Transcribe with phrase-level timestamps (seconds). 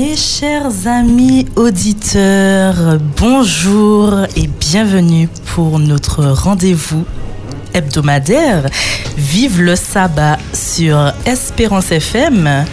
[0.00, 7.04] Mes chers amis auditeurs, bonjour et bienvenue pour notre rendez-vous
[7.74, 8.70] hebdomadaire
[9.18, 12.64] Vive le sabbat sur Espérance FM.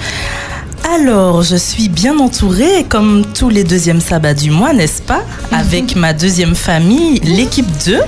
[0.95, 5.25] Alors, je suis bien entourée, comme tous les deuxièmes sabbats du mois, n'est-ce pas?
[5.51, 7.99] Avec ma deuxième famille, l'équipe 2.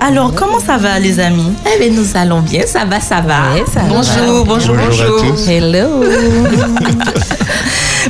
[0.00, 1.52] Alors, comment ça va, les amis?
[1.64, 3.54] Eh bien, nous allons bien, ça va, ça va.
[3.72, 5.48] ça bonjour, bonjour, bonjour, Bonjour à tous.
[5.48, 6.04] Hello.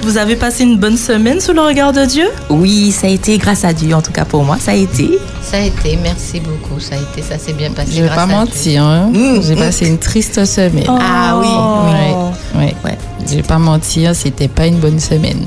[0.03, 2.27] Vous avez passé une bonne semaine sous le regard de Dieu?
[2.51, 5.19] Oui, ça a été grâce à Dieu, en tout cas pour moi, ça a été.
[5.43, 6.81] Ça a été, merci beaucoup.
[6.81, 7.93] Ça a été, ça s'est bien passé.
[7.93, 9.11] Je vais grâce pas mentir, hein.
[9.13, 9.59] Mm, j'ai mm.
[9.59, 10.85] passé une triste semaine.
[10.89, 11.47] Ah oui.
[12.57, 12.75] Ouais, ouais.
[12.85, 12.99] Ouais.
[13.27, 15.45] Je vais pas mentir, c'était pas une bonne semaine.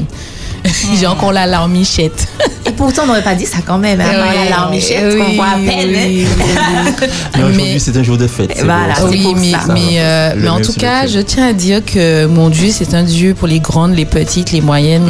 [0.99, 2.27] j'ai encore la larmichette.
[2.65, 4.01] Et pourtant, on n'aurait pas dit ça quand même.
[4.01, 5.87] Hein, Ouais, la larmichette, oui, qu'on voit à peine.
[5.89, 7.07] oui, oui, oui.
[7.37, 8.53] Mais aujourd'hui, c'est un jour de fête.
[8.63, 9.59] Voilà, bon, c'est oui, mais, ça.
[9.73, 11.15] mais, euh, mais en tout cas, lequel.
[11.17, 14.51] je tiens à dire que mon Dieu, c'est un Dieu pour les grandes, les petites,
[14.51, 15.09] les moyennes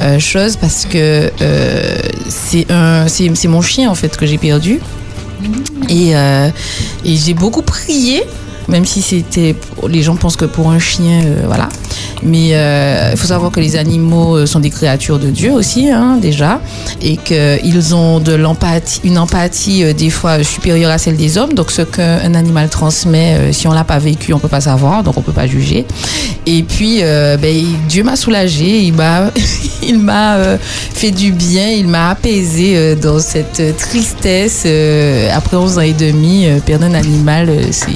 [0.00, 1.94] euh, choses, parce que euh,
[2.28, 4.80] c'est un, c'est, c'est mon chien en fait que j'ai perdu,
[5.88, 6.48] et, euh,
[7.04, 8.22] et j'ai beaucoup prié.
[8.68, 9.54] Même si c'était,
[9.88, 11.68] les gens pensent que pour un chien, euh, voilà.
[12.22, 15.90] Mais euh, il faut savoir que les animaux euh, sont des créatures de Dieu aussi,
[15.90, 16.60] hein, déjà,
[17.00, 21.52] et qu'ils ont de l'empathie, une empathie des fois supérieure à celle des hommes.
[21.54, 25.16] Donc ce qu'un animal transmet, si on l'a pas vécu, on peut pas savoir, donc
[25.16, 25.84] on peut pas juger.
[26.46, 29.30] Et puis ben, Dieu m'a soulagée, il m'a,
[29.82, 34.66] il m'a fait du bien, il m'a apaisé dans cette tristesse.
[35.32, 37.90] après 11 ans et demi, perdre un animal, c'est,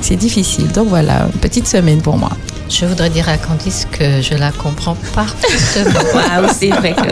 [0.00, 0.68] c'est difficile.
[0.72, 2.30] Donc voilà, une petite semaine pour moi.
[2.70, 6.00] Je voudrais dire à Candice que je la comprends parfaitement.
[6.14, 7.02] Waouh, c'est vrai que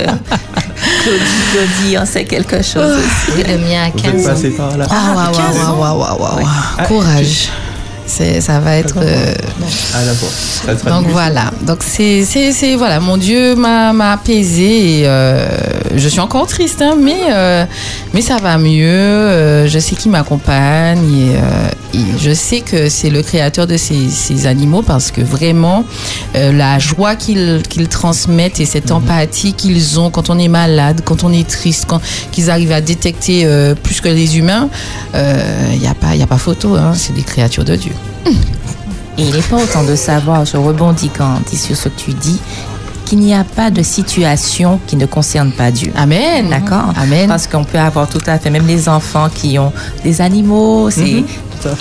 [1.02, 3.36] Claudie, Claudie, on sait quelque chose aussi.
[3.38, 4.28] Oui, le mien Vous 15 êtes ans.
[4.34, 4.86] passé par là.
[4.90, 6.86] Ah, waouh, 15 waouh, waouh, waouh, waouh, waouh.
[6.88, 7.48] Courage.
[8.06, 8.96] Ça va être.
[8.98, 9.34] euh,
[9.94, 10.28] Ah, d'accord.
[10.30, 11.50] Ça sera donc voilà.
[11.66, 12.24] Donc c'est,
[12.76, 13.00] voilà.
[13.00, 15.46] Mon Dieu m'a, apaisé et euh,
[15.96, 17.64] je suis encore triste, hein, mais euh,
[18.14, 18.86] mais ça va mieux.
[18.86, 23.76] Euh, je sais qu'il m'accompagne et, euh, et je sais que c'est le créateur de
[23.76, 25.84] ces, ces animaux parce que vraiment
[26.34, 31.24] la joie qu'ils, qu'ils transmettent et cette empathie qu'ils ont quand on est malade, quand
[31.24, 32.00] on est triste, quand
[32.32, 33.46] qu'ils arrivent à détecter
[33.82, 34.68] plus que les humains,
[35.14, 36.76] il n'y a pas y a pas photo.
[36.76, 37.92] Hein, c'est des créatures de Dieu.
[39.18, 42.38] Et il est important de savoir, je rebondis quand dis sur ce que tu dis,
[43.06, 45.92] qu'il n'y a pas de situation qui ne concerne pas Dieu.
[45.96, 46.50] Amen.
[46.50, 46.92] D'accord?
[46.96, 47.28] Amen.
[47.28, 49.72] Parce qu'on peut avoir tout à fait, même les enfants qui ont
[50.02, 51.22] des animaux, c'est.
[51.22, 51.24] Mhm,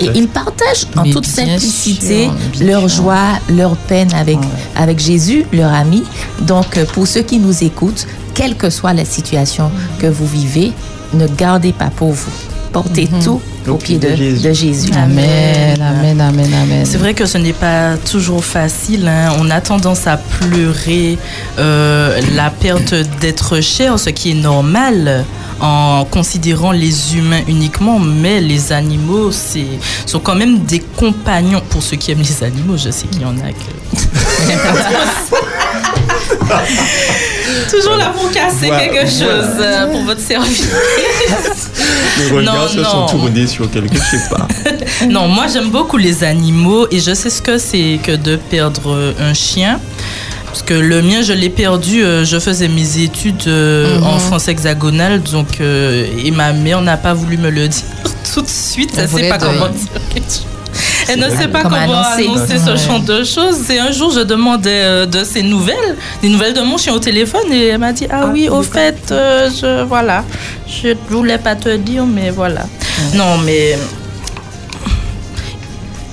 [0.00, 3.02] Et ils partagent en Mais toute simplicité sûr, leur sûr.
[3.02, 4.38] joie, leur peine avec,
[4.74, 6.04] avec Jésus, leur ami.
[6.42, 10.72] Donc, euh, pour ceux qui nous écoutent, quelle que soit la situation que vous vivez,
[11.12, 12.32] ne gardez pas pour vous.
[12.72, 14.90] Portez tout au pied de, de Jésus.
[14.96, 16.84] Amen, amen, amen, amen.
[16.84, 19.08] C'est vrai que ce n'est pas toujours facile.
[19.08, 19.32] hein.
[19.40, 21.18] On a tendance à pleurer
[21.58, 25.24] euh, la perte d'être cher, ce qui est normal
[25.58, 29.64] en considérant les humains uniquement, mais les animaux c'est,
[30.04, 31.62] sont quand même des compagnons.
[31.70, 33.72] Pour ceux qui aiment les animaux, je sais qu'il y en a que...
[37.70, 39.82] Toujours là pour casser Voilà, quelque chose voilà.
[39.84, 40.66] euh, pour votre service.
[42.18, 44.48] Les regards Non, se sont tournés sur quelque chose, je sais pas.
[45.08, 49.14] Non, moi j'aime beaucoup les animaux et je sais ce que c'est que de perdre
[49.20, 49.78] un chien.
[50.46, 54.48] Parce que le mien, je l'ai perdu, euh, je faisais mes études euh, en France
[54.48, 57.82] hexagonale, donc euh, et ma mère n'a pas voulu me le dire
[58.32, 58.92] tout de suite.
[58.96, 60.46] Elle sait pas comment dire quelque chose.
[61.08, 62.24] Elle ne sait pas Comment comment annoncer.
[62.28, 63.70] annoncer ce genre de choses.
[63.70, 66.98] Et un jour, je demandais euh, de ses nouvelles, des nouvelles de mon chien au
[66.98, 70.24] téléphone, et elle m'a dit Ah oui, au fait, euh, je, voilà,
[70.66, 72.66] je voulais pas te dire, mais voilà.
[73.14, 73.76] Non, mais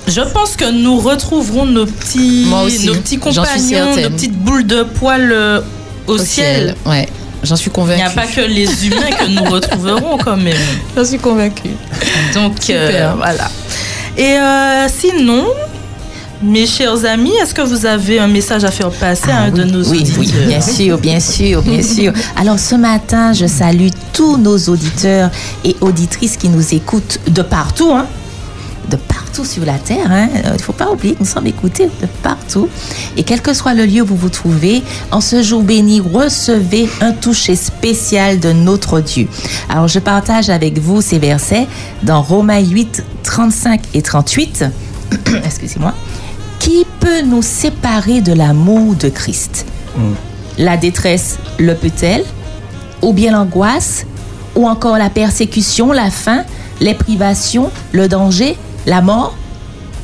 [0.06, 4.66] je pense que nous retrouverons nos petits, Moi aussi, nos petits compagnons, nos petites boules
[4.66, 5.60] de poils euh,
[6.06, 6.76] au, ciel.
[6.84, 7.08] Ouais,
[7.42, 8.00] j'en suis Il convaincue.
[8.02, 10.56] n'y a pas que les humains que nous retrouverons quand même.
[10.96, 11.70] J'en suis convaincue.
[12.34, 13.50] Donc euh, voilà.
[14.16, 15.44] Et euh, sinon,
[16.42, 19.64] mes chers amis, est-ce que vous avez un message à faire passer à un de
[19.64, 20.18] nos Ah oui, auditeurs?
[20.20, 22.12] oui, bien sûr, bien sûr, bien sûr.
[22.36, 25.30] Alors ce matin, je salue tous nos auditeurs
[25.64, 28.06] et auditrices qui nous écoutent de partout, hein,
[28.90, 30.10] de partout sur la terre.
[30.10, 30.28] hein.
[30.36, 32.68] Euh, Il ne faut pas oublier que nous sommes écoutés de partout.
[33.16, 36.88] Et quel que soit le lieu où vous vous trouvez, en ce jour béni, recevez
[37.00, 39.28] un toucher spécial de notre Dieu.
[39.68, 41.66] Alors je partage avec vous ces versets
[42.02, 44.64] dans Romains 8, 35 et 38.
[45.44, 45.94] Excusez-moi.
[46.58, 49.66] Qui peut nous séparer de l'amour de Christ?
[50.58, 52.24] La détresse le peut-elle
[53.02, 54.06] Ou bien l'angoisse
[54.56, 56.44] Ou encore la persécution, la faim,
[56.80, 59.34] les privations, le danger, la mort?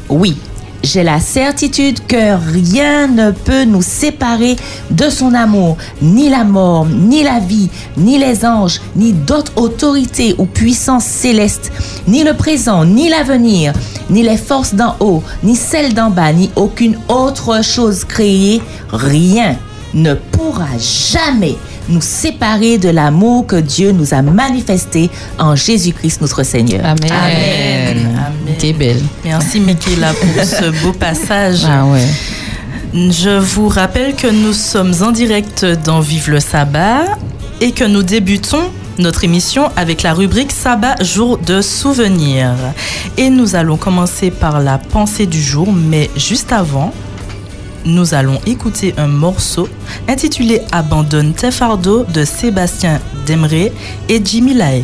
[0.09, 0.37] Oui.
[0.83, 4.57] j'ai la certitude que rien ne peut nous séparer
[4.91, 10.35] de son amour, ni la mort, ni la vie, ni les anges, ni d'autres autorités
[10.39, 11.71] ou puissances célestes,
[12.09, 13.73] ni le présent, ni l'avenir,
[14.09, 19.57] ni les forces d'en haut, ni celles d'en bas, ni aucune autre chose créée, rien
[19.93, 21.57] ne pourra jamais
[21.89, 26.85] nous séparer de l'amour que Dieu nous a manifesté en Jésus-Christ notre Seigneur.
[26.85, 27.11] Amen.
[27.11, 27.99] Amen.
[28.17, 28.50] Amen.
[28.61, 29.01] Belle.
[29.25, 31.65] Merci Michaela pour ce beau passage.
[31.65, 32.07] Ah ouais.
[32.93, 37.05] Je vous rappelle que nous sommes en direct dans Vive le Sabbat
[37.63, 42.51] et que nous débutons notre émission avec la rubrique Sabbat jour de souvenir.
[43.17, 46.93] Et nous allons commencer par la pensée du jour, mais juste avant,
[47.87, 49.69] nous allons écouter un morceau
[50.07, 53.73] intitulé Abandonne tes fardeaux de Sébastien Demré
[54.11, 54.83] et Jimmy Lae.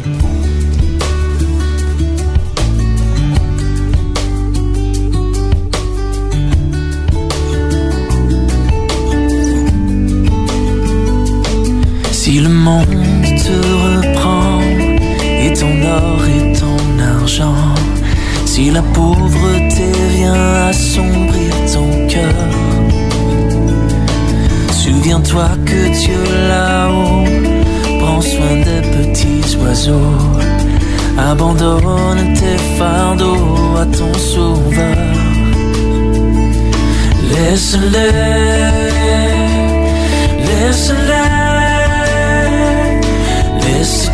[12.37, 13.57] Si le monde te
[13.87, 14.61] reprend
[15.43, 16.81] et ton or et ton
[17.19, 17.75] argent,
[18.45, 22.49] si la pauvreté vient assombrir ton cœur,
[24.71, 27.25] souviens-toi que Dieu là-haut
[28.01, 30.19] prend soin des petits oiseaux.
[31.17, 34.97] Abandonne tes fardeaux à ton sauveur.
[37.33, 38.13] Laisse-les,
[40.45, 41.46] laisse-les.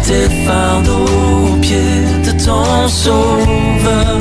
[0.04, 4.19] Tes fardeaux aux pieds de ton sauveur.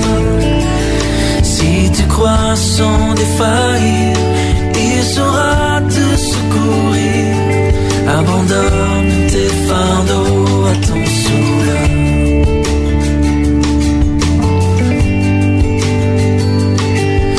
[1.43, 4.15] Si tu crois sans défaillir,
[4.75, 7.35] il saura te secourir.
[8.07, 11.89] Abandonne tes fardeaux à ton sauveur.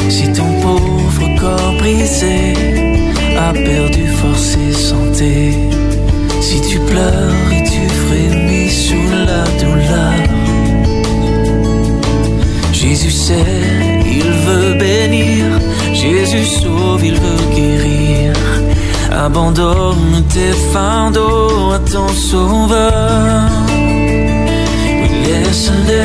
[0.08, 2.54] Si ton pauvre corps brisé
[3.38, 5.54] a perdu force et santé,
[6.40, 10.14] si tu pleures frémis sous la douleur,
[12.72, 13.44] Jésus sait,
[14.06, 15.44] il veut bénir,
[15.92, 18.32] Jésus sauve, il veut guérir.
[19.14, 23.50] Abandonne tes fardeaux à ton sauveur.
[25.00, 26.04] Oui, laisse-les,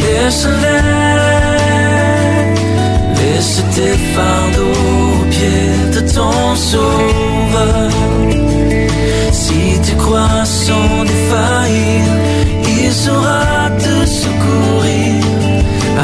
[0.00, 0.82] laisse-les.
[3.18, 4.78] Laisse tes fardeaux
[5.12, 7.21] aux pieds de ton sauveur.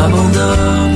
[0.08, 0.87] Abandonne tes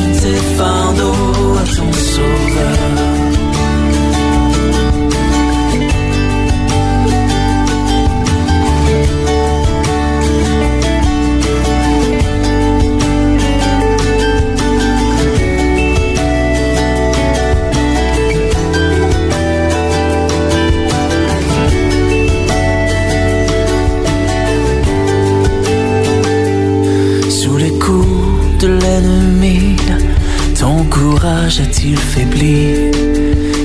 [31.23, 32.91] courage a-t-il faibli?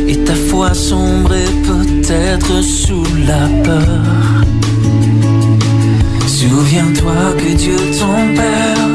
[0.08, 4.44] Et ta foi sombrée peut-être sous la peur.
[6.28, 8.90] Souviens-toi que Dieu ton Père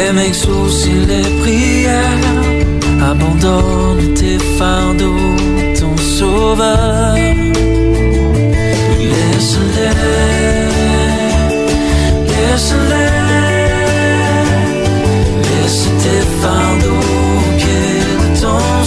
[0.00, 2.24] aime exaucer les prières
[3.10, 5.36] Abandonne tes fardeaux,
[5.78, 7.14] ton sauveur.
[9.10, 9.94] Laisse-les,
[12.30, 13.35] laisse-les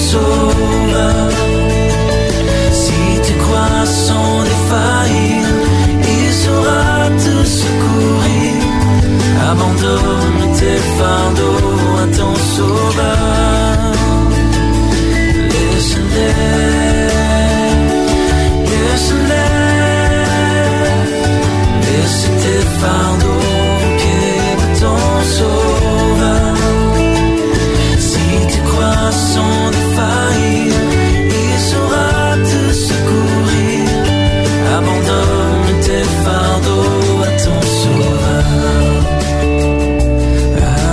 [0.08, 1.32] sauveur.
[2.82, 5.46] Si tu crois sans défaillir,
[6.15, 8.58] il saura te secourir.
[9.51, 13.94] Abandonne tes fardeaux à ton sauveur.
[15.51, 16.36] Laisse-les,
[18.72, 19.50] laisse-les.
[21.86, 23.49] Laisse tes fardeaux
[29.12, 30.74] sans défaillir,
[31.42, 33.86] il saura te secourir.
[34.78, 39.00] Abandonne tes fardeaux à ton sauveur.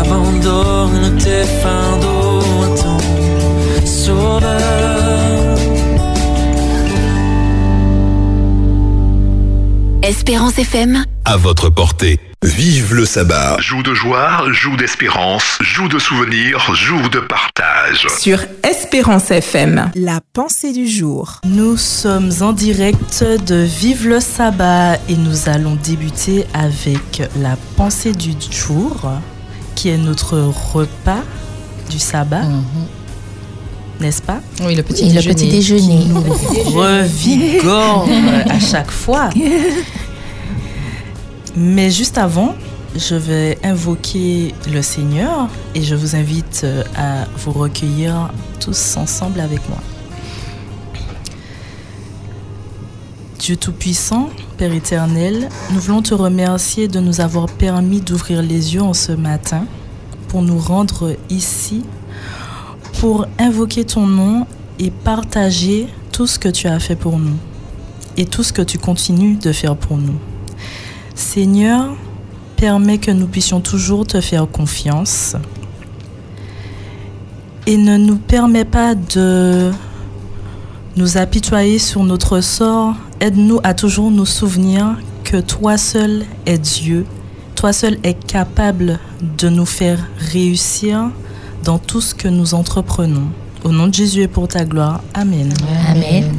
[0.00, 4.66] Abandonne tes fardeaux à ton sauveur.
[10.02, 11.04] Espérance FM.
[11.24, 12.20] À votre portée.
[12.44, 13.56] Vive le sabbat.
[13.58, 17.55] Joue de joie, joue d'espérance, joue de souvenirs, joue de partage.
[17.94, 19.90] Sur Espérance FM.
[19.94, 21.40] La pensée du jour.
[21.44, 28.12] Nous sommes en direct de Vive le Sabbat et nous allons débuter avec la pensée
[28.12, 29.12] du jour
[29.74, 30.38] qui est notre
[30.72, 31.22] repas
[31.90, 32.42] du sabbat,
[34.00, 34.40] n'est-ce pas?
[34.62, 35.34] Oui, le petit Et le déjeuner.
[35.34, 35.98] petit déjeuner.
[36.00, 36.08] qui
[36.64, 38.08] nous revigore
[38.50, 39.30] à chaque fois.
[41.56, 42.54] Mais juste avant,
[42.98, 49.40] je vais invoquer le Seigneur et je vous invite euh, à vous recueillir tous ensemble
[49.40, 49.78] avec moi.
[53.38, 58.82] Dieu Tout-Puissant, Père éternel, nous voulons te remercier de nous avoir permis d'ouvrir les yeux
[58.82, 59.66] en ce matin
[60.28, 61.82] pour nous rendre ici,
[63.00, 64.46] pour invoquer ton nom
[64.78, 67.36] et partager tout ce que tu as fait pour nous
[68.16, 70.18] et tout ce que tu continues de faire pour nous.
[71.14, 71.94] Seigneur,
[72.56, 75.36] permets que nous puissions toujours te faire confiance
[77.66, 79.70] et ne nous permets pas de
[80.96, 82.94] nous apitoyer sur notre sort.
[83.20, 87.06] Aide-nous à toujours nous souvenir que toi seul es Dieu,
[87.54, 88.98] toi seul es capable
[89.38, 89.98] de nous faire
[90.32, 91.10] réussir
[91.64, 93.28] dans tout ce que nous entreprenons.
[93.64, 95.00] Au nom de Jésus et pour ta gloire.
[95.14, 95.52] Amen.
[95.88, 96.32] Amen.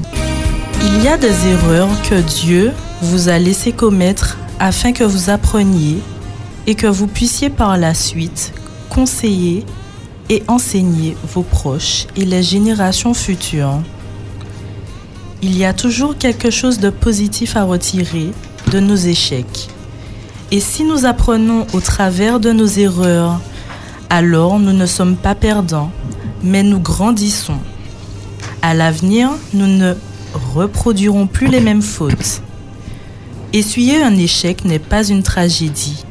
[0.82, 2.72] Il y a des erreurs que Dieu
[3.02, 6.00] vous a laissé commettre afin que vous appreniez
[6.66, 8.54] et que vous puissiez par la suite
[8.90, 9.66] conseiller
[10.30, 13.80] et enseigner vos proches et les générations futures.
[15.42, 18.32] Il y a toujours quelque chose de positif à retirer
[18.72, 19.70] de nos échecs.
[20.52, 23.40] Et si nous apprenons au travers de nos erreurs,
[24.10, 25.92] alors nous ne sommes pas perdants,
[26.44, 27.60] mais nous grandissons.
[28.62, 29.94] À l'avenir, nous ne
[30.56, 32.42] reproduirons plus les mêmes fautes.
[33.54, 36.04] Essuyer un échec n'est pas une tragédie.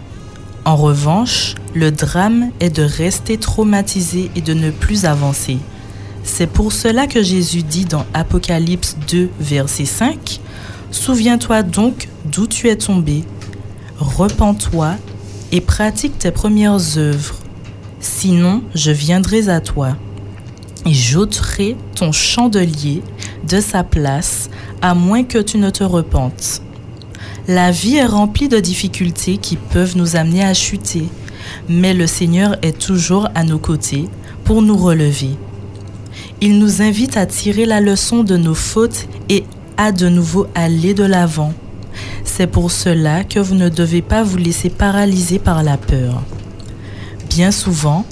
[0.64, 5.58] En revanche, le drame est de rester traumatisé et de ne plus avancer.
[6.24, 10.40] C'est pour cela que Jésus dit dans Apocalypse 2, verset 5,
[10.90, 13.22] Souviens-toi donc d'où tu es tombé,
[13.98, 14.94] repens-toi
[15.52, 17.36] et pratique tes premières œuvres.
[18.00, 19.96] Sinon, je viendrai à toi
[20.86, 23.02] et j'ôterai ton chandelier
[23.46, 24.48] de sa place,
[24.80, 26.62] à moins que tu ne te repentes.
[27.48, 31.04] La vie est remplie de difficultés qui peuvent nous amener à chuter,
[31.68, 34.08] mais le Seigneur est toujours à nos côtés
[34.42, 35.30] pour nous relever.
[36.40, 39.44] Il nous invite à tirer la leçon de nos fautes et
[39.76, 41.52] à de nouveau aller de l'avant.
[42.24, 46.24] C'est pour cela que vous ne devez pas vous laisser paralyser par la peur.
[47.30, 48.04] Bien souvent,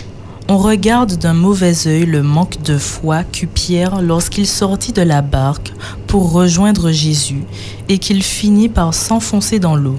[0.49, 5.23] on regarde d'un mauvais œil le manque de foi qu'eut Pierre lorsqu'il sortit de la
[5.23, 5.73] barque
[6.07, 7.45] pour rejoindre Jésus
[7.89, 9.97] et qu'il finit par s'enfoncer dans l'eau.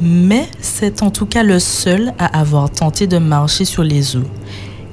[0.00, 4.28] Mais c'est en tout cas le seul à avoir tenté de marcher sur les eaux.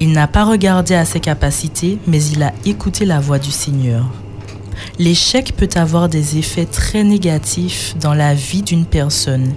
[0.01, 4.05] Il n'a pas regardé à ses capacités, mais il a écouté la voix du Seigneur.
[4.99, 9.53] L'échec peut avoir des effets très négatifs dans la vie d'une personne.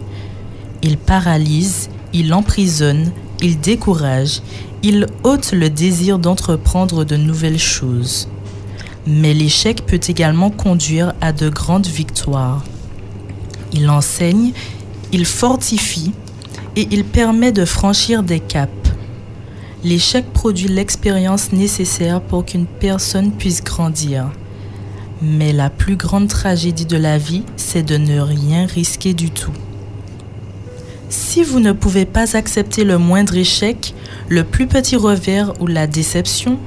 [0.82, 3.10] Il paralyse, il emprisonne,
[3.40, 4.40] il décourage,
[4.86, 8.28] il ôte le désir d'entreprendre de nouvelles choses.
[9.06, 12.62] Mais l'échec peut également conduire à de grandes victoires.
[13.72, 14.52] Il enseigne,
[15.10, 16.12] il fortifie
[16.76, 18.70] et il permet de franchir des caps.
[19.84, 24.30] L'échec produit l'expérience nécessaire pour qu'une personne puisse grandir.
[25.22, 29.52] Mais la plus grande tragédie de la vie, c'est de ne rien risquer du tout.
[31.08, 33.94] Si vous ne pouvez pas accepter le moindre échec,
[34.28, 36.58] le plus petit revers ou la déception,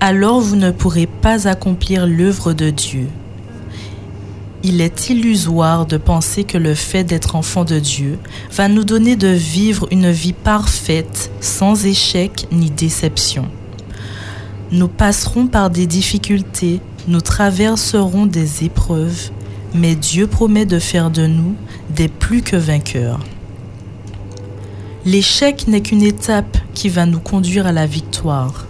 [0.00, 3.08] alors vous ne pourrez pas accomplir l'œuvre de Dieu.
[4.62, 8.18] Il est illusoire de penser que le fait d'être enfant de Dieu
[8.52, 13.48] va nous donner de vivre une vie parfaite, sans échec ni déception.
[14.72, 19.30] Nous passerons par des difficultés, nous traverserons des épreuves,
[19.72, 21.54] mais Dieu promet de faire de nous
[21.90, 23.20] des plus que vainqueurs.
[25.06, 28.66] L'échec n'est qu'une étape qui va nous conduire à la victoire.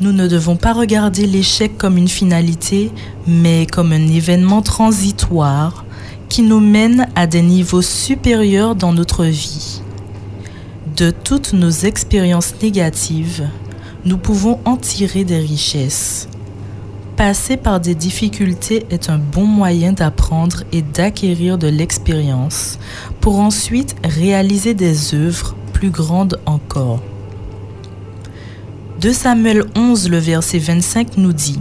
[0.00, 2.92] Nous ne devons pas regarder l'échec comme une finalité,
[3.26, 5.84] mais comme un événement transitoire
[6.28, 9.82] qui nous mène à des niveaux supérieurs dans notre vie.
[10.96, 13.48] De toutes nos expériences négatives,
[14.04, 16.28] nous pouvons en tirer des richesses.
[17.24, 22.80] Passer par des difficultés est un bon moyen d'apprendre et d'acquérir de l'expérience
[23.20, 27.00] pour ensuite réaliser des œuvres plus grandes encore.
[29.00, 31.60] 2 Samuel 11, le verset 25 nous dit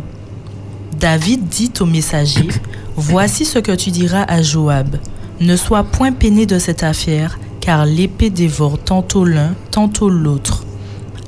[0.99, 2.47] David dit au messager
[2.95, 4.97] Voici ce que tu diras à Joab.
[5.41, 10.65] Ne sois point peiné de cette affaire, car l'épée dévore tantôt l'un, tantôt l'autre.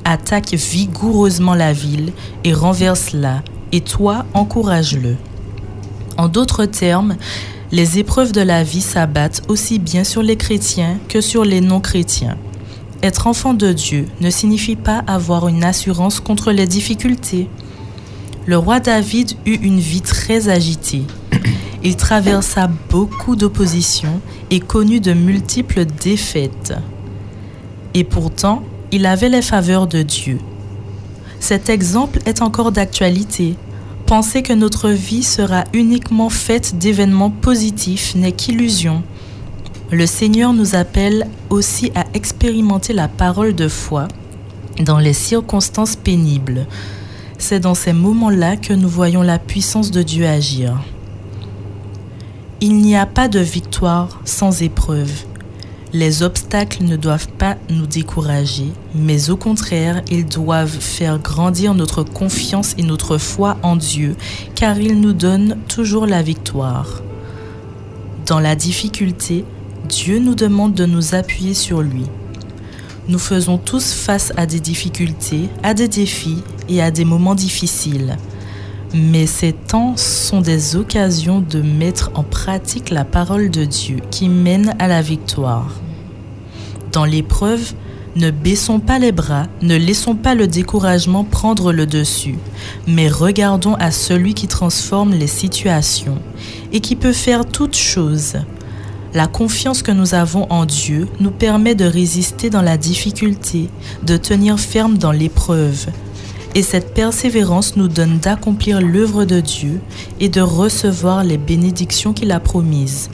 [0.05, 2.13] Attaque vigoureusement la ville
[2.43, 5.17] et renverse-la, et toi, encourage-le.
[6.17, 7.17] En d'autres termes,
[7.71, 12.37] les épreuves de la vie s'abattent aussi bien sur les chrétiens que sur les non-chrétiens.
[13.01, 17.49] être enfant de Dieu ne signifie pas avoir une assurance contre les difficultés.
[18.45, 21.03] Le roi David eut une vie très agitée.
[21.83, 26.73] Il traversa beaucoup d'oppositions et connut de multiples défaites.
[27.93, 30.37] Et pourtant, il avait les faveurs de Dieu.
[31.43, 33.57] Cet exemple est encore d'actualité.
[34.13, 39.01] Penser que notre vie sera uniquement faite d'événements positifs n'est qu'illusion.
[39.89, 44.07] Le Seigneur nous appelle aussi à expérimenter la parole de foi
[44.77, 46.67] dans les circonstances pénibles.
[47.39, 50.79] C'est dans ces moments-là que nous voyons la puissance de Dieu agir.
[52.61, 55.23] Il n'y a pas de victoire sans épreuve.
[55.95, 62.01] Les obstacles ne doivent pas nous décourager, mais au contraire, ils doivent faire grandir notre
[62.01, 64.15] confiance et notre foi en Dieu,
[64.55, 67.03] car il nous donne toujours la victoire.
[68.25, 69.45] Dans la difficulté,
[69.87, 72.05] Dieu nous demande de nous appuyer sur lui.
[73.07, 78.17] Nous faisons tous face à des difficultés, à des défis et à des moments difficiles.
[78.93, 84.29] Mais ces temps sont des occasions de mettre en pratique la parole de Dieu qui
[84.29, 85.73] mène à la victoire.
[86.91, 87.73] Dans l'épreuve,
[88.15, 92.37] ne baissons pas les bras, ne laissons pas le découragement prendre le dessus,
[92.85, 96.19] mais regardons à celui qui transforme les situations
[96.71, 98.35] et qui peut faire toutes choses.
[99.15, 103.69] La confiance que nous avons en Dieu nous permet de résister dans la difficulté,
[104.03, 105.87] de tenir ferme dans l'épreuve.
[106.55, 109.81] Et cette persévérance nous donne d'accomplir l'œuvre de Dieu
[110.19, 113.09] et de recevoir les bénédictions qu'il a promises,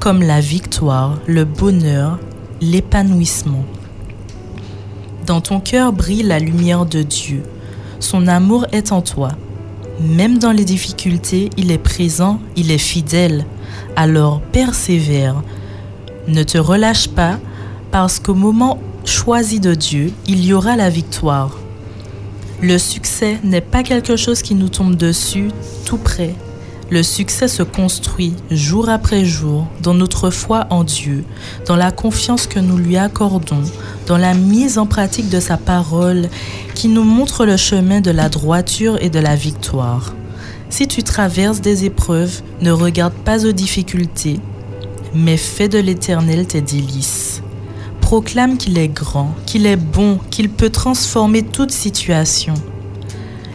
[0.00, 2.18] comme la victoire, le bonheur,
[2.60, 3.64] l'épanouissement.
[5.26, 7.42] Dans ton cœur brille la lumière de Dieu.
[8.00, 9.30] Son amour est en toi.
[10.00, 13.46] Même dans les difficultés, il est présent, il est fidèle.
[13.94, 15.42] Alors persévère.
[16.26, 17.38] Ne te relâche pas,
[17.92, 21.56] parce qu'au moment choisi de Dieu, il y aura la victoire.
[22.66, 25.50] Le succès n'est pas quelque chose qui nous tombe dessus
[25.84, 26.34] tout près.
[26.88, 31.24] Le succès se construit jour après jour dans notre foi en Dieu,
[31.66, 33.64] dans la confiance que nous lui accordons,
[34.06, 36.30] dans la mise en pratique de sa parole
[36.74, 40.14] qui nous montre le chemin de la droiture et de la victoire.
[40.70, 44.40] Si tu traverses des épreuves, ne regarde pas aux difficultés,
[45.14, 47.42] mais fais de l'Éternel tes délices.
[48.04, 52.52] Proclame qu'il est grand, qu'il est bon, qu'il peut transformer toute situation.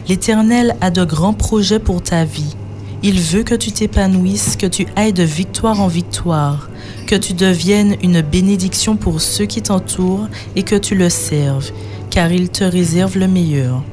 [0.08, 2.56] L'Éternel a de grands projets pour ta vie.
[3.04, 6.68] Il veut que tu t'épanouisses, que tu ailles de victoire en victoire,
[7.06, 11.70] que tu deviennes une bénédiction pour ceux qui t'entourent et que tu le serves,
[12.10, 13.84] car il te réserve le meilleur.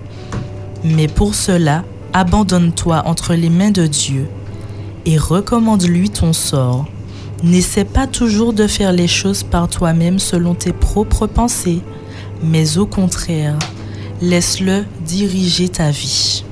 [0.84, 4.28] Mais pour cela, abandonne-toi entre les mains de Dieu
[5.06, 6.88] et recommande-lui ton sort.
[7.44, 11.82] N'essaie pas toujours de faire les choses par toi-même selon tes propres pensées,
[12.44, 13.58] mais au contraire,
[14.22, 16.44] laisse-le diriger ta vie.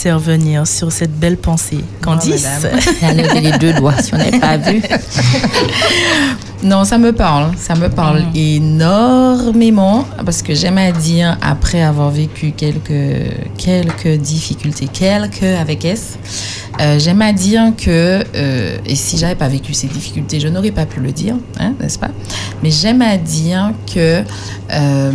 [0.00, 1.84] Qui veut intervenir sur cette belle pensée.
[2.02, 2.46] Candice.
[3.02, 4.82] Elle a les deux doigts si on n'est pas vu.
[6.62, 7.52] Non, ça me parle.
[7.56, 14.86] Ça me parle énormément parce que j'aime à dire, après avoir vécu quelques, quelques difficultés,
[14.86, 16.18] quelques avec S,
[16.80, 20.70] euh, j'aime à dire que, euh, et si j'avais pas vécu ces difficultés, je n'aurais
[20.70, 22.10] pas pu le dire, hein, n'est-ce pas?
[22.62, 24.22] Mais j'aime à dire que
[24.70, 25.12] euh,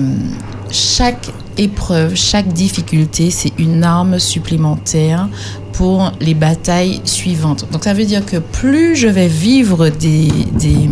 [0.72, 5.28] chaque épreuve, chaque difficulté, c'est une arme supplémentaire
[5.74, 7.66] pour les batailles suivantes.
[7.72, 10.28] Donc ça veut dire que plus je vais vivre des,
[10.60, 10.90] des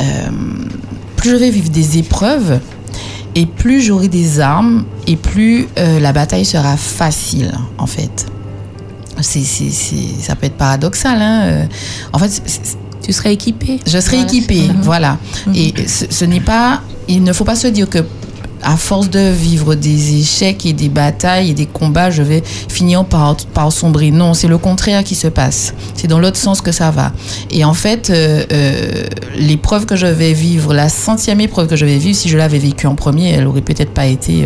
[0.00, 0.04] euh,
[1.16, 2.60] plus je vais vivre des épreuves
[3.34, 8.26] et plus j'aurai des armes et plus euh, la bataille sera facile en fait.
[9.20, 11.20] C'est, c'est, c'est, ça peut être paradoxal.
[11.20, 11.40] Hein?
[11.44, 11.64] euh.
[12.12, 13.78] En fait, c'est- Tu serais équipé.
[13.86, 14.28] je serai Voilà.
[14.32, 14.80] équipée, Mhm.
[14.82, 15.18] voilà.
[15.54, 17.98] Et ce, ce n'est pas, il ne faut pas se dire que
[18.62, 23.04] à force de vivre des échecs et des batailles et des combats, je vais finir
[23.04, 24.10] par, sombrer.
[24.10, 25.74] Non, c'est le contraire qui se passe.
[25.94, 27.12] C'est dans l'autre sens que ça va.
[27.50, 29.04] Et en fait, euh, euh,
[29.36, 32.58] l'épreuve que je vais vivre, la centième épreuve que je vais vivre, si je l'avais
[32.58, 34.44] vécue en premier, elle aurait peut-être pas été,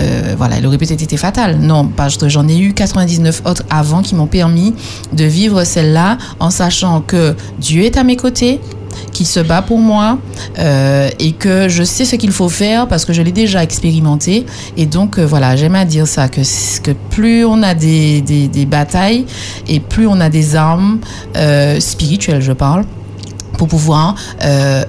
[0.00, 1.58] euh, voilà, elle aurait peut-être été fatale.
[1.58, 4.74] Non, parce que j'en ai eu 99 autres avant qui m'ont permis
[5.12, 8.60] de vivre celle-là en sachant que Dieu est à mes côtés,
[9.12, 10.18] qui se bat pour moi
[10.58, 14.46] euh, et que je sais ce qu'il faut faire parce que je l'ai déjà expérimenté.
[14.76, 16.42] Et donc, euh, voilà, j'aime à dire ça, que,
[17.10, 19.26] plus on a des, des, batailles
[19.68, 21.00] et plus on a des armes
[21.36, 22.84] euh, spirituelles, je parle,
[23.58, 24.86] pour pouvoir ben,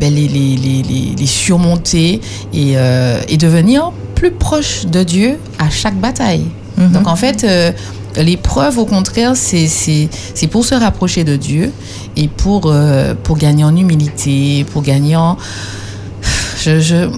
[0.00, 2.20] les, surmonter
[2.52, 6.44] et devenir plus proche de Dieu à chaque bataille.
[6.88, 7.72] Donc en fait, euh,
[8.16, 11.72] l'épreuve, au contraire, c'est pour se rapprocher de Dieu
[12.16, 15.36] et pour, euh, gagner en humilité, pour gagner en...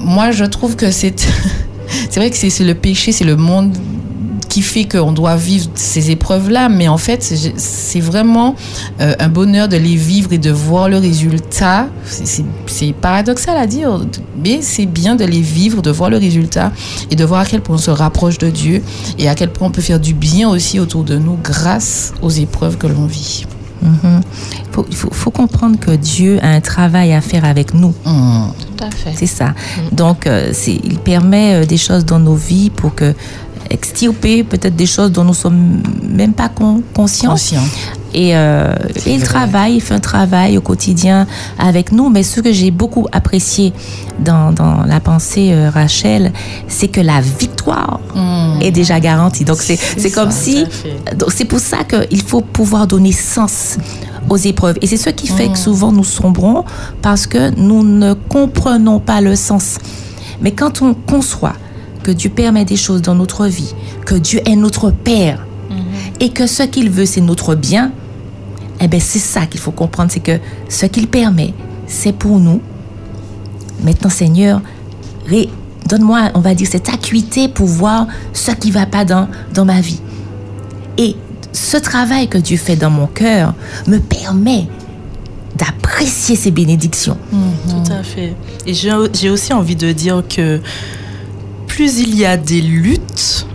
[0.03, 1.27] Moi, je trouve que c'est...
[2.11, 3.77] C'est vrai que c'est le péché, c'est le monde
[4.55, 8.55] qui fait qu'on doit vivre ces épreuves-là, mais en fait, c'est- vraiment
[9.01, 11.89] euh, un bonheur de les vivre et de voir le résultat.
[12.05, 13.91] C'est- paradoxal à dire,
[14.45, 16.71] mais c'est bien de les vivre, de voir le résultat
[17.11, 18.81] et de voir à quel point on se rapproche de Dieu
[19.19, 22.31] et à quel point on peut faire du bien aussi autour de nous grâce aux
[22.31, 23.45] épreuves que l'on vit.
[24.73, 27.93] Faut- Il faut, faut comprendre que Dieu a un travail à faire avec nous.
[28.03, 29.13] Tout à fait.
[29.15, 29.53] C'est ça.
[29.93, 33.13] Donc, euh, c'est- il permet euh, des choses dans nos vies pour que
[33.71, 37.31] extirper peut-être des choses dont nous sommes même pas con- conscients.
[37.31, 37.63] Conscient.
[38.17, 38.73] Et, euh,
[39.07, 41.27] et il travaille, il fait un travail au quotidien
[41.59, 42.11] avec nous.
[42.11, 43.73] Mais ce que j'ai beaucoup apprécié
[44.21, 46.33] dans, dans la pensée euh, Rachel,
[46.69, 48.01] c'est que la victoire
[48.61, 49.45] est déjà garantie.
[49.45, 50.65] Donc c'est comme ça, si,
[51.19, 53.79] donc c'est pour ça qu'il faut pouvoir donner sens
[54.29, 54.77] aux épreuves.
[54.81, 56.65] Et c'est ce qui fait que souvent nous sombrons
[57.03, 59.79] parce que nous ne comprenons pas le sens.
[60.41, 61.55] Mais quand on conçoit
[62.05, 63.75] que Dieu permet des choses dans notre vie,
[64.07, 65.45] que Dieu est notre Père
[66.21, 67.91] et que ce qu'il veut c'est notre bien,
[68.81, 70.39] eh bien c'est ça qu'il faut comprendre, c'est que
[70.69, 71.53] ce qu'il permet,
[71.89, 72.61] c'est pour nous.
[73.83, 74.61] Maintenant Seigneur,
[75.89, 79.81] donne-moi, on va dire, cette acuité pour voir ce qui va pas dans, dans ma
[79.81, 80.01] vie.
[80.99, 81.17] Et
[81.53, 83.55] ce travail que Dieu fait dans mon cœur
[83.87, 84.67] me permet
[85.57, 87.17] d'apprécier ces bénédictions.
[87.31, 88.35] Tout à fait.
[88.67, 90.61] Et j'ai aussi envie de dire que
[91.75, 93.49] plus il y a des luttes,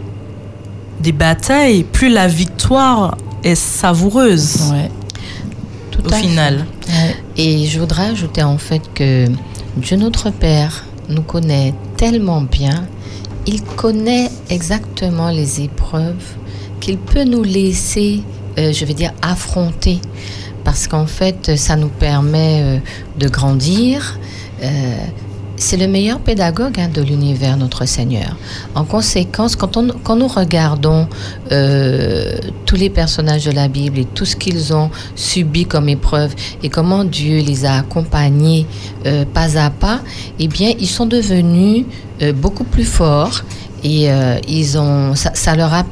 [0.99, 4.91] des batailles, plus la victoire est savoureuse Ouais.
[5.89, 6.65] Tout au final.
[7.37, 9.25] Et je voudrais ajouter en fait que
[9.77, 12.89] Dieu notre Père nous connaît tellement bien,
[13.47, 16.35] il connaît exactement les épreuves
[16.81, 18.21] qu'il peut nous laisser,
[18.57, 20.01] euh, je vais dire, affronter.
[20.65, 22.79] Parce qu'en fait, ça nous permet euh,
[23.17, 24.19] de grandir.
[24.61, 24.97] Euh,
[25.59, 28.35] c'est le meilleur pédagogue hein, de l'univers, notre Seigneur.
[28.73, 31.07] En conséquence, quand, on- quand nous regardons
[31.51, 36.33] euh, tous les personnages de la Bible et tout ce qu'ils ont subi comme épreuve
[36.63, 38.65] et comment Dieu les a accompagnés
[39.05, 39.99] euh, pas à pas,
[40.39, 41.85] eh bien, ils sont devenus
[42.21, 43.43] euh, beaucoup plus forts
[43.83, 44.09] et
[44.49, 45.85] ils ont, ça, ça leur a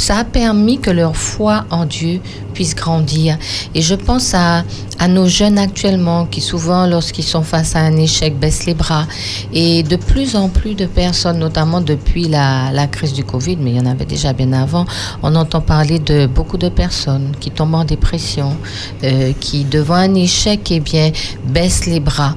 [0.00, 2.20] ça a permis que leur foi en Dieu
[2.54, 3.38] puisse grandir.
[3.74, 4.64] Et je pense à,
[5.08, 9.06] nos jeunes actuellement qui souvent, lorsqu'ils sont face à un échec, baissent les bras.
[9.52, 13.70] Et de plus en plus de personnes, notamment depuis la, la crise du Covid, mais
[13.72, 14.84] il y en avait déjà bien avant,
[15.22, 18.56] on entend parler de beaucoup de personnes qui tombent en dépression,
[19.04, 21.12] euh, qui devant un échec, eh bien,
[21.44, 22.36] baissent les bras.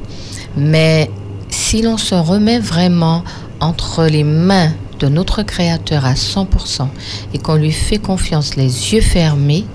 [0.56, 1.10] Mais
[1.50, 3.24] si l'on se remet vraiment
[3.60, 4.72] entre les mains
[5.08, 6.88] notre Créateur à 100%
[7.34, 9.66] et qu'on lui fait confiance les yeux fermés,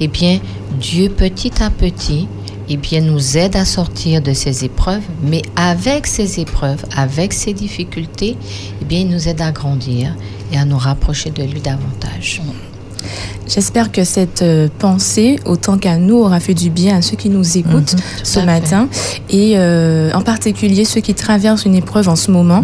[0.00, 0.40] eh bien,
[0.80, 2.28] Dieu petit à petit,
[2.68, 8.36] eh nous aide à sortir de ces épreuves, mais avec ces épreuves, avec ces difficultés,
[8.80, 10.14] eh bien, il nous aide à grandir
[10.52, 12.42] et à nous rapprocher de lui davantage.
[13.48, 17.30] J'espère que cette euh, pensée, autant qu'à nous, aura fait du bien à ceux qui
[17.30, 18.46] nous écoutent ce à fait.
[18.46, 18.88] matin
[19.30, 22.62] et euh, en particulier ceux qui traversent une épreuve en ce moment.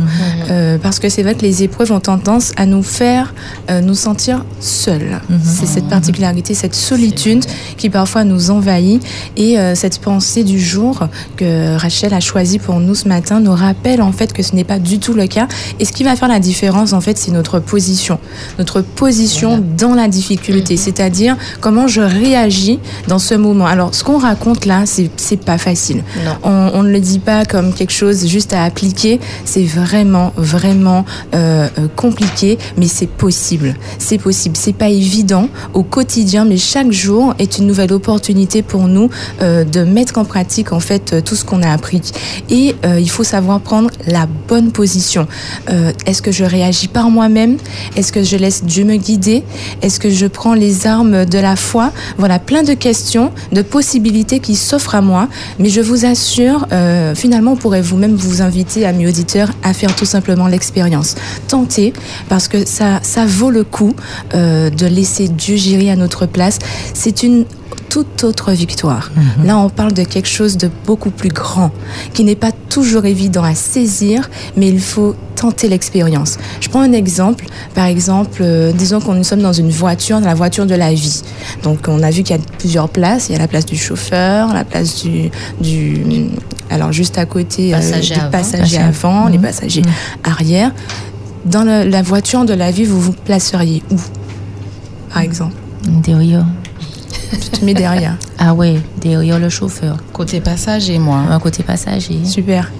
[0.51, 3.35] Euh, parce que c'est vrai que les épreuves ont tendance à nous faire
[3.83, 5.21] nous sentir seuls.
[5.43, 7.45] C'est cette particularité, cette solitude
[7.77, 9.03] qui parfois nous envahit.
[9.37, 14.03] Et cette pensée du jour que Rachel a choisie pour nous ce matin nous rappelle
[14.03, 15.49] en fait que ce n'est pas du tout le cas.
[15.81, 18.19] Et ce qui va faire la différence en fait, c'est notre position.
[18.59, 23.67] Notre position dans la difficulté, c'est-à-dire comment je réagis dans ce moment.
[23.67, 26.03] Alors, ce qu'on raconte là, c'est pas facile.
[26.43, 29.21] On, on ne le dit pas comme quelque chose juste à appliquer.
[29.45, 33.75] C'est vraiment, vraiment euh, euh, compliqué, mais c'est possible.
[33.99, 34.57] C'est possible.
[34.57, 39.11] C'est pas évident au quotidien, mais chaque jour est une nouvelle opportunité pour nous
[39.43, 42.01] euh, de mettre en pratique en fait tout ce qu'on a appris.
[42.49, 45.27] Et euh, il faut savoir prendre la bonne position.
[46.07, 47.57] Est-ce que je réagis par moi-même?
[47.97, 49.43] Est-ce que je laisse Dieu me guider?
[49.83, 54.41] Est-ce que je prends les armes de la foi Voilà, plein de questions, de possibilités
[54.41, 55.29] qui s'offrent à moi.
[55.59, 59.95] Mais je vous assure, euh, finalement, on pourrait vous-même vous inviter, amis auditeurs, à faire
[59.95, 61.15] tout simplement l'expérience.
[61.49, 61.93] Tentez,
[62.29, 63.95] parce que ça, ça vaut le coup
[64.35, 66.59] euh, de laisser Dieu gérer à notre place.
[66.95, 67.45] C'est une
[67.89, 69.11] toute autre victoire.
[69.45, 71.71] Là, on parle de quelque chose de beaucoup plus grand,
[72.13, 76.39] qui n'est pas toujours évident à saisir, mais il faut tenter l'expérience.
[76.61, 77.47] Je prends un exemple.
[77.75, 80.93] Par exemple, euh, disons qu'on nous sommes dans une voiture, dans la voiture de la
[80.93, 81.23] vie.
[81.63, 83.29] Donc, on a vu qu'il y a plusieurs places.
[83.29, 86.27] Il y a la place du chauffeur, la place du, du
[86.71, 88.31] alors juste à côté euh, Passager avant.
[88.31, 88.79] passagers Passager.
[88.79, 89.45] avant, les Mhm.
[89.45, 89.83] passagers
[90.25, 90.73] arrière.
[91.45, 93.97] Dans le- la voiture de la vie, vous vous placeriez où,
[95.13, 95.55] par exemple?
[96.03, 96.47] Derrière.
[97.41, 98.17] Tu te mets derrière.
[98.39, 99.97] Ah ouais, derrière le chauffeur.
[100.13, 101.19] Côté passager, moi.
[101.31, 102.19] Un côté passager.
[102.25, 102.71] Super.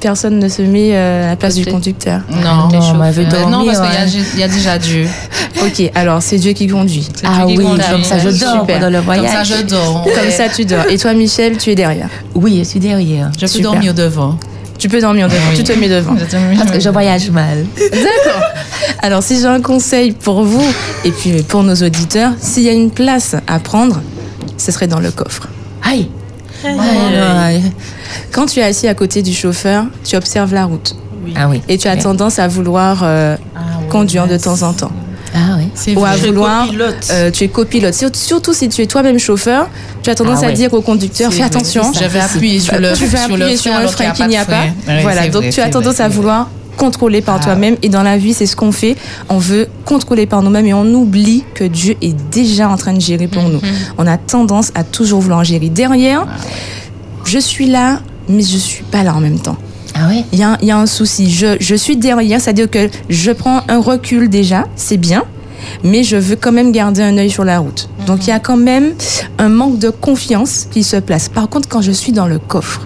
[0.00, 2.20] Personne ne se met euh, à la place du conducteur.
[2.30, 3.50] Non, Non, on m'avait dormi.
[3.50, 4.08] non, parce qu'il y a ouais.
[4.08, 5.06] ju- il y, a déjà Dieu.
[5.62, 7.08] Ok, alors c'est Dieu qui conduit.
[7.24, 7.82] Ah qui oui, conduit.
[7.90, 8.80] comme ça je dors Super.
[8.80, 10.04] pendant le Comme ça, je dors.
[10.04, 10.84] Comme ça, tu dors.
[10.90, 12.10] Et toi, Michel, tu es derrière.
[12.34, 13.30] Oui, je suis derrière.
[13.36, 13.70] Je peux Super.
[13.72, 14.36] dormir devant.
[14.78, 15.40] Tu peux dormir devant.
[15.50, 15.56] Oui.
[15.56, 16.16] Tu te mets devant.
[16.16, 17.64] Je te- Parce que je voyage mal.
[17.78, 18.42] D'accord.
[19.02, 20.64] Alors, si j'ai un conseil pour vous
[21.04, 24.00] et puis pour nos auditeurs, s'il y a une place à prendre,
[24.58, 25.48] ce serait dans le coffre.
[25.82, 26.08] Aïe.
[26.64, 27.60] Ouais.
[28.32, 30.96] Quand tu es assis à côté du chauffeur, tu observes la route
[31.36, 31.60] Ah oui.
[31.68, 33.60] et tu as tendance à vouloir euh, Ah
[33.90, 34.90] conduire de temps en temps.
[35.34, 35.64] Ah oui.
[35.74, 36.18] C'est Ou à vrai.
[36.20, 36.64] Tu es vouloir.
[36.66, 37.06] copilote.
[37.10, 37.94] euh, tu es copilote.
[37.94, 39.68] Sur- Surtout si tu es toi-même chauffeur,
[40.02, 40.54] tu as tendance Ah à ouais.
[40.54, 41.92] dire au conducteur fais attention.
[41.92, 44.64] Je vais appuyer sur le, tu le appuyer sur alors frein qu'il n'y a pas.
[45.02, 47.44] voilà, donc tu as tendance à vouloir contrôler par Ah.
[47.44, 47.76] toi-même.
[47.82, 48.96] Et dans la vie, c'est ce qu'on fait.
[49.28, 53.00] On veut contrôler par nous-mêmes et on oublie que Dieu est déjà en train de
[53.00, 53.60] gérer pour nous.
[53.98, 55.68] On a tendance à toujours vouloir gérer.
[55.68, 56.26] Derrière,
[57.24, 59.56] je suis là, mais je suis pas là en même temps.
[59.94, 60.24] Ah oui.
[60.32, 61.30] Il y y a un souci.
[61.30, 65.24] Je, je suis derrière, c'est-à-dire que je prends un recul déjà, c'est bien,
[65.82, 67.88] mais je veux quand même garder un œil sur la route.
[68.06, 68.94] Donc il y a quand même
[69.38, 71.28] un manque de confiance qui se place.
[71.28, 72.82] Par contre, quand je suis dans le coffre,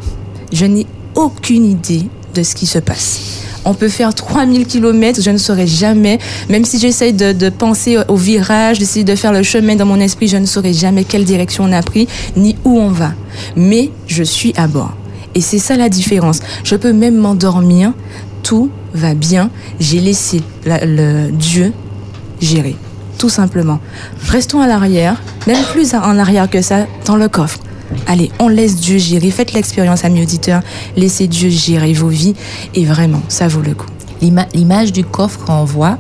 [0.52, 3.20] je n'ai aucune idée de ce qui se passe.
[3.64, 6.18] On peut faire 3000 km, je ne saurais jamais,
[6.48, 10.00] même si j'essaye de, de penser au virage, d'essayer de faire le chemin dans mon
[10.00, 13.12] esprit, je ne saurais jamais quelle direction on a pris, ni où on va.
[13.56, 14.94] Mais je suis à bord.
[15.34, 16.40] Et c'est ça la différence.
[16.64, 17.92] Je peux même m'endormir,
[18.42, 21.72] tout va bien, j'ai laissé la- le Dieu
[22.40, 22.76] gérer,
[23.18, 23.78] tout simplement.
[24.28, 27.58] Restons à l'arrière, même plus en arrière que ça, dans le coffre.
[28.06, 29.30] Allez, on laisse Dieu gérer.
[29.30, 30.60] Faites l'expérience, amis auditeurs.
[30.96, 32.34] Laissez Dieu gérer vos vies.
[32.74, 33.86] Et vraiment, ça vaut le coup.
[34.20, 35.96] L'ima- L'image du coffre renvoie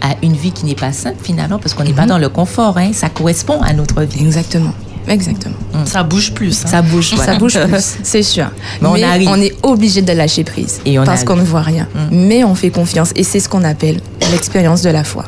[0.00, 2.08] à une vie qui n'est pas simple finalement parce qu'on n'est pas Mhm.
[2.08, 2.78] dans le confort.
[2.78, 2.90] Hein.
[2.92, 4.20] Ça correspond à notre vie.
[4.24, 4.72] Exactement.
[5.08, 5.54] Exactement.
[5.84, 6.64] Ça bouge plus.
[6.64, 6.68] hein.
[6.68, 7.12] Ça bouge.
[7.14, 7.32] voilà.
[7.34, 8.46] Ça bouge plus, c'est sûr.
[8.80, 9.28] Mais on Mais arrive.
[9.28, 10.80] on est obligé de lâcher prise.
[10.84, 11.88] Et on parce qu'on ne voit rien.
[12.10, 13.12] Mais on fait confiance.
[13.16, 14.00] Et c'est ce qu'on appelle
[14.32, 15.24] l'expérience de la foi.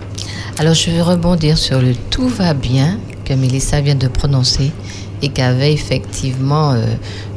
[0.58, 4.70] Alors, je vais rebondir sur le tout va bien que Mélissa vient de prononcer
[5.22, 6.84] et qu'avait effectivement euh,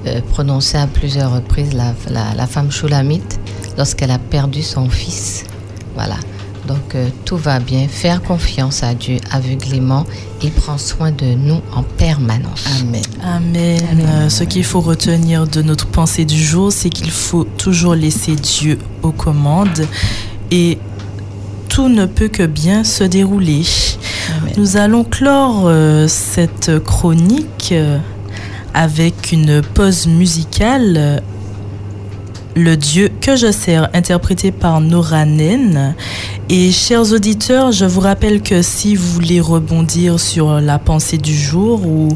[0.08, 3.40] euh, prononcé à plusieurs reprises la, la- la femme Shulamite
[3.78, 5.44] lorsqu'elle a perdu son fils.
[5.96, 6.16] Voilà.
[6.68, 7.88] Donc, euh, tout va bien.
[7.88, 10.06] Faire confiance à Dieu aveuglément.
[10.42, 12.66] Il prend soin de nous en permanence.
[12.82, 13.02] Amen.
[13.24, 13.82] Amen.
[14.08, 18.36] Euh, Ce qu'il faut retenir de notre pensée du jour, c'est qu'il faut toujours laisser
[18.36, 19.86] Dieu aux commandes
[20.52, 20.78] et
[21.70, 23.64] tout ne peut que bien se dérouler.
[24.38, 24.54] Amen.
[24.58, 27.98] Nous allons clore euh, cette chronique euh,
[28.74, 31.22] avec une pause musicale.
[32.56, 35.96] le Dieu que je sers, interprété par Nora Nen.
[36.50, 41.36] Et chers auditeurs, je vous rappelle que si vous voulez rebondir sur la pensée du
[41.36, 42.10] jour ou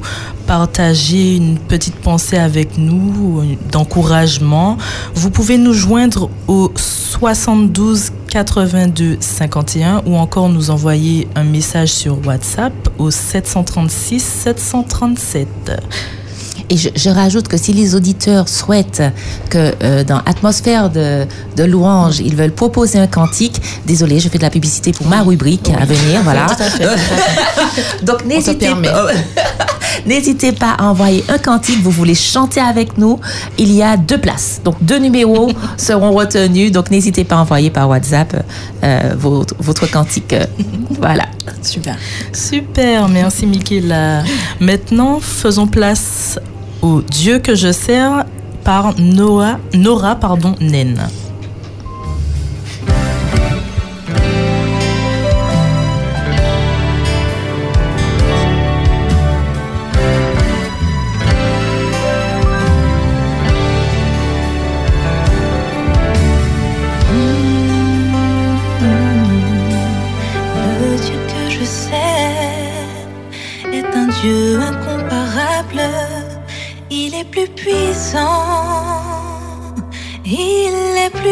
[0.46, 4.78] partager une petite pensée avec nous, d'encouragement,
[5.16, 12.20] vous pouvez nous joindre au 72 82 51 ou encore nous envoyer un message sur
[12.28, 15.48] WhatsApp au 736 737.
[16.70, 19.04] Et je, je rajoute que si les auditeurs souhaitent
[19.50, 21.26] que euh, dans atmosphère de,
[21.56, 25.22] de louange, ils veulent proposer un cantique, désolé, je fais de la publicité pour ma
[25.22, 26.48] rubrique à venir, voilà.
[28.04, 29.08] Donc n'hésitez pas,
[30.06, 31.82] n'hésitez pas à envoyer un cantique.
[31.82, 33.20] Vous voulez chanter avec nous
[33.58, 36.72] Il y a deux places, donc deux numéros seront retenus.
[36.72, 38.44] Donc n'hésitez pas à envoyer par WhatsApp
[38.84, 40.34] euh, votre, votre cantique.
[40.34, 40.46] Euh,
[41.00, 41.26] voilà.
[41.62, 41.98] Super.
[42.34, 44.24] Super, merci Michaela.
[44.60, 46.40] Maintenant, faisons place
[46.88, 48.26] au Dieu que je sers
[48.64, 50.98] par Noah, Nora pardon, Nen.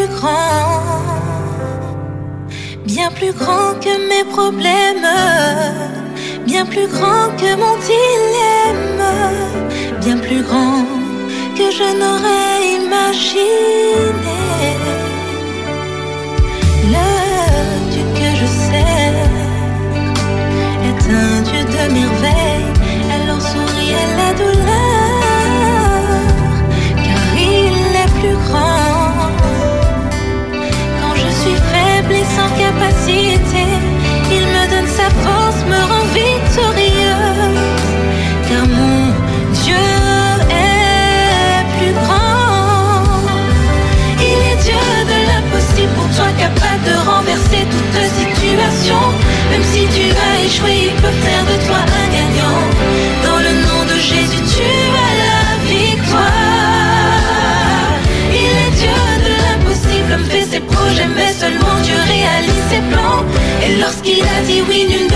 [0.08, 0.82] Grand,
[2.84, 5.08] bien plus grand que mes problèmes,
[6.46, 9.04] bien plus grand que mon dilemme,
[10.00, 10.84] bien plus grand
[11.56, 14.42] que je n'aurais imaginé.
[16.94, 17.08] Le
[17.92, 19.14] Dieu que je sais
[20.88, 22.72] est un Dieu de merveille,
[23.14, 25.05] alors souriait la douleur,
[32.14, 33.64] sans capacité,
[34.30, 37.60] il me donne sa force, me rend victorieuse,
[38.48, 39.12] car mon
[39.62, 39.88] Dieu
[40.50, 43.02] est plus grand.
[44.20, 49.00] Il est Dieu de l'impossible pour toi, capable de renverser toute situation.
[49.50, 52.65] Même si tu as échoué, il peut faire de toi un gagnant.
[63.64, 65.15] Et lorsqu'il a dit oui, nul ne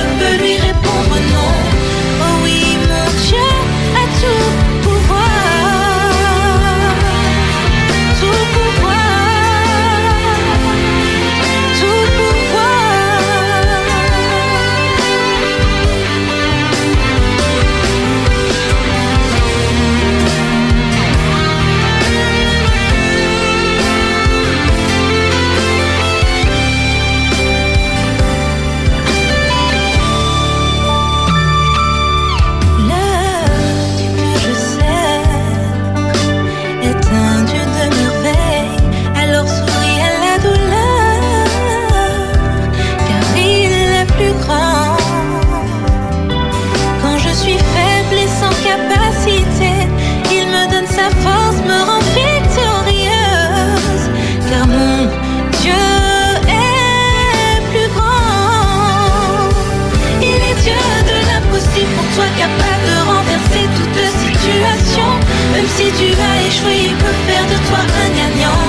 [65.76, 68.64] si tu as échoué, il peut faire de toi un gagnant.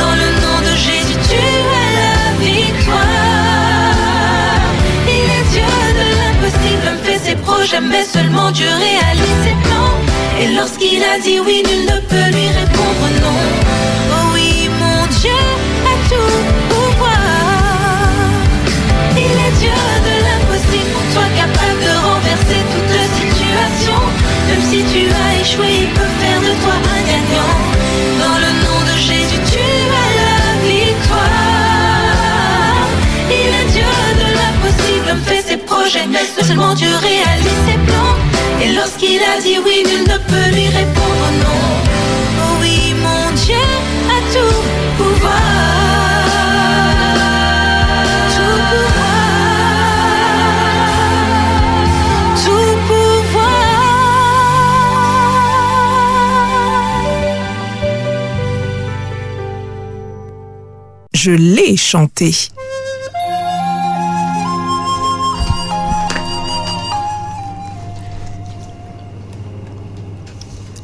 [0.00, 1.42] Dans le nom de Jésus, tu
[1.80, 3.92] as la victoire.
[5.16, 9.96] Il est Dieu de l'impossible, homme fait ses projets, mais seulement Dieu réalise ses plans.
[10.40, 13.40] Et lorsqu'il a dit oui, nul ne peut lui répondre non.
[14.14, 15.40] Oh oui, mon Dieu
[15.92, 17.42] a tout pouvoir.
[19.16, 19.78] Il est Dieu
[20.08, 24.00] de l'impossible pour toi, capable de renverser toute situation.
[24.48, 26.14] Même si tu as échoué, il peut
[26.64, 30.34] Dans le nom de Jésus, tu as la
[30.68, 31.32] victoire.
[33.30, 38.16] Il est Dieu de l'impossible, fait ses projets, mais seulement Dieu réalise ses plans.
[38.62, 42.01] Et lorsqu'il a dit oui, nul ne peut lui répondre non.
[61.24, 62.34] Je l'ai chanté.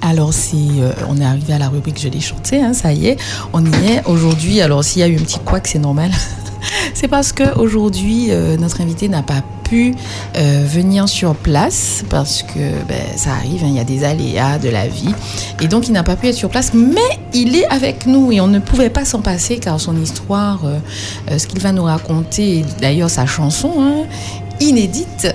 [0.00, 3.08] Alors, si euh, on est arrivé à la rubrique Je l'ai chanté, hein, ça y
[3.08, 3.16] est,
[3.52, 4.60] on y est aujourd'hui.
[4.60, 6.12] Alors, s'il y a eu un petit couac, c'est normal.
[6.94, 9.94] c'est parce qu'aujourd'hui, euh, notre invité n'a pas pu
[10.36, 14.58] euh, venir sur place parce que ben, ça arrive, hein, il y a des aléas
[14.58, 15.14] de la vie.
[15.60, 17.00] Et donc, il n'a pas pu être sur place, mais
[17.34, 20.78] il est avec nous et on ne pouvait pas s'en passer car son histoire, euh,
[21.30, 24.04] euh, ce qu'il va nous raconter, d'ailleurs sa chanson, hein,
[24.60, 25.34] inédite.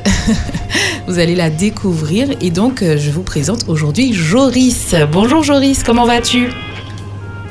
[1.07, 4.95] vous allez la découvrir et donc je vous présente aujourd'hui Joris.
[5.11, 6.49] Bonjour Joris, comment vas-tu?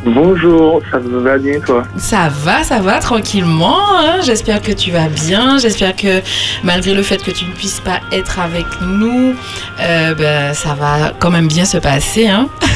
[0.04, 1.84] Bonjour, ça va bien toi?
[1.96, 3.76] Ça va, ça va tranquillement.
[4.00, 4.16] hein.
[4.22, 5.58] J'espère que tu vas bien.
[5.58, 6.20] J'espère que
[6.64, 9.34] malgré le fait que tu ne puisses pas être avec nous,
[9.80, 12.26] euh, ben, ça va quand même bien se passer.
[12.26, 12.48] Hein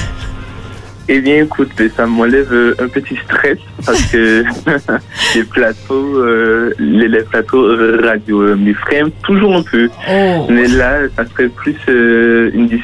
[1.09, 4.43] Eh bien écoute, ça m'enlève euh, un petit stress parce que
[5.37, 7.65] les plateaux, euh, les, les plateaux
[8.03, 9.89] radio euh, m'effraient toujours un peu.
[10.11, 10.47] Oh.
[10.51, 12.83] Mais là, ça serait plus une dis-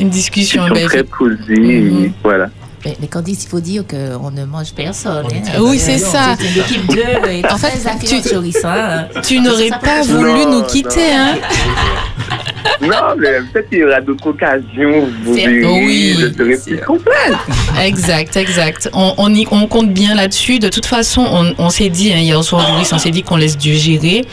[0.00, 0.62] Une discussion.
[0.62, 2.06] discussion ben, très posée.
[2.06, 2.48] et voilà.
[2.84, 5.26] Mais, mais Candice, il faut dire qu'on ne mange personne.
[5.26, 5.58] hein.
[5.60, 6.36] Oui, c'est ça.
[6.38, 7.28] C'est une équipe de.
[7.30, 7.72] et En fait,
[8.06, 8.14] tu-
[8.64, 9.06] hein.
[9.22, 11.36] Tu n'aurais Ça pas voulu Non, nous quitter, hein
[12.80, 12.88] Non,
[13.18, 15.08] mais peut-être qu'il y aura d'autres occasions.
[15.24, 17.34] Vous verrez, Oui, je oui, serai plus complète.
[17.82, 18.88] Exact, exact.
[18.92, 20.58] On, on, y- on compte bien là-dessus.
[20.60, 23.36] De toute façon, on, on s'est dit, hein, hier soir, Joris, on s'est dit qu'on
[23.36, 24.24] laisse Dieu gérer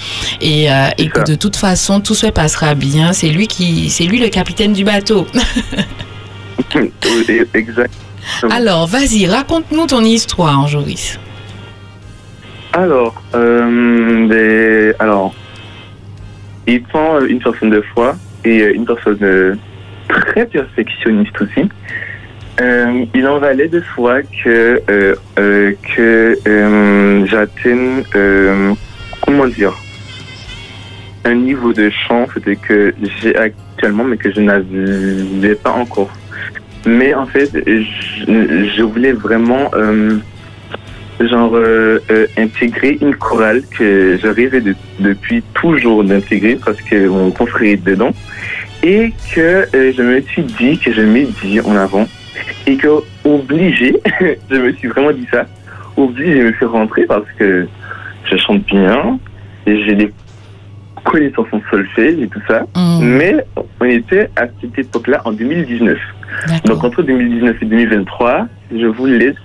[0.41, 3.13] et, euh, et que de toute façon, tout se passera bien.
[3.13, 5.25] C'est lui qui, c'est lui le capitaine du bateau.
[6.75, 7.93] Oui, exact.
[8.49, 11.19] Alors, vas-y, raconte-nous ton histoire, Joris.
[12.73, 15.33] Alors, euh, des- alors,
[16.67, 19.55] étant une personne de foi et euh, une personne euh,
[20.09, 21.69] très perfectionniste aussi,
[22.61, 28.73] euh, il en valait de soi que, euh, euh, que euh, j'atteigne, euh,
[29.25, 29.73] comment dire,
[31.25, 32.27] un niveau de chant
[32.67, 36.09] que j'ai actuellement, mais que je n'avais pas encore.
[36.85, 40.17] Mais en fait, je, voulais vraiment euh,
[41.19, 47.07] genre euh, euh, intégrer une chorale que je rêvais de- depuis toujours d'intégrer parce que
[47.07, 48.11] mon confrère est dedans.
[48.83, 52.07] Et que euh, je me suis dit que je m'ai dit en avant
[52.67, 52.87] et que
[53.23, 53.95] obligé,
[54.51, 55.45] je me suis vraiment dit ça,
[55.97, 57.67] obligé, je me suis rentré parce que
[58.29, 59.17] je chante bien
[59.65, 60.11] j'ai des
[61.05, 62.65] connaissances en solfège et tout ça,
[63.01, 63.45] mais
[63.79, 65.97] on était à cette époque-là en 2019.
[66.65, 69.35] Donc entre 2019 et 2023, je vous laisse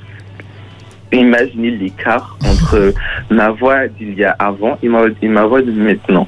[1.13, 2.95] imaginer l'écart entre
[3.31, 6.27] ma voix d'il y a avant et ma, et ma voix de maintenant.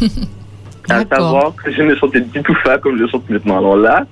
[0.90, 3.58] à savoir que je ne chantais du tout pas comme je chante maintenant.
[3.58, 4.06] Alors là,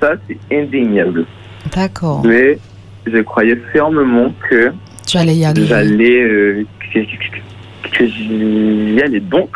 [0.00, 1.26] ça c'est indéniable.
[1.74, 2.22] D'accord.
[2.24, 2.58] Mais
[3.06, 4.72] je croyais fermement que
[5.06, 5.66] Tu allais y arriver.
[5.66, 6.64] j'allais euh,
[7.90, 9.20] que, j'y allais.
[9.20, 9.50] Donc,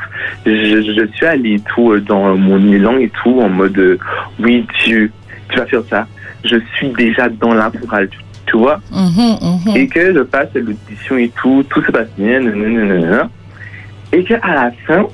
[0.46, 3.98] je, je suis allé et tout euh, dans mon élan et tout en mode euh,
[4.40, 5.10] oui Dieu,
[5.48, 6.06] tu vas faire ça.
[6.44, 8.80] Je suis déjà dans la chorale, tu, tu vois.
[8.90, 9.76] Mhm, mhm.
[9.76, 13.30] Et que je passe l'audition et tout, tout se passe bien, nanana,
[14.12, 15.06] et que à la fin,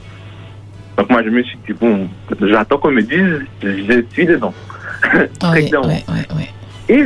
[0.97, 2.09] donc moi je me suis dit bon,
[2.41, 4.55] j'attends qu'on me dise, je suis dedans.
[5.03, 5.89] Très Ouais, clairement.
[5.89, 6.49] ouais, ouais, ouais.
[6.89, 7.05] Et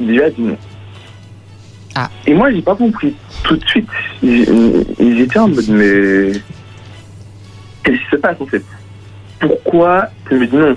[0.00, 0.56] Dieu a dit non.
[2.00, 2.10] Ah.
[2.26, 3.88] Et moi, j'ai pas compris tout de suite.
[4.22, 4.46] J'ai-
[5.16, 6.32] J'étais en mode, mais
[7.82, 8.62] qu'est-ce qui se passe en fait?
[9.40, 10.76] Pourquoi tu me dis non?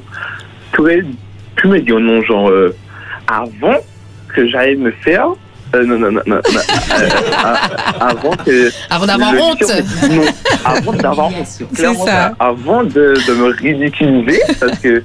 [0.74, 1.03] Tu aurais
[1.55, 2.76] pu me dire non, genre euh,
[3.28, 3.78] avant
[4.34, 5.28] que j'aille me faire.
[5.76, 6.59] euh, non, non, non, non, non,
[6.99, 7.09] euh,
[7.99, 8.72] avant que.
[8.89, 9.61] Avant d'avoir honte.
[10.09, 10.24] Non,
[10.65, 11.45] avant d'avoir honte.
[11.45, 12.34] c'est clairement ça.
[12.39, 15.03] Avant de, de me ridiculiser, parce que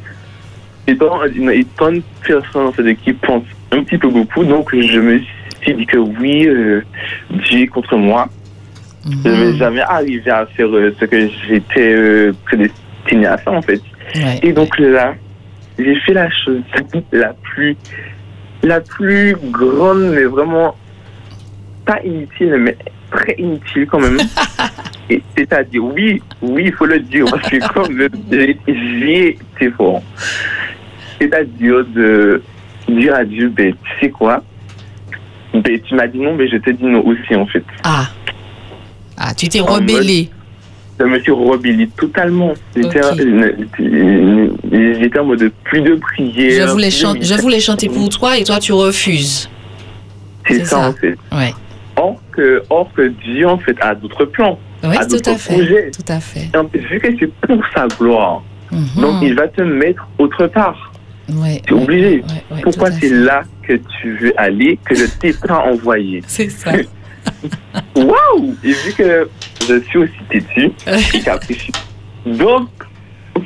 [0.86, 3.42] étant, étant une personne en fait, qui pense
[3.72, 5.28] un petit peu beaucoup, donc je me suis
[5.74, 6.82] dit que oui, euh,
[7.30, 8.28] Dieu est contre moi.
[9.04, 13.52] Je ne vais jamais arriver à faire euh, ce que j'étais euh, prédestiné à faire
[13.52, 13.80] en fait.
[14.16, 14.40] Ouais.
[14.42, 15.14] Et donc là,
[15.78, 16.62] j'ai fait la chose
[17.12, 17.76] la plus,
[18.62, 20.74] la plus grande, mais vraiment
[21.84, 22.76] pas inutile, mais
[23.10, 24.18] très inutile quand même.
[25.08, 28.08] Et C'est-à-dire, oui, oui, il faut le dire, parce que comme
[28.66, 30.02] j'ai été fort.
[31.20, 32.42] C'est-à-dire de
[32.88, 34.42] dire à Dieu, ben, tu sais quoi?
[35.52, 37.64] Tu m'as dit non, mais je te dis non aussi, en fait.
[37.84, 38.06] Ah.
[39.16, 40.28] Ah, tu t'es rebellé.
[40.98, 42.52] Je me suis rebellé totalement.
[42.74, 43.20] J'étais Ok.
[45.00, 46.66] j'étais en mode plus de prière.
[46.66, 49.48] Je voulais, chan- je voulais chanter pour toi et toi, tu refuses.
[50.46, 50.88] C'est c'est ça, ça.
[50.88, 51.16] en fait.
[51.32, 51.52] Ouais.
[51.96, 54.58] Or que, or que Dieu, en fait, a d'autres plans.
[54.84, 55.54] Oui, a tout à fait.
[55.54, 55.90] projets.
[55.90, 56.48] Tout à fait.
[56.52, 59.00] Et en fait, vu que c'est pour sa gloire, Mhm.
[59.00, 60.92] donc il va te mettre autre part.
[61.32, 62.22] Ouais, es obligé.
[62.50, 66.72] ouais, Pourquoi c'est là que tu veux aller, que je t'ai pas envoyé C'est ça.
[67.96, 69.28] Waouh Et vu que
[69.68, 70.70] je suis aussi têtu
[71.14, 71.72] et capricieux.
[72.24, 72.68] Donc,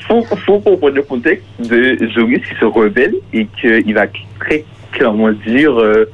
[0.06, 4.06] faut, faut comprendre le contexte de Joris qui se rebelle et qu'il va
[4.38, 6.08] très clairement dire euh,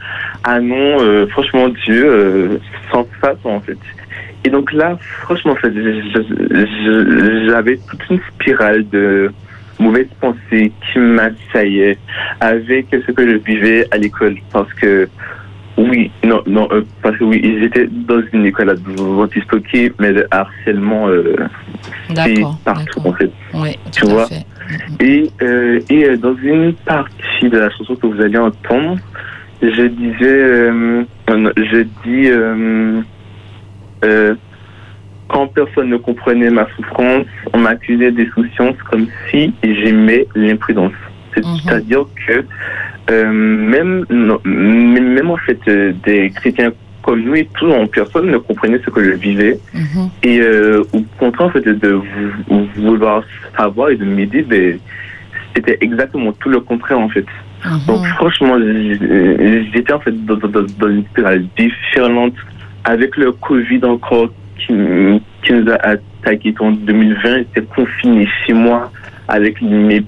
[0.44, 2.58] Ah non, euh, franchement, Dieu, euh,
[2.90, 3.78] sans façon en fait.
[4.44, 5.72] Et donc là, franchement, en fait,
[7.48, 9.32] j'avais toute une spirale de
[9.78, 11.98] mauvaises pensées qui m'assaillaient
[12.40, 14.36] avec ce que je vivais à l'école.
[14.52, 15.08] Parce que
[15.78, 20.12] oui, non, non, euh, parce que oui, ils étaient dans une école adventiste, ok, mais
[20.12, 21.36] le harcèlement, euh,
[22.14, 23.30] c'est partout en fait.
[23.52, 24.26] Oui, Tu à vois?
[24.26, 24.46] fait.
[25.00, 28.96] Et, euh, et euh, dans une partie de la chanson que vous allez entendre,
[29.62, 33.00] je disais, euh, euh, je dis, euh,
[34.04, 34.34] euh,
[35.28, 40.92] quand personne ne comprenait ma souffrance, on m'accusait d'insouciance comme si j'aimais l'imprudence.
[41.64, 42.44] C'est-à-dire que
[43.10, 46.72] euh, même, non, même en fait euh, des chrétiens
[47.02, 49.58] comme nous et tout, en personne ne comprenait ce que je vivais.
[49.74, 50.08] Mhm.
[50.24, 53.22] Et euh, au contraire, en fait, de vou- vouloir
[53.56, 54.78] savoir et de m'aider, ben,
[55.54, 57.26] c'était exactement tout le contraire, en fait.
[57.86, 58.58] Donc, franchement,
[59.72, 62.34] j'étais en fait dans- dans une spirale différente
[62.84, 64.28] avec le Covid encore
[64.66, 67.38] qui, nous a attaqué en 2020.
[67.38, 68.90] J'étais confiné chez moi
[69.28, 70.04] avec mes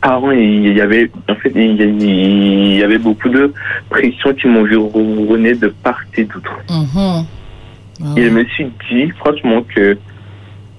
[0.00, 3.52] parents et il y avait, en fait, il y, avait beaucoup de
[3.88, 6.58] pression qui m'environnait de part et d'autre.
[6.70, 8.16] Mhm.
[8.16, 9.96] Et je me suis dit, franchement, que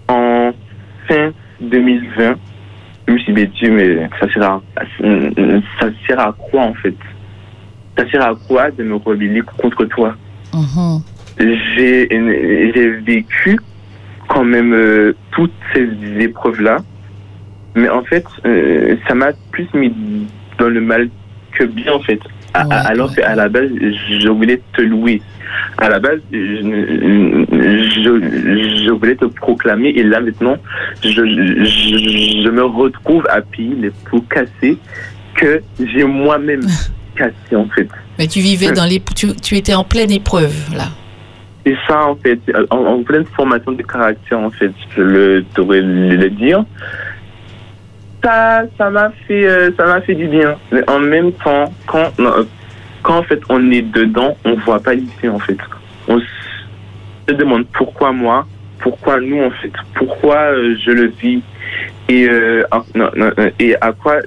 [0.07, 0.51] en
[1.07, 1.31] fin
[1.61, 2.35] 2020,
[3.07, 4.61] je me suis dit, Dieu, mais ça sert à,
[5.79, 6.95] ça sert à quoi en fait?
[7.97, 10.15] Ça sert à quoi de me rebeller contre toi?
[10.53, 11.01] Mhm.
[11.39, 12.07] J'ai
[13.05, 13.59] vécu
[14.27, 15.87] quand même euh, toutes ces
[16.19, 16.77] épreuves-là.
[17.75, 19.93] Mais en fait, euh, ça m'a plus mis
[20.57, 21.09] dans le mal
[21.53, 22.19] que bien, en fait.
[22.53, 25.21] À- alors qu'à la base, je voulais te louer.
[25.77, 26.37] À la base, je,
[27.51, 29.89] je, je voulais te proclamer.
[29.89, 30.57] Et là, maintenant,
[31.03, 34.77] je, je, je me retrouve à payer les pots cassés
[35.35, 36.61] que j'ai moi-même
[37.15, 37.87] cassés, en fait.
[38.17, 39.01] Mais tu vivais dans les.
[39.15, 40.85] Tu, tu étais en pleine épreuve, là.
[41.67, 42.39] C'est ça, en fait,
[42.69, 46.63] en, en pleine formation de caractère, en fait, je le devrais le, dire.
[48.23, 50.55] Ça, ça m'a fait, euh, ça m'a fait du bien.
[50.71, 52.45] Mais en même temps, quand, euh,
[53.03, 55.57] quand en fait on est dedans, on voit pas l'issue, en fait.
[56.07, 56.21] On
[57.27, 58.47] se demande pourquoi moi,
[58.79, 61.41] pourquoi nous, en fait, pourquoi euh, je le vis
[62.07, 62.29] et,
[62.71, 62.81] à,
[63.59, 64.21] et à quoi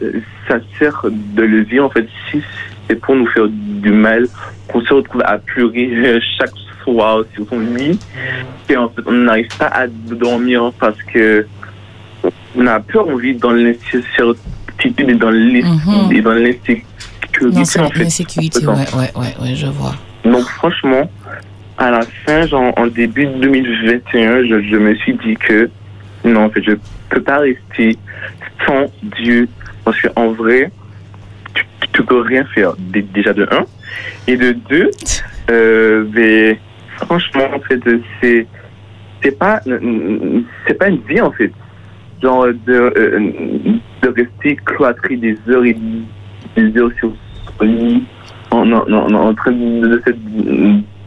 [0.47, 2.43] ça sert de le vivre, en fait, si
[2.87, 4.27] c'est pour nous faire du mal,
[4.69, 6.51] qu'on se retrouve à pleurer chaque
[6.91, 7.99] soir sur son lit,
[8.69, 11.47] et en fait, on n'arrive pas à dormir parce que
[12.57, 16.13] on a peur, on vit dans l'incertitude et dans Mhm.
[16.13, 17.99] et dans l'insécurité, en fait.
[18.05, 19.95] l'insécurité, ouais, ouais, ouais, ouais, je vois.
[20.25, 21.11] Donc franchement,
[21.79, 25.71] à la fin, genre en début 2021, je, je me suis dit que
[26.25, 26.73] non, en fait, je
[27.09, 27.97] peux pas rester
[28.67, 28.87] sans
[29.19, 29.49] Dieu.
[29.85, 30.71] Parce qu'en vrai,
[31.55, 32.73] tu, tu peux rien faire.
[32.79, 33.65] Dé- Déjà de un.
[34.27, 34.91] Et de deux,
[35.51, 36.61] euh, mais
[37.05, 37.81] franchement, en fait,
[38.21, 38.47] c'est
[39.23, 39.61] c'est pas
[40.67, 41.53] c'est pas une vie en fait.
[42.23, 43.33] Genre de, euh,
[44.03, 45.75] de rester cloîtré des heures et
[46.57, 47.13] des heures sur
[47.63, 48.05] lit
[48.51, 50.13] en, en, en, en train de, de se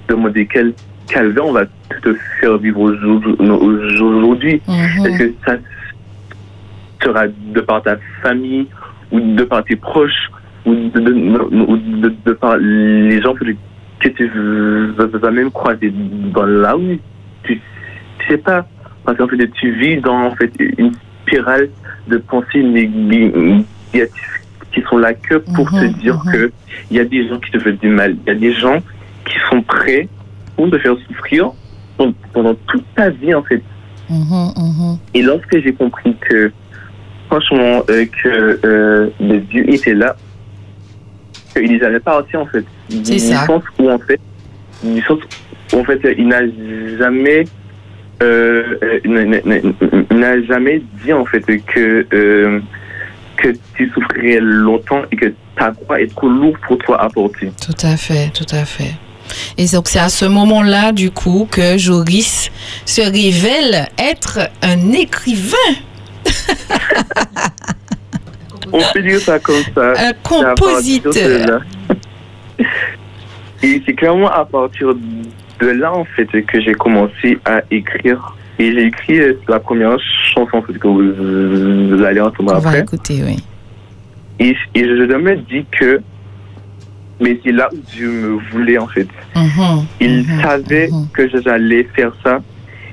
[0.08, 0.74] demander quel
[1.08, 1.66] calvaire on va
[2.02, 3.36] te faire vivre aujourd'hui.
[3.40, 4.62] aujourd'hui.
[5.06, 5.56] Est-ce que ça
[7.04, 8.68] sera de par ta famille
[9.12, 10.30] ou de par tes proches
[10.66, 11.12] ou de, de,
[11.72, 13.52] ou de- de par les gens que que
[14.10, 14.28] tu
[14.98, 15.94] vas même croiser
[16.34, 17.00] dans la rue.
[17.44, 17.60] Tu,
[18.20, 18.66] tu sais pas.
[19.06, 20.92] Parce qu'en fait tu vis dans en fait une
[21.24, 21.70] spirale
[22.08, 23.64] de pensées négatives
[24.74, 26.52] qui sont là que pour te dire que
[26.90, 28.16] il y a des gens qui te veulent du mal.
[28.26, 28.80] Il y a des gens
[29.26, 30.08] qui sont prêts
[30.56, 31.52] pour te faire souffrir
[32.34, 33.62] pendant- toute ta vie en fait.
[34.10, 34.98] Mhm, mhm.
[35.14, 36.52] et lorsque j'ai compris que,
[37.28, 40.16] franchement, euh, que euh, le Dieu était là,
[41.54, 42.66] qu'il n'est jamais parti en fait.
[43.04, 43.46] C'est ça.
[43.46, 44.20] sens où en fait,
[44.84, 45.20] du sens
[45.74, 46.42] où en fait, il n'a
[47.00, 47.46] jamais,
[48.22, 49.42] euh, euh,
[50.12, 52.60] n'a- jamais dit en fait que euh,
[53.38, 57.52] que tu souffrirais longtemps et que ta croix est trop lourde pour toi à porter.
[57.66, 58.94] Tout à fait, tout à fait.
[59.58, 62.52] Et donc c'est à ce moment-là, du coup, que Joris
[62.86, 65.58] se révèle être un écrivain.
[68.72, 69.94] On peut dire ça comme ça.
[70.10, 71.62] Un compositeur.
[73.64, 74.94] Et c'est clairement à partir
[75.60, 78.36] de là, en fait, que j'ai commencé à écrire.
[78.60, 79.98] Et j'ai écrit euh, la première
[80.34, 82.82] chanson en fait, que vous, vous allez entendre On va après.
[82.82, 83.38] écouter, oui.
[84.40, 86.02] Et, et je me dis que
[87.20, 89.08] mais c'est là où Dieu me voulait, en fait.
[89.36, 89.86] Mhm.
[90.02, 92.42] Il savait que j'allais faire ça.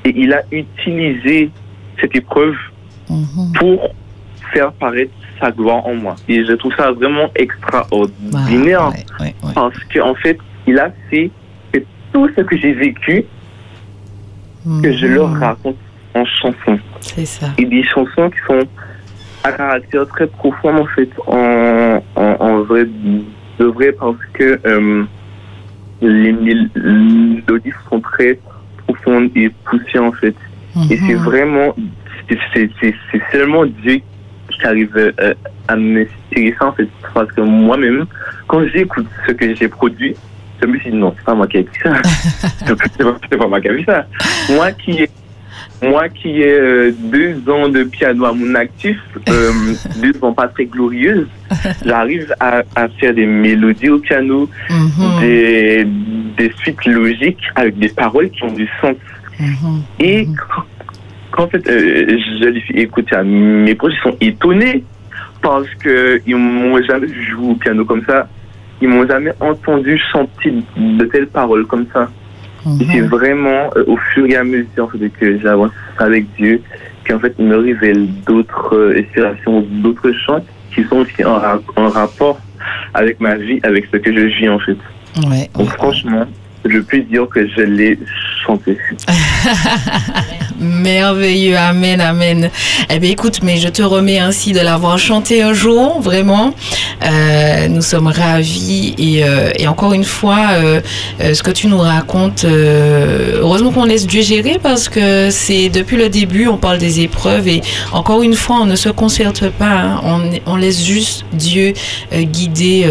[0.05, 1.51] Et il a utilisé
[2.01, 2.55] cette épreuve
[3.59, 3.89] pour
[4.53, 6.17] faire paraître sa gloire en moi.
[6.29, 8.91] Et je trouve ça vraiment extraordinaire
[9.55, 11.31] parce qu'en fait, il a fait
[11.73, 11.79] que
[12.13, 13.25] tout ce que j'ai vécu,
[14.83, 15.77] que je leur raconte
[16.15, 16.79] en chansons.
[17.01, 17.47] C'est ça.
[17.59, 18.61] Et des chansons qui sont
[19.43, 22.85] à caractère très profond, en fait, en, en, en vrai,
[23.59, 25.05] de vrai, parce que euh,
[26.03, 28.39] les mélodies sont très
[28.87, 30.35] profondes et poussées, en fait.
[30.91, 31.75] Et c'est vraiment,
[32.29, 34.01] c'est- c'est c'est- c'est seulement Dieu
[34.61, 35.35] qui arrive euh,
[35.69, 36.89] à m'inspirer ça, en fait.
[37.15, 38.07] Parce que moi-même,
[38.47, 40.15] quand j'écoute ce que j'ai produit,
[40.61, 41.93] je me suis dit, non, c'est pas moi qui ai écrit ça.
[42.67, 44.07] c'est pas, moi qui ai vu ça.
[44.51, 45.11] Moi qui ai
[45.83, 48.99] moi qui ai euh, deux ans de piano à mon actif,
[49.29, 49.51] euh,
[50.03, 51.27] deux ans pas très glorieuses,
[51.85, 54.49] j'arrive à, à faire des mélodies au piano,
[55.21, 55.87] des,
[56.37, 58.97] des suites logiques avec des paroles qui ont du sens.
[59.99, 60.65] Et quand,
[61.31, 64.85] quand, en fait, euh, je les fais écouter à mes proches, ils sont étonnés
[65.43, 68.29] parce qu'ils m'ont jamais joué au piano comme ça.
[68.83, 72.09] Ils m'ont jamais entendu chanter de telles paroles comme ça.
[72.81, 76.61] Et c'est vraiment euh, au fur et à mesure en fait, que j'avance avec Dieu
[77.09, 81.61] qu'en fait il me révèle d'autres euh, inspirations, d'autres chants qui sont aussi en, ra-
[81.77, 82.39] en rapport
[82.93, 84.77] avec ma vie, avec ce que je vis en fait.
[85.27, 86.27] Ouais, Donc franchement,
[86.65, 87.99] je peux dire que je l'ai
[88.45, 88.77] chanté.
[90.61, 92.51] Merveilleux, amen, amen.
[92.91, 96.53] Eh bien, écoute, mais je te remets ainsi de l'avoir chanté un jour, vraiment.
[97.03, 100.81] Euh, nous sommes ravis et, euh, encore une fois, euh,
[101.33, 106.11] ce que tu nous racontes, heureusement qu'on laisse Dieu gérer parce que c'est depuis le
[106.11, 110.21] début, on parle des épreuves et encore une fois, on ne se concerte pas, hein.
[110.47, 111.73] on, laisse juste Dieu
[112.13, 112.87] guider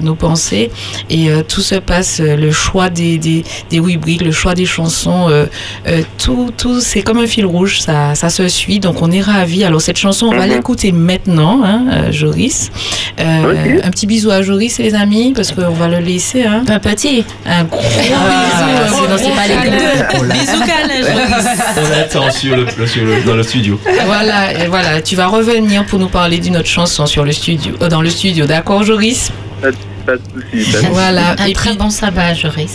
[0.00, 0.70] nos pensées
[1.10, 5.46] et tout se passe, le choix des, des, des rubriques, le choix des chansons, euh,
[5.86, 9.20] euh, tout, tout c'est comme un fil rouge, ça, ça se suit, donc on est
[9.20, 9.64] ravis.
[9.64, 10.54] Alors cette chanson, on va Mhm.
[10.54, 12.70] l'écouter maintenant, hein, euh, Joris.
[13.20, 13.78] Euh.
[13.84, 16.44] Un petit bisou à Joris les amis, parce qu'on va le laisser.
[16.44, 16.62] Hein.
[16.68, 17.24] Un petit.
[17.46, 17.80] Un gros
[18.14, 18.96] Ah, bisou.
[18.96, 20.32] sinon, c'est pas les deux.
[20.32, 21.06] Bisous Joris.
[21.76, 23.78] On attend sur le, le- sur le- dans le studio.
[24.06, 27.74] Voilà, et voilà, tu vas revenir pour nous parler d'une autre chanson sur le studio,
[27.82, 29.30] euh, dans le studio, d'accord, Joris?
[30.18, 30.86] Pas, de souci.
[30.92, 31.34] Voilà.
[31.38, 32.74] Un Et très puis, bon sabbat, Joris.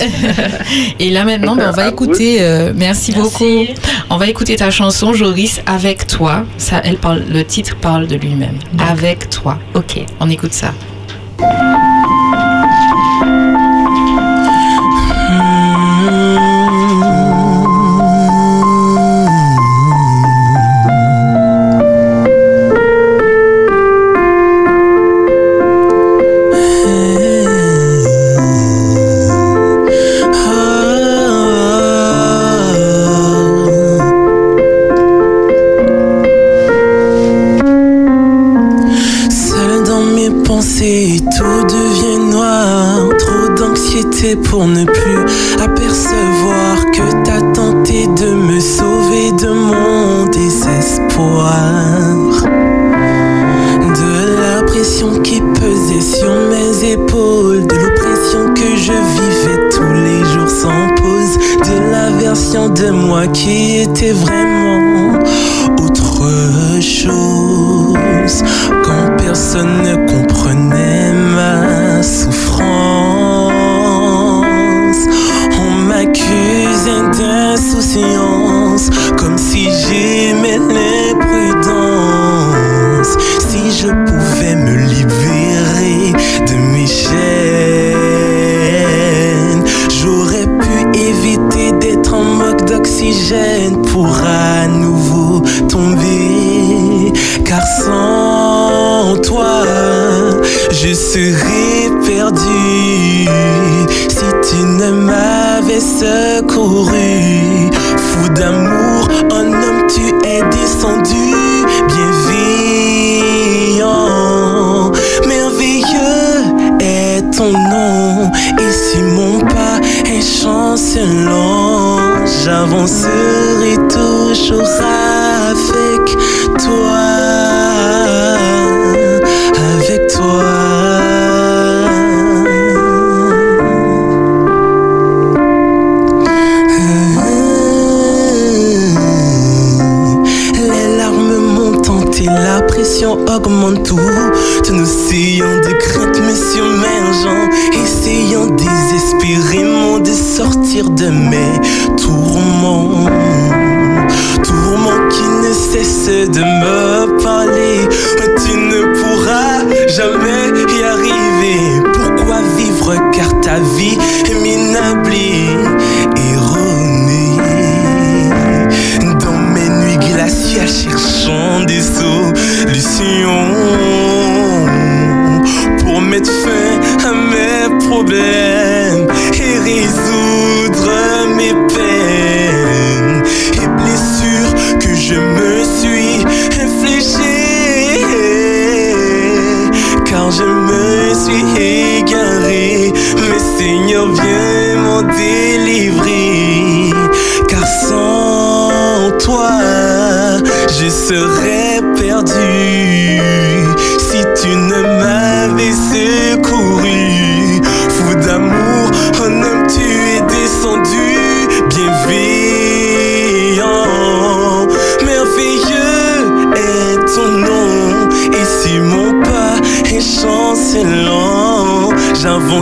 [1.00, 2.38] et là maintenant, ben, on va À écouter.
[2.42, 3.66] euh, merci, beaucoup.
[4.10, 6.46] On va écouter ta chanson, Joris, avec toi.
[6.58, 7.24] Ça, elle parle.
[7.30, 8.58] Le titre parle de lui-même.
[8.80, 9.60] Avec toi.
[9.74, 10.74] Ok, on écoute ça.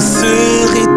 [0.04, 0.93] J'avancerai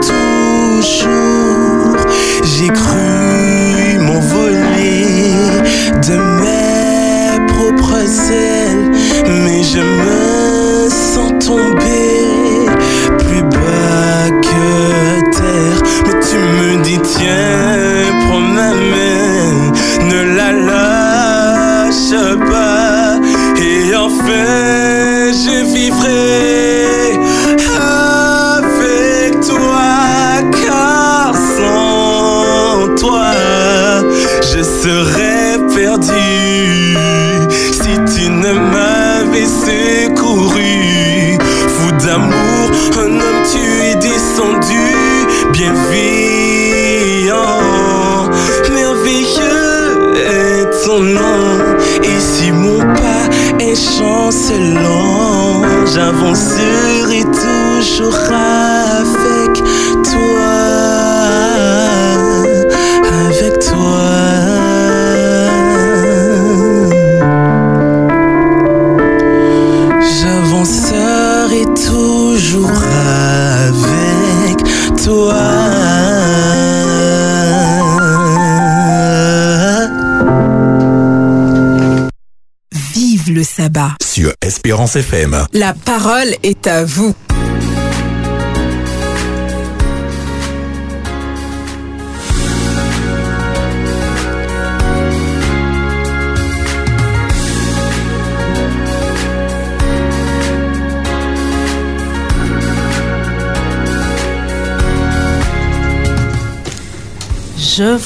[85.52, 87.14] La parole est à vous.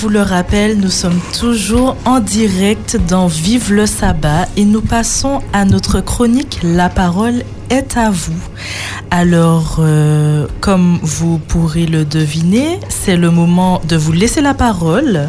[0.01, 5.43] Vous le rappelle, nous sommes toujours en direct dans Vive le sabbat et nous passons
[5.53, 8.41] à notre chronique La parole est à vous.
[9.11, 15.29] Alors, euh, comme vous pourrez le deviner, c'est le moment de vous laisser la parole.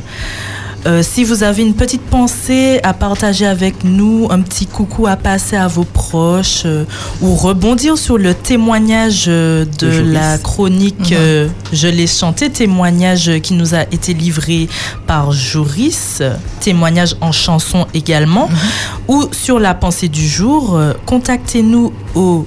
[0.85, 5.17] Euh, si vous avez une petite pensée à partager avec nous, un petit coucou à
[5.17, 6.85] passer à vos proches euh,
[7.21, 11.17] ou rebondir sur le témoignage euh, de la chronique Mhm.
[11.19, 14.67] euh, Je l'ai chanté, témoignage qui nous a été livré
[15.07, 16.21] par Joris,
[16.59, 18.49] témoignage en chanson également,
[19.07, 22.45] ou sur la pensée du jour, euh, contactez-nous au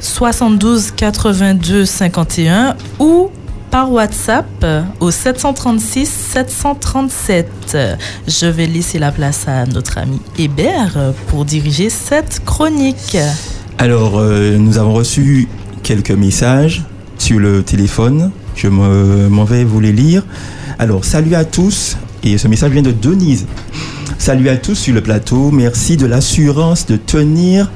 [0.00, 3.30] 72 82 51 ou
[3.70, 7.48] par WhatsApp euh, au 736 737.
[7.74, 7.96] Euh,
[8.28, 13.16] Je vais laisser la place à notre ami Hébert euh, pour diriger cette chronique.
[13.84, 15.46] Alors, euh, nous avons reçu
[15.82, 16.84] quelques messages
[17.18, 18.30] sur le téléphone.
[18.56, 20.22] Je me- m'en vais vous les lire.
[20.78, 21.98] Alors, salut à tous.
[22.22, 23.44] Et ce message vient de Denise.
[24.16, 25.50] Salut à tous sur le plateau.
[25.50, 27.70] Merci de l'assurance de tenir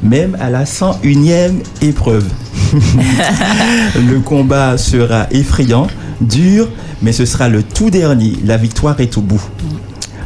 [0.00, 2.26] même à la 101e épreuve.
[3.96, 5.88] le combat sera effrayant,
[6.20, 6.68] dur,
[7.02, 8.34] mais ce sera le tout dernier.
[8.44, 9.42] La victoire est au bout.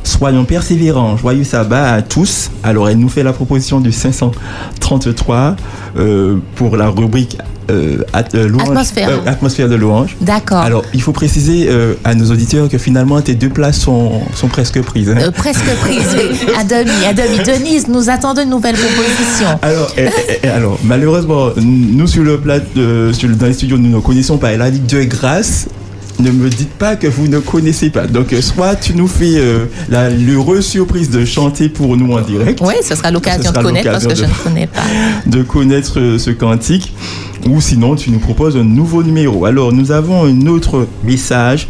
[0.05, 2.51] Soyons persévérants, joyeux sabbat à tous.
[2.65, 3.93] Alors, elle nous fait la proposition du
[5.01, 5.57] 533
[5.99, 7.39] euh, pour la rubrique
[7.71, 9.09] euh, at- euh, louange- Atmosphère.
[9.09, 10.17] euh, atmosphère de louange.
[10.21, 10.59] D'accord.
[10.59, 11.69] Alors, il faut préciser
[12.05, 15.11] à nos auditeurs que finalement, tes deux places sont, sont presque prises.
[15.11, 15.31] hein.
[15.35, 16.37] Presque prise, oui.
[16.59, 17.39] À demi, à demi.
[17.45, 19.47] Denise, nous attendons une nouvelle proposition.
[19.63, 22.59] Alors, eh, eh, eh, alors, malheureusement, nous sur le plat,
[23.13, 24.53] sur dans les studios, nous ne connaissons pas.
[24.53, 25.69] Elle a dit de grâce.
[26.23, 28.07] Ne me dites pas que vous ne connaissez pas.
[28.07, 32.21] Donc, euh, soit tu nous fais euh, la l'heureuse surprise de chanter pour nous en
[32.21, 32.61] direct.
[32.63, 34.83] Oui, ce sera l'occasion de connaître parce que je ne connais pas.
[35.27, 36.95] de connaître euh, ce cantique,
[37.49, 39.45] ou sinon tu nous proposes un nouveau numéro.
[39.47, 41.67] Alors nous avons un autre message.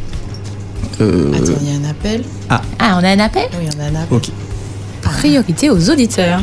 [1.00, 2.22] Euh, Attends, il y a un appel.
[2.50, 4.16] ah, Ah, on a un appel Oui, on a un appel.
[4.18, 4.24] ok.
[5.00, 6.40] Priorité aux auditeurs.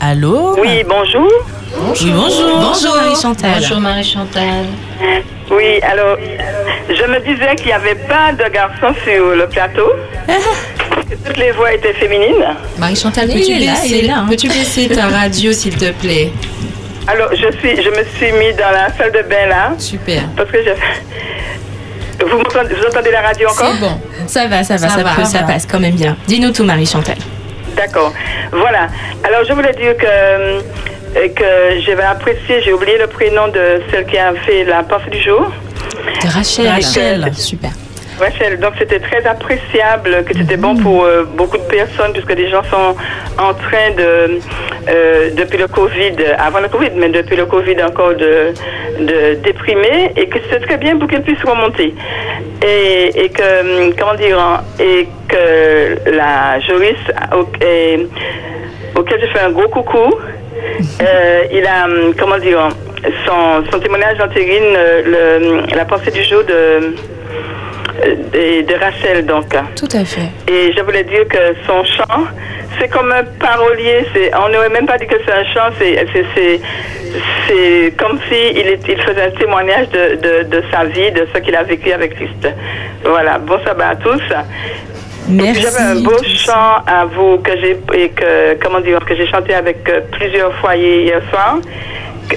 [0.00, 0.54] Allô?
[0.60, 1.28] Oui, bonjour.
[2.00, 2.60] Oui, bonjour.
[2.62, 3.60] Bonjour Marie-Chantal.
[3.60, 4.64] Bonjour Marie-Chantal.
[5.50, 6.16] Oui, alors,
[6.88, 9.90] je me disais qu'il n'y avait pas de garçons sur le plateau.
[11.10, 12.44] que toutes les voix étaient féminines.
[12.78, 14.26] Marie-Chantal, peux-tu là, est baisser, là, hein.
[14.28, 16.30] peux-tu baisser ta radio, s'il te plaît?
[17.08, 19.72] Alors, je, suis, je me suis mis dans la salle de bain là.
[19.78, 20.22] Super.
[20.36, 20.70] Parce que je.
[22.24, 23.72] Vous, m'entendez- vous entendez la radio encore?
[23.74, 24.00] C'est bon.
[24.26, 25.52] Ça va, ça va, Ça ça, va, peut, ça ça va.
[25.54, 26.16] passe quand même bien.
[26.28, 27.16] Dis-nous tout Marie-Chantal.
[27.74, 28.12] D'accord.
[28.52, 28.86] Voilà.
[29.24, 30.60] Alors, je voulais dire que,
[31.16, 35.10] euh, que j'avais apprécié, j'ai oublié le prénom de celle qui a fait la pensée
[35.10, 35.50] du jour.
[36.22, 36.68] De Rachel.
[36.68, 37.34] Rachel.
[37.34, 37.70] Super.
[38.18, 42.50] Rachel, donc c'était très appréciable, que c'était bon pour euh, beaucoup de personnes, puisque les
[42.50, 42.94] gens sont
[43.38, 44.38] en train de,
[44.90, 48.52] euh, depuis le Covid, avant le Covid, mais depuis le Covid encore, de,
[49.00, 51.94] de déprimer, et que c'est très bien pour qu'ils puissent remonter.
[52.62, 58.06] Et, et que, hum, comment dire, hein, et que la juriste au- et-
[58.96, 60.14] auquel je fais un gros coucou,
[61.02, 62.68] euh, il a, hum, comment dire,
[63.26, 66.94] son, son témoignage entérine euh, le, la pensée du jour de,
[68.06, 69.54] de, de Rachel, donc.
[69.76, 70.30] Tout à fait.
[70.48, 72.24] Et je voulais dire que son chant,
[72.78, 74.06] c'est comme un parolier.
[74.14, 75.70] C'est, on n'aurait même pas dit que c'est un chant.
[75.78, 76.60] C'est, c'est, c'est,
[77.46, 81.56] c'est comme si il, faisait un témoignage de, de, de sa vie, de ce qu'il
[81.56, 82.48] a vécu avec Christ.
[83.04, 83.38] Voilà.
[83.38, 84.22] Bon sabbat à tous.
[85.30, 85.62] Merci.
[85.62, 89.54] J'avais un beau chant à vous que j'ai et que comment dire que j'ai chanté
[89.54, 91.58] avec euh, plusieurs foyers hier soir.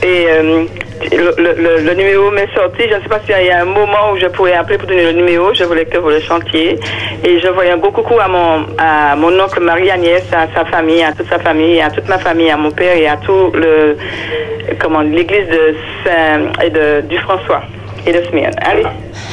[0.01, 0.63] Et euh,
[1.11, 2.83] le, le- le- le numéro m'est sorti.
[2.89, 5.03] Je ne sais pas s'il y a un moment où je pourrais appeler pour donner
[5.03, 5.53] le numéro.
[5.53, 6.79] Je voulais que vous le chantiez.
[7.23, 11.03] Et je voyais un gros coucou à mon, à mon oncle Marie-Agnès, à sa famille,
[11.03, 13.97] à toute sa famille, à toute ma famille, à mon père et à tout le,
[14.79, 17.61] comment, l'église de Saint, et de, du François
[18.05, 18.17] et de.
[18.61, 18.83] Allez,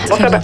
[0.08, 0.40] bon sabbat.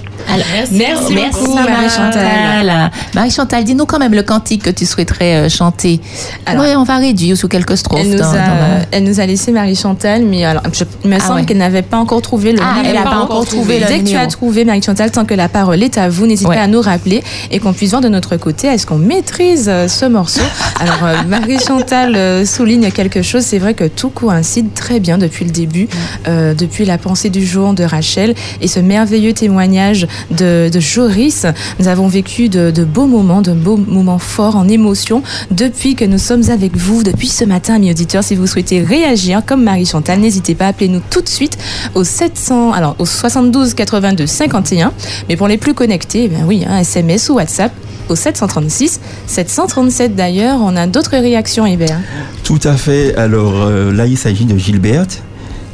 [0.72, 2.24] Merci, beaucoup, Marie-Chantal.
[2.24, 2.90] Marie-Chantal.
[3.14, 6.00] Marie-Chantal, dis-nous quand même le cantique que tu souhaiterais euh, chanter.
[6.46, 8.00] Alors- oui, on va réduire sous quelques strophes.
[8.02, 11.16] Elle nous, dans- a, dans- elle nous a laissé Marie-Chantal, mais alors, je- il me
[11.16, 11.46] Ah semble ouais.
[11.46, 12.88] qu'elle n'avait pas encore trouvé le Ah, numéro.
[12.88, 15.48] elle n'a pas encore trouvé le Dès que tu as trouvé Marie-Chantal, tant que la
[15.48, 18.36] parole est à vous, n'hésitez pas à nous rappeler et qu'on puisse voir de notre
[18.36, 20.42] côté, est-ce qu'on maîtrise euh, ce morceau?
[20.80, 23.42] Alors, euh, Marie-Chantal euh, souligne quelque chose.
[23.44, 25.88] C'est vrai que tout coïncide très bien depuis le début,
[26.26, 28.15] euh, depuis la pensée du jour de Rachel
[28.60, 31.46] et ce merveilleux témoignage de, Joris.
[31.78, 36.18] Nous avons vécu de, beaux moments, de beaux moments forts en émotion depuis que nous
[36.18, 38.24] sommes avec vous, depuis ce matin, amis auditeurs.
[38.24, 41.58] Si vous souhaitez réagir comme Marie-Chantal, n'hésitez pas à appeler nous tout de suite
[41.94, 44.92] au 700, alors au 72 82 51.
[45.28, 47.72] Mais pour les plus connectés, eh oui, un SMS ou WhatsApp
[48.08, 50.58] au 736 737 d'ailleurs.
[50.62, 52.00] On a d'autres réactions, Hébert.
[52.44, 53.14] Tout à fait.
[53.16, 55.22] Alors là, il s'agit de Gilberte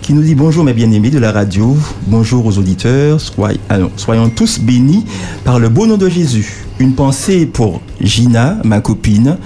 [0.02, 1.76] qui nous dit bonjour mes bien-aimés de la radio,
[2.08, 3.20] bonjour aux auditeurs,
[3.68, 5.04] alors, soyons tous bénis
[5.44, 6.64] par le beau nom de Jésus.
[6.80, 9.38] Une pensée pour Gina, ma copine.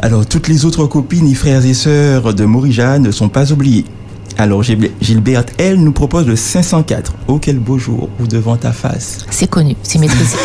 [0.00, 3.84] Alors toutes les autres copines et frères et sœurs de Morija ne sont pas oubliées.
[4.42, 7.14] Alors Gil- Gilberte, elle, nous propose le 504.
[7.28, 9.18] Oh quel beau jour, ou devant ta face.
[9.30, 10.36] C'est connu, c'est maîtrisé.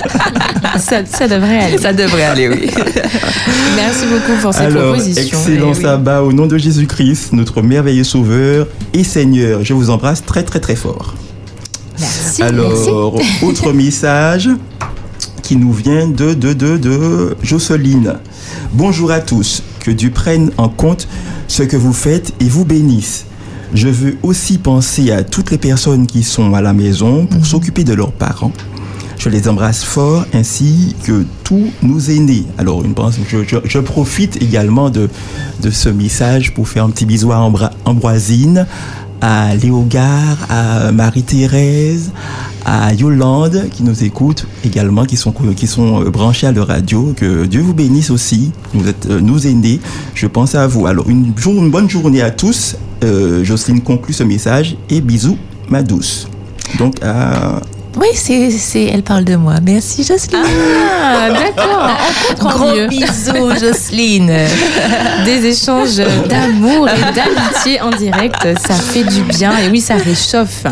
[0.78, 1.76] ça, ça devrait aller.
[1.76, 2.70] Ça devrait aller, oui.
[3.76, 5.38] Merci beaucoup pour cette Alors, proposition.
[5.38, 5.82] excellent Eh oui.
[5.82, 9.62] sabbat au nom de Jésus-Christ, notre merveilleux Sauveur et Seigneur.
[9.62, 11.14] Je vous embrasse très très très fort.
[12.00, 12.42] Merci.
[12.42, 14.48] Alors, autre message
[15.42, 18.14] qui nous vient de, de, de, de Jocelyne.
[18.72, 21.06] Bonjour à tous, que Dieu prenne en compte
[21.48, 23.26] ce que vous faites et vous bénisse.
[23.74, 27.84] Je veux aussi penser à toutes les personnes qui sont à la maison pour s'occuper
[27.84, 28.52] de leurs parents.
[29.18, 32.44] Je les embrasse fort ainsi que tous nos aînés.
[32.58, 32.94] Alors, une
[33.28, 35.08] je, je- je profite également de,
[35.62, 38.66] de ce message pour faire un petit bisou à Ambra- Ambroisine,
[39.20, 42.10] à Léogard, à Marie-Thérèse,
[42.64, 47.14] à Yolande qui nous écoutent également, qui sont, qui sont euh, branchés à la radio.
[47.16, 48.52] Que Dieu vous bénisse aussi.
[48.74, 49.80] Vous êtes euh, nos aînés.
[50.14, 50.86] Je pense à vous.
[50.86, 52.76] Alors, une, jour- une bonne journée à tous.
[53.04, 55.38] Euh, Jocelyne conclut ce message et bisous,
[55.68, 56.28] ma douce.
[56.78, 57.60] Donc, à
[57.96, 59.54] Oui, c'est, elle parle de moi.
[59.62, 60.42] Merci, Jocelyne.
[61.02, 61.90] Ah, d'accord.
[62.38, 62.88] Gros mieux.
[62.88, 64.30] bisous, Jocelyne.
[65.24, 65.96] Des échanges
[66.28, 70.64] d'amour et d'amitié en direct, ça fait du bien et oui, ça réchauffe.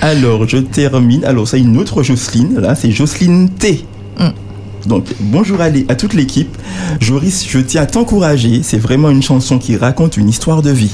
[0.00, 1.24] Alors, je termine.
[1.26, 2.58] Alors, c'est une autre Jocelyne.
[2.58, 3.84] Là, c'est Jocelyne T.
[4.86, 6.56] Donc, bonjour à, à toute l'équipe.
[7.00, 8.62] Joris, je tiens à t'encourager.
[8.62, 10.92] C'est vraiment une chanson qui raconte une histoire de vie,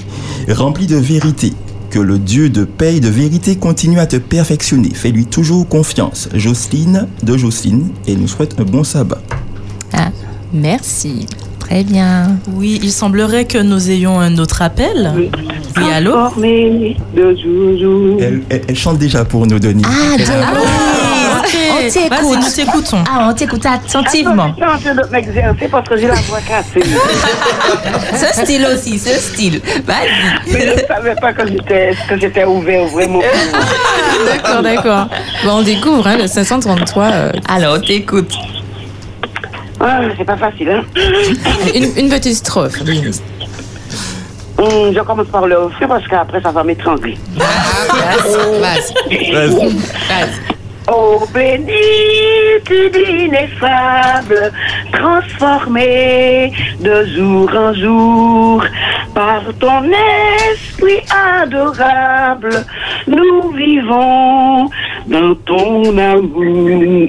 [0.48, 1.52] remplie de vérité.
[1.90, 4.90] Que le Dieu de paix et de vérité continue à te perfectionner.
[4.92, 6.28] Fais-lui toujours confiance.
[6.34, 9.22] Jocelyne de Jocelyne et nous souhaite un bon sabbat.
[9.92, 10.10] Ah,
[10.52, 11.26] merci.
[11.58, 12.36] Très bien.
[12.54, 15.12] Oui, il semblerait que nous ayons un autre appel.
[15.16, 15.30] Oui,
[15.92, 16.12] allô
[18.20, 19.82] Elle, elle- elle chante déjà pour nous, Denis.
[19.84, 20.95] Ah, Elle-.
[21.90, 22.38] T'écoute.
[22.40, 23.04] Nous t'écoutons.
[23.10, 24.48] Ah, on t'écoute attentivement.
[24.58, 26.82] Je suis en train de m'exercer parce que j'ai la voix cassée.
[28.16, 29.60] Ce style aussi, ce style.
[29.84, 30.52] Vas-y.
[30.52, 33.20] Mais je ne savais pas que j'étais, que j'étais ouvert vraiment.
[34.26, 35.08] D'accord, d'accord.
[35.44, 37.04] Bon, on découvre hein, le 533.
[37.04, 38.32] euh, Alors, on t'écoute.
[39.80, 40.82] Ah, c'est pas facile, hein.
[41.74, 42.82] Une, une petite strophe.
[42.82, 43.22] Denise.
[44.58, 47.18] Hum, je commence par le refrain parce qu'après ça va m'étrangler.
[47.36, 48.58] Vas-y.
[49.32, 50.55] Vas-y.
[50.88, 51.72] Oh béni,
[52.64, 54.52] tu d'ineffable,
[54.92, 58.64] transformé de jour en jour
[59.12, 59.90] par ton
[60.52, 61.02] esprit
[61.40, 62.64] adorable,
[63.08, 64.70] nous vivons
[65.08, 67.08] dans ton amour.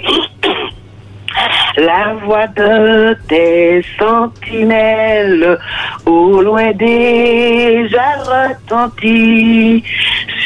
[1.78, 5.60] La voix de tes sentinelles
[6.08, 9.84] au loin déjà retentit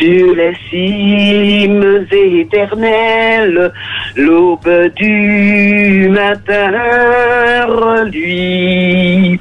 [0.02, 3.72] sur les cimes éternelles.
[4.16, 9.40] L'aube du matin reluit.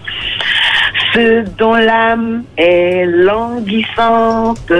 [1.14, 4.72] Ceux dont l'âme est languissante,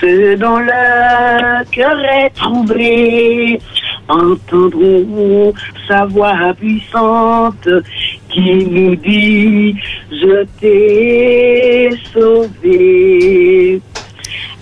[0.00, 3.58] ceux dont le cœur est troublé,
[4.08, 5.52] entendront
[5.88, 7.68] sa voix puissante
[8.28, 9.76] qui nous dit
[10.12, 13.80] Je t'ai sauvé.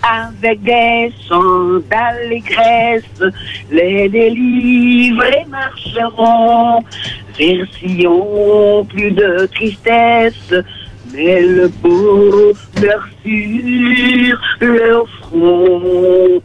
[0.02, 3.22] Avec des sons d'allégresse,
[3.70, 6.82] les délivrés marcheront
[7.38, 10.54] vers Sion, plus de tristesse,
[11.12, 16.42] mais le bonheur sur leur front.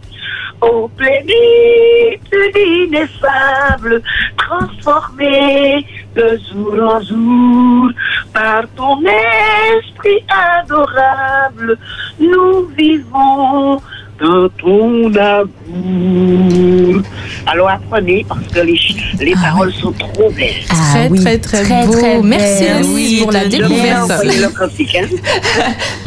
[0.59, 4.01] Ô plénitude ineffable,
[4.37, 7.91] transformée de jour en jour
[8.33, 11.77] par ton esprit adorable,
[12.19, 13.79] nous vivons
[14.19, 17.01] dans ton amour.
[17.45, 18.79] Alors apprenez parce que les,
[19.19, 20.65] les paroles sont trop belles.
[20.67, 22.23] Très, très, très, beau.
[22.23, 24.11] Merci Alice pour la découverte.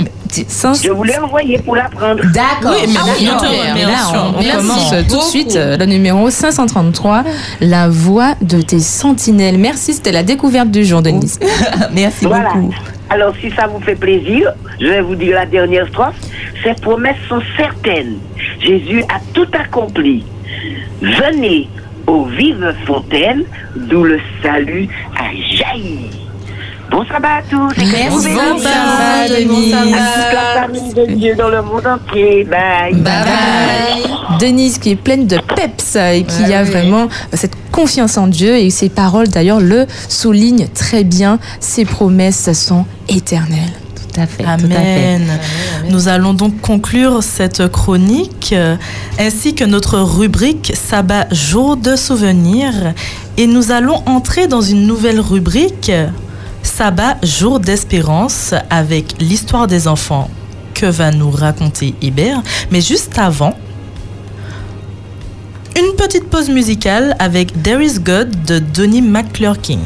[0.32, 2.22] Je voulais envoyer pour l'apprendre.
[2.32, 2.74] D'accord.
[2.80, 5.22] Oui, mais Ah oui, mais là, on, commence tout de beaucoup.
[5.22, 7.24] suite euh, le numéro 533,
[7.60, 9.58] La voix de tes sentinelles.
[9.58, 11.38] Merci, c'était la découverte du jour, Denise.
[11.92, 12.52] Merci Voilà.
[13.08, 16.14] Alors, si ça vous fait plaisir, je vais vous dire la dernière strophe.
[16.62, 18.18] Ces promesses sont certaines.
[18.60, 20.24] Jésus a tout accompli.
[21.00, 21.68] Venez
[22.06, 23.44] aux vives fontaines,
[23.76, 26.29] d'où le salut a jailli.
[26.90, 27.72] Bon sabbat à tous.
[27.78, 28.34] Merci.
[28.34, 29.74] Bon sabbat, À Denise.
[29.74, 32.44] toute la famille de Dieu dans le monde entier.
[32.44, 32.96] Bye.
[34.40, 38.70] Denise qui est pleine de peps et qui a vraiment cette confiance en Dieu et
[38.70, 41.38] ses paroles d'ailleurs le soulignent très bien.
[41.60, 43.72] Ses promesses sont éternelles.
[43.94, 44.44] Tout à fait.
[44.44, 45.22] Amen.
[45.88, 48.74] Nous allons donc conclure cette chronique euh,
[49.20, 52.72] ainsi que notre rubrique Sabbat jour de souvenir
[53.36, 55.92] et nous allons entrer dans une nouvelle rubrique
[56.62, 60.30] Sabbat jour d'espérance avec l'histoire des enfants
[60.74, 62.42] que va nous raconter Hébert.
[62.70, 63.54] Mais juste avant,
[65.76, 69.80] une petite pause musicale avec There is God de Donnie McClurkin.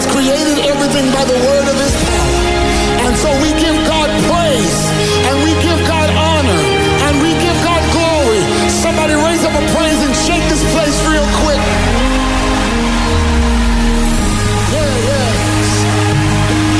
[0.00, 2.40] That's created everything by the word of His power.
[3.04, 4.80] And so we give God praise,
[5.28, 6.62] and we give God honor,
[7.04, 8.40] and we give God glory.
[8.80, 11.60] Somebody raise up a praise and shake this place real quick.
[14.72, 15.36] Yeah, yes.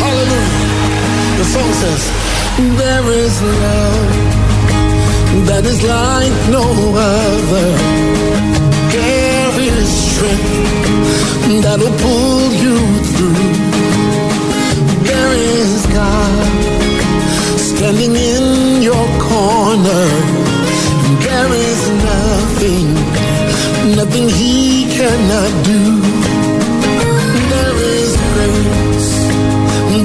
[0.01, 0.57] Hallelujah.
[1.41, 2.03] The song says,
[2.81, 4.09] There is love
[5.49, 6.65] that is like no
[6.97, 7.69] other.
[8.97, 10.80] There is strength
[11.59, 12.77] that'll pull you
[13.13, 13.43] through.
[15.11, 16.49] There is God
[17.59, 20.05] standing in your corner.
[21.27, 21.81] There is
[22.11, 22.87] nothing,
[23.97, 25.83] nothing He cannot do.
[27.53, 29.13] There is grace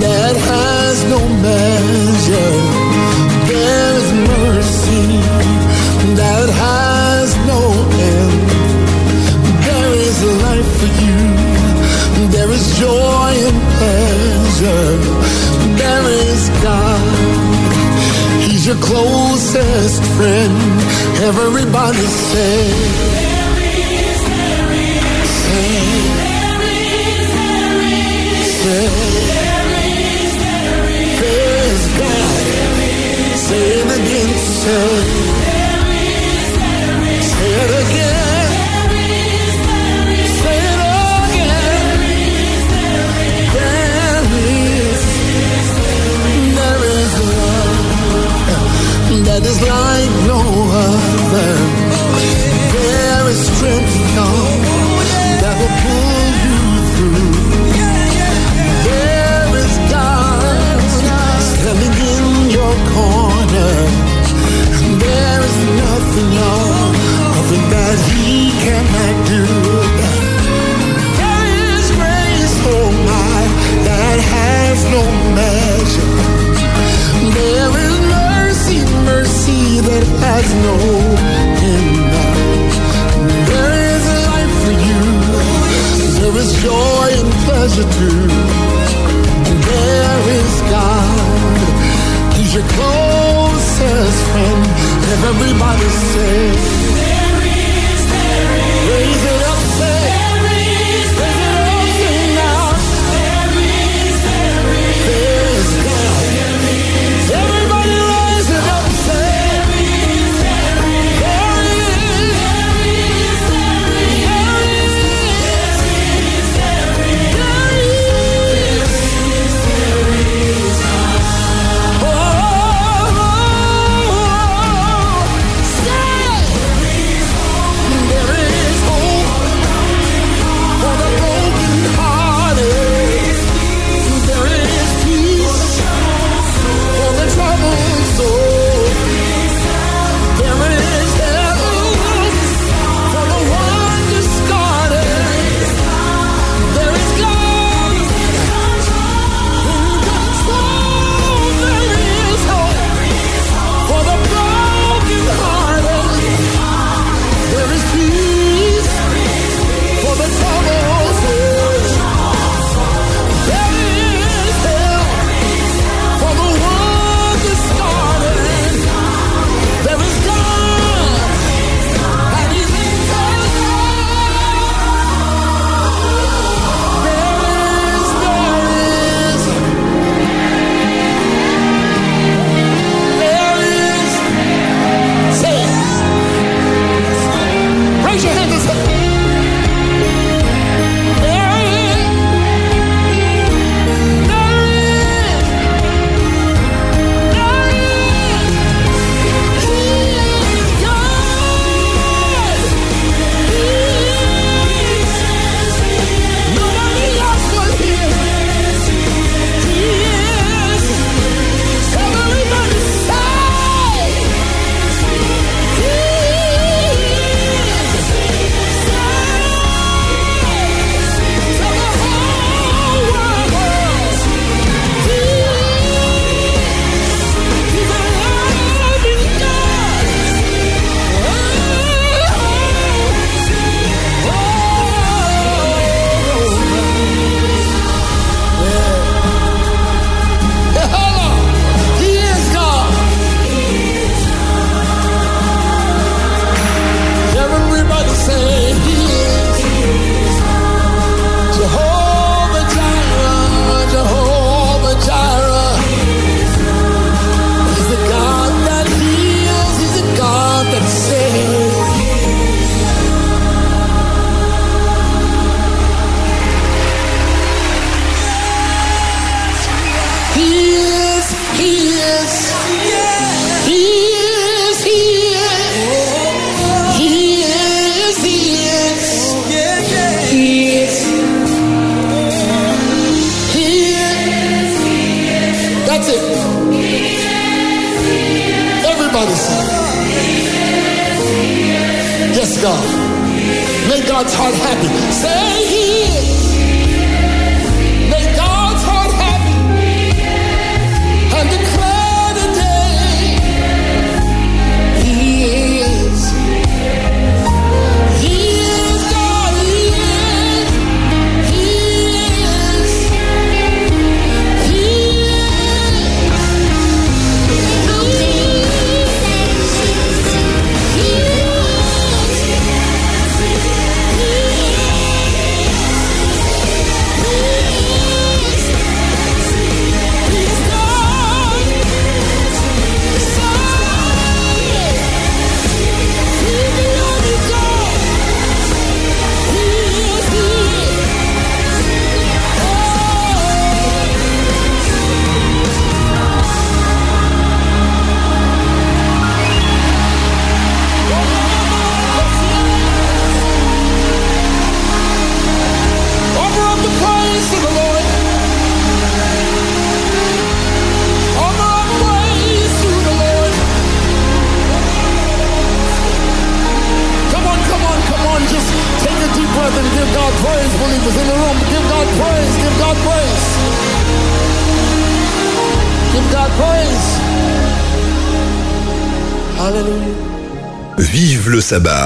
[0.01, 2.64] that has no measure.
[12.85, 14.91] joy and pleasure.
[15.81, 17.05] There is God.
[18.45, 20.55] He's your closest friend.
[21.31, 22.57] Everybody say.
[23.17, 25.29] There is, there is.
[25.43, 25.73] Say.
[26.21, 28.45] There is, there is.
[28.61, 28.87] Say.
[29.41, 31.13] There is, there is.
[31.21, 31.83] There is
[33.47, 34.31] Say it again.
[34.61, 35.24] Say.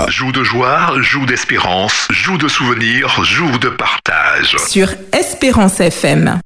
[0.07, 4.57] Joue de joie, joue d'espérance, joue de souvenirs, joue de partage.
[4.67, 6.41] Sur Espérance FM.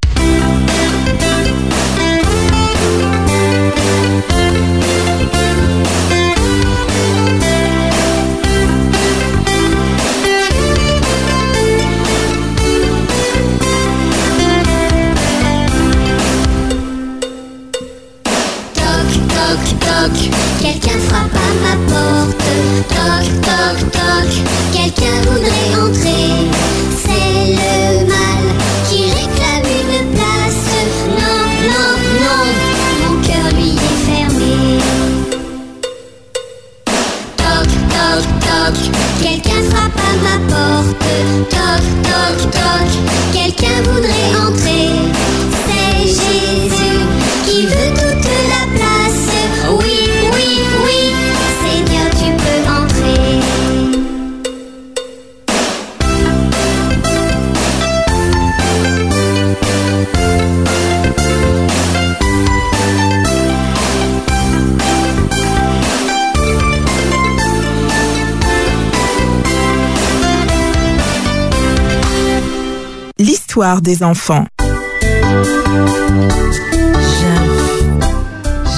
[73.56, 74.46] Des enfants.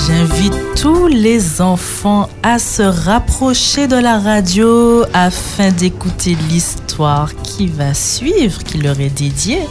[0.05, 7.93] J'invite tous les enfants à se rapprocher de la radio afin d'écouter l'histoire qui va
[7.93, 9.65] suivre, qui leur est dédiée,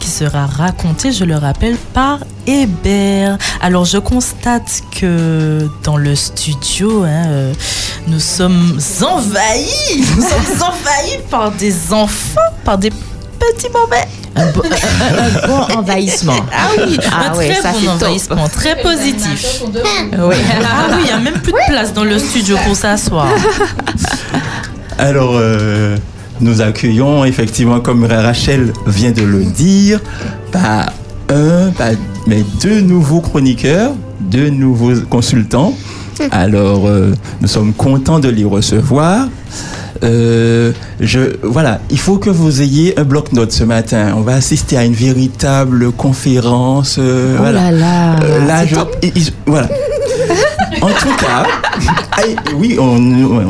[0.00, 3.38] qui sera racontée, je le rappelle, par Hébert.
[3.60, 7.54] Alors je constate que dans le studio, hein, euh,
[8.08, 12.90] nous sommes envahis, nous sommes envahis par des enfants, par des
[13.54, 14.04] petits mauvais.
[14.34, 16.32] Un, bo- un- un bon envahissement.
[16.52, 17.90] Ah oui, Ah un ouais, très ça, bon top.
[17.94, 19.62] envahissement, très positif.
[19.64, 19.74] Oui.
[20.14, 23.28] Ah oui, il n'y a même plus de place dans le studio pour s'asseoir.
[24.98, 25.96] Alors, euh,
[26.40, 30.00] nous accueillons effectivement, comme Rachel vient de le dire,
[30.50, 30.86] pas
[31.28, 31.90] un, pas,
[32.26, 35.74] mais deux nouveaux chroniqueurs, deux nouveaux consultants.
[36.30, 39.26] Alors, euh, nous sommes contents de les recevoir.
[40.02, 44.14] Euh, je, voilà, il faut que vous ayez un bloc-notes ce matin.
[44.16, 46.96] On va assister à une véritable conférence.
[46.98, 47.70] euh, Oh voilà.
[47.70, 48.96] là là, Euh, là, c'est je, top.
[49.02, 49.68] il- il- voilà.
[50.82, 51.44] En tout cas,
[52.56, 52.96] oui, on,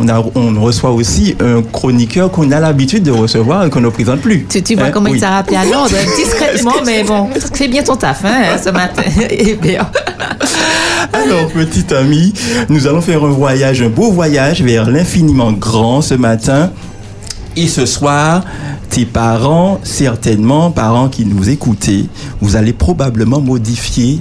[0.00, 3.88] on, a- on reçoit aussi un chroniqueur qu'on a l'habitude de recevoir et qu'on ne
[3.88, 4.44] présente plus.
[4.48, 5.18] Tu, tu vois Hein, comment oui.
[5.18, 9.02] il rappelé à l'ordre, discrètement, mais bon, fais bien ton taf hein, ce matin.
[9.30, 9.88] Eh bien.
[11.12, 12.32] Alors, petit ami,
[12.68, 16.70] nous allons faire un voyage, un beau voyage vers l'infiniment grand ce matin.
[17.56, 18.44] Et ce soir,
[18.88, 22.06] tes parents, certainement, parents qui nous écoutez,
[22.40, 24.20] vous allez probablement modifier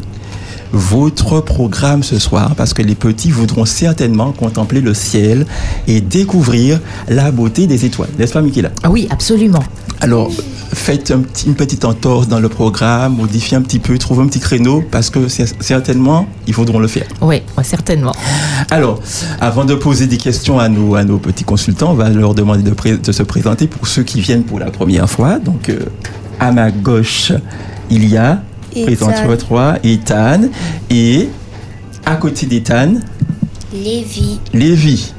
[0.73, 5.45] votre programme ce soir parce que les petits voudront certainement contempler le ciel
[5.87, 6.79] et découvrir
[7.09, 8.09] la beauté des étoiles.
[8.17, 8.71] N'est-ce pas, Michaela?
[8.89, 9.63] Oui, absolument.
[9.99, 10.31] Alors,
[10.73, 14.27] faites un petit- une petite entorse dans le programme, modifiez un petit peu, trouvez un
[14.27, 17.05] petit créneau parce que cer- certainement, ils voudront le faire.
[17.21, 18.13] Oui, certainement.
[18.71, 18.99] Alors,
[19.39, 22.63] avant de poser des questions à nos, à nos petits consultants, on va leur demander
[22.63, 25.37] de, pré- de se présenter pour ceux qui viennent pour la première fois.
[25.37, 25.79] Donc, euh,
[26.39, 27.31] à ma gauche,
[27.91, 28.41] il y a,
[28.71, 30.41] Présente-toi, Ethan.
[30.89, 31.29] Et
[32.05, 32.95] à côté d'Ethan,
[33.73, 34.39] Lévi.
[34.53, 35.13] Lévi.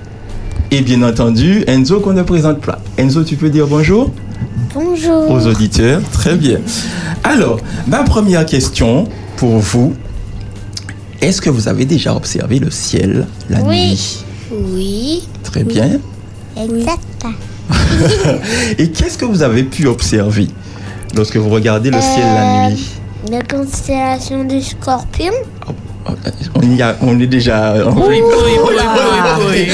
[0.70, 2.78] Et bien entendu, Enzo qu'on ne présente pas.
[2.98, 4.10] Enzo, tu peux dire bonjour?
[4.74, 5.30] Bonjour.
[5.30, 6.00] aux auditeurs.
[6.12, 6.58] Très bien.
[7.24, 9.06] Alors, ma première question
[9.36, 9.94] pour vous.
[11.20, 13.90] Est-ce que vous avez déjà observé le ciel la Oui.
[13.90, 14.24] nuit?
[14.50, 15.22] Oui.
[15.44, 16.00] Très bien.
[16.60, 17.00] Exact.
[18.78, 20.48] Et qu'est-ce que vous avez pu observer
[21.14, 22.86] lorsque vous regardez le ciel la Euh, nuit?
[23.30, 25.32] La constellation du scorpion.
[26.56, 27.74] on, y a- on est déjà.
[27.86, 28.76] on- Oui, oui, oui, oui, oui,
[29.48, 29.68] oui.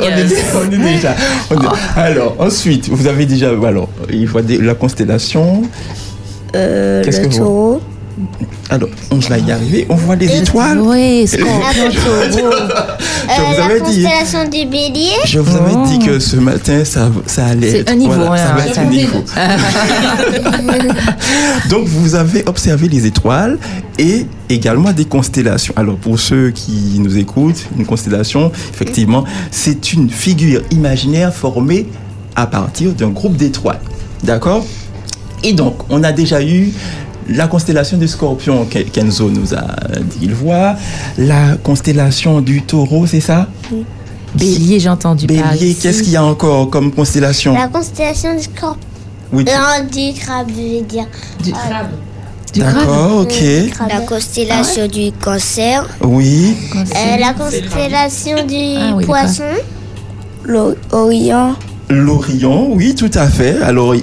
[0.00, 0.44] On, est, yes.
[0.54, 1.14] on est déjà.
[1.50, 3.50] on est- Alors, ensuite, vous avez déjà.
[3.50, 5.62] Alors, il faut des- la constellation.
[6.56, 7.80] Euh, Qu'est-ce le que vous- taureau.
[8.70, 9.86] Alors, on va y arriver.
[9.88, 10.78] On voit les étoiles.
[10.80, 11.50] Oui, Je taureau.
[12.30, 14.02] vous Euh, la avais dit.
[14.02, 15.10] constellation du bélier.
[15.24, 17.92] Je vous avais dit que ce matin, ça, ça allait être.
[17.92, 19.24] un niveau, voilà, ça va être un niveau.
[21.70, 23.58] Donc, vous avez observé les étoiles
[23.98, 25.74] et également des constellations.
[25.76, 31.86] Alors, pour ceux qui nous écoutent, une constellation, effectivement, c'est une figure imaginaire formée
[32.36, 33.80] à partir d'un groupe d'étoiles.
[34.22, 34.64] D'accord?
[35.42, 36.72] Et donc, on a déjà eu
[37.28, 39.66] la constellation du scorpion, Kenzo nous a
[40.02, 40.76] dit qu'il voit,
[41.18, 43.48] la constellation du taureau, c'est ça?
[44.34, 45.26] Bélier, j'ai entendu.
[45.26, 47.54] Bélier, qu'est-ce qu'il y a encore comme constellation?
[47.54, 48.88] La constellation du scorpion.
[49.32, 49.44] Oui.
[49.44, 51.06] Non, du crabe, je veux dire.
[51.42, 51.88] Du crabe.
[52.54, 53.42] D'accord, ok.
[53.88, 55.88] La constellation du cancer.
[56.02, 56.56] Oui.
[56.76, 59.42] Euh, la constellation du Ah oui, poisson.
[60.44, 61.54] L'Orient.
[61.90, 63.60] L'Orion, oui, tout à fait.
[63.62, 64.00] Alors, La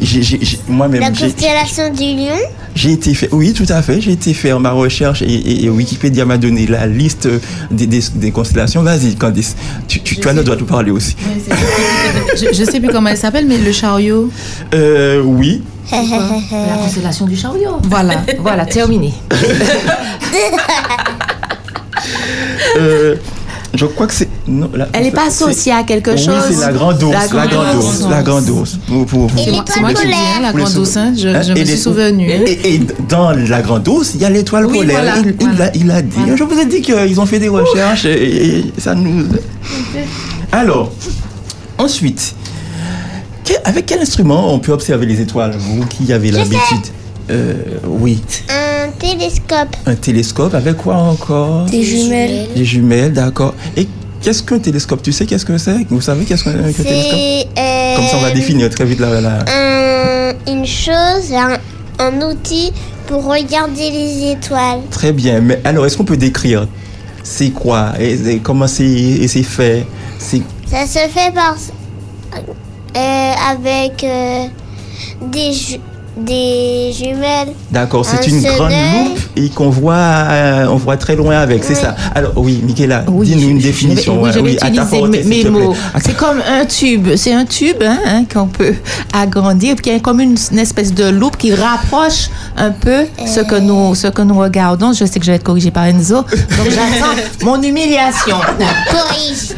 [0.68, 2.36] moi-même, j'ai- constellation du lion.
[2.76, 4.00] j'ai été fait, oui, tout à fait.
[4.02, 7.28] J'ai été faire ma recherche et, et- et Wikipédia m'a donné la liste
[7.72, 8.84] des, des- des constellations.
[8.84, 9.56] Vas-y, Candice,
[9.88, 11.16] tu, tu, tu as le droit de parler aussi.
[12.36, 14.30] Je, je sais plus comment elle s'appelle, mais le chariot.
[14.76, 15.64] Euh, oui.
[15.92, 17.78] La constellation du chariot.
[17.84, 18.24] Voilà.
[18.40, 19.14] Voilà, terminé.
[22.78, 23.16] Euh,
[23.74, 24.28] je crois que c'est.
[24.48, 27.14] non, la- Elle n'est pas associée à quelque oui, chose c'est la grande ours.
[27.14, 28.06] La, grande ours.
[28.10, 28.78] La grande ours.
[28.88, 31.66] Pour- pour- pour- Et l'étoile C'est moi qui dis, la grande ours, hein, je, me
[31.66, 32.30] suis souvenue.
[32.30, 35.02] Et, et dans la grande ours, il y a l'étoile Oui, polaire.
[35.02, 36.18] voilà, il, il l'a- il a dit.
[36.36, 39.26] Je vous ai dit qu'ils ont fait des recherches et, et ça nous.
[40.52, 40.92] Alors,
[41.78, 42.36] ensuite,
[43.46, 46.60] que- avec quel instrument on peut observer les étoiles Vous qui avez l'habitude?
[47.30, 47.54] Euh,
[47.88, 48.22] oui,
[48.92, 49.76] Un télescope.
[49.86, 50.54] un télescope.
[50.54, 52.48] Avec quoi encore Des jumelles.
[52.56, 53.54] Des jumelles, d'accord.
[53.78, 53.88] Et
[54.22, 55.02] qu'est-ce qu'un télescope?
[55.02, 55.86] Tu sais qu'est-ce que c'est?
[55.90, 57.20] Vous savez qu'est-ce qu'un qu'un télescope?
[57.58, 59.22] euh, Comme ça, on va définir très vite la.
[59.22, 61.58] la- un- une chose, un,
[62.00, 62.72] un outil
[63.08, 64.82] pour regarder les étoiles.
[64.90, 65.40] Très bien.
[65.42, 66.68] Mais alors, est-ce qu'on peut décrire
[67.24, 69.86] C'est quoi et, et comment c'est et c'est fait?
[70.20, 71.56] Ça se fait par
[72.96, 74.46] euh, avec euh,
[75.32, 75.52] des,
[76.26, 77.54] des jumelles.
[77.72, 78.06] d'accord.
[78.06, 79.04] C'est Un une grande soleil.
[79.06, 81.64] loupe et qu'on voit, euh, on voit très loin avec.
[81.64, 81.80] C'est Oui.
[81.82, 81.96] ça.
[82.16, 84.22] Alors oui, Michaela, Oui, dis-nous une je- je- définition.
[84.22, 85.76] oui, je vais utiliser portée, mes, mots.
[86.04, 87.10] C'est comme un tube.
[87.16, 88.74] C'est un tube hein, hein, qu'on peut
[89.14, 93.40] agrandir, puis qui est comme une, une espèce de loupe qui rapproche un peu ce
[93.42, 94.94] que nous ce que nous regardons.
[94.94, 97.16] Je sais que je vais être corrigée par Enzo, donc j'attends
[97.46, 98.38] mon humiliation.
[98.92, 99.56] Corrige.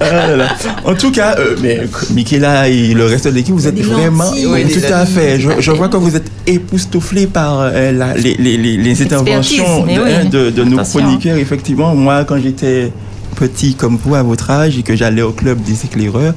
[0.00, 0.48] Ah là là.
[0.84, 1.80] En tout cas, euh, mais
[2.10, 4.30] Michaela et le reste de l'équipe, vous êtes Des vraiment.
[4.32, 5.40] Oui, tout à fait.
[5.40, 9.84] Je, je vois que vous êtes époustouflés par euh, la- les, les- les- les interventions
[9.86, 10.10] mais de, oui.
[10.12, 11.36] hein, de- de nos chroniqueurs.
[11.38, 12.92] Effectivement, moi, quand j'étais
[13.36, 16.34] petit comme vous à votre âge et que j'allais au club des éclaireurs,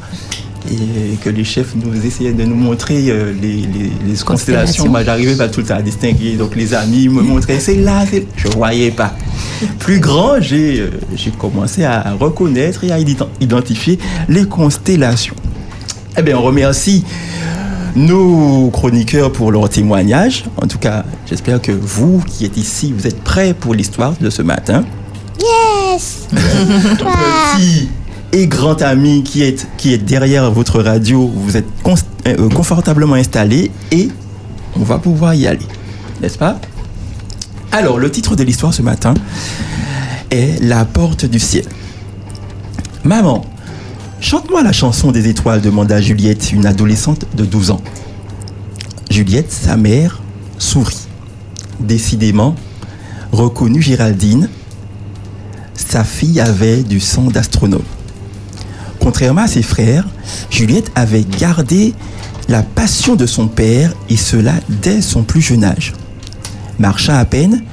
[0.70, 4.88] et que les chefs nous essayaient de nous montrer euh, les, les- les constellations.
[4.88, 6.34] Moi, j'arrivais pas tout le temps à distinguer.
[6.34, 8.28] Donc, les amis me montraient, c'est là, c'est...
[8.38, 9.16] Je voyais pas.
[9.80, 13.98] Plus grand, j'ai, euh, j'ai commencé à reconnaître et à ident- identifier
[14.30, 15.36] les constellations.
[16.18, 17.04] Eh bien, on remercie
[17.96, 20.46] nos chroniqueurs pour leur témoignage.
[20.62, 24.30] En tout cas, j'espère que vous qui êtes ici, vous êtes prêts pour l'histoire de
[24.30, 24.84] ce matin.
[25.40, 26.28] Yes.
[26.32, 27.90] Petit
[28.34, 31.68] et grand ami qui est, qui est derrière votre radio, vous êtes
[32.28, 34.10] euh, confortablement installé et
[34.80, 35.66] on va pouvoir y aller.
[36.22, 36.60] N'est-ce pas?
[37.72, 39.14] Alors, le titre de l'histoire ce matin
[40.30, 41.66] est La porte du ciel.
[43.04, 43.46] Maman,
[44.22, 47.82] chante-moi la chanson des étoiles, demanda Juliette, une adolescente de 12 ans.
[49.10, 50.22] Juliette, sa mère,
[50.58, 51.08] sourit.
[51.80, 52.56] Décidément,
[53.32, 54.48] reconnut Géraldine,
[55.74, 57.84] sa fille avait du sang d'astronome.
[59.00, 60.08] Contrairement à ses frères,
[60.52, 61.96] Juliette avait gardé
[62.48, 65.94] la passion de son père et cela dès son plus jeune âge.
[66.78, 67.64] Marchant à peine,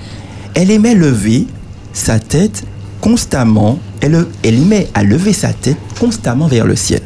[0.54, 1.46] elle aimait lever
[1.92, 2.64] sa tête
[3.09, 7.01] constamment, elle, elle aimait à lever sa tête constamment vers le ciel.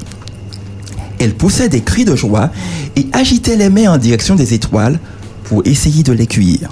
[1.21, 2.51] Elle poussait des cris de joie
[2.97, 4.99] et agitait les mains en direction des étoiles
[5.45, 6.71] pour essayer de les cueillir.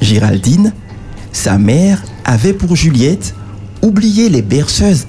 [0.00, 0.72] Géraldine,
[1.32, 3.34] sa mère, avait pour Juliette
[3.82, 5.06] oublié les berceuses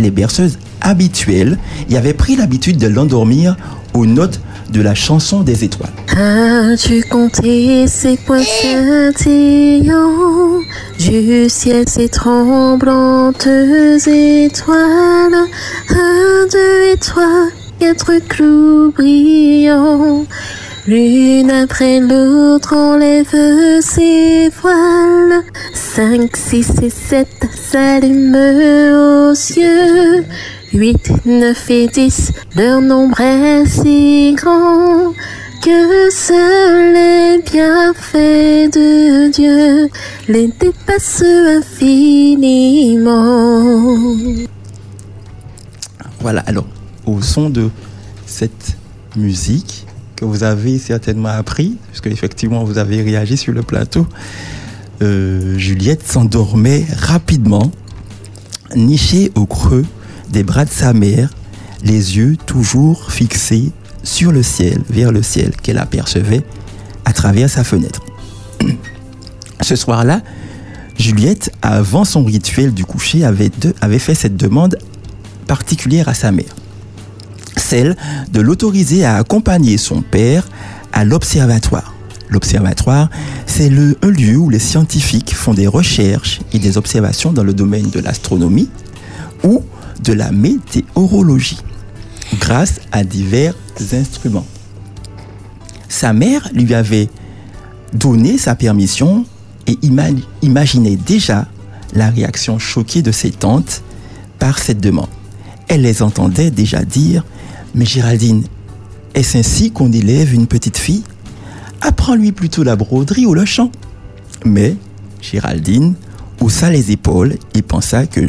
[0.00, 1.58] les berceuses habituelles
[1.90, 3.56] et avait pris l'habitude de l'endormir
[3.94, 4.40] aux notes
[4.70, 5.92] de la chanson des étoiles.
[6.16, 9.90] As-tu compté ces points scintillants
[10.98, 13.46] du ciel, ces tremblantes
[14.06, 15.46] étoiles?
[15.90, 17.48] Un, deux et trois,
[17.78, 20.26] quatre clous brillants.
[20.86, 25.42] L'une après l'autre enlève ses voiles.
[25.74, 30.24] Cinq, six et sept s'allument aux cieux.
[30.72, 35.12] Huit, neuf et dix, leur nombre est si grand
[35.60, 39.88] que seuls les bienfaits de Dieu
[40.28, 41.24] les dépassent
[41.58, 42.86] infiniment.
[46.20, 46.68] Voilà, alors,
[47.04, 47.68] au son de
[48.24, 48.76] cette
[49.16, 54.06] musique que vous avez certainement appris, puisque effectivement vous avez réagi sur le plateau,
[55.02, 57.72] euh, Juliette s'endormait rapidement,
[58.76, 59.84] nichée au creux
[60.30, 61.30] des bras de sa mère,
[61.82, 66.44] les yeux toujours fixés sur le ciel, vers le ciel qu'elle apercevait
[67.04, 68.02] à travers sa fenêtre.
[69.60, 70.22] Ce soir-là,
[70.98, 74.78] Juliette, avant son rituel du coucher, avait, fait cette demande
[75.46, 76.54] particulière à sa mère.
[77.56, 77.96] Celle
[78.32, 80.46] de l'autoriser à accompagner son père
[80.92, 81.94] à l'observatoire.
[82.28, 83.10] L'observatoire,
[83.46, 87.54] c'est le, un lieu où les scientifiques font des recherches et des observations dans le
[87.54, 88.68] domaine de l'astronomie
[89.42, 89.62] ou
[90.04, 91.58] de la météorologie,
[92.38, 93.54] grâce à divers
[93.92, 94.46] instruments.
[95.88, 97.08] Sa mère lui avait
[97.92, 99.24] donné sa permission
[99.66, 100.10] et ima-
[100.42, 101.48] imaginait déjà
[101.94, 103.82] la réaction choquée de ses tantes
[104.38, 105.08] par cette demande.
[105.68, 107.24] Elle les entendait déjà dire
[107.74, 108.44] Mais Géraldine,
[109.14, 111.02] est-ce ainsi qu'on élève une petite fille?
[111.80, 113.70] Apprends-lui plutôt la broderie ou le chant.
[114.44, 114.76] Mais
[115.20, 115.94] Géraldine
[116.40, 118.20] haussa les épaules et pensa que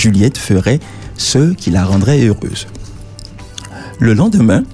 [0.00, 0.80] Juliette ferait
[1.18, 2.66] ce qui la rendrait heureuse.
[3.98, 4.64] Le lendemain,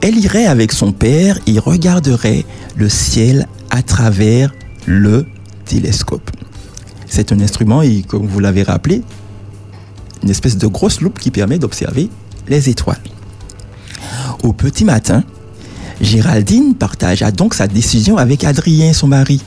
[0.00, 2.44] elle irait avec son père et regarderait
[2.74, 4.52] le ciel à travers
[4.84, 5.26] le
[5.64, 6.32] télescope.
[7.06, 9.04] C'est un instrument et comme vous l'avez rappelé,
[10.24, 12.10] une espèce de grosse loupe qui permet d'observer
[12.48, 12.98] les étoiles.
[14.42, 15.22] Au petit matin,
[16.00, 19.40] Géraldine partagea donc sa décision avec Adrien, son mari.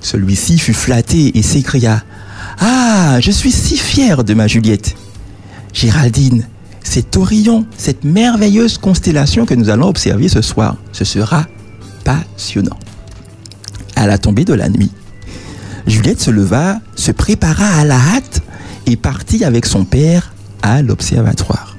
[0.00, 2.02] Celui-ci fut flatté et s'écria
[2.60, 4.96] Ah, je suis si fier de ma Juliette.
[5.72, 6.46] Géraldine,
[6.82, 10.76] c'est Orion, cette merveilleuse constellation que nous allons observer ce soir.
[10.92, 11.46] Ce sera
[12.04, 12.78] passionnant.
[13.96, 14.90] À la tombée de la nuit,
[15.86, 18.40] Juliette se leva, se prépara à la hâte
[18.86, 20.32] et partit avec son père
[20.62, 21.76] à l'observatoire.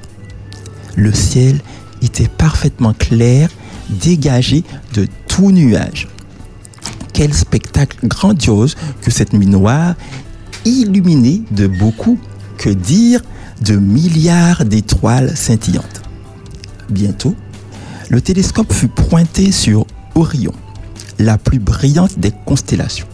[0.94, 1.60] Le ciel
[2.02, 3.48] était parfaitement clair,
[3.88, 6.08] dégagé de tout nuage.
[7.12, 9.94] Quel spectacle grandiose que cette nuit noire,
[10.66, 12.18] illuminée de beaucoup,
[12.58, 13.20] que dire
[13.62, 16.02] de milliards d'étoiles scintillantes.
[16.90, 17.34] Bientôt,
[18.10, 20.52] le télescope fut pointé sur Orion,
[21.18, 23.06] la plus brillante des constellations.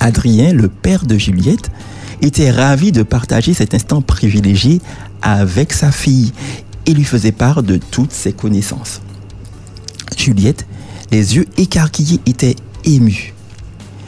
[0.00, 1.70] Adrien, le père de Juliette,
[2.22, 4.80] était ravi de partager cet instant privilégié
[5.22, 6.32] avec sa fille
[6.86, 9.02] et lui faisait part de toutes ses connaissances.
[10.16, 10.66] Juliette,
[11.10, 13.34] les yeux écarquillés, était émue.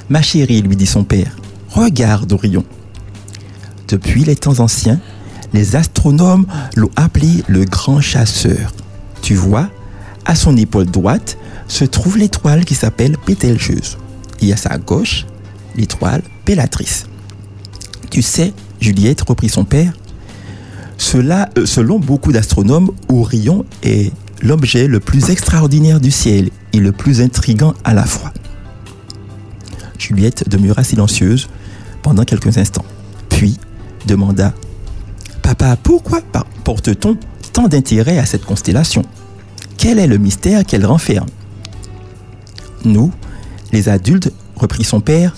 [0.09, 1.37] Ma chérie, lui dit son père,
[1.69, 2.65] regarde Orion.
[3.89, 5.01] Depuis les temps anciens,
[5.53, 6.47] les astronomes
[6.77, 8.73] l'ont appelé le grand chasseur.
[9.23, 9.69] Tu vois,
[10.25, 11.39] à son épaule droite
[11.69, 13.97] se trouve l'étoile qui s'appelle Bételgeuse.
[14.41, 15.27] Et à sa gauche,
[15.77, 17.07] l'étoile Bellatrice.
[18.11, 19.93] Tu sais, Juliette, reprit son père,
[20.99, 24.13] cela, euh, selon beaucoup d'astronomes, Orion est
[24.43, 28.33] l'objet le plus extraordinaire du ciel et le plus intrigant à la fois.
[29.99, 31.49] Juliette demeura silencieuse
[32.03, 32.85] pendant quelques instants,
[33.29, 33.59] puis
[34.07, 34.55] demanda
[35.43, 36.21] Papa, pourquoi
[36.65, 37.17] porte-t-on
[37.53, 39.05] tant d'intérêt à cette constellation?
[39.77, 41.29] Quel est le mystère qu'elle renferme?
[42.85, 43.13] Nous,
[43.73, 45.35] les adultes, reprit son père,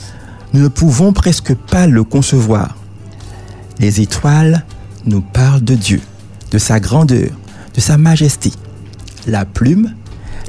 [0.53, 2.77] nous ne pouvons presque pas le concevoir.
[3.79, 4.65] Les étoiles
[5.07, 6.01] nous parlent de Dieu,
[6.51, 7.31] de sa grandeur,
[7.75, 8.53] de sa majesté.
[9.27, 9.95] La plume,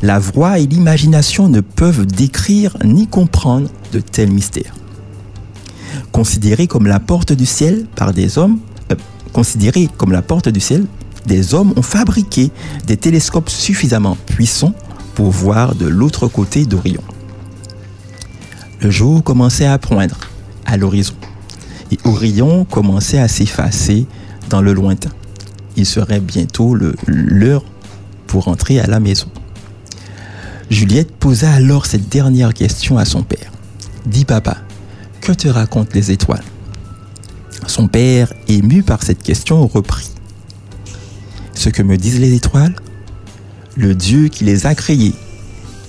[0.02, 4.74] la voix et l'imagination ne peuvent décrire ni comprendre de tels mystères.
[6.12, 8.60] Considérés comme la porte du ciel par des hommes,
[8.92, 10.86] euh, comme la porte du ciel,
[11.26, 12.52] des hommes ont fabriqué
[12.88, 14.74] des télescopes suffisamment puissants
[15.16, 17.02] pour voir de l'autre côté d'Orion.
[18.82, 20.18] Le jour commençait à poindre
[20.66, 21.14] à l'horizon
[21.92, 24.08] et Orion commençait à s'effacer
[24.50, 25.12] dans le lointain.
[25.76, 26.76] Il serait bientôt
[27.06, 27.64] l'heure
[28.28, 29.28] pour rentrer à la maison.
[30.72, 33.52] Juliette posa alors cette dernière question à son père.
[34.06, 34.56] Dis papa,
[35.20, 36.46] que te racontent les étoiles?
[37.68, 40.12] Son père, ému par cette question, reprit.
[41.54, 42.74] Ce que me disent les étoiles,
[43.76, 45.14] le Dieu qui les a créées,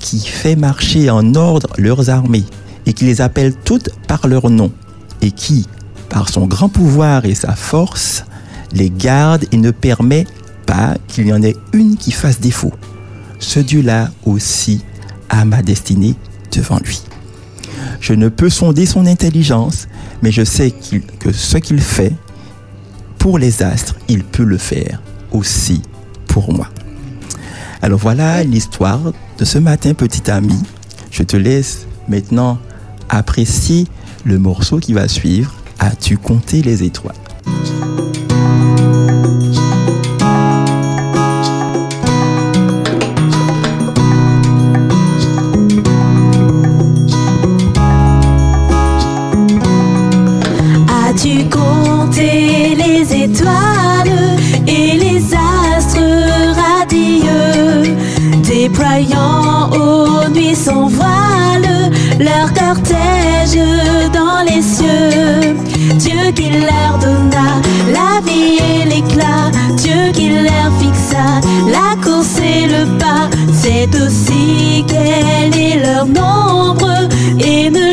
[0.01, 2.45] qui fait marcher en ordre leurs armées
[2.85, 4.73] et qui les appelle toutes par leur nom
[5.21, 5.69] et qui,
[6.09, 8.25] par son grand pouvoir et sa force,
[8.73, 10.27] les garde et ne permet
[10.67, 12.73] pas qu'il y en ait une qui fasse défaut.
[13.43, 14.83] Ce Dieu-là aussi
[15.29, 16.15] a ma destinée
[16.53, 17.03] devant lui.
[18.01, 19.89] Je ne peux sonder son intelligence,
[20.23, 20.73] mais je sais
[21.19, 22.15] que ce qu'il fait
[23.19, 25.03] pour les astres, il peut le faire
[25.33, 25.83] aussi
[26.29, 26.69] pour moi.
[27.83, 30.55] Alors voilà l'histoire de ce matin, petit ami.
[31.11, 32.59] Je te laisse maintenant
[33.09, 33.87] apprécier
[34.25, 35.53] le morceau qui va suivre.
[35.81, 37.17] As-tu compté les étoiles?
[58.83, 63.59] Déployant aux nuits sans voile leur cortège
[64.13, 65.57] dans les cieux?
[65.97, 67.61] Dieu qui leur donna
[67.93, 74.85] la vie et l'éclat, Dieu qui leur fixa la course et le pas, c'est aussi
[74.89, 77.92] quel est leur nombre et ne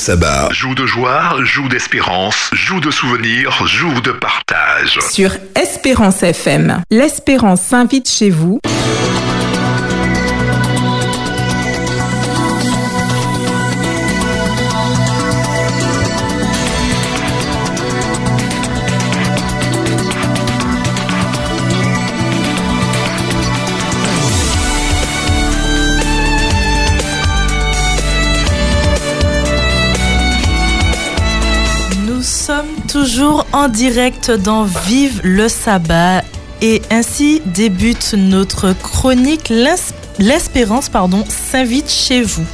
[0.00, 0.48] sabbat.
[0.50, 4.98] Joue de joie, joue d'espérance, joue de souvenirs, joue de partage.
[5.10, 8.60] Sur Espérance FM, l'Espérance s'invite chez vous.
[33.00, 36.22] Toujours en direct dans Vive le sabbat
[36.60, 39.50] et ainsi débute notre chronique
[40.18, 42.44] L'espérance pardon s'invite chez vous.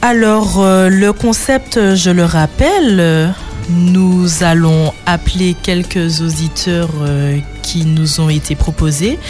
[0.00, 3.32] Alors euh, le concept, je le rappelle,
[3.68, 9.20] nous allons appeler quelques auditeurs euh, qui nous ont été proposés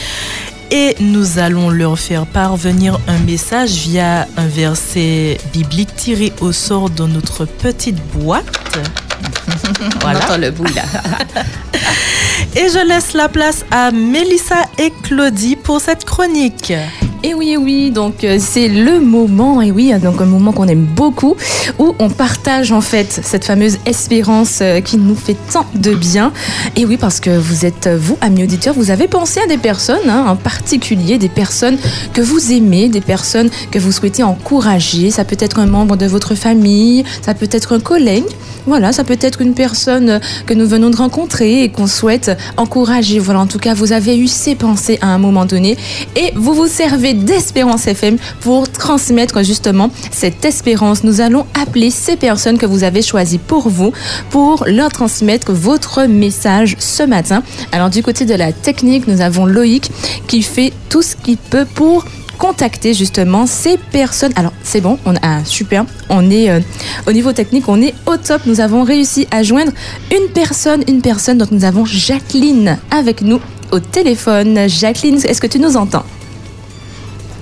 [0.71, 6.89] et nous allons leur faire parvenir un message via un verset biblique tiré au sort
[6.89, 8.81] dans notre petite boîte.
[10.05, 10.83] On entend le bout là.
[12.55, 16.73] Et je laisse la place à Mélissa et Claudie pour cette chronique.
[17.25, 20.67] Et oui, et oui, donc euh, c'est le moment, et oui, donc un moment qu'on
[20.67, 21.37] aime beaucoup,
[21.79, 26.33] où on partage en fait cette fameuse espérance euh, qui nous fait tant de bien.
[26.75, 29.57] Et oui, parce que vous êtes, euh, vous, amis auditeurs, vous avez pensé à des
[29.57, 31.79] personnes, hein, en particulier des personnes
[32.13, 35.13] que vous aimez, des personnes que vous souhaitez encourager.
[35.13, 38.25] Ça peut être un membre de votre famille, ça peut être un collègue,
[38.67, 43.19] voilà, ça peut être une personne que nous venons de rencontrer et qu'on souhaite encourager.
[43.19, 45.77] Voilà, en tout cas, vous avez eu ces pensées à un moment donné
[46.17, 51.05] et vous vous servez d'Espérance FM pour transmettre justement cette espérance.
[51.05, 53.93] Nous allons appeler ces personnes que vous avez choisies pour vous,
[54.31, 57.43] pour leur transmettre votre message ce matin.
[57.73, 59.91] Alors du côté de la technique, nous avons Loïc
[60.27, 62.05] qui fait tout ce qu'il peut pour
[62.43, 64.33] contacter justement ces personnes.
[64.35, 65.85] Alors c'est bon, on a ah, super.
[66.09, 66.59] On est euh,
[67.07, 68.43] au niveau technique, on est au top.
[68.47, 69.71] Nous avons réussi à joindre
[70.11, 71.39] une personne, une personne.
[71.39, 73.39] Donc nous avons Jacqueline avec nous
[73.71, 74.69] au téléphone.
[74.69, 76.03] Jacqueline, est-ce que tu nous entends?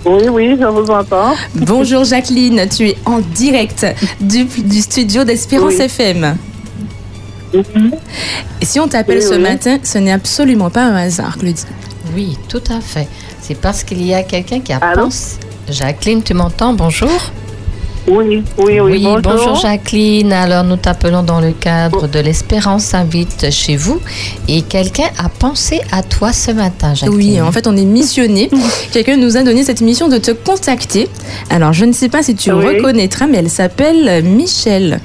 [0.04, 1.32] Oui, oui, je vous entends.
[1.54, 3.86] Bonjour Jacqueline, tu es en direct
[4.20, 5.84] du, du studio d'Espérance Oui.
[5.84, 6.36] FM.
[8.60, 9.40] Et si on t'appelle Oui, ce oui.
[9.40, 11.64] matin, ce n'est absolument pas un hasard, Claudie.
[12.14, 13.08] Oui, tout à fait.
[13.42, 15.36] C'est parce qu'il y a quelqu'un qui a pensé.
[15.68, 17.10] Jacqueline, tu m'entends Bonjour.
[18.08, 19.54] Oui, oui, oui, bonjour.
[19.56, 20.32] Jacqueline.
[20.32, 24.00] Alors nous t'appelons dans le cadre de l'Espérance invite chez vous
[24.48, 27.16] et quelqu'un a pensé à toi ce matin, Jacqueline.
[27.16, 28.50] Oui, en fait, on est missionné.
[28.92, 31.08] Quelqu'un nous a donné cette mission de te contacter.
[31.50, 32.64] Alors, je ne sais pas si tu Oui.
[32.78, 35.00] reconnaîtras, mais elle s'appelle Michel.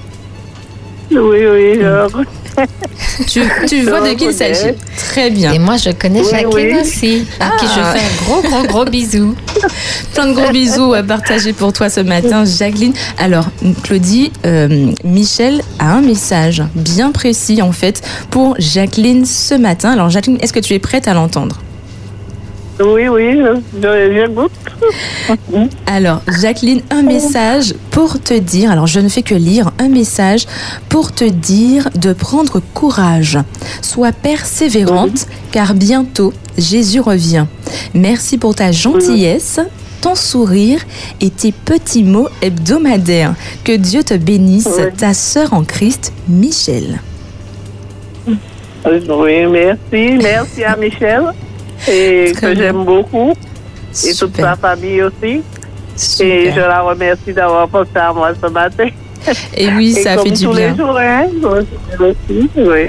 [1.12, 2.08] Oui, oui, je...
[3.28, 4.74] Tu, tu vois de qui il s'agit
[5.10, 5.52] Très bien.
[5.54, 6.82] Et moi, je connais Oui, Jacqueline oui.
[6.82, 7.94] aussi, à qui je Ah.
[7.94, 9.36] fais un gros, gros, gros bisou.
[10.14, 12.94] Plein de gros bisous à partager pour toi ce matin, Jacqueline.
[13.18, 13.48] Alors,
[13.84, 18.02] Claudie, euh, Michel a un message bien précis, en fait,
[18.32, 19.92] pour Jacqueline ce matin.
[19.92, 21.60] Alors, Jacqueline, est-ce que tu es prête à l'entendre?
[22.80, 23.40] Oui, oui,
[24.30, 24.52] goûte.
[25.86, 30.46] Alors, Jacqueline, un message pour te dire, alors je ne fais que lire, un message
[30.90, 33.40] pour te dire de prendre courage.
[33.82, 37.46] Sois persévérante, car bientôt Jésus revient.
[37.94, 39.62] Merci pour ta gentillesse,
[40.02, 40.82] ton sourire
[41.22, 43.36] et tes petits mots hebdomadaires.
[43.64, 47.00] Que Dieu te bénisse, ta sœur en Christ, Michel.
[48.86, 50.20] Oui, merci.
[50.22, 51.24] Merci à Michel,
[51.88, 53.34] et Très que j'aime beaucoup,
[54.06, 55.42] et toute sa famille aussi.
[55.96, 56.28] Super.
[56.28, 58.88] Et je la remercie d'avoir pensé à moi ce matin.
[59.56, 60.72] Et oui, ça comme fait du tous bien.
[60.72, 61.26] les jours, hein,
[62.00, 62.88] aussi, oui.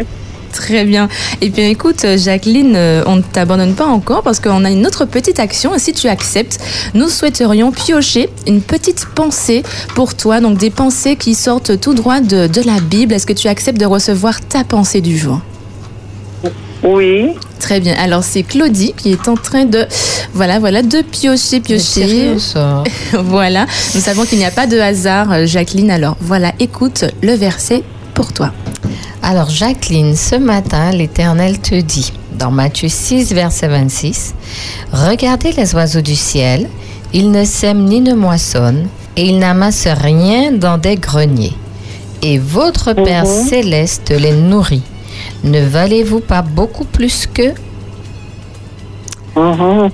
[0.52, 1.08] Très bien.
[1.40, 5.04] Et bien écoute, Jacqueline, euh, on ne t'abandonne pas encore parce qu'on a une autre
[5.04, 5.74] petite action.
[5.74, 6.58] Et si tu acceptes,
[6.94, 9.62] nous souhaiterions piocher une petite pensée
[9.94, 10.40] pour toi.
[10.40, 13.12] Donc des pensées qui sortent tout droit de, de la Bible.
[13.12, 15.40] Est-ce que tu acceptes de recevoir ta pensée du jour?
[16.86, 17.32] Oui.
[17.58, 17.94] Très bien.
[17.98, 19.86] Alors c'est Claudie qui est en train de,
[20.34, 22.34] voilà, voilà, de piocher, piocher.
[23.12, 23.66] voilà.
[23.94, 25.90] Nous savons qu'il n'y a pas de hasard, euh, Jacqueline.
[25.90, 27.82] Alors voilà, écoute le verset
[28.14, 28.52] pour toi.
[29.22, 34.34] Alors Jacqueline, ce matin, l'Éternel te dit, dans Matthieu 6, verset 26,
[34.92, 36.68] Regardez les oiseaux du ciel,
[37.12, 38.86] ils ne sèment ni ne moissonnent,
[39.16, 41.54] et ils n'amassent rien dans des greniers.
[42.22, 43.48] Et votre Père Mhm.
[43.48, 44.82] céleste les nourrit.
[45.44, 47.54] Ne valez-vous pas beaucoup plus qu'eux
[49.36, 49.90] Mhm.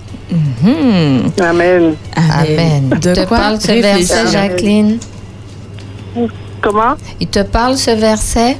[1.40, 1.94] Amen.
[2.16, 2.88] Amen.
[3.00, 4.98] De te quoi parle ce verset, Jacqueline?
[6.60, 6.94] Comment?
[7.20, 8.56] Il te parle ce verset?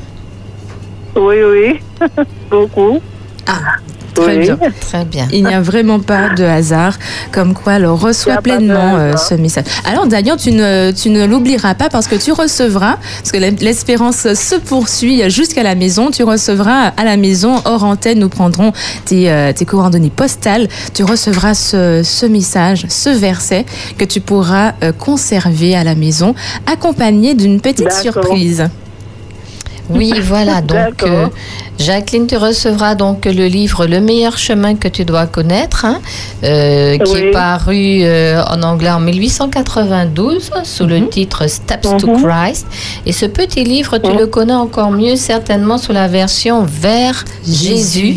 [1.15, 1.81] Oui, oui.
[2.51, 3.01] beaucoup.
[3.47, 3.77] Ah,
[4.15, 4.43] Très Oui.
[4.45, 4.59] bien.
[4.81, 5.29] Très bien.
[5.33, 6.99] Il n'y a vraiment pas de hasard,
[7.33, 9.65] comme quoi pas de pleinement euh, ce message.
[9.85, 14.33] Alors d'ailleurs, tu ne, tu ne l'oublieras pas parce que tu recevras, parce que l'espérance
[14.35, 18.73] se poursuit jusqu'à la maison, tu recevras à la maison, hors antenne, nous prendrons
[19.05, 23.65] tes, euh, tes coordonnées postales, tu recevras ce, ce message, ce verset
[23.99, 26.35] que tu pourras euh, conserver à la maison,
[26.67, 28.69] accompagné d'une petite surprise.
[29.91, 30.61] Oui, voilà.
[30.61, 31.27] Donc, euh,
[31.79, 36.01] Jacqueline, tu recevras donc le livre Le meilleur chemin que tu dois connaître, hein,
[36.45, 37.21] euh, qui Oui.
[37.21, 42.23] est paru euh, en anglais en 1892 sous le titre Steps to Mhm.
[42.23, 42.67] Christ.
[43.07, 44.19] Et ce petit livre, tu Mhm.
[44.19, 48.17] le connais encore mieux certainement sous la version Vers Jésus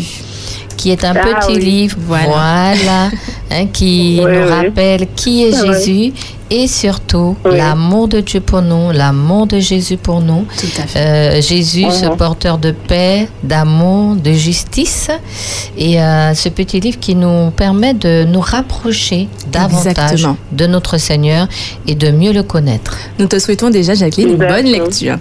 [0.76, 1.64] qui est un Ah petit oui.
[1.64, 2.74] livre, Voilà.
[2.76, 3.10] voilà,
[3.50, 4.48] hein, qui Oui, nous oui.
[4.50, 5.66] rappelle qui est Oui.
[5.72, 6.12] Jésus
[6.48, 10.46] et surtout l'amour de Dieu pour nous, l'amour de Jésus pour nous.
[10.94, 12.16] Euh, Jésus, ce Mhm.
[12.16, 15.08] porteur de paix, d'amour, de justice,
[15.76, 20.36] et euh, ce petit livre qui nous permet de nous rapprocher davantage Exactement.
[20.52, 21.48] de notre Seigneur
[21.88, 22.96] et de mieux le connaître.
[23.18, 25.16] Nous te souhaitons déjà, Jacqueline, une bonne lecture.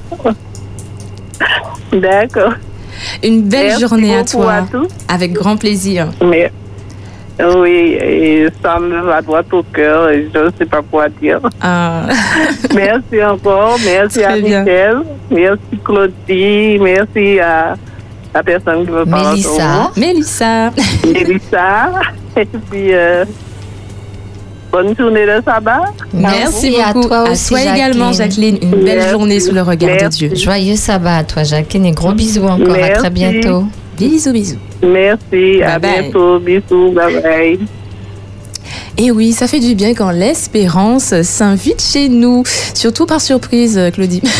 [1.91, 2.53] D'accord.
[3.23, 4.53] Une belle Merci journée à toi.
[4.53, 5.13] à.
[5.13, 6.07] Avec grand plaisir.
[6.23, 6.51] Mais,
[7.39, 11.39] oui, et ça me va droit au cœur et je ne sais pas quoi dire.
[12.73, 14.61] merci encore, merci à bien.
[14.61, 14.97] Michel,
[15.31, 17.75] merci Claudie, merci à
[18.33, 19.37] la personne qui me parle.
[19.37, 19.91] moment.
[19.95, 20.71] Mélissa.
[21.05, 21.91] Mélissa.
[22.37, 23.23] Et puis, euh,
[24.75, 25.85] bonne journée de sabbat.
[26.13, 27.07] Merci à beaucoup.
[27.07, 28.57] toi À aussi, toi également, Jacqueline.
[28.61, 29.11] Une belle Merci.
[29.11, 30.07] journée sous le regard de.
[30.09, 30.35] Dieu.
[30.35, 32.75] Joyeux sabbat à toi, Jacqueline, et gros bisous encore.
[32.75, 33.63] À très bientôt.
[33.97, 34.57] Bisous, bisous.
[34.83, 36.01] Merci, à bye.
[36.01, 37.59] bientôt, bisous, bye bye.
[38.97, 42.43] Et oui, ça fait du bien quand l'espérance s'invite chez nous.
[42.73, 44.21] Surtout par surprise, Claudie.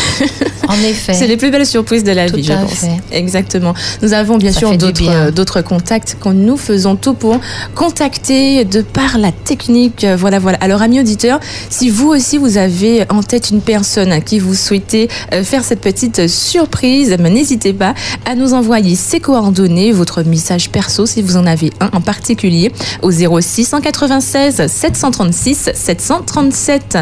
[0.68, 1.14] En effet.
[1.14, 2.72] C'est les plus belles surprises de la Tout vie, je pense.
[2.72, 3.00] fait.
[3.12, 3.72] Exactement.
[4.02, 7.38] Nous avons bien Ça sûr d'autres euh, d'autres contacts que nous faisons tout pour
[7.76, 10.04] contacter de par la technique.
[10.18, 10.58] Voilà, voilà.
[10.60, 11.38] Alors, amis auditeurs,
[11.70, 15.62] si vous aussi vous avez en tête une personne à qui vous souhaitez euh, faire
[15.62, 21.22] cette petite surprise, mais n'hésitez pas à nous envoyer ses coordonnées, votre message perso si
[21.22, 22.72] vous en avez un en particulier
[23.02, 26.98] au 06 196 736 737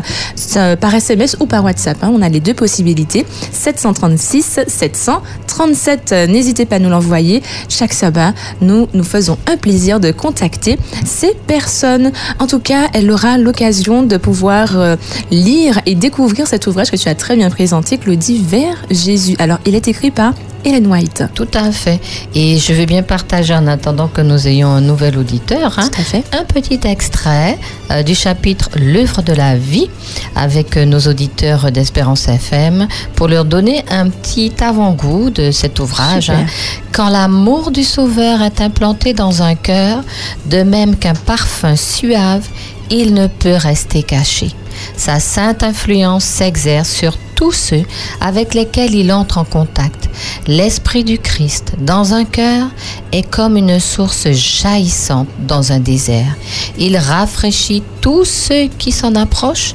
[0.57, 1.99] euh, par SMS ou par WhatsApp.
[2.03, 2.11] hein.
[2.13, 3.27] on a les deux possibilités.
[3.53, 6.13] 736 737.
[6.13, 7.43] Euh, N'hésitez pas à nous l'envoyer.
[7.69, 12.13] Chaque sabbat, nous nous faisons un plaisir de contacter ces personnes.
[12.39, 14.97] En tout cas, elle aura l'occasion de pouvoir euh,
[15.31, 19.37] lire et découvrir cet ouvrage que tu as très bien présenté, Claudie, vers Jésus.
[19.39, 20.35] Alors, il est écrit par
[20.65, 21.25] Hélène White.
[21.35, 22.01] Tout à fait.
[22.35, 25.79] Et je vais bien partager en attendant que nous ayons un nouvel auditeur.
[25.79, 25.89] hein,
[26.33, 27.59] Un petit extrait
[27.91, 29.89] euh, du chapitre L'œuvre de la vie
[30.35, 36.31] avec euh, nos auditeurs d'Espérance FM pour leur donner un petit avant-goût de cet ouvrage.
[36.31, 36.47] Hein.
[36.93, 40.03] Quand l'amour du Sauveur est implanté dans un cœur,
[40.47, 42.47] de même qu'un parfum suave,
[42.91, 44.51] il ne peut rester caché.
[44.97, 47.83] Sa sainte influence s'exerce sur tous ceux
[48.21, 50.09] avec lesquels il entre en contact.
[50.47, 52.69] L'Esprit du Christ dans un cœur
[53.13, 56.35] est comme une source jaillissante dans un désert.
[56.79, 59.75] Il rafraîchit tous ceux qui s'en approchent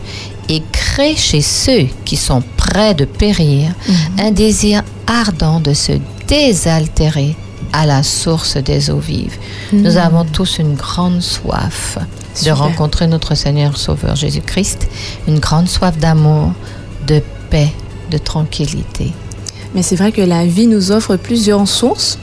[0.49, 3.72] et crée chez ceux qui sont près de périr
[4.18, 5.94] un désir ardent de se
[6.27, 7.36] désaltérer
[7.73, 9.38] à la source des eaux vives.
[9.73, 9.98] Nous Mhm.
[9.98, 11.98] avons tous une grande soif
[12.45, 14.88] de rencontrer notre Seigneur Sauveur Jésus-Christ,
[15.27, 16.53] une grande soif d'amour,
[17.07, 17.72] de paix,
[18.11, 19.11] de tranquillité.
[19.76, 22.19] Mais c'est vrai que la vie nous offre plusieurs sources.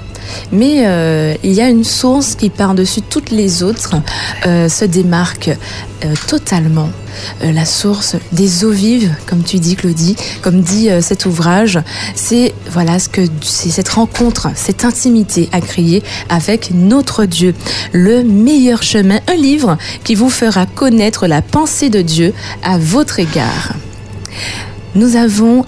[0.52, 3.96] Mais euh, il y a une source qui, par-dessus toutes les autres,
[4.46, 5.50] euh, se démarque
[6.04, 6.88] euh, totalement.
[7.40, 11.80] La source des eaux vives, comme tu dis, Claudie, comme dit cet ouvrage,
[12.14, 17.54] c'est voilà ce que c'est cette rencontre, cette intimité à créer avec notre Dieu.
[17.92, 23.18] Le meilleur chemin, un livre qui vous fera connaître la pensée de Dieu à votre
[23.18, 23.72] égard.
[24.94, 25.64] Nous avons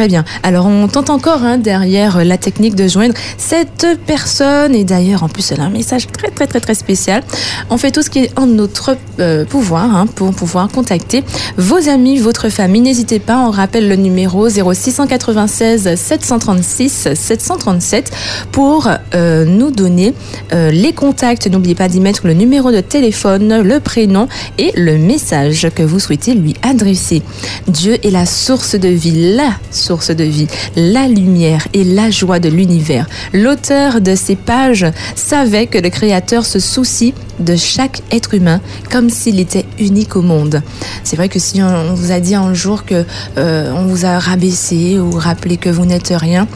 [0.00, 0.24] Très bien.
[0.42, 4.74] Alors, on tente encore hein, derrière euh, la technique de joindre cette personne.
[4.74, 7.22] Et d'ailleurs, en plus, elle a un message très, très, très, très spécial.
[7.68, 11.22] On fait tout ce qui est en notre euh, pouvoir hein, pour pouvoir contacter
[11.58, 12.80] vos amis, votre famille.
[12.80, 18.10] N'hésitez pas, on rappelle le numéro 0696 736 737
[18.52, 20.14] pour euh, nous donner
[20.50, 21.46] les contacts.
[21.46, 25.98] N'oubliez pas d'y mettre le numéro de téléphone, le prénom et le message que vous
[25.98, 27.20] souhaitez lui adresser.
[27.68, 30.46] Dieu est la source de vie, la source de vie,
[30.76, 33.08] la lumière et la joie de l'univers.
[33.32, 34.86] L'auteur de ces pages
[35.16, 40.22] savait que le Créateur se soucie de chaque être humain comme s'il était unique au
[40.22, 40.62] monde.
[41.02, 43.04] C'est vrai que si on, on vous a dit un jour que
[43.36, 46.46] euh, on vous a rabaissé ou rappelé que vous n'êtes rien,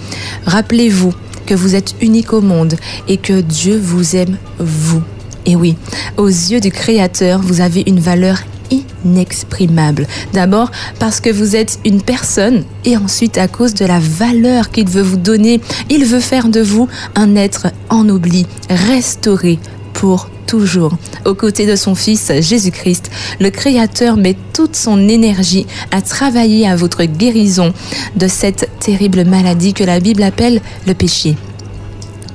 [0.47, 1.13] rappelez-vous
[1.45, 2.75] que vous êtes unique au monde
[3.09, 5.03] et que Dieu vous aime vous.
[5.47, 5.77] Et oui,
[6.17, 8.39] aux yeux du Créateur, vous avez une valeur
[8.71, 10.07] inexprimable.
[10.33, 14.89] D'abord parce que vous êtes une personne et ensuite à cause de la valeur qu'il
[14.89, 15.61] veut vous donner.
[15.91, 19.59] Il veut faire de vous un être en oubli, restauré
[19.93, 20.97] pour toujours.
[21.25, 23.11] Aux côtés de son Fils Jésus-Christ,
[23.41, 27.73] le Créateur met toute son énergie à travailler à votre guérison
[28.17, 31.37] de cette terrible maladie que la Bible appelle le péché.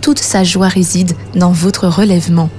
[0.01, 2.49] Toute sa joie réside dans votre relèvement.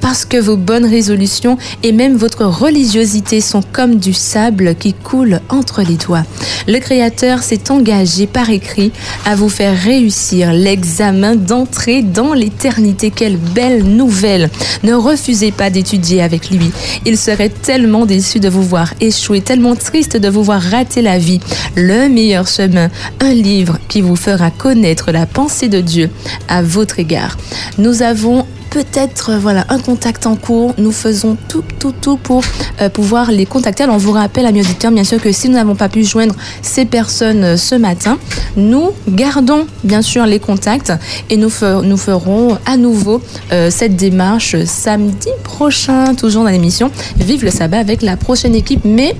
[0.00, 5.40] Parce que vos bonnes résolutions et même votre religiosité sont comme du sable qui coule
[5.48, 6.24] entre les doigts.
[6.66, 8.92] Le Créateur s'est engagé par écrit
[9.24, 13.10] à vous faire réussir l'examen d'entrée dans l'éternité.
[13.10, 14.50] Quelle belle nouvelle
[14.82, 16.70] Ne refusez pas d'étudier avec lui.
[17.06, 21.18] Il serait tellement déçu de vous voir échouer, tellement triste de vous voir rater la
[21.18, 21.40] vie.
[21.74, 26.10] Le meilleur chemin, un livre qui vous fera connaître la pensée de Dieu
[26.48, 27.36] à votre égard.
[27.76, 30.74] Nous avons peut-être euh, voilà un contact en cours.
[30.78, 32.42] Nous faisons tout, tout, tout pour
[32.80, 33.82] euh, pouvoir les contacter.
[33.84, 36.34] Alors on vous rappelle, amis auditeurs, bien sûr que si nous n'avons pas pu joindre
[36.62, 38.18] ces personnes euh, ce matin,
[38.56, 40.92] nous gardons bien sûr les contacts
[41.30, 43.20] et nous, fer- nous ferons à nouveau
[43.52, 48.84] euh, cette démarche samedi prochain, toujours dans l'émission Vive le sabbat avec la prochaine équipe.
[48.84, 49.14] Mais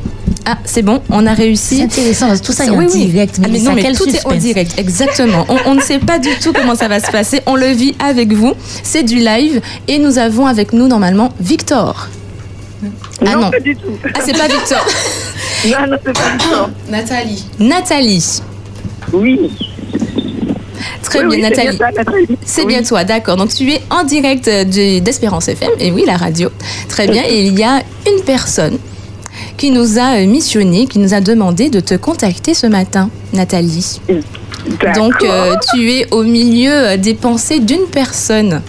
[0.46, 1.76] ah, c'est bon, on a réussi.
[1.78, 4.24] C'est intéressant, tout ça est en direct, Ah, mais Mélissa, non, mais quel tout est
[4.26, 5.44] en direct, exactement.
[5.48, 7.40] On, on ne sait pas du tout comment ça va se passer.
[7.46, 8.52] On le vit avec vous.
[8.82, 9.37] C'est du live
[9.86, 12.08] et nous avons avec nous normalement Victor.
[13.26, 13.90] ah non, pas du tout.
[14.14, 14.84] Ah, c'est pas Victor.
[15.66, 16.70] non, non, c'est pas Victor.
[16.88, 17.44] Nathalie.
[17.58, 18.40] Nathalie.
[19.12, 19.50] Oui.
[21.02, 21.76] Très Oui, bien, oui, c'est Nathalie.
[21.78, 22.38] bien ça, Nathalie.
[22.44, 23.36] C'est bien toi, d'accord.
[23.36, 26.50] Donc tu es en direct euh, de- d'Espérance FM, et oui, la radio.
[26.88, 27.22] Très bien.
[27.26, 28.78] Et il y a une personne
[29.56, 34.00] qui nous a euh, missionné, qui nous a demandé de te contacter ce matin, Nathalie.
[34.94, 38.60] Donc euh, tu es au milieu des pensées d'une personne.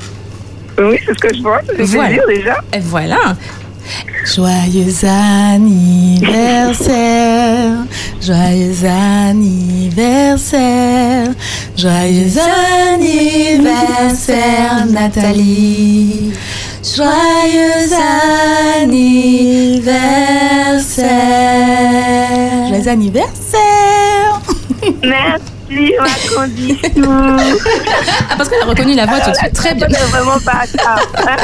[0.80, 1.62] Oui, c'est ce que je vois.
[1.68, 2.08] C'est Voilà.
[2.10, 2.58] plaisir déjà.
[2.74, 3.36] Et voilà.
[4.36, 7.86] Joyeux anniversaire,
[8.22, 11.28] joyeux anniversaire,
[11.76, 12.38] joyeux
[12.94, 16.34] anniversaire Nathalie,
[16.84, 17.96] joyeux
[21.40, 24.42] anniversaire, joyeux anniversaire.
[25.02, 27.38] Merci, ma condition.
[28.32, 29.54] Ah, parce qu'elle a reconnu la voix tout de suite.
[29.54, 29.88] Très bien.
[30.12, 30.96] vraiment pas ça.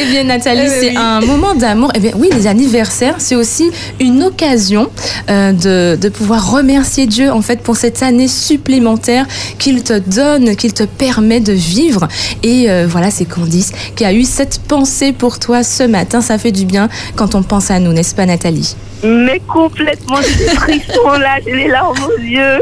[0.00, 1.90] Eh bien, Nathalie, c'est un moment d'amour.
[1.94, 3.70] Eh bien, oui, les anniversaires, c'est aussi
[4.00, 4.90] une occasion
[5.30, 9.26] euh, de, de pouvoir remercier Dieu, en fait, pour cette année supplémentaire
[9.58, 12.08] qu'il te donne, qu'il te permet de vivre.
[12.42, 16.20] Et euh, voilà, c'est Candice qui a eu cette pensée pour toi ce matin.
[16.20, 18.76] Ça fait du bien quand on pense à nous, n'est-ce pas, Nathalie?
[19.04, 22.58] Mais complètement, j'ai des frissons là, j'ai les larmes aux yeux.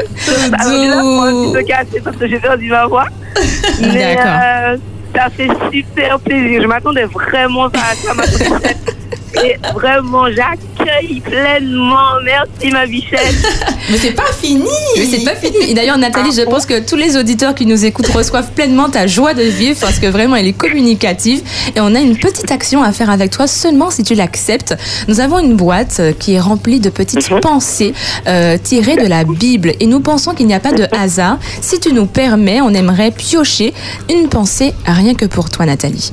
[0.59, 3.05] Alors, cassée parce que j'ai perdu ma voix.
[3.81, 4.31] Mais D'accord.
[4.43, 4.77] euh,
[5.15, 6.61] ça fait super plaisir.
[6.61, 8.23] Je m'attendais vraiment à ça, ma.
[9.43, 12.21] Et vraiment, j'accueille pleinement.
[12.23, 13.35] Merci, ma bichette.
[13.89, 14.63] Mais c'est pas fini.
[14.97, 15.69] Mais c'est pas fini.
[15.69, 19.07] Et d'ailleurs, Nathalie, je pense que tous les auditeurs qui nous écoutent reçoivent pleinement ta
[19.07, 21.41] joie de vivre parce que vraiment, elle est communicative.
[21.75, 24.75] Et on a une petite action à faire avec toi seulement si tu l'acceptes.
[25.07, 27.93] Nous avons une boîte qui est remplie de petites pensées
[28.27, 29.73] euh, tirées de la Bible.
[29.79, 31.39] Et nous pensons qu'il n'y a pas de hasard.
[31.61, 33.73] Si tu nous permets, on aimerait piocher
[34.09, 36.11] une pensée rien que pour toi, Nathalie.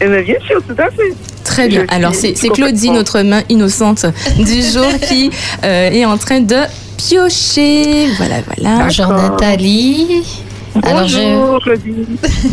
[0.00, 1.14] Eh bien, bien sûr, tout à fait.
[1.44, 1.84] Très bien.
[1.88, 4.06] Alors, c'est Claudie, notre main innocente
[4.38, 5.30] du jour, qui
[5.64, 6.56] euh, est en train de
[6.96, 8.08] piocher.
[8.16, 8.84] Voilà, voilà.
[8.84, 10.22] Bonjour Nathalie.
[10.82, 11.94] Alors je, Bonjour, Claudie.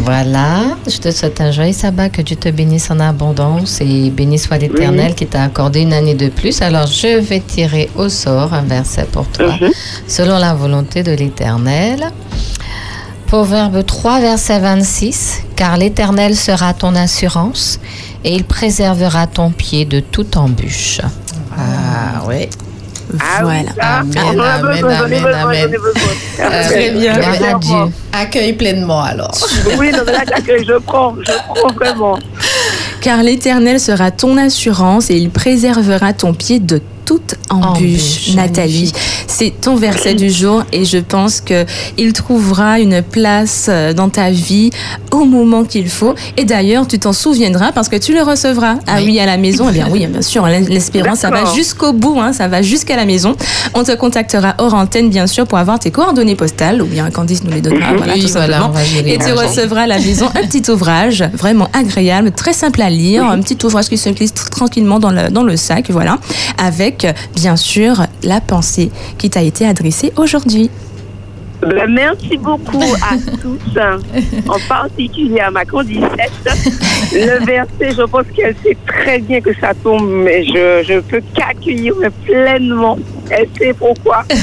[0.03, 4.39] voilà, je te souhaite un joyeux sabbat, que Dieu te bénisse en abondance et béni
[4.39, 6.61] soit l'Éternel qui t'a accordé une année de plus.
[6.61, 9.55] Alors je vais tirer au sort un verset pour toi,
[10.07, 12.11] selon la volonté de l'Éternel.
[13.33, 17.79] Proverbe 3, verset 26, car l'Éternel sera ton assurance
[18.23, 21.01] et il préservera ton pied de toute embûche.
[21.57, 22.47] Ah ouais.
[23.41, 23.71] Voilà.
[23.79, 25.71] Amen, amen,
[26.69, 27.13] Très bien.
[27.13, 27.57] Gloire à Vraiment.
[27.57, 27.93] Dieu.
[28.13, 29.35] Accueille pleinement alors.
[29.79, 32.19] Oui, non, mais là, j'accueille, je prends, je prends vraiment.
[33.01, 38.91] Car l'Éternel sera ton assurance et il préservera ton pied de toute embûche, Embûche, Nathalie.
[39.27, 41.65] C'est ton verset du jour et je pense que
[41.97, 44.69] il trouvera une place euh, dans ta vie
[45.11, 46.13] au moment qu'il faut.
[46.37, 48.75] Et d'ailleurs, tu t'en souviendras parce que tu le recevras.
[48.87, 49.67] Ah oui, à la maison.
[49.69, 50.45] Eh bien oui, bien sûr.
[50.47, 52.19] L'espérance, ça va jusqu'au bout.
[52.19, 53.35] Hein, ça va jusqu'à la maison.
[53.73, 57.43] On te contactera hors antenne, bien sûr, pour avoir tes coordonnées postales ou bien Candice
[57.43, 57.93] nous les donnera.
[57.95, 58.79] Voilà, Oui, tout voilà, simplement.
[59.05, 63.25] et tu recevras à la maison un petit ouvrage vraiment agréable, très simple à lire,
[63.25, 66.17] un petit ouvrage qui se glisse tranquillement dans le, dans le sac, voilà,
[66.57, 66.92] avec
[67.35, 70.69] bien sûr la pensée qui t'a été adressée aujourd'hui.
[71.61, 73.79] Ben, merci beaucoup à tous,
[74.49, 76.31] en particulier à ma condicette.
[77.13, 81.21] Le verset, je pense qu'elle sait très bien que ça tombe, mais je je peux
[81.33, 81.93] qu'accueillir
[82.25, 82.97] pleinement.
[83.29, 84.23] Elle sait pourquoi.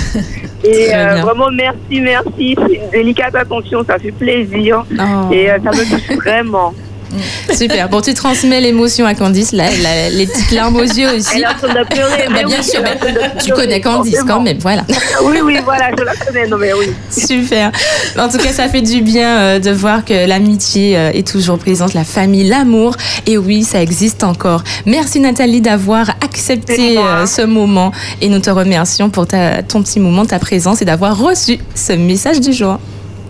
[0.65, 2.57] Et euh, vraiment, merci, merci.
[2.57, 4.85] C'est une délicate attention, ça fait plaisir.
[4.93, 5.33] Oh.
[5.33, 6.75] Et euh, ça me touche vraiment.
[7.57, 7.89] Super.
[7.89, 11.37] Bon, tu transmets l'émotion à Candice, là, la- les petites larmes aux yeux aussi.
[11.37, 12.99] Elle est en train de pleurer, Bah, mais bien oui, sûr, mais
[13.43, 14.35] tu connais Candice forcément.
[14.39, 14.85] quand même, voilà.
[15.25, 16.87] Oui, oui, voilà, je la connais, non mais oui.
[17.11, 17.73] Super.
[18.19, 21.59] En tout cas, ça fait du bien euh, de voir que l'amitié euh, est toujours
[21.59, 22.97] présente, la famille, l'amour.
[23.27, 24.63] Et oui, ça existe encore.
[24.87, 30.01] Merci Nathalie d'avoir accepté euh, ce moment et nous te remercions pour ta, ton petit
[30.01, 32.79] moment, ta présence et d'avoir reçu ce message du jour.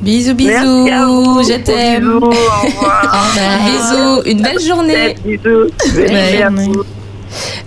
[0.03, 0.85] Bisous, bisous.
[0.85, 1.53] Merci.
[1.53, 2.05] Je t'aime.
[2.05, 3.37] Bisous, au revoir.
[3.67, 4.31] Bisous.
[4.31, 5.15] Une belle journée.
[5.25, 5.71] Bisous.
[6.11, 6.71] Merci.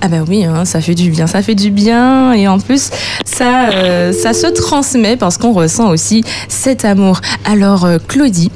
[0.02, 2.90] Ah ben oui, hein, ça fait du bien, ça fait du bien et en plus
[3.24, 7.22] ça, euh, ça se transmet parce qu'on ressent aussi cet amour.
[7.46, 8.52] Alors euh, Claudie.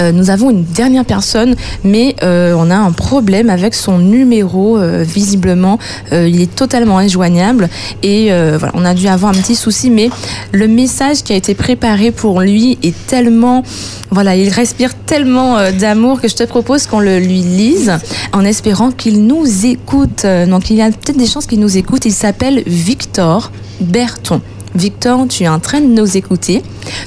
[0.00, 1.54] Euh, nous avons une dernière personne,
[1.84, 4.78] mais euh, on a un problème avec son numéro.
[4.78, 5.78] euh, visiblement,
[6.12, 7.68] il est totalement injoignable
[8.02, 9.90] et voilà, on a dû avoir un petit souci.
[9.90, 10.10] Mais
[10.52, 13.62] le message qui a été préparé pour lui est tellement,
[14.10, 17.92] voilà, il respire tellement d'amour que je te propose qu'on le lui lise
[18.32, 20.26] en espérant qu'il nous écoute.
[20.48, 22.04] Donc il y a peut-être des chances qu'il nous écoute.
[22.04, 23.50] Il s'appelle Victor
[23.80, 24.40] Berton.
[24.74, 26.62] Victor, tu es en train de nous écouter.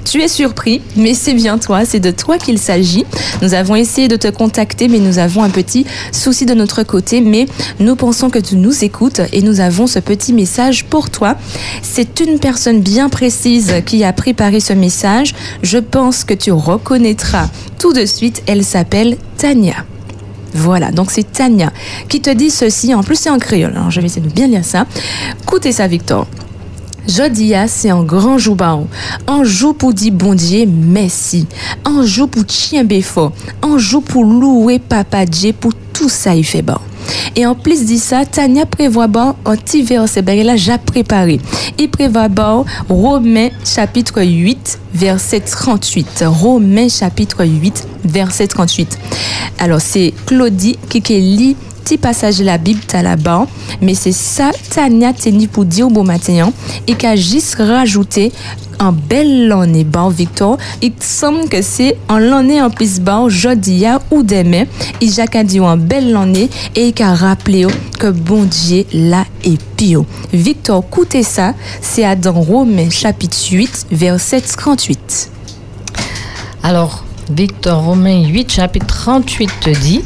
[0.05, 3.05] Tu es surpris, mais c'est bien toi, c'est de toi qu'il s'agit.
[3.41, 7.21] Nous avons essayé de te contacter, mais nous avons un petit souci de notre côté.
[7.21, 7.45] Mais
[7.79, 11.37] nous pensons que tu nous écoutes et nous avons ce petit message pour toi.
[11.81, 15.33] C'est une personne bien précise qui a préparé ce message.
[15.61, 17.49] Je pense que tu reconnaîtras
[17.79, 18.43] tout de suite.
[18.45, 19.85] Elle s'appelle Tania.
[20.53, 21.71] Voilà, donc c'est Tania
[22.09, 22.93] qui te dit ceci.
[22.93, 23.71] En plus, c'est en créole.
[23.75, 24.85] Alors, je vais essayer de bien lire ça.
[25.41, 26.27] Écoutez ça, Victor.
[27.07, 28.55] Jodia, c'est un grand jour.
[29.27, 31.47] Un jour pour dire bon Dieu merci.
[31.83, 33.33] Un jour pour chien béfort.
[33.61, 36.77] Un jour pour louer papa Dieu pour tout ça il fait bon.
[37.35, 41.41] Et en plus de ça, Tania prévoit bon un petit verset ben là j'ai préparé.
[41.77, 46.23] Il prévoit bon Romains chapitre 8 verset 38.
[46.27, 48.97] Romains chapitre 8 verset 38.
[49.59, 53.45] Alors c'est Claudie qui lit petit passage de la Bible t'as là-bas,
[53.81, 56.53] mais c'est ça Tania teni pour dire au bon matin hein,
[56.87, 58.31] et qu'a juste rajouté
[58.79, 60.57] un bel l'année bon Victor.
[60.81, 64.63] Il semble que c'est en l'année en plus bon jeudi ou demain.
[65.01, 68.85] Et Jacques a dit un bel l'année et il a rappelé oh, que bon Dieu
[68.93, 75.31] là est pio Victor écoutez ça c'est à dans Romains chapitre 8 verset 38
[76.63, 80.03] Alors, Victor Romain 8, chapitre 38 te dit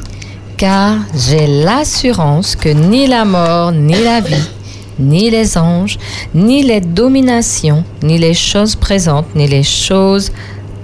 [0.57, 4.49] Car j'ai l'assurance que ni la mort, ni la vie,
[4.97, 5.99] ni les anges,
[6.33, 10.31] ni les dominations, ni les choses présentes, ni les choses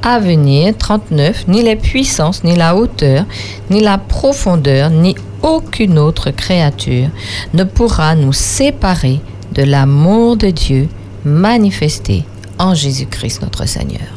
[0.04, 3.26] à venir, 39, ni les puissances, ni la hauteur,
[3.72, 7.10] ni la profondeur, ni aucune autre créature
[7.56, 9.22] ne pourra nous séparer
[9.54, 10.88] de l'amour de Dieu
[11.26, 12.26] manifesté
[12.60, 14.13] en Jésus-Christ notre Seigneur.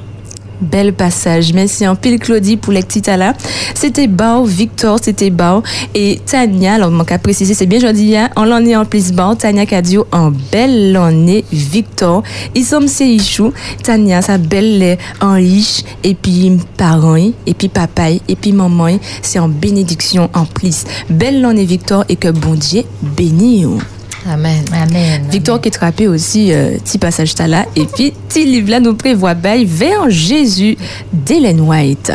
[0.61, 1.53] Bel passage.
[1.53, 3.35] Merci en pile Claudie pour les là.
[3.74, 5.62] C'était Bao, Victor, c'était Bao.
[5.95, 8.31] Et Tania, alors, manque à préciser, c'est bien jodi, hein.
[8.37, 9.35] On l'en est en plus Bao.
[9.35, 12.23] Tania Kadio en belle l'année, Victor.
[12.55, 13.53] Ils sont Ichou.
[13.83, 15.83] Tania, sa belle en riche.
[16.03, 20.85] Et puis, parents, et puis papa, et puis maman, c'est en bénédiction en plus.
[21.11, 23.95] Belle l'année, Victor, et que bon Dieu bénisse.
[24.28, 24.65] Amen.
[24.73, 25.23] Amen.
[25.31, 27.66] Victor qui est aussi, euh, petit passage t'as là.
[27.77, 30.77] Et puis, petit livre là nous prévoit bail vers Jésus
[31.12, 32.12] d'Hélène White.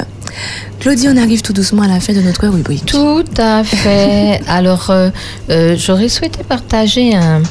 [0.80, 2.86] Claudie, on arrive tout doucement à la fin de notre rubrique.
[2.86, 4.42] Tout à fait.
[4.48, 5.10] Alors, euh,
[5.50, 7.44] euh, j'aurais souhaité partager un,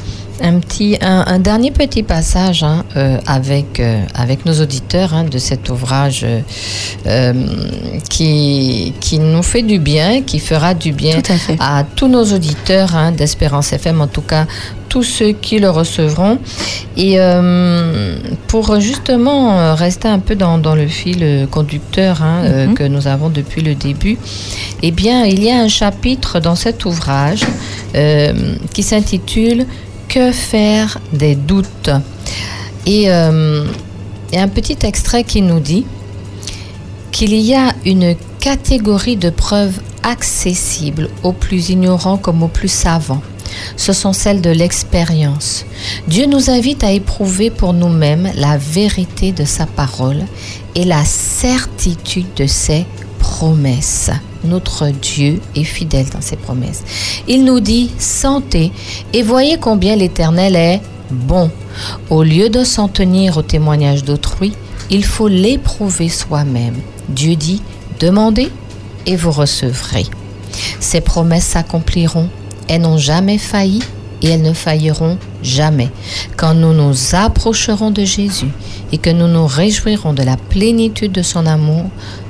[0.42, 5.24] un petit, un, un dernier petit passage hein, euh, avec, euh, avec nos auditeurs hein,
[5.24, 6.26] de cet ouvrage
[7.06, 7.32] euh,
[8.08, 12.94] qui, qui nous fait du bien, qui fera du bien Tout à tous nos auditeurs
[12.94, 14.46] hein, d'Espérance FM, en tout cas
[14.88, 16.38] tous ceux qui le recevront.
[16.96, 17.16] Et
[18.48, 22.74] pour justement rester un peu dans, dans le fil conducteur Mhm.
[22.74, 24.18] que nous avons depuis le début,
[24.82, 27.42] eh bien, il y a un chapitre dans cet ouvrage
[28.72, 29.64] qui s'intitule
[30.10, 31.90] Que faire des doutes
[32.84, 33.64] Et euh,
[34.34, 35.86] a un petit extrait qui nous dit
[37.12, 43.22] qu'il y a une catégorie de preuves accessibles aux plus ignorants comme aux plus savants.
[43.76, 45.64] Ce sont celles de l'expérience.
[46.08, 50.24] Dieu nous invite à éprouver pour nous-mêmes la vérité de sa parole
[50.74, 52.84] et la certitude de ses
[53.20, 54.10] promesses.
[54.42, 56.82] Notre Dieu est fidèle dans ses promesses.
[57.28, 58.72] Il nous dit sentez
[59.12, 60.80] et voyez combien l'Éternel est
[61.10, 61.50] bon.
[62.08, 64.52] Au lieu de s'en tenir au témoignage d'autrui,
[64.90, 66.76] il faut l'éprouver soi-même.
[67.08, 67.62] Dieu dit
[68.00, 68.50] demandez
[69.06, 70.06] et vous recevrez.
[70.80, 72.28] Ces promesses s'accompliront.
[72.68, 73.80] Elles n'ont jamais failli
[74.22, 75.90] et elles ne failliront Jamais.
[76.36, 78.50] Quand nous nous approcherons de Jésus
[78.92, 81.84] et que nous nous réjouirons de la plénitude de son amour,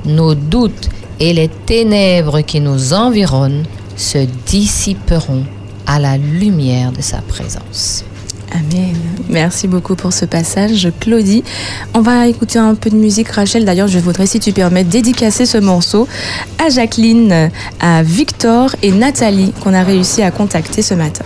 [0.05, 3.65] nos doutes et les ténèbres qui nous environnent
[3.97, 5.45] se dissiperont
[5.87, 8.05] à la lumière de sa présence.
[8.53, 8.97] Amen.
[9.29, 11.45] Merci beaucoup pour ce passage, Claudie.
[11.95, 13.65] On va écouter un peu de musique, Rachel.
[13.65, 16.09] D'ailleurs, je voudrais, si tu permets, dédicacer ce morceau
[16.59, 21.25] à Jacqueline, à Victor et Nathalie qu'on a réussi à contacter ce matin.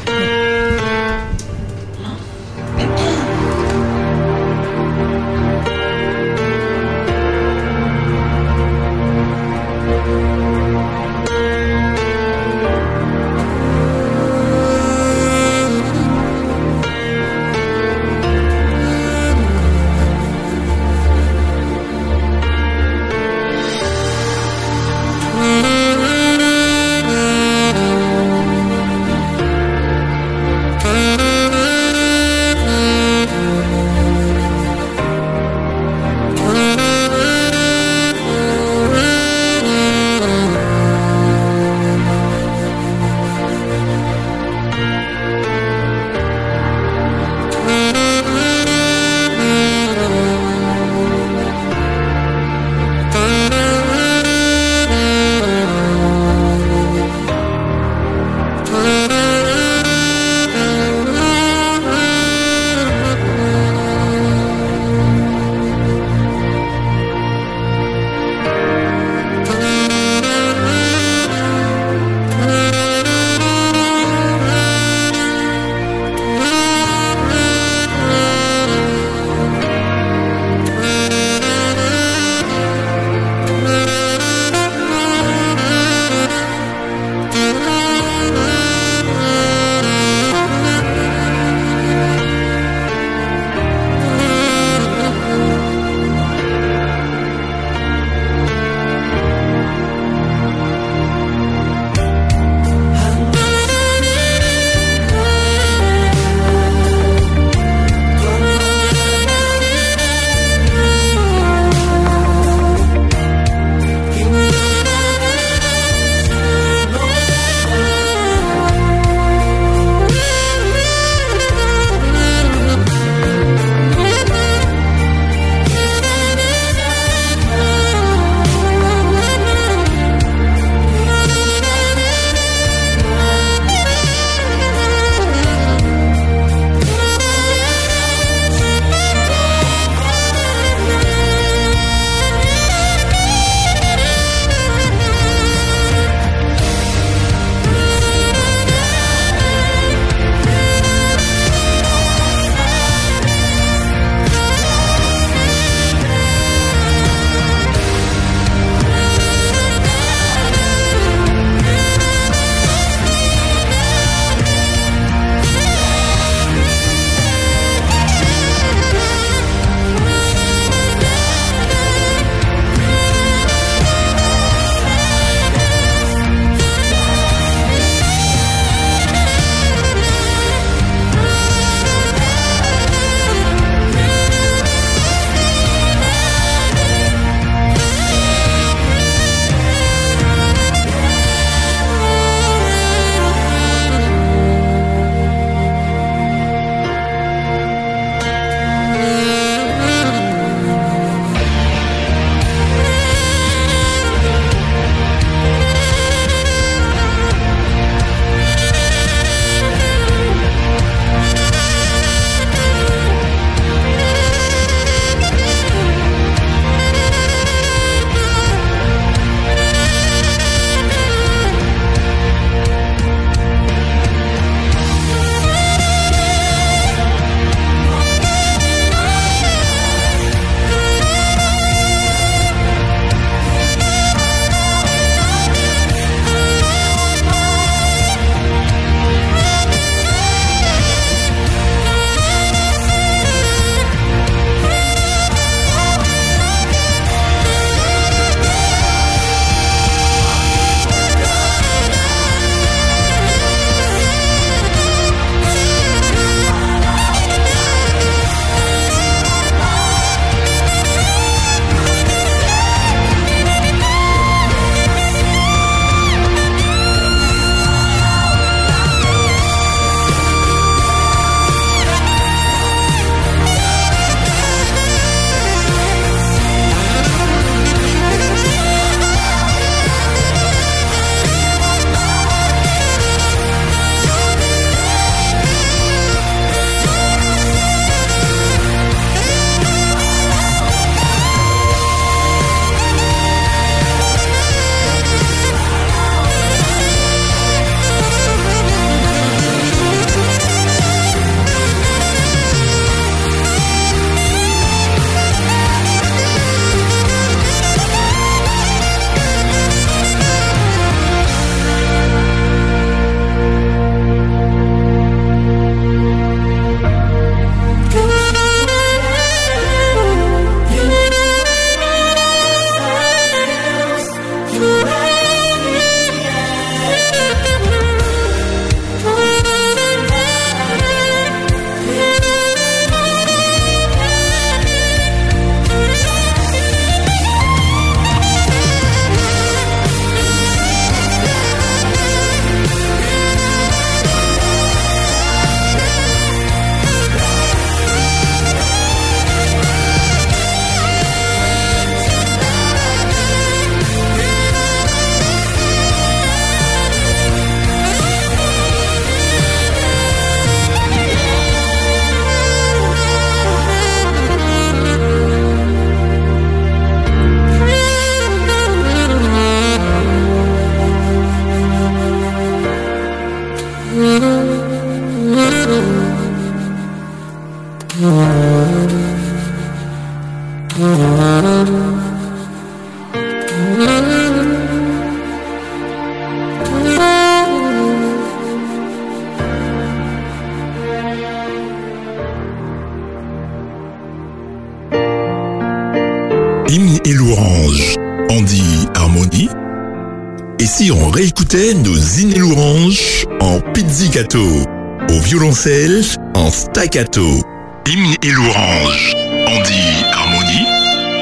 [406.35, 407.41] En staccato.
[407.87, 409.15] Hymne et louange.
[409.47, 410.67] On dit harmonie.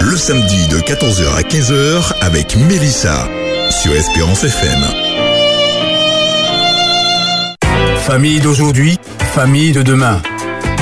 [0.01, 3.29] Le samedi de 14h à 15h avec Mélissa
[3.71, 4.81] sur Espérance FM.
[7.99, 8.99] Famille d'aujourd'hui,
[9.33, 10.21] famille de demain.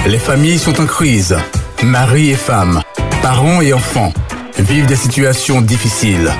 [0.07, 1.37] Les familles sont en crise.
[1.83, 2.81] Mari et femme,
[3.21, 4.15] parents et enfants
[4.59, 6.33] vivent des situations difficiles.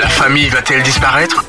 [0.00, 1.44] La famille va-t-elle disparaître?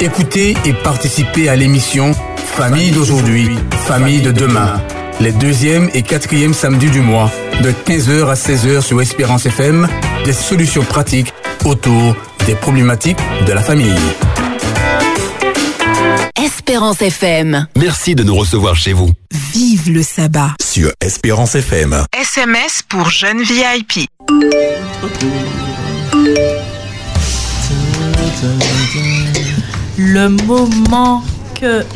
[0.00, 2.12] Écoutez et participez à l'émission
[2.56, 3.56] Famille d'aujourd'hui,
[3.86, 4.80] famille de demain.
[5.20, 7.30] Les deuxième et quatrième samedis du mois,
[7.62, 9.88] de 15h à 16h sur Espérance FM,
[10.24, 11.32] des solutions pratiques
[11.64, 12.14] autour
[12.46, 13.94] des problématiques de la famille.
[16.42, 17.66] Espérance FM.
[17.76, 19.10] Merci de nous recevoir chez vous
[19.54, 20.54] Vive le sabbat.
[20.62, 22.04] sur Espérance FM.
[22.20, 24.06] SMS pour jeunes VIP.
[29.98, 31.22] Le moment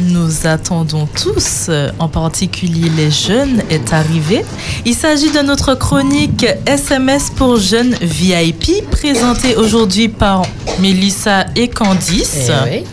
[0.01, 4.45] nous attendons tous, en particulier les jeunes, est arrivé.
[4.85, 10.43] Il s'agit de notre chronique SMS pour jeunes VIP, présentée aujourd'hui par
[10.81, 12.51] Mélissa et Candice.
[12.71, 12.85] Eh.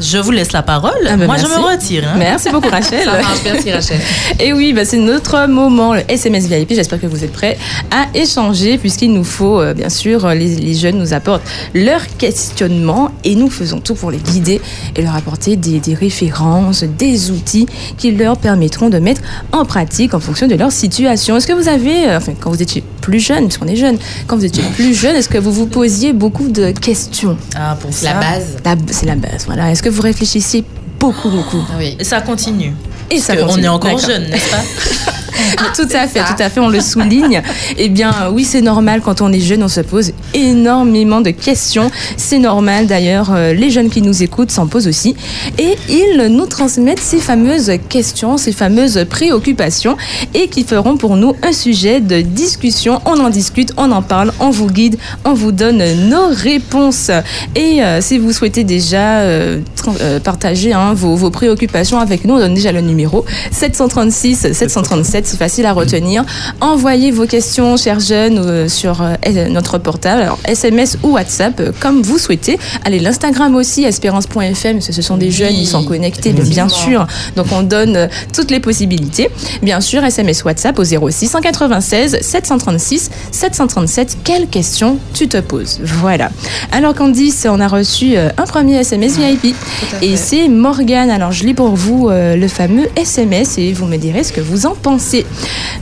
[0.00, 0.92] Je vous laisse la parole.
[1.08, 2.04] Ah ben Moi, je me retire.
[2.08, 2.16] hein.
[2.18, 3.04] Merci beaucoup Rachel.
[3.04, 4.00] Ça marche, merci, Rachel.
[4.40, 6.74] Et oui, bah, c'est notre moment, le SMS VIP.
[6.74, 7.56] J'espère que vous êtes prêts
[7.90, 11.42] à échanger puisqu'il nous faut, euh, bien sûr, euh, les, les jeunes nous apportent
[11.74, 14.60] leurs questionnements et nous faisons tout pour les guider
[14.96, 17.66] et leur apporter des, des références, des outils
[17.98, 19.20] qui leur permettront de mettre
[19.52, 21.36] en pratique en fonction de leur situation.
[21.36, 24.36] Est-ce que vous avez, euh, enfin, quand vous étiez plus jeune, puisqu'on est jeune, quand
[24.36, 27.36] vous étiez plus jeune, est-ce que vous vous posiez beaucoup de questions?
[27.56, 28.56] Ah, pour C'est la base.
[28.90, 29.70] C'est la base, voilà.
[29.70, 30.64] Est-ce que vous réfléchissiez
[31.02, 31.96] beaucoup, beaucoup Oui.
[31.98, 32.72] Et ça continue.
[33.10, 33.66] Et ça Parce continue.
[33.66, 34.62] est encore jeune, n'est-ce pas
[35.74, 37.42] tout à fait, tout à fait, on le souligne.
[37.76, 41.90] Eh bien, oui, c'est normal quand on est jeune, on se pose énormément de questions.
[42.16, 45.16] C'est normal d'ailleurs, euh, les jeunes qui nous écoutent s'en posent aussi.
[45.58, 49.96] Et ils nous transmettent ces fameuses questions, ces fameuses préoccupations
[50.34, 53.00] et qui feront pour nous un sujet de discussion.
[53.04, 57.10] On en discute, on en parle, on vous guide, on vous donne nos réponses.
[57.56, 59.60] Et euh, si vous souhaitez déjà euh,
[60.00, 65.26] euh, partager hein, vos, vos préoccupations avec nous, on donne déjà le numéro 736 737,
[65.26, 66.24] c'est facile à retenir.
[66.60, 71.72] Envoyez vos questions, chers jeunes, euh, sur euh, notre portable, alors SMS ou WhatsApp, euh,
[71.80, 72.58] comme vous souhaitez.
[72.84, 77.06] Allez, l'Instagram aussi, espérance.fm, ce sont des jeunes, ils sont connectés, bien sûr.
[77.36, 79.30] Donc on donne toutes les possibilités.
[79.62, 84.18] Bien sûr, SMS WhatsApp au 06 196 736 737.
[84.24, 85.80] Quelle question tu te poses?
[85.82, 86.30] Voilà.
[86.70, 89.54] Alors Candice, on a reçu un premier SMS VIP
[90.00, 90.48] et c'est
[90.90, 94.40] Alors je lis pour vous euh, le fameux SMS et vous me direz ce que
[94.40, 95.24] vous en pensez.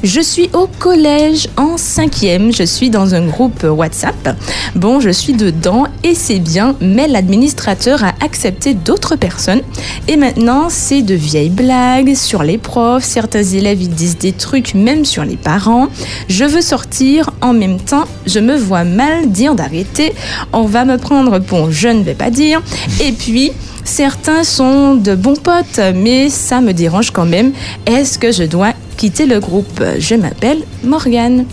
[0.02, 2.52] Je suis au collège en cinquième.
[2.52, 4.36] Je suis dans un groupe WhatsApp.
[4.74, 9.62] Bon, je suis dedans et c'est bien, mais l'administrateur a accepté d'autres personnes.
[10.06, 13.05] Et maintenant, c'est de vieilles blagues sur les profs.
[13.05, 15.89] Certains élèves, disent des trucs même sur les parents.
[16.28, 18.05] Je veux sortir en même temps.
[18.27, 20.12] Je me vois mal dire d'arrêter.
[20.52, 22.60] On va me prendre pour je ne vais pas dire.
[23.02, 23.52] Et puis,
[23.85, 27.52] certains sont de bons potes, mais ça me dérange quand même.
[27.86, 29.82] Est-ce que je dois quitter le groupe?
[29.98, 31.44] Je m'appelle Morgane.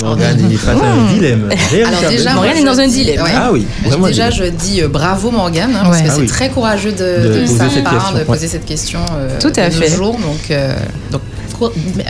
[0.00, 1.50] Morgane, il est face à un dilemme.
[1.86, 3.22] Alors déjà, Morgane est dans un dilemme.
[3.22, 3.30] ouais.
[3.36, 6.04] Ah oui, vraiment Déjà, je dis euh, bravo Morgane, hein, parce Ouais.
[6.04, 6.26] que Ah c'est oui.
[6.26, 8.24] très courageux de, De de poser sa part de ouais.
[8.24, 9.00] poser cette question.
[9.18, 9.90] euh, Tout à de nos fait.
[9.94, 10.74] jours, donc, euh,
[11.10, 11.20] donc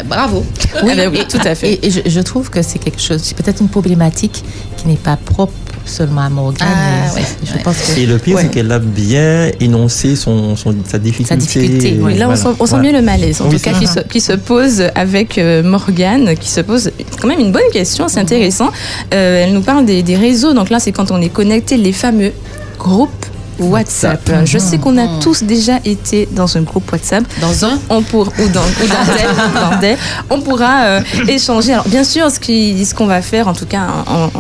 [0.07, 0.45] bravo.
[0.83, 1.73] Oui, oui, tout à fait.
[1.75, 4.43] Et, et je, je trouve que c'est quelque chose, c'est peut-être une problématique
[4.77, 5.53] qui n'est pas propre
[5.87, 6.67] seulement à Morgane.
[6.71, 7.63] Ah, ouais, je ouais.
[7.63, 8.43] pense que Et le pire, Ouais.
[8.43, 11.37] c'est qu'elle a bien énoncé son, son- sa difficulté.
[11.37, 12.15] difficulté, Et oui.
[12.17, 12.37] Là, on voilà.
[12.37, 12.91] sent, on sent Voilà.
[12.91, 16.49] bien le malaise, en Oui, tout cas, se, qui se pose avec euh, Morgane, qui
[16.49, 16.91] se pose
[17.21, 18.71] quand même une bonne question, c'est intéressant.
[19.13, 21.93] Euh, elle nous parle des, des réseaux, donc là, c'est quand on est connecté, les
[21.93, 22.33] fameux
[22.79, 23.27] groupes
[23.59, 24.31] WhatsApp.
[24.45, 27.25] Je sais qu'on a tous déjà été dans un groupe WhatsApp.
[27.41, 29.97] Dans un on pour, ou dans, ou dans des, dans des.
[30.31, 31.73] on pourra euh, échanger.
[31.73, 34.31] Alors bien sûr, ce qu'on va faire, en tout cas en- en-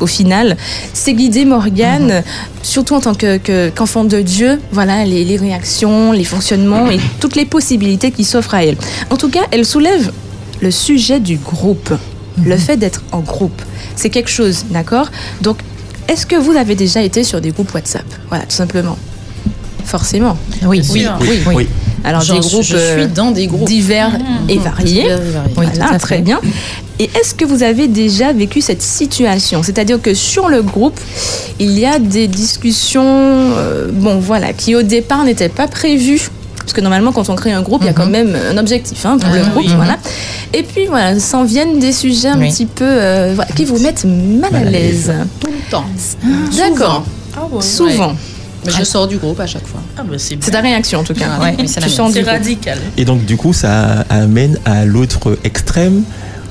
[0.00, 0.56] au final,
[0.94, 2.22] c'est guider Morgane,
[2.62, 6.98] surtout en tant que- que- qu'enfant de Dieu, voilà, les, les réactions, les fonctionnements et
[7.20, 8.76] toutes les possibilités qui s'offrent à elle.
[9.10, 10.10] En tout cas, elle soulève
[10.62, 11.92] le sujet du groupe,
[12.42, 13.60] le fait d'être en groupe.
[13.96, 15.10] C'est quelque chose, d'accord?
[15.42, 15.58] Donc,
[16.10, 18.04] est-ce que vous avez déjà été sur des groupes WhatsApp?
[18.28, 18.98] Voilà, tout simplement.
[19.84, 20.36] Forcément.
[20.62, 21.38] Oui, oui, oui.
[21.54, 21.68] Oui.
[22.02, 23.66] Alors J'en des groupes je suis euh, dans des groupes.
[23.66, 24.18] divers
[24.48, 25.02] et variés.
[25.02, 25.54] Divers et variés.
[25.56, 26.40] Oui, voilà, très bien.
[26.98, 29.62] Et est-ce que vous avez déjà vécu cette situation?
[29.62, 30.98] C'est-à-dire que sur le groupe,
[31.58, 36.28] il y a des discussions, euh, bon voilà, qui au départ n'étaient pas prévues
[36.70, 39.04] parce que normalement, quand on crée un groupe, il y a quand même un objectif
[39.04, 39.64] hein, pour le Ah, groupe.
[39.66, 39.72] oui.
[39.74, 39.96] Voilà.
[40.52, 42.48] Et puis voilà, s'en viennent des sujets un Oui.
[42.50, 45.12] petit peu euh, voilà, qui vous mettent mal à l'aise.
[45.40, 45.84] Tout le temps.
[46.56, 47.04] D'accord.
[47.60, 48.12] Souvent.
[48.64, 49.80] Mais je sors du groupe à chaque fois.
[49.98, 51.38] Ah bah c'est ta réaction en tout cas.
[51.40, 52.24] Ouais, c'est groupe.
[52.26, 52.78] radical.
[52.96, 56.02] Et donc, du coup, ça amène à l'autre extrême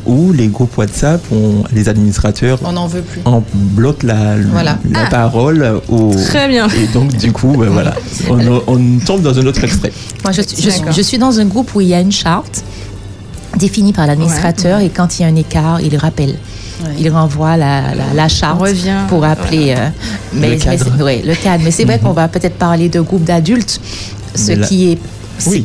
[0.10, 3.22] où les groupes WhatsApp, on- les administrateurs On n'en veut plus.
[3.26, 4.77] en bloquent la, Voilà.
[4.91, 5.10] la Ah.
[5.10, 5.81] parole.
[5.88, 6.68] Au, Très bien.
[6.69, 7.94] Et donc, du coup, ben voilà,
[8.30, 9.91] on, on tombe dans un autre extrême.
[10.23, 12.64] Moi, je, je- suis dans un groupe où il y a une charte
[13.57, 16.36] définie par l'administrateur et quand il y a un écart, il rappelle.
[16.98, 18.99] Il renvoie la, la, la charte On revient.
[19.10, 19.76] pour appeler.
[19.77, 19.90] euh,
[20.34, 20.86] mais, Le cadre.
[20.86, 21.64] mais c'est- ouais, le cadre.
[21.65, 23.81] Mais c'est vrai qu'on va peut-être parler de groupe d'adultes,
[24.34, 24.98] ce là- qui est.
[25.39, 25.63] c'est- Oui.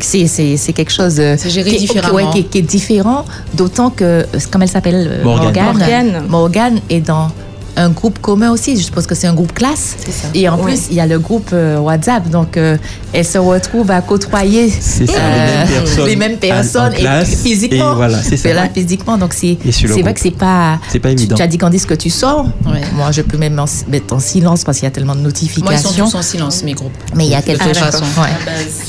[0.72, 2.14] Quelque chose géré qui, est- différemment.
[2.14, 3.24] ouais, qui est- qui est différent,
[3.54, 5.76] d'autant que, euh, comme elle s'appelle, euh, Morgane.
[5.78, 6.24] Morgane.
[6.28, 7.28] Morgane est dans
[7.76, 8.76] un groupe commun aussi.
[8.76, 9.96] Je suppose que c'est un groupe classe.
[10.08, 10.28] ça.
[10.34, 10.64] Et en Ouais.
[10.72, 12.28] plus, il y a le groupe euh, WhatsApp.
[12.30, 12.76] Donc, euh,
[13.12, 16.18] elle se retrouve à côtoyer C'est ça, euh, les mêmes personnes.
[16.18, 17.92] mêmes personnes en classe, et physiquement.
[17.92, 18.52] et voilà, c'est ça.
[18.54, 19.18] là, physiquement.
[19.18, 19.56] Donc, c'est
[20.00, 20.78] vrai que c'est pas.
[20.90, 21.36] C'est pas tu- évident.
[21.36, 22.46] Tu, as dit qu'on dise que tu sors.
[22.66, 22.80] Ouais.
[22.94, 25.30] Moi, je peux même en- mettre en silence parce qu'il y a tellement de Moi,
[25.30, 26.04] ils sont notifications.
[26.06, 26.92] tous en silence, mes groupes.
[27.14, 27.78] Mais il y a quelque chose.
[27.78, 28.04] façon.
[28.18, 28.28] ouais.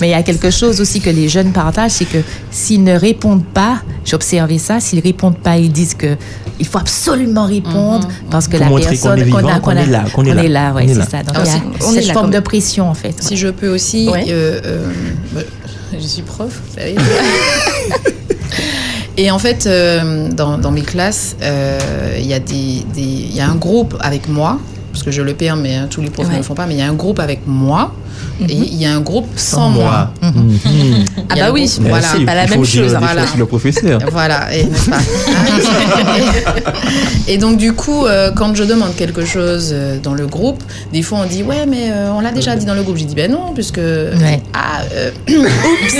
[0.01, 2.19] Mais il y a quelque chose aussi que les jeunes partagent, c'est que
[2.51, 6.15] s'ils ne répondent pas, j'ai observé ça, s'ils répondent pas, ils disent que
[6.59, 10.03] il faut absolument répondre parce que Pour la personne qu'on a- qu'on a- est là,
[10.13, 10.73] qu'on est là.
[10.73, 11.23] ouais, c'est ça.
[11.23, 13.15] Donc Ah, il y a c'est- on est cette là forme de pression en fait.
[13.21, 14.25] Si je peux aussi, Ouais.
[14.29, 14.85] euh, euh,
[15.33, 15.41] bah,
[15.93, 16.95] je suis prof, vous savez.
[19.17, 21.79] Et en fait, euh, dans, dans mes classes, euh,
[22.19, 24.59] il y, a des- des- il y a un groupe avec moi,
[24.91, 26.79] parce que je le permets, hein, tous les profs ne le font pas, mais il
[26.79, 27.93] y a un groupe avec moi,
[28.47, 30.11] et il y a un groupe sans, Sans moi.
[30.21, 30.31] moi.
[30.31, 31.05] Mhm.
[31.17, 32.07] A Ah bah oui, groupe- voilà.
[32.07, 33.23] si, pas la il même chose, Voilà.
[33.37, 33.99] le professeur.
[34.11, 34.97] Voilà, et, n'est-ce pas
[37.27, 40.63] Et donc du coup, euh, quand je demande quelque chose euh, dans le groupe,
[40.93, 42.97] des fois on dit ouais mais euh, on l'a déjà dit dans le groupe.
[42.97, 45.95] J'ai dit ben non puisque ah euh, oups,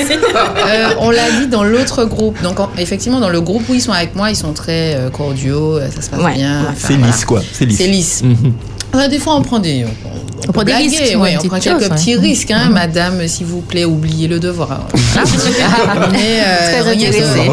[0.67, 2.41] Euh, on l'a dit dans l'autre groupe.
[2.43, 5.09] Donc en- effectivement dans le groupe où ils sont avec moi, ils sont très euh,
[5.09, 6.61] cordiaux, ça se passe Ouais, bien.
[6.61, 6.67] ouais.
[6.71, 7.11] Enfin, C'est voilà.
[7.13, 7.41] lisse, quoi.
[7.51, 7.77] C'est lisse.
[7.77, 8.23] C'est lisse.
[8.23, 8.53] Mhm.
[8.95, 11.79] Ouais, des fois, on prend des, on, on prend des risques, ouais, on prend quelques
[11.81, 14.87] chose, petits risques, hein, madame, s'il vous plaît, oubliez le devoir.
[14.93, 15.29] Voilà.
[16.11, 16.71] Mais, euh,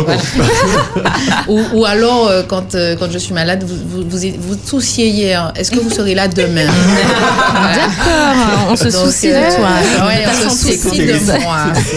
[0.05, 0.21] voilà.
[1.49, 5.09] ou, ou alors, euh, quand, euh, quand je suis malade, vous vous, vous, vous toussiez
[5.09, 6.67] hier, est-ce que vous serez là demain?
[7.55, 9.69] D'accord, on se Donc, soucie euh, de toi.
[10.07, 11.57] ouais, on se soucie de moi.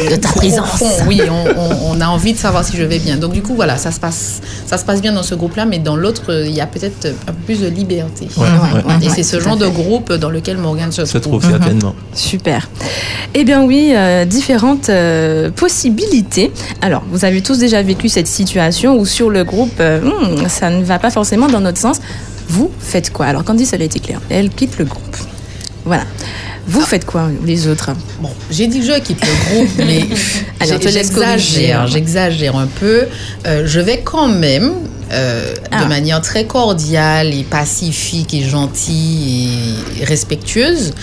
[0.09, 0.83] De ta présence.
[1.07, 3.17] oui, on, on- on a envie de savoir si je vais bien.
[3.17, 5.79] Donc du coup, voilà, ça se passe, ça se passe bien dans ce groupe-là, mais
[5.79, 8.27] dans l'autre, il y a peut-être un peu plus de liberté.
[8.37, 8.81] Ouais, ouais.
[9.01, 11.41] Et ouais, c'est ce à genre de groupe dans lequel Morgane se Se trouve.
[11.41, 11.95] trouve certainement.
[12.13, 12.69] Super.
[13.33, 16.51] Eh bien oui, euh, différentes euh, possibilités.
[16.81, 20.69] Alors, vous avez tous déjà vécu cette situation où sur le groupe, euh, hmm, ça
[20.69, 21.97] ne va pas forcément dans notre sens.
[22.47, 23.25] Vous faites quoi?
[23.25, 24.21] Alors, Candice, elle a été claire.
[24.29, 25.17] Elle quitte le groupe.
[25.83, 26.03] Voilà.
[26.67, 26.87] Vous Ah.
[26.87, 27.91] faites quoi, les autres?
[28.21, 30.05] Bon, j'ai dit que je quitte le groupe, mais
[30.65, 33.03] j'exagère, j'exagère un peu.
[33.45, 34.71] Euh, je vais quand même,
[35.11, 35.83] euh, Ah.
[35.83, 40.93] de manière très cordiale et pacifique et gentille et respectueuse,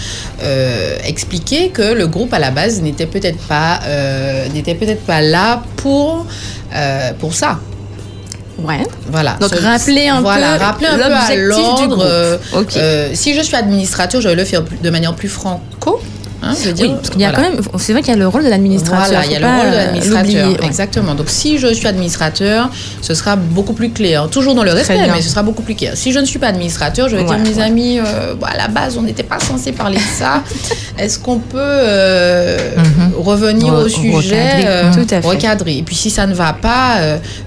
[0.42, 5.20] euh, expliquer que le groupe à la base n'était peut-être pas, euh, n'était peut-être pas
[5.20, 6.26] là pour,
[7.20, 7.58] pour ça.
[8.58, 8.82] Ouais.
[9.10, 9.36] Voilà.
[9.40, 11.96] Donc, Ce- rappeler un voilà, peu rappeler un peu à l'ordre.
[11.96, 12.62] groupe.
[12.62, 12.76] Ok.
[12.76, 16.01] euh, si je suis administrateur, je vais le faire de manière plus franco.
[16.44, 17.48] Hein, dire, Oui, parce qu'il y a voilà.
[17.50, 19.06] quand même, c'est vrai qu'il y a le rôle de l'administrateur.
[19.06, 20.48] Voilà, il y a le rôle de l'administrateur.
[20.50, 20.66] ouais.
[20.66, 21.14] Exactement.
[21.14, 22.68] Donc, si je suis administrateur,
[23.00, 24.28] ce sera beaucoup plus clair.
[24.28, 25.92] Toujours dans le respect, mais ce sera beaucoup plus clair.
[25.96, 27.62] Si je ne suis pas administrateur, je vais Ouais, dire, mes ouais.
[27.62, 30.42] amis, euh, bon, à la base, on n'était pas censé parler de ça.
[30.98, 32.56] Est-ce qu'on peut euh,
[33.16, 34.12] revenir Re- au sujet,
[34.54, 34.64] recadrer.
[34.66, 35.28] euh, Tout à fait.
[35.28, 35.78] recadrer?
[35.78, 36.96] Et puis, si ça ne va pas,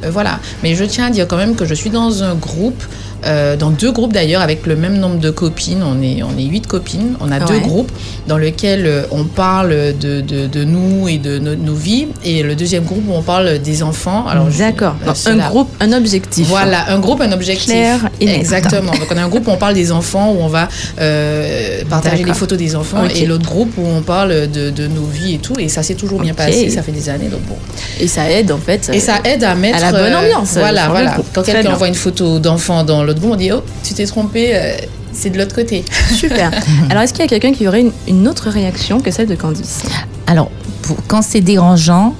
[0.10, 0.40] voilà.
[0.64, 2.82] Mais je tiens à dire quand même que je suis dans un groupe.
[3.26, 6.44] Euh, dans deux groupes d'ailleurs avec le même nombre de copines, on est on est
[6.44, 7.60] huit copines, on a deux Ouais.
[7.62, 7.92] groupes
[8.28, 9.70] dans lequel euh, on parle
[10.00, 13.22] de, de, de nous et de no- nos vies et le deuxième groupe où on
[13.22, 14.26] parle des enfants.
[14.28, 14.96] Alors D'accord.
[15.08, 16.48] euh, un groupe, un objectif.
[16.48, 17.66] Voilà, un groupe, un objectif.
[17.72, 18.30] Clair et.
[18.30, 18.92] Exactement.
[18.92, 20.68] Donc on a un groupe où on parle des enfants, où on va
[21.00, 25.06] euh, partager les photos des enfants, et l'autre groupe où on parle de, de nos
[25.06, 25.54] vies et tout.
[25.60, 27.28] Et ça s'est toujours bien passé, ça fait des années.
[27.30, 27.56] Donc bon.
[28.00, 28.90] Et ça aide en fait.
[28.94, 31.18] Et ça aide à mettre la bonne euh, ambiance, Voilà, le voilà.
[31.34, 34.52] Quand quelqu'un envoie une photo d'enfant dans l'autre groupe, on dit oh tu t'es trompé,
[34.56, 34.76] euh,
[35.14, 35.84] c'est de l'autre côté.
[36.14, 36.52] Super.
[36.90, 39.36] Alors, est-ce qu'il y a quelqu'un qui aurait une, une autre réaction que celle de
[39.36, 39.84] Candice?
[40.28, 40.50] Alors,
[40.82, 42.14] pour- quand c'est dérangeant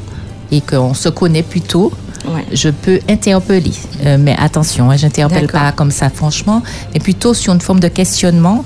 [0.52, 1.92] et qu'on se connaît plutôt,
[2.28, 2.44] Ouais.
[2.54, 3.72] je peux interpeller.
[4.04, 5.62] Euh, mais attention, hein, j'interpelle D'accord.
[5.62, 8.66] pas comme ça, franchement, mais plutôt sur une forme de questionnement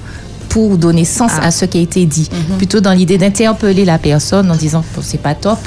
[0.49, 1.47] pour donner sens Ah.
[1.47, 2.29] à ce qui a été dit.
[2.57, 5.59] Plutôt dans l'idée d'interpeller la personne en disant Bon, c'est pas top,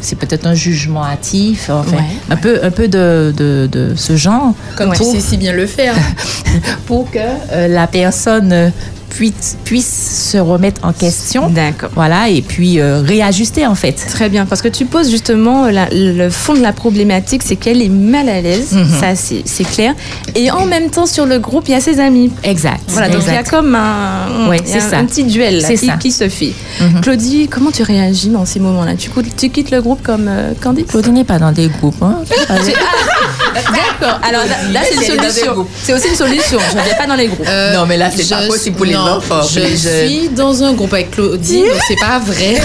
[0.00, 4.16] c'est peut-être un jugement hâtif, enfin, Ouais, un, Peu, un peu de, de, de ce
[4.16, 4.54] genre.
[4.76, 5.94] Comme tu sais si bien le faire.
[6.86, 7.18] pour que
[7.52, 8.72] euh, la personne
[9.10, 11.50] puisse, puisse se remettre en question.
[11.50, 11.90] D'accord.
[11.94, 13.92] Voilà, et puis euh, réajuster en fait.
[14.08, 17.82] Très bien, parce que tu poses justement la- le fond de la problématique, c'est qu'elle
[17.82, 18.86] est mal à l'aise, Mhm.
[19.00, 19.94] ça c'est c'est clair.
[20.34, 22.30] Et en même temps, sur le groupe, il y a ses amis.
[22.44, 22.80] Exact.
[22.88, 24.98] Voilà, donc il y a comme un, Ouais, il y a c'est un, ça.
[24.98, 25.96] un petit duel là, C'est qui, ça.
[25.96, 26.52] qui se fait.
[26.80, 27.00] Mhm.
[27.02, 28.94] Claudie, comment tu réagis dans ces moments-là?
[28.96, 32.02] Tu, tu quittes le groupe comme euh, Candice Claudie n'est pas dans des groupes.
[32.02, 32.18] Hein.
[33.54, 35.66] D'accord, alors là, là, c'est une solution.
[35.82, 37.46] C'est aussi une solution, je ne viens pas dans les groupes.
[37.74, 40.62] Non, mais là, c'est pas possible pour les non, enfants, pour Je les suis dans
[40.62, 42.60] un groupe avec Claudie, donc c'est pas vrai.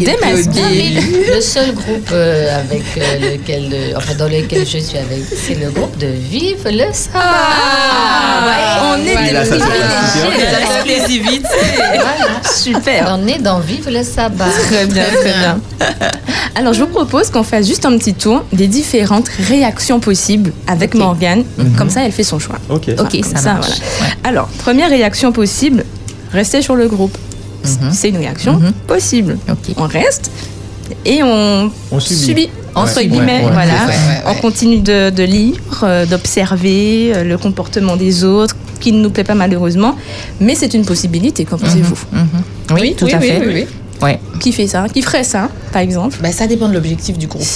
[0.00, 4.98] Non, mais le seul groupe euh, avec euh, lequel, euh, enfin dans lequel je suis
[4.98, 7.20] avec c'est le groupe de Vive le Sabbat.
[7.22, 9.42] Ah, on est Voilà.
[9.44, 11.30] des privilégiés.
[11.94, 12.42] Voilà.
[12.54, 13.16] Super.
[13.18, 14.46] On est dans Vive le Sabbat.
[14.68, 15.60] Très bien, très bien.
[16.54, 20.94] Alors, je vous propose qu'on fasse juste un petit tour des différentes réactions possibles avec
[20.94, 21.44] Morgane.
[21.78, 22.58] Comme ça, elle fait son choix.
[22.68, 22.90] Ok.
[22.98, 23.60] Ok, ça.
[24.24, 25.84] Alors, première réaction possible,
[26.32, 27.16] rester sur le groupe.
[27.92, 29.38] C'est une réaction possible.
[29.76, 30.30] On reste
[31.04, 32.48] et on, On subit.
[32.76, 33.74] entre Ouais, guillemets, ouais, ouais, voilà.
[34.26, 39.10] On continue de, de lire, euh, d'observer euh, le comportement des autres qui ne nous
[39.10, 39.96] plaît pas malheureusement,
[40.40, 41.96] mais c'est une possibilité, qu'en pensez-vous?
[42.72, 43.42] Oui, tout à fait.
[43.44, 43.66] Oui.
[44.02, 44.20] Ouais.
[44.40, 44.86] Qui fait ça?
[44.92, 46.16] Qui ferait ça, par exemple?
[46.22, 47.46] Ben, ça dépend de l'objectif du groupe.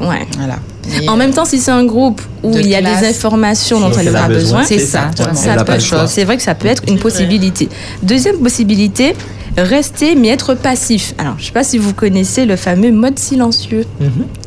[0.00, 0.26] Ouais.
[0.36, 0.56] Voilà.
[1.02, 3.00] Et, En euh, même temps, si c'est un groupe où il y a classe.
[3.00, 5.72] des informations dont elle aura besoin, besoin, c'est ça, ça, ça Elle a peut pas
[5.72, 6.06] le être- choix.
[6.06, 7.68] c'est vrai que ça peut être une possibilité.
[8.02, 9.16] Deuxième possibilité,
[9.56, 11.14] rester mais être passif.
[11.18, 13.84] Alors, je ne sais pas si vous connaissez le fameux mode silencieux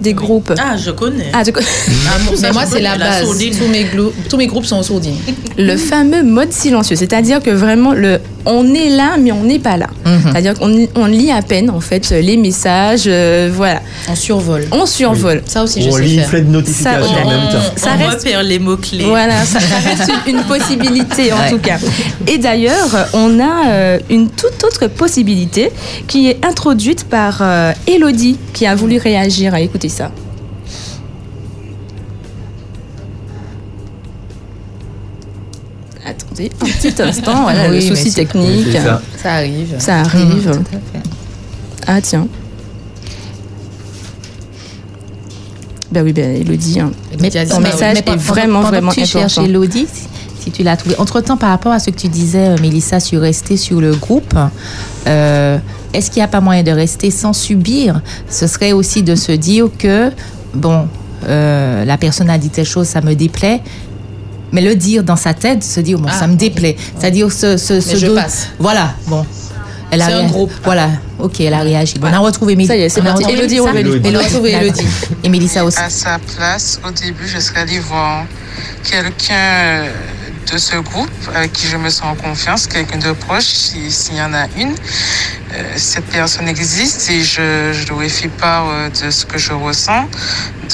[0.02, 0.54] des groupes.
[0.58, 1.28] Ah, je connais.
[1.34, 1.52] Ah, tu
[2.42, 3.24] mais moi, c'est la La base.
[3.24, 3.56] sourdine.
[3.56, 5.16] Tous mes, glo- tous mes groupes sont en sourdine.
[5.58, 9.76] le fameux mode silencieux, c'est-à-dire que vraiment le on est là mais on n'est pas
[9.78, 9.88] là.
[10.26, 13.82] C'est-à-dire qu'on on lit à peine en fait les messages, euh, voilà.
[14.10, 14.66] On survole.
[14.72, 15.42] On survole.
[15.46, 16.30] Ça aussi, je on sais lit une faire.
[16.30, 17.58] flèche de notification Ça, en même temps.
[17.76, 19.04] ça on reste repère les mots-clés.
[19.06, 21.50] Voilà, ça, ça reste une une possibilité en Ouais.
[21.50, 21.78] tout cas.
[22.28, 25.72] Et d'ailleurs, on a euh, une toute autre possibilité
[26.08, 30.12] qui est introduite par euh, Elodie qui a voulu réagir à écouter ça.
[36.06, 38.68] Attendez un petit instant, voilà Oui, le mais souci technique.
[38.68, 39.02] Oui, ça.
[39.22, 39.76] Ça arrive.
[39.80, 40.52] Ça arrive.
[40.52, 41.10] Tout à fait.
[41.88, 42.28] Ah tiens.
[45.92, 46.80] Ben oui, ben Elodie.
[46.80, 46.92] hein.
[47.20, 49.20] Mais ton message est vraiment, pendant vraiment que tu important.
[49.28, 49.88] cherches Elodie,
[50.50, 50.96] si, tu l'as trouvé.
[51.00, 54.34] Entre-temps, par rapport à ce que tu disais, euh, Mélissa, sur rester sur le groupe,
[55.08, 55.58] euh,
[55.94, 58.02] est-ce qu'il n'y a pas moyen de rester sans subir?
[58.30, 60.12] Ce serait aussi de se dire que,
[60.54, 60.88] bon,
[61.28, 63.62] euh, la personne a dit telle chose, ça me déplaît.
[64.52, 66.76] Mais le dire dans sa tête, se dire, bon, Ah, ça me déplaît.
[66.98, 68.48] C'est-à-dire, ce, ce, ce je dos- passe.
[68.58, 69.26] Voilà, bon.
[69.92, 70.52] Elle a C'est un groupe.
[70.64, 71.96] Voilà, ok, elle a réagi.
[72.00, 72.74] Bon, on a retrouvé Mélissa.
[72.74, 73.24] Ça y est, c'est On a parti.
[73.26, 73.70] retrouvé Élodie, Mélissa.
[73.70, 74.52] on va lui- On a retrouvé.
[74.52, 74.86] Elodie.
[75.24, 75.80] Et Mélissa aussi.
[75.80, 78.24] À sa place, au début, je serais allée voir
[78.84, 79.90] quelqu'un euh,
[80.52, 84.16] de ce groupe avec qui je me sens en confiance, quelqu'un de proche, si- s'il
[84.16, 84.74] y en a une.
[85.54, 89.38] Euh, cette personne existe et je, je lui ai fait part euh, de ce que
[89.40, 90.08] je ressens,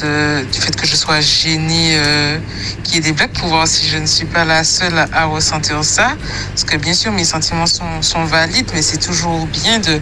[0.02, 2.38] de, du fait que je sois gênée euh,
[2.84, 5.26] qu'il y ait des blagues pour voir si je ne suis pas la seule à,
[5.26, 6.16] ressentir ça.
[6.50, 10.00] Parce que bien sûr, mes sentiments sont, sont valides, mais c'est toujours bien de,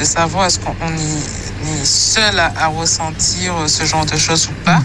[0.00, 4.48] de savoir est-ce qu'on on est, est seul à, à ressentir ce genre de choses
[4.48, 4.80] ou pas.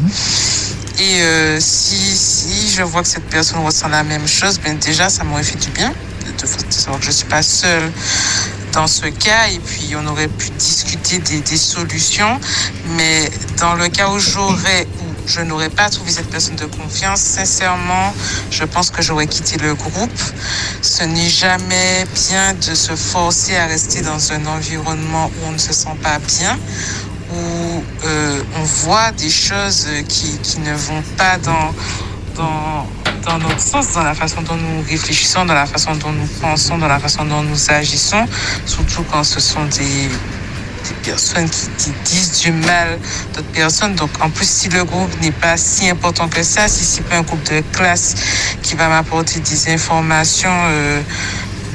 [1.00, 5.10] Et euh, si, si je vois que cette personne ressent la même chose, ben déjà,
[5.10, 5.94] ça m'aurait fait du bien
[6.26, 7.92] de, de savoir que je ne suis pas seule
[8.74, 9.48] dans ce cas.
[9.50, 12.40] Et puis, on aurait pu discuter des, des solutions.
[12.98, 14.88] Mais dans le cas où j'aurais
[15.26, 18.14] je n'aurais pas trouvé cette personne de confiance, sincèrement,
[18.50, 20.22] je pense que j'aurais quitté le groupe.
[20.82, 25.58] Ce n'est jamais bien de se forcer à rester dans un environnement où on ne
[25.58, 26.60] se sent pas bien
[27.32, 31.74] où euh, on voit des choses qui, qui ne vont pas dans,
[32.36, 32.88] dans,
[33.26, 36.78] dans notre sens, dans la façon dont nous réfléchissons, dans la façon dont nous pensons,
[36.78, 38.26] dans la façon dont nous agissons,
[38.66, 40.10] surtout quand ce sont des,
[41.03, 42.99] personnes qui, qui disent du mal
[43.34, 43.95] d'autres personnes.
[43.95, 47.18] Donc en plus, si le groupe n'est pas si important que ça, si c'est pas
[47.18, 48.16] un groupe de classe
[48.62, 51.02] qui va m'apporter des informations euh,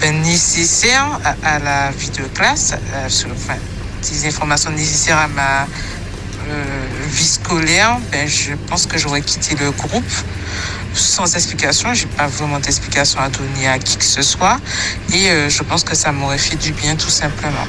[0.00, 3.58] ben, nécessaires à, la vie de classe, euh, enfin,
[4.02, 5.62] des informations nécessaires à ma
[6.48, 6.62] euh,
[7.10, 10.04] vie scolaire, ben, je pense que j'aurais quitté le groupe
[10.94, 11.92] sans explication.
[11.92, 14.58] J'ai pas vraiment d'explication à donner à qui que ce soit.
[15.12, 17.66] Et euh, je pense que ça m'aurait fait du bien tout simplement.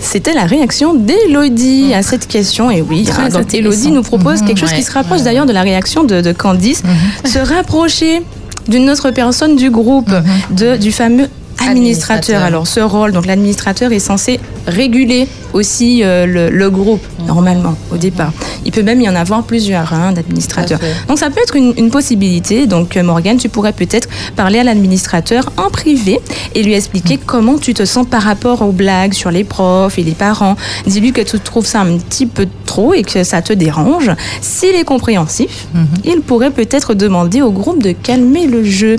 [0.00, 2.70] C'était la réaction d'Elodie à cette question.
[2.70, 3.54] Et oui, Très donc.
[3.54, 6.20] Elodie nous propose Mhm, quelque chose ouais, qui se rapproche d'ailleurs de la réaction de,
[6.20, 6.82] de Candice.
[7.24, 8.22] Se rapprocher
[8.68, 10.10] d'une autre personne du groupe,
[10.50, 11.28] de, du fameux
[11.68, 12.42] administrateur.
[12.42, 17.96] Alors ce rôle, donc l'administrateur est censé réguler aussi euh, le, le groupe normalement au
[17.96, 18.32] départ.
[18.64, 20.80] Il peut même y en avoir plusieurs hein, d'administrateurs.
[21.06, 22.66] Donc ça peut être une, une possibilité.
[22.66, 26.18] Donc euh, Morgane, tu pourrais peut-être parler à l'administrateur en privé
[26.54, 30.02] et lui expliquer comment tu te sens par rapport aux blagues sur les profs et
[30.02, 30.56] les parents.
[30.86, 34.10] Dis-lui que tu trouves ça un petit peu trop et que ça te dérange.
[34.40, 35.68] S'il est compréhensif,
[36.04, 38.96] il pourrait peut-être demander au groupe de calmer le jeu.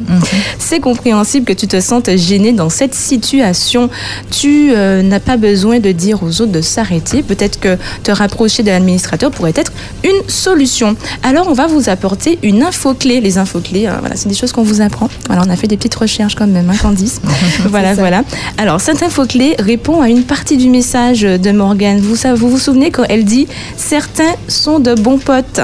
[0.60, 3.90] C'est compréhensible que tu te sentes gêné dans cette situation.
[4.32, 7.22] Tu euh, n'as pas besoin de dire aux autres de s'arrêter.
[7.24, 9.72] Peut-être que te rapprocher de l'administrateur pourrait être
[10.04, 10.96] une solution.
[11.24, 13.22] Alors, on va vous apporter une info clé.
[13.22, 15.10] Les infos clés, euh, voilà, c'est des choses qu'on vous apprend.
[15.28, 17.22] Voilà, on a fait des petites recherches quand même, hein, Candice.
[17.70, 18.24] voilà, voilà.
[18.58, 22.00] Alors, cette info clé répond à une partie du message de Morgane.
[22.00, 25.62] Vous, vous vous souvenez quand elle dit certains sont de bons potes.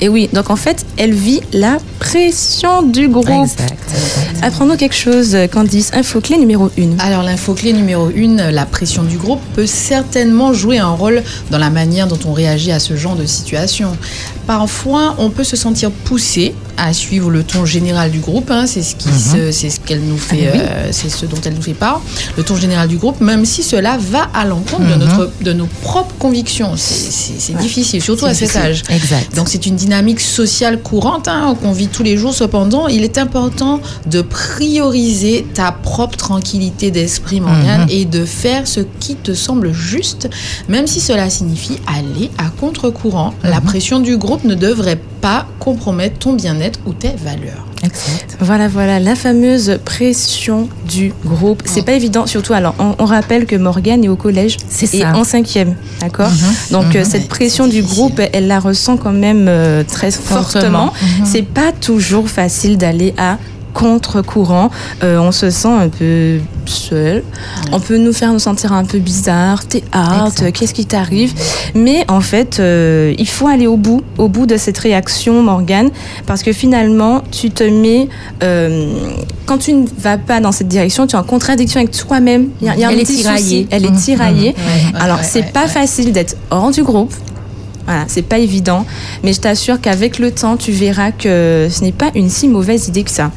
[0.00, 3.48] Et oui, donc en fait, elle vit la pression du groupe.
[4.42, 5.90] Apprends-nous quelque chose, Candice.
[5.94, 6.98] Info clé numéro 1.
[6.98, 11.70] Alors l'info-clé numéro une, la pression du groupe peut certainement jouer un rôle dans la
[11.70, 13.96] manière dont on réagit à ce genre de situation.
[14.46, 18.50] Parfois, on peut se sentir poussé à suivre le ton général du groupe.
[18.50, 20.60] hein, c'est ce qui, se- c'est ce qu'elle nous fait, Ah oui.
[20.62, 22.02] euh, c'est ce dont elle nous fait part.
[22.36, 24.98] Le ton général du groupe, même si cela va à l'encontre de Mhm.
[24.98, 26.72] notre, de nos propres convictions.
[26.76, 28.82] C'est, difficile, surtout à cet âge.
[28.90, 29.34] Exact.
[29.36, 32.34] Donc c'est une dynamique sociale courante hein, qu'on vit tous les jours.
[32.34, 37.88] Cependant, il est important de prioriser ta propre tranquillité d'esprit, Morgane, Mhm.
[37.90, 40.28] et de faire ce qui te semble juste,
[40.68, 43.34] même si cela signifie aller à contre-courant.
[43.42, 43.66] La Mhm.
[43.66, 47.66] pression du groupe ne devrait pas compromettre ton bien-être ou tes valeurs.
[48.40, 51.62] Voilà, voilà, la fameuse pression du groupe.
[51.64, 52.52] C'est pas évident, surtout.
[52.52, 55.14] Alors, on, on rappelle que Morgane est au collège et ça.
[55.16, 56.30] en cinquième, d'accord
[56.70, 56.96] Donc, Mhm.
[56.96, 60.42] euh, cette pression du groupe, elle la ressent quand même euh, très fortement.
[60.42, 60.92] Fortement.
[61.20, 61.26] Mhm.
[61.26, 63.38] C'est pas toujours facile d'aller à
[63.74, 64.70] contre-courant.
[65.02, 67.22] Euh, on se sent un peu seul.
[67.72, 69.66] On peut nous faire nous sentir un peu bizarre.
[69.66, 71.34] T'es hâte, qu'est-ce qui t'arrive?
[71.74, 75.90] Mais en fait, euh, il faut aller au bout, au bout de cette réaction, Morgane,
[76.26, 78.08] parce que finalement, tu te mets,
[78.42, 78.94] euh,
[79.44, 82.48] quand tu ne vas pas dans cette direction, tu es en contradiction avec toi-même.
[82.62, 83.62] Il y a, il y a un Elle est petit tiraillée.
[83.64, 83.68] souci.
[83.70, 83.96] Elle est Mhm.
[83.98, 84.54] tiraillée.
[84.56, 84.96] Mhm.
[85.00, 87.12] Alors, c'est pas facile d'être hors du groupe.
[87.86, 88.86] Voilà, c'est pas évident,
[89.22, 92.88] mais je t'assure qu'avec le temps, tu verras que ce n'est pas une si mauvaise
[92.88, 93.30] idée que ça.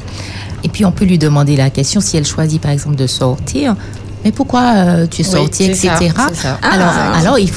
[0.64, 3.76] Et puis on peut lui demander la question si elle choisit par exemple de sortir.
[4.24, 6.12] Mais pourquoi euh, tu es Oui, c'est ça, etc.
[6.30, 6.58] c'est ça.
[6.62, 7.18] Alors, Ah.
[7.18, 7.48] alors il,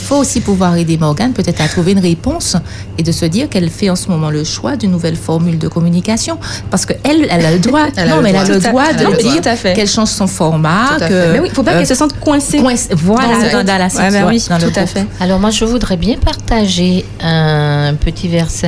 [0.00, 2.56] faut aussi pouvoir aider Morgane peut-être à trouver une réponse
[2.98, 5.68] et de se dire qu'elle fait en ce moment le choix d'une nouvelle formule de
[5.68, 6.38] communication.
[6.70, 8.98] Parce qu'elle, elle a le droit, Elle non, mais elle a le droit a de
[9.04, 9.16] le droit.
[9.32, 9.74] dire Tout à fait.
[9.74, 10.96] qu'elle change son format.
[10.98, 11.32] Tout à que, fait.
[11.32, 12.58] Mais oui, il faut pas euh, qu'elle se sente coincée.
[12.58, 14.26] coincée, voilà, Dans- dans, dans la Ouais, situation.
[14.28, 15.06] oui, dans le tout à fait.
[15.20, 18.66] Alors moi, je voudrais bien partager un petit verset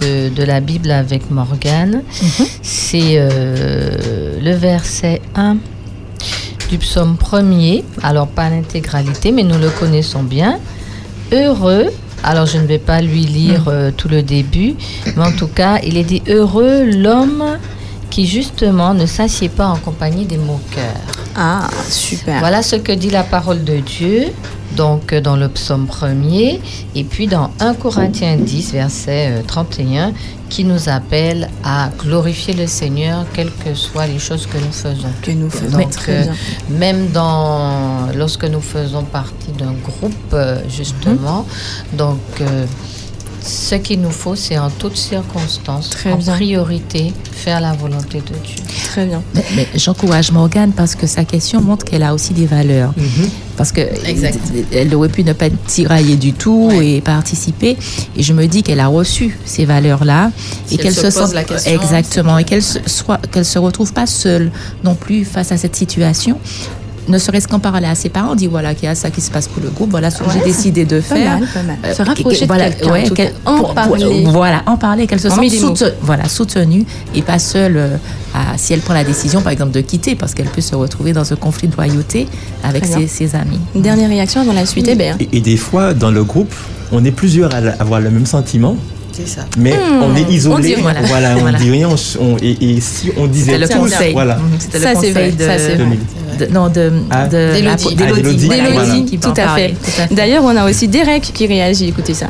[0.00, 2.02] de, de la Bible avec Morgane.
[2.62, 5.56] C'est euh, le verset 1
[6.68, 7.84] du psaume premier.
[8.02, 10.58] Alors pas l'intégralité, mais nous le connaissons bien.
[11.32, 11.86] Heureux.
[12.22, 14.74] Alors je ne vais pas lui lire euh, tout le début,
[15.16, 17.58] mais en tout cas, il est dit heureux l'homme
[18.10, 21.02] qui justement ne s'assied pas en compagnie des moqueurs.
[21.36, 22.38] Ah, super.
[22.38, 24.32] Voilà ce que dit la parole de Dieu,
[24.74, 26.60] donc euh, dans le psaume premier,
[26.94, 30.12] et puis dans 1 Corinthiens 10, verset euh, 31,
[30.48, 35.08] qui nous appelle à glorifier le Seigneur, quelles que soient les choses que nous faisons.
[35.22, 35.78] Que nous faisons.
[35.78, 36.78] Donc, Très euh, bien.
[36.78, 41.46] même dans, lorsque nous faisons partie d'un groupe, euh, justement,
[41.94, 42.66] donc euh,
[43.46, 46.34] ce qu'il nous faut, c'est en toutes circonstances, Très en bien.
[46.34, 48.62] priorité, faire la volonté de Dieu.
[48.86, 49.22] Très bien.
[49.34, 52.92] Mais, mais j'encourage Morgane parce que sa question montre qu'elle a aussi des valeurs.
[53.56, 54.38] Parce que Exact.
[54.72, 57.76] elle aurait pu ne pas être tiraillée du tout et participer.
[58.16, 60.30] Et je me dis qu'elle a reçu ces valeurs-là
[60.66, 63.18] Si et elle qu'elle se se, pose sent la question, exactement et qu'elle se soit
[63.30, 64.50] qu'elle se retrouve pas seule
[64.84, 66.38] non plus face à cette situation.
[67.08, 69.30] Ne serait-ce qu'en parler à ses parents, dire voilà qu'il y a ça qui se
[69.30, 71.38] passe pour le groupe, voilà ce que j'ai Ouais, décidé de pas faire.
[71.38, 71.76] mal, pas mal.
[71.84, 73.38] Euh, Se rapprocher de voilà, quelqu'un, en tout qu'elle- cas.
[73.44, 74.24] En pour- pour- parler.
[74.26, 75.76] voilà, en parler, qu'elle se En sente met des mots.
[75.76, 76.84] soute- voilà, soutenue
[77.14, 77.96] et pas seule euh,
[78.34, 81.12] à- si elle prend la décision, par exemple, de quitter, parce qu'elle peut se retrouver
[81.12, 82.26] dans un conflit de loyauté
[82.64, 83.58] avec ses, amis.
[83.74, 85.16] Une dernière réaction avant la suite, Hébert.
[85.20, 86.54] Et, et des fois, dans le groupe,
[86.92, 88.76] on est plusieurs à avoir le même sentiment.
[89.16, 89.46] C'est ça.
[89.56, 90.94] Mais Hmm, on est isolé, on dit rien.
[91.04, 91.58] voilà, on Voilà.
[91.58, 91.88] dit rien,
[92.20, 94.12] on et, et si on disait le conseil.
[94.12, 94.38] voilà.
[94.58, 95.76] C'était le c'est conseil vrai, de, ça, c'est
[96.38, 97.26] De non, de, Ah.
[97.26, 97.96] de- D'Élodie.
[97.98, 98.62] Ah, d'Élodie, Voilà.
[98.72, 98.84] voilà.
[98.92, 99.74] D'Élodie, qui peut tout en à parler, fait.
[99.92, 100.14] tout à fait.
[100.14, 101.88] D'ailleurs, on a aussi Derek qui réagit.
[101.88, 102.26] Écoutez ça.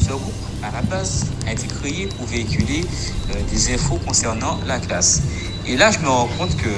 [0.00, 0.22] Ce groupe,
[0.62, 2.80] à la base, a été créé pour véhiculer
[3.30, 5.22] euh, des infos concernant la classe.
[5.66, 6.68] Et là, je me rends compte que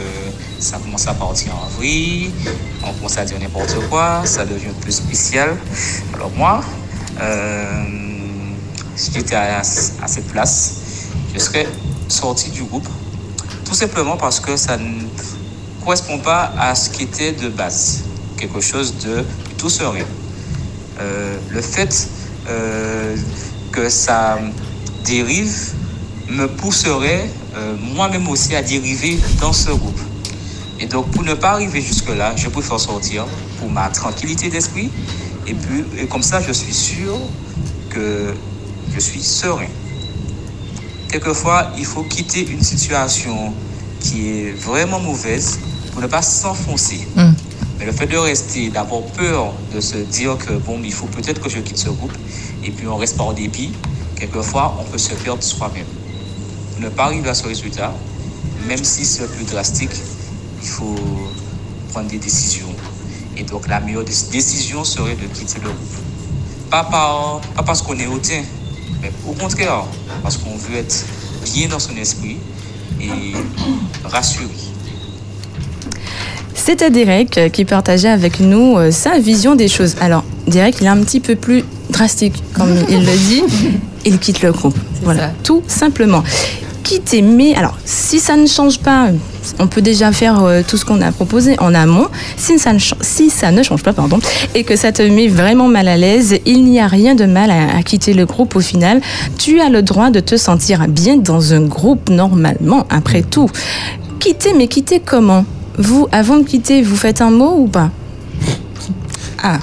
[0.59, 2.31] ça commence à partir en vrille,
[2.87, 5.57] on commence à dire n'importe quoi, ça devient plus spécial.
[6.15, 6.61] Alors moi,
[8.97, 10.75] si j'étais à, à cette place,
[11.35, 11.67] je serais
[12.09, 12.89] sorti du groupe
[13.65, 15.03] Tout simplement parce que ça ne
[15.83, 18.05] correspond pas à ce qui était de base,
[18.37, 20.05] quelque chose de plutôt serein.
[21.01, 22.09] Euh, le fait
[22.49, 23.17] euh,
[23.73, 24.39] que ça
[25.05, 25.73] dérive
[26.29, 30.01] me pousserait euh, moi-même aussi à dériver dans ce groupe.
[30.81, 33.27] Et donc, pour ne pas arriver jusque-là, je préfère sortir
[33.59, 34.91] pour ma tranquillité d'esprit.
[35.47, 37.19] Et puis, et comme ça, je suis sûr
[37.91, 38.35] que
[38.95, 39.69] je suis serein.
[41.11, 43.53] Quelquefois, il faut quitter une situation
[44.01, 45.59] qui est vraiment mauvaise
[45.93, 47.07] pour ne pas s'enfoncer.
[47.79, 51.41] Mais le fait de rester, d'avoir peur de se dire que bon, il faut peut-être
[51.41, 52.13] que je quitte ce groupe,
[52.65, 53.73] et puis on reste par dépit,
[54.17, 55.87] quelquefois on peut se perdre soi-même.
[56.73, 57.95] Pour ne pas arriver à ce résultat,
[58.67, 59.91] même si c'est plus drastique,
[60.63, 60.97] il faut
[61.93, 62.74] prendre des décisions.
[63.37, 65.79] Et donc la meilleure décision serait de quitter le groupe.
[66.71, 68.43] Pas, par- pas parce qu'on est hautain,
[69.03, 69.85] mais au contraire,
[70.23, 71.05] parce qu'on veut être
[71.45, 72.37] bien dans son esprit
[73.01, 73.09] et
[74.05, 74.49] rassuré.
[76.55, 79.97] C'était Derek euh, qui partageait avec nous euh, sa vision des choses.
[80.01, 83.43] Alors, Derek, il est un petit peu plus drastique, comme il le dit.
[84.07, 84.77] Il quitte le groupe.
[85.03, 86.23] Voilà, tout simplement.
[86.83, 89.09] Quitter, mais alors, si ça ne change pas,
[89.59, 92.07] on peut déjà faire euh, tout ce qu'on a proposé en amont.
[92.37, 94.19] Si ça, ne, cha- si ça ne change pas, pardon,
[94.55, 97.51] et que ça te met vraiment mal à l'aise, il n'y a rien de mal
[97.51, 99.01] à, à quitter le groupe au final.
[99.39, 103.49] Tu as le droit de te sentir bien dans un groupe normalement, après tout.
[104.21, 105.45] Quitter, mais quitter comment?
[105.79, 107.91] Vous, avant de quitter, vous faites un mot ou pas?
[109.43, 109.59] Ah,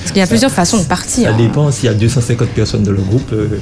[0.00, 1.30] parce qu'il y a plusieurs façons de partir.
[1.30, 3.30] Ça dépend s'il y a 250 personnes dans le groupe.
[3.32, 3.58] euh,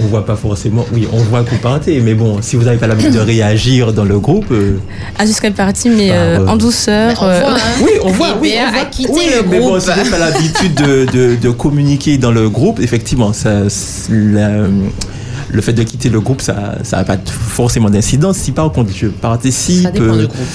[0.00, 0.84] on voit pas forcément.
[0.92, 3.92] Oui, on voit que vous partez, mais bon, si vous n'avez pas l'habitude de réagir
[3.92, 4.46] dans le groupe.
[4.50, 4.78] euh,
[5.18, 7.22] Ah, serais partie, mais euh, euh, en douceur.
[7.22, 7.40] euh,
[7.82, 9.16] Oui, on voit, oui, on voit.
[9.16, 12.80] Oui, mais bon, si vous n'avez pas l'habitude de, de- de communiquer dans le groupe,
[12.80, 13.62] effectivement, ça,
[14.10, 14.66] la-
[15.52, 16.54] le fait de quitter le groupe, ça
[16.92, 18.36] n'a pas forcément d'incidence.
[18.38, 20.46] Si par contre je participe, Ça dépend du euh, groupe.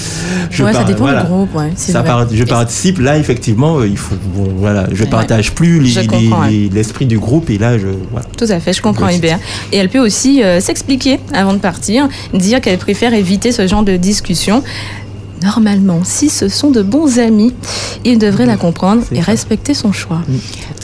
[0.50, 3.96] je Ouais, ça dépend du groupe, ouais, Ça part- je participe, là effectivement, euh, il
[3.96, 5.10] faut, bon, voilà, je Ouais.
[5.10, 8.26] partage plus les- l'esprit du groupe et là je, voilà.
[8.36, 9.08] Tout à fait, je comprends.
[9.08, 9.38] Hubert.
[9.72, 13.82] Et elle peut aussi euh, s'expliquer avant de partir, dire qu'elle préfère éviter ce genre
[13.84, 14.62] de discussion.
[15.42, 17.54] Normalement, si ce sont de bons amis,
[18.04, 20.20] il devrait la comprendre et respecter son choix.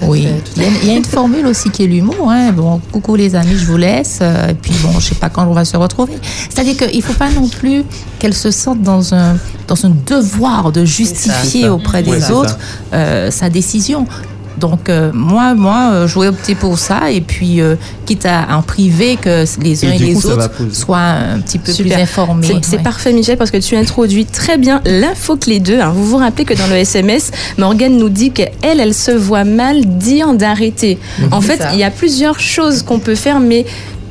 [0.06, 0.26] Oui,
[0.56, 2.30] il y, a, il y a une formule aussi qui est l'humour.
[2.30, 2.52] Hein.
[2.52, 4.18] Bon, coucou les amis, je vous laisse.
[4.22, 6.14] euh, Et puis bon, je sais pas quand on va se retrouver.
[6.50, 7.84] C'est-à-dire qu'il faut pas non plus
[8.18, 9.36] qu'elle se sente dans un
[9.66, 11.72] dans un devoir de justifier ça.
[11.74, 12.58] auprès des autres
[12.92, 12.96] ça.
[12.96, 14.06] euh, sa décision.
[14.58, 17.74] Donc euh, moi, moi, euh, je vais opter pour ça et puis euh,
[18.06, 21.72] quitte à en priver que les uns Et les coup, autres soient un petit peu
[21.72, 21.94] Super.
[21.94, 22.46] plus informés.
[22.62, 22.82] C'est Ouais.
[22.82, 25.80] parfait, Michel, parce que tu introduis très bien l'info clé 2.
[25.80, 25.92] hein.
[25.94, 28.50] Vous vous rappelez que dans le SMS, Morgane nous dit qu'elle,
[28.80, 30.98] elle se voit mal dire d'arrêter.
[31.32, 33.64] En fait, il y a plusieurs choses qu'on peut faire, mais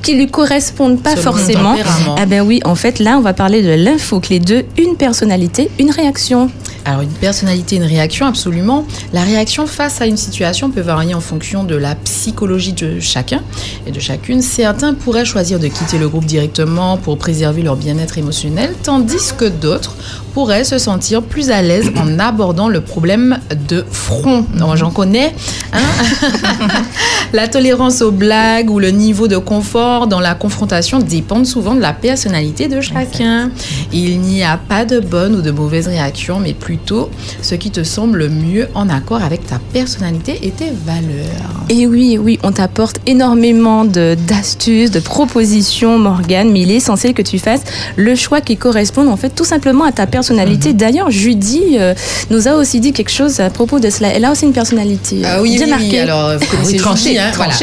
[0.04, 1.76] qui lui correspondent pas Selon forcément.
[2.18, 5.72] Ah ben oui, en fait, là, on va parler de l'info clé 2, une personnalité,
[5.80, 6.52] une réaction.
[6.86, 8.86] Alors une personnalité, une réaction, absolument.
[9.14, 13.42] La réaction face à une situation peut varier en fonction de la psychologie de chacun
[13.88, 14.42] et de chacune.
[14.42, 19.46] Certains pourraient choisir de quitter le groupe directement pour préserver leur bien-être émotionnel, tandis que
[19.46, 19.96] d'autres
[20.34, 23.38] pourraient se sentir plus à l'aise en abordant le problème
[23.70, 24.46] de front.
[24.56, 25.34] Non, J'en connais.
[25.74, 25.80] hein.
[27.34, 31.82] la tolérance aux blagues ou le niveau de confort dans la confrontation dépendent souvent de
[31.82, 33.52] la personnalité de chacun.
[33.92, 37.10] Il n'y a pas de bonne ou de mauvaise réaction, mais plutôt
[37.42, 41.64] ce qui te semble le mieux en accord avec ta personnalité et tes valeurs.
[41.70, 47.14] Et oui, oui, on t'apporte énormément de- d'astuces, de, propositions, Morgane, mais il est essentiel
[47.14, 47.62] que tu fasses
[47.96, 50.23] le choix qui corresponde en fait tout simplement à ta personnalité.
[50.32, 50.74] Mhm.
[50.78, 51.94] D'ailleurs, Judy euh,
[52.30, 54.10] nous a aussi dit quelque chose à propos de cela.
[54.10, 55.88] Elle a aussi une personnalité Ah oui, bien oui, marquée.
[55.92, 56.00] oui.
[56.00, 57.54] Alors, vous connaissez Oui, tranchée, Judy, hein, voilà.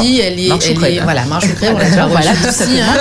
[0.00, 2.94] Judy, elle est, marche elle est- voilà, marche on l'a déjà Voilà, ici, hein.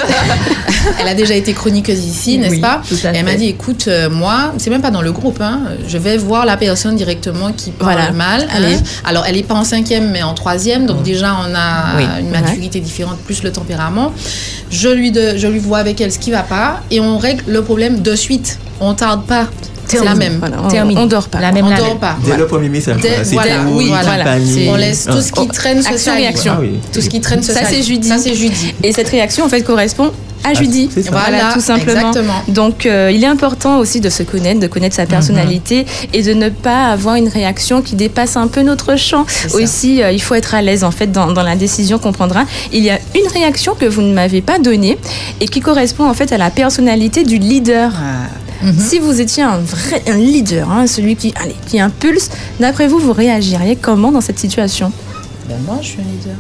[1.02, 4.10] Elle a déjà été chroniqueuse ici, n'est-ce Oui, pas Et Elle m'a dit, écoute, euh,
[4.10, 7.72] moi, c'est même pas dans le groupe, hein, je vais voir la personne directement qui
[7.72, 8.12] parle Voilà.
[8.12, 8.48] mal.
[8.52, 8.78] hein.
[9.04, 12.80] Alors, elle n'est pas en cinquième, mais en troisième, donc déjà, on a une maturité
[12.80, 14.12] différente, plus le tempérament.
[14.70, 17.44] Je lui, de, je lui vois avec elle ce qui va pas, et on règle
[17.48, 18.60] le problème de suite.
[18.80, 19.48] On tarde pas.
[19.88, 20.38] C'est la même.
[20.40, 21.40] Voilà, on- on dort pas.
[21.40, 22.00] La même, on la dort même.
[22.00, 22.18] pas.
[22.26, 24.36] Dès le premier message, Dès- voilà, où, oui, voilà.
[24.68, 25.54] On laisse tout ce qui Ah.
[25.54, 26.54] traîne Action, réaction.
[26.58, 26.80] Ah oui.
[26.92, 28.08] Tout ce qui traîne se Ça, c'est Judy.
[28.08, 28.74] Ça, c'est Judy.
[28.84, 30.12] Et cette réaction, en fait, correspond
[30.44, 30.90] à Judy.
[30.94, 31.12] c'est ça.
[31.12, 32.00] Voilà, tout simplement.
[32.10, 32.34] exactement.
[32.48, 36.34] Donc, euh, il est important aussi de se connaître, de connaître sa personnalité et de
[36.34, 39.26] ne pas avoir une réaction qui dépasse un peu notre champ.
[39.54, 42.44] Aussi, euh, il faut être à l'aise, en fait, dans, dans la décision qu'on prendra.
[42.74, 44.98] Il y a une réaction que vous ne m'avez pas donnée
[45.42, 47.92] et qui correspond, en fait, à la personnalité du leader.
[48.80, 53.00] Si vous étiez un vrai un leader, hein, celui qui, allez, qui impulse, d'après vous,
[53.00, 54.92] vous réagiriez comment dans cette situation
[55.48, 56.36] Ben, moi, je suis un leader.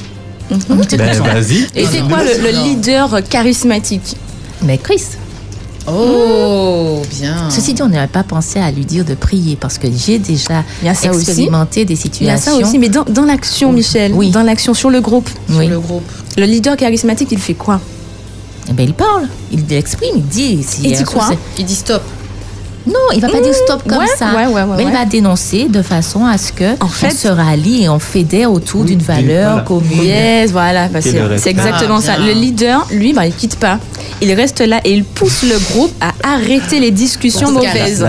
[0.97, 1.67] Ben, vas-y.
[1.75, 4.15] Et c'est quoi le, le leader charismatique
[4.63, 5.01] Mais Chris.
[5.87, 7.49] Oh, bien.
[7.51, 10.63] Ceci dit, on n'avait pas pensé à lui dire de prier parce que j'ai déjà
[10.81, 11.19] Il y a ça aussi.
[11.29, 12.59] expérimenté des Il y a situations.
[12.61, 15.29] ça aussi, mais dans, dans l'action, Michel, dans l'action sur le groupe.
[15.51, 15.67] Oui.
[15.67, 16.09] le groupe.
[16.37, 17.79] Le leader charismatique, il fait quoi
[18.73, 20.63] ben, il parle, il exprime, il dit.
[20.63, 22.01] si Il dit quoi Il dit stop.
[22.87, 24.33] Non, il va pas dire stop comme ouais, ça.
[24.35, 27.11] ouais, ouais, ouais, mais il va dénoncer de façon à ce que En fait- on
[27.11, 29.63] se rallie et on fédère autour d'une valeur voilà.
[29.63, 30.03] commune.
[30.03, 32.17] Yes, voilà, bah, c'est exactement Ah, ça.
[32.17, 33.79] Le leader, lui, bah, il quitte pas.
[34.21, 38.05] Il reste là et il pousse le groupe à arrêter les discussions mauvaises.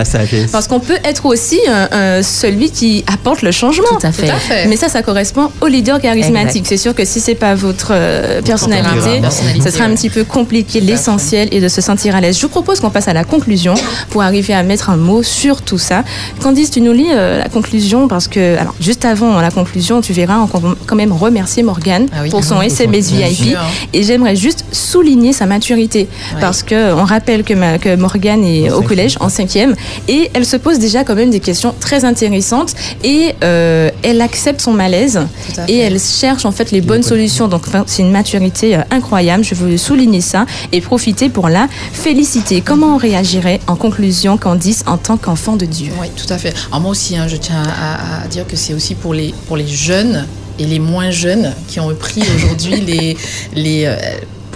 [0.51, 3.87] Parce qu'on peut être aussi euh, euh, celui qui apporte le changement.
[3.99, 4.27] Tout à fait.
[4.27, 4.67] Tout à fait.
[4.67, 6.65] Mais ça, ça correspond au leader charismatique.
[6.67, 9.29] C'est sûr que si c'est pas votre euh, personnalité, tempérament.
[9.61, 10.79] ça sera un petit peu compliqué.
[10.81, 12.37] L'essentiel est de se sentir à l'aise.
[12.37, 13.73] Je vous propose qu'on passe à la conclusion
[14.09, 16.03] pour arriver à mettre un mot sur tout ça.
[16.41, 20.13] Candice, tu nous lis euh, la conclusion parce que, alors, juste avant la conclusion, tu
[20.13, 22.29] verras, on va quand même remercier Morgane Ah oui.
[22.29, 23.49] pour son SMS VIP.
[23.51, 23.59] sûr.
[23.93, 26.37] Et j'aimerais juste souligner sa maturité Oui.
[26.41, 29.75] parce que on rappelle que, ma- que Morgane est au collège en cinquième
[30.07, 32.73] et elle se pose déjà quand même des questions très intéressantes
[33.03, 35.21] et euh, elle accepte son malaise
[35.67, 37.47] et elle cherche en fait les bonnes solutions.
[37.47, 39.43] Donc c'est une maturité euh, incroyable.
[39.43, 42.61] Je veux souligner ça et profiter pour la féliciter.
[42.61, 44.37] Comment on réagirait en conclusion,
[44.85, 46.53] En tant qu'enfant de Dieu Oui, tout à fait.
[46.69, 49.57] Alors moi aussi, hein, je tiens à, à dire que c'est aussi pour les, pour
[49.57, 50.25] les jeunes
[50.59, 53.17] et les moins jeunes qui ont pris aujourd'hui les...
[53.53, 53.95] les euh,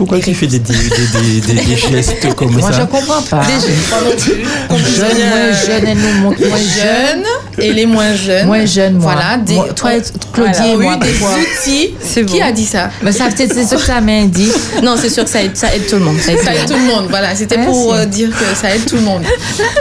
[0.02, 3.44] Pourquoi tu fais des, des, des, des- des gestes comme Moi, je ça comprends pas.
[3.46, 4.96] des jeunes, pas non plus.
[4.96, 7.24] Jeune, moins jeune, elle nous montre moins jeunes
[7.60, 8.48] et les moins jeunes.
[8.48, 9.14] Moins jeune, moi.
[9.14, 9.92] Voilà, des, Moi, toi,
[10.34, 11.94] Claudie voilà, et moi, des pourquoi outils.
[12.02, 12.46] C'est Qui bon.
[12.46, 14.50] a dit ça Mais ça, c'est ce que ça m'a dit.
[14.82, 16.18] Non, c'est sûr que ça aide, ça aide tout le monde.
[16.20, 16.72] Ça aide tout Ça le aide monde.
[16.80, 17.36] tout le monde, voilà.
[17.36, 17.72] C'était Merci.
[17.72, 19.22] pour euh, dire que ça aide tout le monde.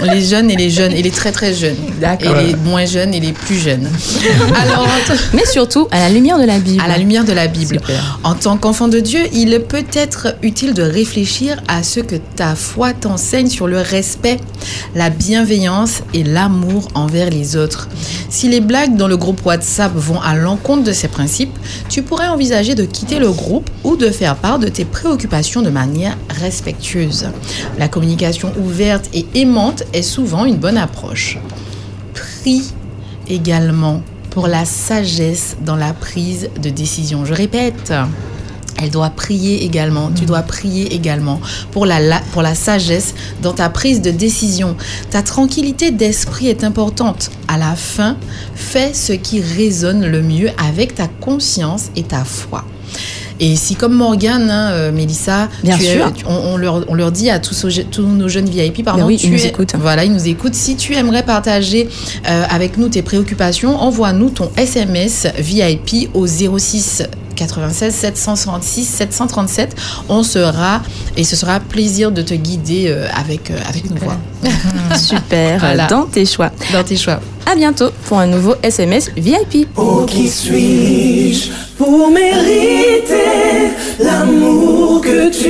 [0.02, 1.76] Les jeunes et les jeunes, et les très très jeunes.
[1.98, 2.36] D'accord.
[2.38, 3.88] Et les moins jeunes et les plus jeunes.
[4.60, 4.86] Alors,
[5.32, 6.82] Mais surtout, à la lumière de la Bible.
[6.84, 8.18] à la lumière de la Bible, Super.
[8.24, 10.09] en tant qu'enfant de Dieu, il peut être
[10.42, 14.38] utile de réfléchir à ce que ta foi t'enseigne sur le respect,
[14.94, 17.88] la bienveillance et l'amour envers les autres.
[18.28, 21.56] Si les blagues dans le groupe WhatsApp vont à l'encontre de ces principes,
[21.88, 25.70] tu pourrais envisager de quitter le groupe ou de faire part de tes préoccupations de
[25.70, 27.28] manière respectueuse.
[27.78, 31.38] La communication ouverte et aimante est souvent une bonne approche.
[32.14, 32.72] Prie
[33.28, 37.24] également pour la sagesse dans la prise de décision.
[37.24, 37.92] Je répète,
[38.82, 41.40] elle doit prier également, tu dois prier également
[41.72, 44.76] pour la, la- pour la sagesse dans ta prise de décision.
[45.10, 47.30] Ta tranquillité d'esprit est importante.
[47.48, 48.16] À la fin,
[48.54, 52.64] fais ce qui résonne le mieux avec ta conscience et ta foi.
[53.42, 56.12] Et si comme Morgane, hein, euh, Mélissa, Bien tu es- sûr.
[56.12, 59.16] tu- on, on leur, on leur dit à tous, tous nos jeunes VIP, pardon, oui,
[59.16, 59.72] tu ils nous écoutent.
[59.80, 60.54] Voilà, ils nous écoutent.
[60.54, 61.88] Si tu aimerais partager
[62.28, 67.02] euh, avec nous tes préoccupations, envoie-nous ton SMS VIP au 06
[67.40, 69.74] 96 766 737.
[70.08, 70.82] On sera
[71.16, 74.16] et ce sera plaisir de te guider euh, avec euh, avec nos voix.
[74.98, 75.86] Super, Voilà.
[75.86, 76.50] dans tes choix.
[76.72, 77.20] Dans tes choix.
[77.50, 79.66] À bientôt pour un nouveau SMS VIP.
[79.76, 85.48] Oh, qui suis-je pour mériter l'amour que tu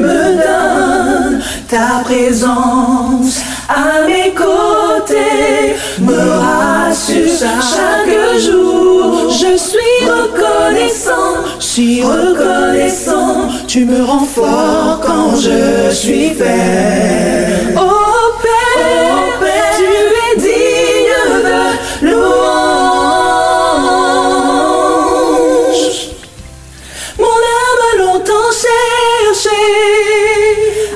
[0.00, 1.40] me donnes?
[1.68, 3.36] Ta présence
[3.68, 9.30] à mes côtés me rassure chaque jour.
[9.30, 13.48] Je suis reconnaissant, je suis reconnaissant.
[13.66, 17.78] Tu me rends fort quand je suis faible.
[17.78, 17.97] Oh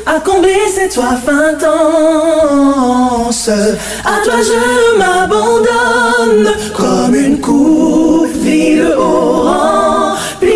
[0.07, 1.79] à combler cette soif intense.
[3.49, 10.51] À toi je m'abandonne comme une coupe vide au remplis-moi.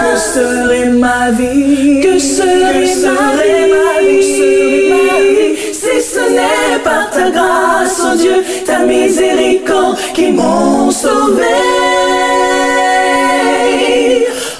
[0.00, 2.00] Que serait ma vie?
[2.00, 4.22] Que serait ma vie?
[4.22, 5.56] serait ma vie?
[5.72, 11.42] Si ce n'est par ta grâce, oh Dieu, ta miséricorde qui m'ont sauvé.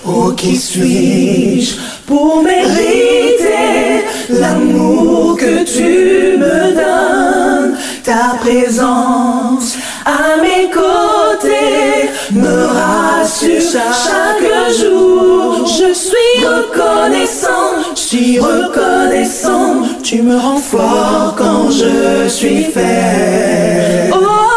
[0.07, 1.92] Oh, qui suis-je?
[2.13, 7.75] Pour mériter l'amour que tu me donnes?
[8.05, 14.49] Ta présence à mes côtés me rassure chaque
[14.81, 15.67] jour.
[15.79, 19.71] Je suis reconnaissant, je suis reconnaissant.
[20.03, 24.15] Tu me rends fort quand je suis faible.
[24.15, 24.52] Oh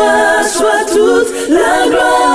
[0.00, 2.29] toi soit toute la gloire.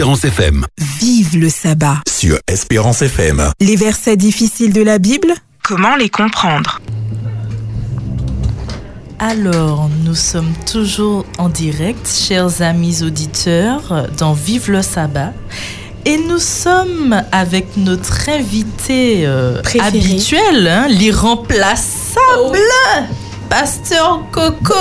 [0.00, 0.66] Espérance FM.
[0.98, 1.98] Vive le sabbat.
[2.08, 3.50] Sur Espérance FM.
[3.60, 6.80] Les versets difficiles de la Bible, comment les comprendre?
[9.18, 15.34] Alors, nous sommes toujours en direct, chers amis auditeurs, dans Vive le sabbat.
[16.06, 22.56] Et nous sommes avec notre invité euh, habituel, hein, l'irremplaçable,
[23.50, 24.74] Pasteur Coco.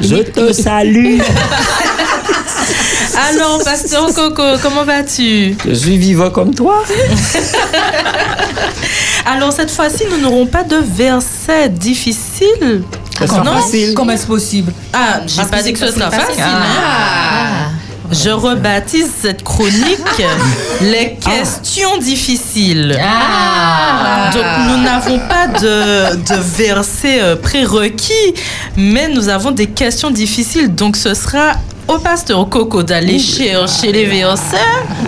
[0.00, 1.18] Je te salue.
[3.28, 5.56] Alors, Pasteur Coco, comment vas-tu?
[5.66, 6.84] Je suis vivant comme toi.
[9.26, 12.82] Alors, cette fois-ci, nous n'aurons pas de versets difficiles.
[13.18, 13.92] Ça sera facile.
[13.94, 14.72] Comment est-ce possible?
[14.92, 16.26] Ah, j'ai pas que dit que c'est ce sera facile.
[16.26, 16.44] facile.
[16.44, 17.65] hein.
[18.10, 20.22] Je rebaptise cette chronique
[20.80, 22.98] les questions difficiles.
[23.02, 24.30] Ah.
[24.32, 28.34] Donc nous n'avons pas de, de versets euh, prérequis,
[28.76, 30.74] mais nous avons des questions difficiles.
[30.74, 31.52] Donc ce sera
[31.88, 34.56] au pasteur Coco d'aller chercher les versets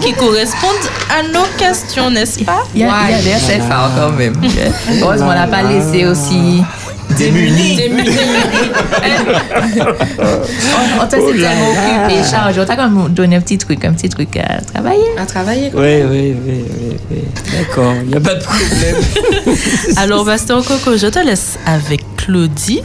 [0.00, 0.70] qui correspondent
[1.10, 2.62] à nos questions, n'est-ce pas?
[2.74, 4.34] Il y a, il y a des versets forts quand même.
[5.00, 6.62] Heureusement, on l'a pas laissé aussi.
[7.16, 7.80] Démuni.
[10.18, 12.54] On, on t'a Oh tellement occupé, Charles.
[12.60, 15.04] On t'a quand même donné un petit truc, un petit truc à travailler.
[15.18, 15.70] À travailler.
[15.74, 17.18] Oui, oui, oui, oui, oui.
[17.58, 18.96] D'accord, il n'y a pas de problème.
[19.96, 22.82] Alors pasteur Coco, je te laisse avec Claudie.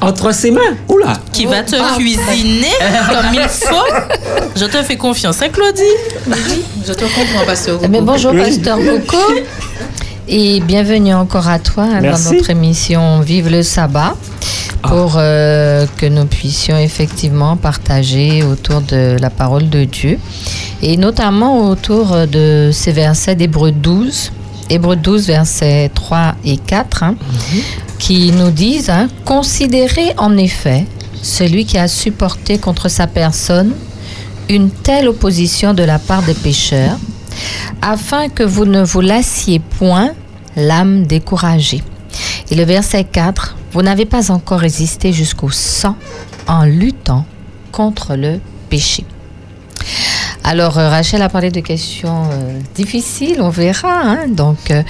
[0.00, 1.96] Entre ses mains Oula Qui va te Oh.
[1.96, 2.66] cuisiner
[3.08, 3.86] comme il faut.
[4.56, 5.82] Je te fais confiance, hein, Claudie?
[6.86, 7.88] Je te comprends, Pasteur Coco.
[7.90, 8.42] Mais bonjour, Oui.
[8.42, 9.16] Pasteur Coco.
[10.26, 14.16] Et bienvenue encore à toi hein, dans notre émission Vive le sabbat
[14.82, 20.18] pour euh, que nous puissions effectivement partager autour de la parole de Dieu.
[20.80, 24.32] Et notamment autour de ces versets d'Hébreu 12,
[24.70, 27.16] Hébreu 12 versets 3 et 4 hein,
[27.98, 30.86] qui nous disent hein, Considérez en effet
[31.20, 33.72] celui qui a supporté contre sa personne
[34.48, 36.96] une telle opposition de la part des pécheurs
[37.82, 40.12] afin que vous ne vous lassiez point
[40.56, 41.82] l'âme découragée.
[42.50, 45.96] Et le verset 4, vous n'avez pas encore résisté jusqu'au sang
[46.46, 47.26] en luttant
[47.72, 49.04] contre le péché.
[50.46, 54.02] Alors, euh, Rachel a parlé de questions euh, difficiles, on verra.
[54.02, 54.28] hein.
[54.28, 54.82] Donc, euh,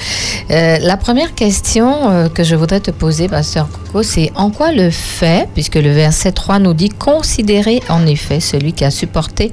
[0.51, 4.91] euh, la première question que je voudrais te poser, Pasteur Coco, c'est en quoi le
[4.91, 9.53] fait, puisque le verset 3 nous dit considérer en effet celui qui a supporté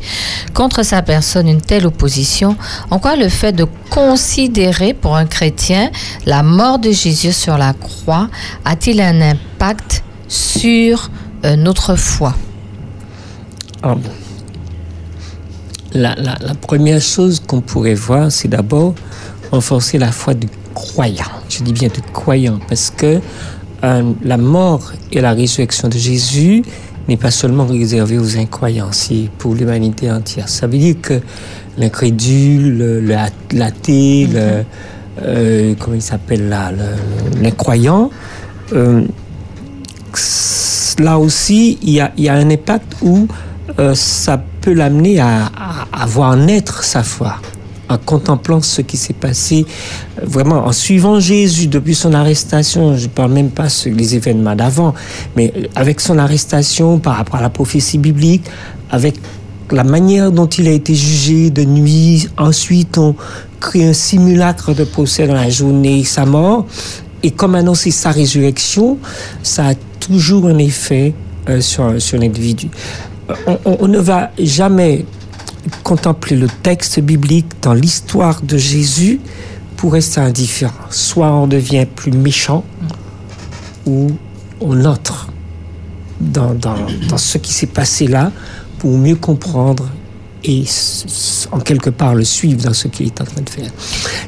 [0.56, 2.56] contre sa personne une telle opposition,
[2.90, 5.92] en quoi le fait de considérer pour un chrétien
[6.26, 8.28] la mort de Jésus sur la croix
[8.66, 11.12] a-t-il un impact sur
[11.44, 12.34] notre foi?
[13.84, 13.96] Ah.
[15.94, 18.96] La, la- la première chose qu'on pourrait voir, c'est d'abord
[19.52, 21.26] renforcer la foi du croyant.
[21.50, 23.20] Je dis bien du croyant, parce que
[23.84, 26.64] euh, la mort et la résurrection de Jésus
[27.10, 30.48] n'est pas seulement réservée aux incroyants, c'est pour l'humanité entière.
[30.48, 31.20] Ça veut dire que
[31.78, 33.16] l'incrédule, le- le-
[33.58, 34.64] l'athée, le,
[35.24, 36.72] euh, comment il s'appelle là,
[37.42, 38.12] l'incroyant,
[38.74, 39.04] euh,
[41.00, 43.28] là aussi, il y a, il y a un impact où
[43.80, 45.50] euh, ça peut l'amener à,
[46.08, 47.36] voir naître sa foi
[47.90, 49.66] en contemplant ce qui s'est passé,
[50.18, 54.16] euh, vraiment en suivant Jésus depuis son arrestation, je ne parle même pas sur les
[54.16, 54.94] événements d'avant,
[55.36, 58.46] mais euh, avec son arrestation par rapport à la prophétie biblique,
[58.90, 59.16] avec
[59.72, 63.16] la manière dont il a été jugé de nuit, ensuite on
[63.60, 66.66] crée un simulacre de procès dans la journée, sa mort,
[67.24, 68.98] et comme annoncé sa résurrection,
[69.44, 71.14] ça a toujours un effet
[71.60, 72.70] sur, sur l'individu.
[73.66, 75.06] On, ne va jamais
[75.84, 79.20] contempler le texte biblique dans l'histoire de Jésus
[79.78, 80.74] pour rester indifférent.
[80.90, 82.64] Soit on devient plus méchant,
[83.86, 84.12] ou
[84.60, 85.30] on entre
[86.20, 86.76] dans, dans,
[87.10, 88.32] dans ce qui s'est passé là
[88.78, 89.90] pour mieux comprendre
[90.44, 90.64] et
[91.52, 93.70] en quelque part le suivre dans ce qu'il est en train de faire.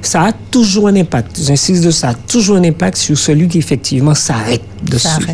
[0.01, 3.57] Ça a toujours un impact, j'insiste de ça, a toujours un impact sur celui qui
[3.57, 5.33] effectivement s'arrête de suivre.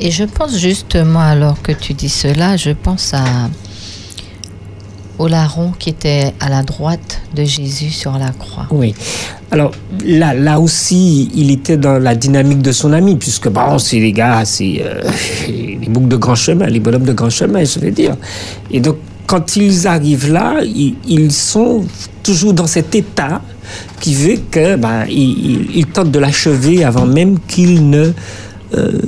[0.00, 3.24] Et je pense justement, alors que tu dis cela, je pense à
[5.18, 8.66] au larron qui était à la droite de Jésus sur la croix.
[8.70, 8.94] Oui.
[9.50, 9.70] Alors
[10.04, 14.12] là, là aussi, il était dans la dynamique de son ami, puisque bon, c'est les
[14.12, 15.00] gars, c'est euh,
[15.48, 18.16] les boucs de grand chemin, les bonhommes de grand chemin, je veux dire.
[18.70, 21.84] Et donc, quand ils arrivent là, ils, sont
[22.22, 23.40] toujours dans cet état
[24.00, 28.12] qui veut que ben, ils, tentent de l'achever avant même qu'il ne
[28.74, 28.98] euh,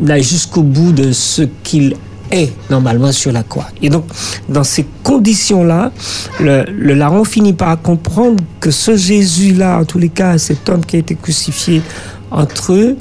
[0.00, 1.94] n'aille jusqu'au bout de ce qu'il
[2.30, 3.68] est normalement sur la croix.
[3.82, 4.04] Et donc,
[4.48, 5.92] dans ces conditions-là,
[6.40, 10.96] le, larron finit par comprendre que ce Jésus-là, en tous les cas, cet homme qui
[10.96, 11.82] a été crucifié
[12.30, 12.96] entre eux,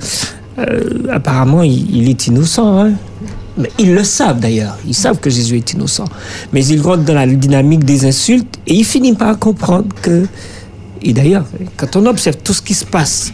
[0.60, 2.80] euh, apparemment, il, il est innocent.
[2.86, 2.92] hein.
[3.58, 4.78] Mais ils le savent d'ailleurs.
[4.88, 6.06] Ils savent que Jésus est innocent.
[6.54, 10.26] Mais ils rentrent dans la dynamique des insultes et ils finissent par comprendre que.
[11.02, 11.46] Et d'ailleurs,
[11.76, 13.32] quand on observe tout ce qui se passe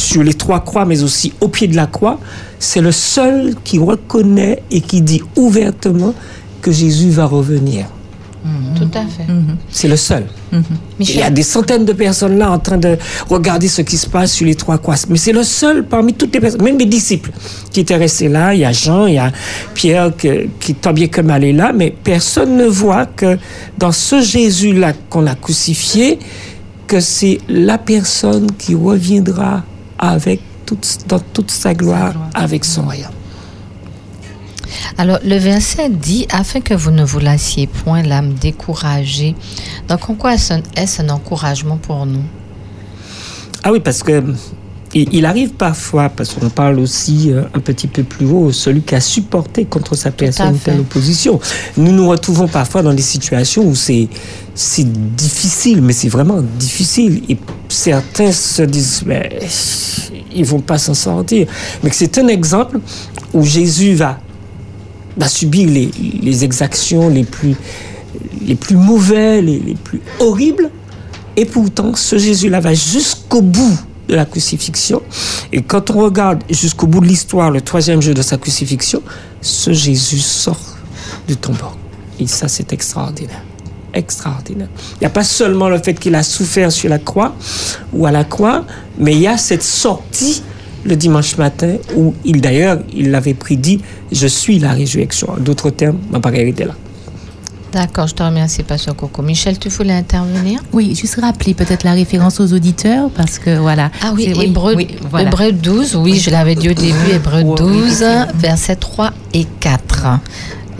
[0.00, 2.18] sur les trois croix, mais aussi au pied de la croix,
[2.58, 6.14] c'est le seul qui reconnaît et qui dit ouvertement
[6.62, 7.86] que Jésus va revenir.
[8.74, 9.26] Tout à fait.
[9.70, 10.24] C'est le seul.
[10.98, 12.96] Il y a des centaines de personnes là en train de
[13.28, 14.94] regarder ce qui se passe sur les trois croix.
[15.10, 17.30] Mais c'est le seul parmi toutes les personnes, même les disciples
[17.70, 18.54] qui étaient restés là.
[18.54, 19.30] Il y a Jean, il y a
[19.74, 23.36] Pierre que- qui tant bien que mal est là, mais personne ne voit que
[23.76, 26.18] dans ce Jésus-là qu'on a crucifié,
[26.86, 29.62] que c'est la personne qui reviendra
[30.00, 33.12] avec toute, dans toute sa gloire, avec son royaume.
[34.98, 39.34] Alors, le verset dit afin que vous ne vous lassiez point l'âme découragée.
[39.88, 42.24] Donc, en quoi est-ce un, est-ce un encouragement pour nous?
[43.62, 44.24] Ah oui, parce que
[44.94, 48.82] il, il arrive parfois, parce qu'on parle aussi euh, un petit peu plus haut, celui
[48.82, 51.40] qui a supporté contre sa personne telle opposition.
[51.76, 54.08] Nous nous retrouvons parfois dans des situations où c'est
[55.16, 57.22] difficile, mais c'est vraiment difficile.
[57.28, 57.38] Et
[57.68, 59.38] certains se disent, mais
[60.34, 61.46] ils vont pas s'en sortir.
[61.82, 62.80] Mais c'est un exemple
[63.32, 64.18] où Jésus va,
[65.16, 67.54] va subir les, les exactions les plus,
[68.44, 70.70] les plus mauvais, les, les plus horribles.
[71.36, 73.78] Et pourtant, ce Jésus-là va jusqu'au bout
[74.10, 75.00] de la crucifixion.
[75.52, 79.02] Et quand on regarde jusqu'au bout de l'histoire, le troisième jour de sa crucifixion,
[79.40, 80.60] ce Jésus sort
[81.26, 81.72] du tombeau.
[82.18, 83.42] Et ça, c'est extraordinaire.
[83.94, 84.68] Extraordinaire.
[84.96, 87.34] Il n'y a pas seulement le fait qu'il a souffert sur la croix
[87.92, 88.64] ou à la croix,
[88.98, 90.42] mais il y a cette sortie
[90.84, 93.80] le dimanche matin où il d'ailleurs, il l'avait prédit,
[94.10, 95.30] je suis la résurrection.
[95.30, 96.74] En d'autres termes, ma bagarre était là.
[97.72, 99.22] D'accord, je te remercie, Pasteur Coco.
[99.22, 100.60] Michel, tu voulais intervenir?
[100.72, 103.90] Oui, juste rappeler peut-être la référence aux auditeurs parce que voilà.
[104.02, 105.28] Ah oui, Hébreu, oui, voilà.
[105.28, 108.26] Hébreu 12, oui, je l'avais dit au début, Hébreu Oui, 12, effectivement.
[108.34, 110.06] versets 3 et 4.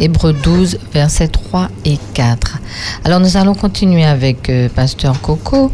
[0.01, 2.59] Hébreu 12, versets 3 et 4.
[3.05, 5.70] Alors, nous allons continuer avec euh, Pasteur Coco.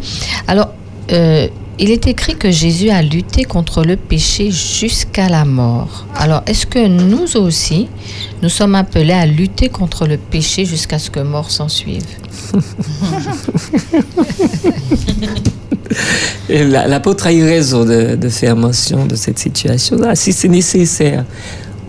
[0.48, 0.68] Alors,
[1.12, 1.48] euh,
[1.78, 6.06] il est écrit que Jésus a lutté contre le péché jusqu'à la mort.
[6.14, 7.88] Alors, est-ce que nous aussi,
[8.42, 12.06] nous sommes appelés à lutter contre le péché jusqu'à ce que mort s'en suive?
[16.48, 20.14] L'apôtre a eu raison de, faire mention de cette situation-là.
[20.14, 21.24] Si c'est nécessaire,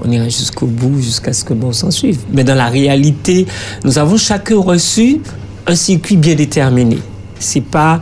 [0.04, 2.20] on ira jusqu'au bout, jusqu'à ce que bon s'en suive.
[2.32, 3.46] Mais dans la réalité,
[3.84, 5.22] nous avons chacun reçu
[5.66, 6.98] un circuit bien déterminé.
[7.40, 8.02] C'est pas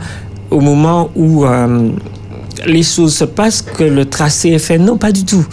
[0.50, 1.90] au moment où euh,
[2.66, 4.78] les choses se passent que le tracé est fait.
[4.78, 5.46] Non, pas du tout.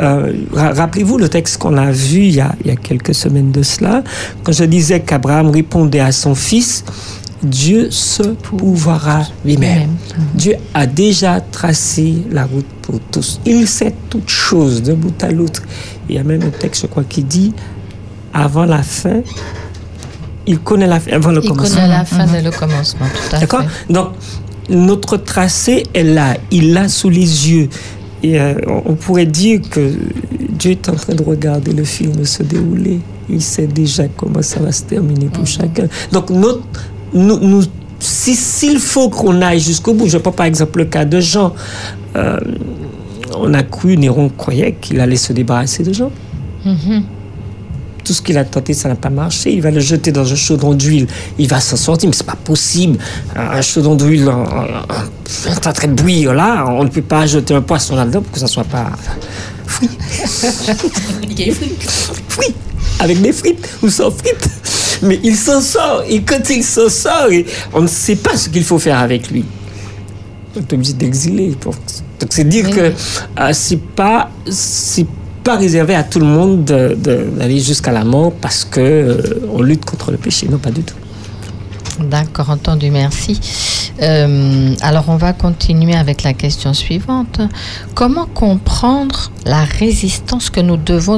[0.00, 3.14] Euh, ra- Rappelez-vous le texte qu'on a vu il y a, il y a quelques
[3.14, 4.02] semaines de cela,
[4.42, 6.84] quand je disais qu'Abraham répondait à son fils,
[7.42, 9.90] Dieu se pourvoira lui-même.
[10.34, 13.40] Dieu a déjà tracé la route pour tous.
[13.46, 15.62] Il sait toutes choses d'un bout à l'autre.
[16.08, 17.52] Il y a même un texte, je crois, qui dit
[18.34, 19.20] avant la fin,
[20.46, 21.76] il connaît la fin avant le Il commencement.
[21.76, 23.62] connaît la fin de le commencement, tout à D'accord.
[23.90, 24.08] Donc,
[24.68, 27.68] notre tracé est là, il l'a sous les yeux.
[28.22, 28.54] Et euh,
[28.86, 29.92] on pourrait dire que
[30.50, 33.00] Dieu est en train de regarder le film se dérouler.
[33.28, 35.86] Il sait déjà comment ça va se terminer pour chacun.
[36.12, 36.62] Donc, notre,
[37.12, 37.64] nous, nous-
[38.00, 41.52] si- s'il faut qu'on aille jusqu'au bout, je prends par exemple le cas de Jean.
[42.16, 42.38] Euh,
[43.36, 46.10] on a cru, Néron croyait qu'il allait se débarrasser de Jean.
[46.64, 47.02] Mhm.
[48.06, 49.52] Tout ce qu'il a tenté, ça n'a pas marché.
[49.52, 51.08] Il va le jeter dans un chaudron d'huile.
[51.38, 52.98] Il va s'en sortir, mais c'est pas possible.
[53.34, 56.64] Un chaudron d'huile en, en- en- est en train de bouillir là.
[56.68, 58.92] On ne peut pas jeter un poisson là-dedans pour que ça soit pas
[59.66, 59.90] frit.
[62.28, 62.54] Frit.
[63.00, 64.48] Avec des frites ou sans frites.
[65.02, 66.02] Mais il s'en sort.
[66.08, 67.28] Et quand il s'en sort,
[67.74, 69.44] on ne sait pas ce qu'il faut faire avec lui.
[70.54, 71.54] On est obligé d'exiler.
[71.62, 71.74] Donc
[72.18, 72.92] donc c'est dire que
[73.40, 75.06] euh, c'est pas c'est
[75.46, 79.48] pas réservé à tout le monde de- de- d'aller jusqu'à la mort parce que euh,
[79.54, 80.48] on lutte contre le péché.
[80.50, 80.96] Non, pas du tout.
[82.00, 83.40] D'accord, entendu, merci.
[84.02, 87.40] Euh, alors, on va continuer avec la question suivante.
[87.94, 91.16] Comment comprendre la résistance que nous devons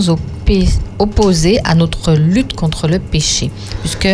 [1.00, 3.50] opposer à notre lutte contre le péché?
[3.80, 4.08] Puisque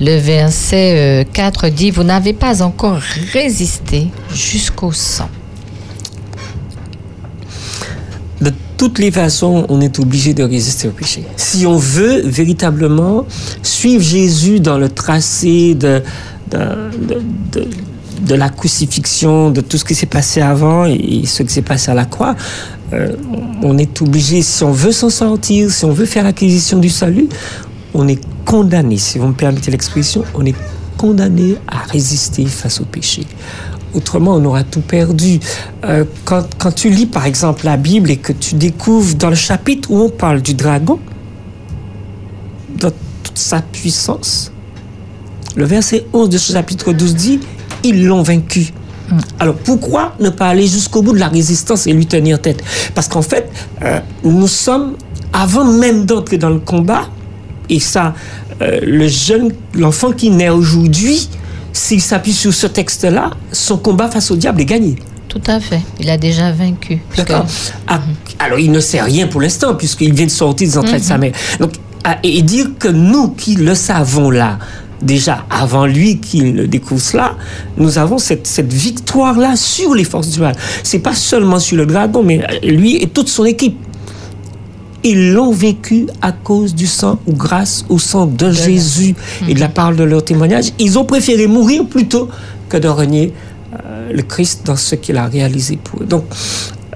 [0.00, 2.98] le verset euh, 4 dit, Vous n'avez pas encore
[3.34, 5.28] résisté jusqu'au sang.
[8.40, 11.24] De toutes les façons, on est obligé de résister au péché.
[11.36, 13.26] Si on veut véritablement
[13.62, 16.00] suivre Jésus dans le tracé de,
[16.50, 21.90] de, la crucifixion, de tout ce qui s'est passé avant et ce qui s'est passé
[21.90, 22.36] à la croix,
[22.92, 23.16] euh,
[23.62, 27.28] on est obligé, si on veut s'en sortir, si on veut faire l'acquisition du salut,
[27.94, 30.56] on est condamné, si vous me permettez l'expression, on est
[30.96, 33.26] condamné à résister face au péché.
[33.94, 35.40] Autrement, on aura tout perdu.
[35.84, 39.36] Euh, quand, quand tu lis, par exemple, la Bible et que tu découvres dans le
[39.36, 40.98] chapitre où on parle du dragon,
[42.78, 42.92] dans
[43.22, 44.52] toute sa puissance,
[45.56, 47.40] le verset 11 de ce chapitre 12 dit,
[47.82, 48.72] ils l'ont vaincu.
[49.38, 52.62] Alors pourquoi ne pas aller jusqu'au bout de la résistance et lui tenir tête?
[52.94, 53.50] Parce qu'en fait,
[53.82, 54.96] euh, nous sommes,
[55.32, 57.08] avant même d'entrer dans le combat,
[57.70, 58.14] et ça,
[58.60, 61.28] euh, le jeune, l'enfant qui naît aujourd'hui,
[61.72, 64.96] s'il s'appuie sur ce texte-là, son combat face au diable est gagné.
[65.28, 65.80] Tout à fait.
[66.00, 66.98] Il a déjà vaincu.
[67.10, 67.32] puisque-.
[67.86, 68.00] Ah,
[68.38, 71.14] alors, il ne sait rien pour l'instant, puisqu'il vient de sortir des entrailles de sa
[71.14, 71.20] Mhm.
[71.20, 71.32] mère.
[71.60, 71.72] Donc,
[72.04, 74.58] ah, et dire que nous qui le savons là,
[75.02, 77.36] déjà avant lui qu'il découvre cela,
[77.76, 80.54] nous avons cette, cette victoire-là sur les forces du mal.
[80.82, 83.76] C'est pas seulement sur le dragon, mais euh, lui et toute son équipe.
[85.04, 89.14] Ils l'ont vécu à cause du sang ou grâce au sang de Jésus
[89.48, 90.72] et de la parole de leur témoignage.
[90.78, 92.28] Ils ont préféré mourir plutôt
[92.68, 93.32] que de renier
[93.84, 96.06] euh, le Christ dans ce qu'il a réalisé pour eux.
[96.06, 96.24] Donc,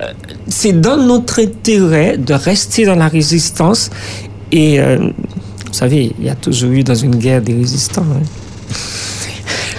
[0.00, 0.12] euh,
[0.48, 3.90] c'est dans notre intérêt de rester dans la résistance.
[4.50, 8.02] Et euh, vous savez, il y a toujours eu dans une guerre des résistants.
[8.02, 8.22] hein.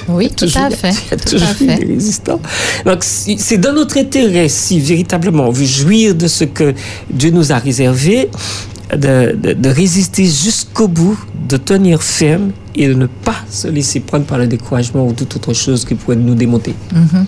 [0.10, 0.90] Oui, tout Toujours, à fait.
[0.92, 1.78] Il y a Tout toujours à eu fait.
[1.78, 2.40] des résistants.
[2.86, 6.74] Donc, c'est dans notre intérêt, si véritablement on veut jouir de ce que
[7.10, 8.30] Dieu nous a réservé,
[8.92, 11.18] de, de- de résister jusqu'au bout,
[11.48, 15.36] de tenir ferme et de ne pas se laisser prendre par le découragement ou toute
[15.36, 16.76] autre chose qui pourrait nous démonter.
[16.94, 17.26] Mhm.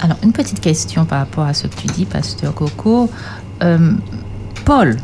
[0.00, 3.08] Alors, une petite question par rapport à ce que tu dis, Pasteur Coco.
[3.62, 3.92] Euh,
[4.64, 4.96] Paul,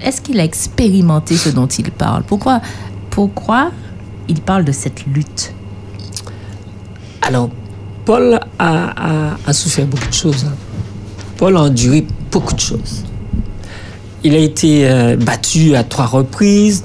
[0.00, 2.22] est-ce qu'il a expérimenté ce dont il parle?
[2.24, 2.60] Pourquoi,
[3.10, 3.70] pourquoi
[4.28, 5.52] il parle de cette lutte?
[7.32, 7.48] Alors,
[8.04, 10.44] Paul a, a- a souffert beaucoup de choses.
[10.46, 10.52] hein.
[11.38, 13.04] Paul a enduré beaucoup de choses.
[14.22, 16.84] Il a été euh, battu à trois reprises.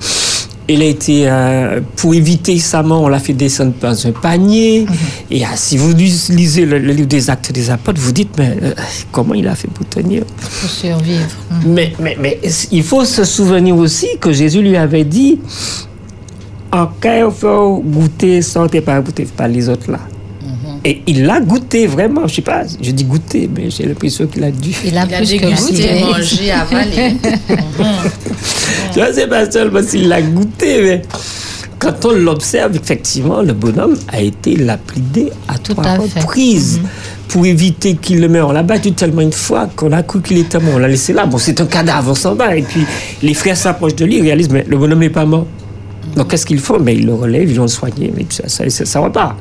[0.70, 4.86] Il a été, euh, pour éviter sa mort, on l'a fait descendre dans un panier.
[5.30, 8.58] Et ah, si vous lisez le, le livre des Actes des Apôtres, vous dites, mais
[8.64, 8.74] euh,
[9.12, 10.24] comment il a fait pour tenir?
[10.62, 11.28] Pour survivre.
[11.66, 12.40] mais, mais, mais
[12.72, 15.40] il faut se souvenir aussi que Jésus lui avait dit
[16.72, 20.00] En cas il faut goûter, sortez pas goûter par les autres là.
[20.90, 24.42] Et il l'a goûté vraiment, je sais pas, je dis goûter, mais j'ai l'impression qu'il
[24.46, 24.72] a dû.
[24.86, 25.40] Il a Il a dégusté,
[25.84, 26.00] goûté.
[26.00, 27.14] mangé, avalé.
[28.94, 31.02] Tu vois, c'est pas seulement s'il l'a goûté, mais
[31.78, 36.20] quand on l'observe, effectivement, le bonhomme a été lapidé à trois à fait.
[36.22, 36.80] reprises.
[37.28, 38.48] Pour éviter qu'il le meure.
[38.48, 40.76] On l'a battu tellement une fois qu'on a cru qu'il était mort.
[40.76, 41.26] On l'a laissé là.
[41.26, 42.56] Bon, c'est un cadavre, on s'en va.
[42.56, 42.86] Et puis,
[43.22, 45.46] les frères s'approchent de lui, ils réalisent, mais le bonhomme n'est pas mort.
[46.16, 48.70] Donc, qu'est-ce qu'ils font mais Ils le relèvent, ils vont le soigner, mais ça, ça,
[48.70, 49.38] ça, ça repart.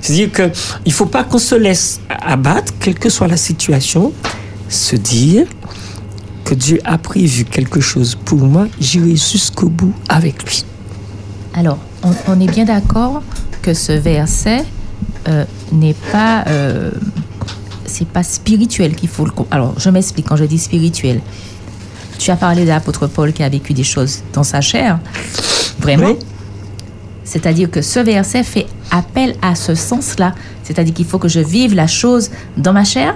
[0.00, 0.52] C'est-à-dire qu'il
[0.86, 4.12] ne faut pas qu'on se laisse abattre, quelle que soit la situation,
[4.68, 5.46] se dire
[6.44, 10.64] que Dieu a prévu quelque chose pour moi, j'irai jusqu'au bout avec lui.
[11.54, 11.78] Alors,
[12.26, 13.22] on, est bien d'accord
[13.62, 14.64] que ce verset
[15.28, 16.90] euh, n'est pas, euh,
[17.84, 19.32] c'est pas spirituel qu'il faut le.
[19.50, 21.20] Alors, je m'explique quand je dis spirituel.
[22.18, 24.98] Tu as parlé de l'apôtre Paul qui a vécu des choses dans sa chair,
[25.78, 26.16] vraiment.
[27.24, 30.34] C'est-à-dire que ce verset fait appel à ce sens-là.
[30.64, 33.14] C'est-à-dire qu'il faut que je vive la chose dans ma chair.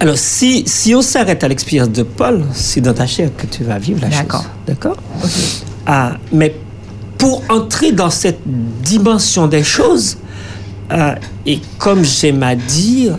[0.00, 3.64] Alors, si, si on s'arrête à l'expérience de Paul, c'est dans ta chair que tu
[3.64, 4.18] vas vivre la chose.
[4.20, 4.46] D'accord.
[4.66, 4.96] D'accord?
[5.86, 6.54] Ah, mais
[7.16, 10.18] pour entrer dans cette dimension des choses,
[10.92, 11.14] euh,
[11.46, 13.18] et comme j'aime à dire,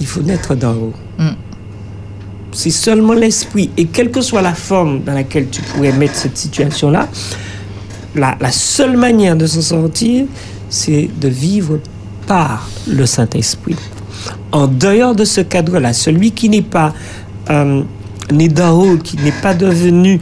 [0.00, 0.94] il faut naître d'en haut.
[1.18, 1.30] Mm.
[2.52, 3.70] C'est seulement l'esprit.
[3.76, 7.08] Et quelle que soit la forme dans laquelle tu pourrais mettre cette situation-là,
[8.14, 10.26] la, la seule manière de s'en sortir,
[10.68, 11.78] c'est de vivre
[12.26, 13.76] par le Saint-Esprit.
[14.52, 16.92] En dehors de ce cadre-là, celui qui n'est pas
[17.50, 17.82] euh,
[18.32, 20.20] né d'en qui n'est pas devenu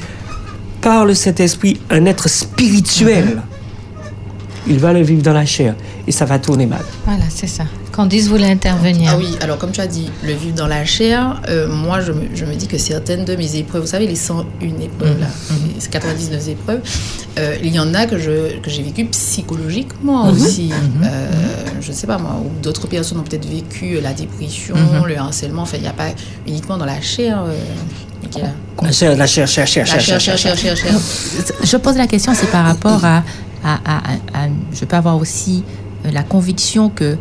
[0.81, 3.43] par le Saint-Esprit un être spirituel,
[4.69, 5.75] il va le vivre dans la chair
[6.07, 6.83] et ça va tourner mal.
[7.05, 7.65] Voilà, c'est ça.
[7.93, 9.11] Candice voulait intervenir.
[9.15, 12.13] Ah oui, alors comme tu as dit, le vivre dans la chair, euh, moi je
[12.13, 14.45] me, je me dis que certaines de mes épreuves, vous savez, les 101
[14.83, 15.27] épreuves, là,
[15.75, 16.81] les 99 épreuves,
[17.39, 20.31] euh, il y en a que je- que j'ai vécues psychologiquement Mhm.
[20.43, 20.71] aussi.
[21.05, 21.31] Euh,
[21.81, 25.07] je ne sais pas moi, ou d'autres personnes ont peut-être vécu la dépression, Mhm.
[25.07, 26.09] le harcèlement, enfin il n'y a pas
[26.47, 27.43] uniquement dans la chair.
[27.47, 27.53] euh,
[28.83, 31.01] La chair, la chair, chair, chair, La chair, chair, chair, chair, chair, chair.
[31.65, 33.23] Je pose la question, c'est par rapport à,
[33.65, 35.65] à- à- à- à- Je peux avoir aussi
[36.05, 37.17] euh, la conviction que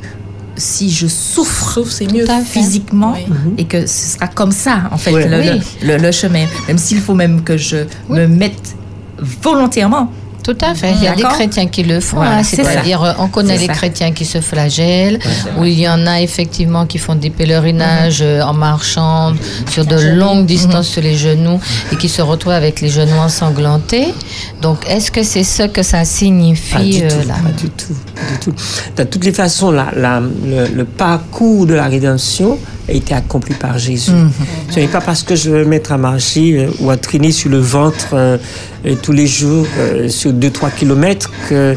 [0.57, 3.25] si je souffre c'est mieux physiquement Oui.
[3.57, 5.27] et que ce sera comme ça, en fait, Ouais.
[5.27, 5.61] le, Oui.
[5.81, 6.45] le- le- le chemin.
[6.67, 7.77] Même s'il faut même que je
[8.09, 8.75] me mette
[9.19, 10.11] volontairement
[10.45, 10.91] Tout à fait.
[10.97, 12.17] Il y a des chrétiens qui le font.
[12.17, 12.43] Voilà, hein.
[12.43, 13.73] c'est C'est-à-dire, euh, on connaît les ça.
[13.73, 18.21] chrétiens qui se flagellent, c'est où il y en a effectivement qui font des pèlerinages
[18.21, 18.27] Mhm.
[18.27, 19.33] euh, en marchant
[19.69, 21.59] sur de longues distances sur les genoux
[21.91, 24.13] et qui se retrouvent avec les genoux ensanglantés.
[24.61, 27.93] Donc, est-ce que c'est ce que ça Pas signifie euh, là pas du tout,
[28.31, 28.53] du tout.
[28.97, 33.55] De toutes les façons, la- la- le, le parcours de la rédemption a été accompli
[33.55, 34.11] par Jésus.
[34.11, 34.31] Mhm.
[34.69, 37.31] Ce n'est pas parce que je vais me mettre à marcher euh, ou à traîner
[37.31, 38.37] sur le ventre euh,
[38.85, 41.75] euh, tous les jours euh, sur 2-3 kilomètres que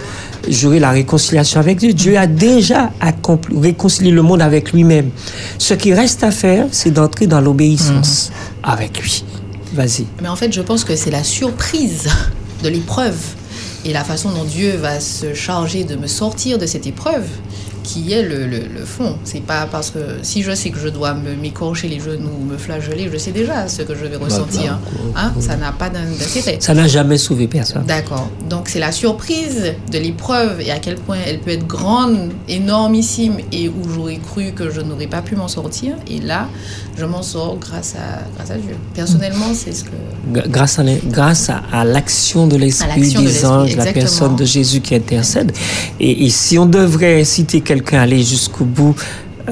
[0.48, 1.92] j'aurai la réconciliation avec Dieu.
[1.92, 5.10] Dieu a déjà accompli, réconcilié le monde avec lui-même.
[5.58, 8.30] Ce qui reste à faire, c'est d'entrer dans l'obéissance
[8.62, 9.24] avec lui.
[9.74, 10.06] Vas-y.
[10.22, 12.08] Mais en fait, je pense que c'est la surprise
[12.62, 13.16] de l'épreuve
[13.84, 17.26] et la façon dont Dieu va se charger de me sortir de cette épreuve
[17.88, 19.12] qui est le, le, le fond.
[19.24, 22.44] C'est pas parce que si je sais que je dois me m'écorcher les genoux ou
[22.52, 24.78] me flageller, je sais déjà ce que je vais ressentir.
[25.16, 26.58] Hein, ça n'a pas d'in- d'intérêt.
[26.60, 27.84] Ça n'a jamais sauvé personne.
[27.86, 28.28] D'accord.
[28.52, 29.60] Donc c'est la surprise
[29.94, 34.52] de l'épreuve et à quel point elle peut être grande, énormissime et où j'aurais cru
[34.52, 35.94] que je n'aurais pas pu m'en sortir.
[36.10, 36.48] Et là,
[36.98, 38.76] je m'en sors grâce à, grâce à Dieu.
[38.94, 39.96] Personnellement, c'est ce que...
[40.48, 44.80] Grâce à, grâce à, à l'action de l'esprit de des anges, la personne de Jésus
[44.80, 45.52] qui intercède.
[46.00, 48.94] Et, et si on devrait inciter quelqu'un aller jusqu'au bout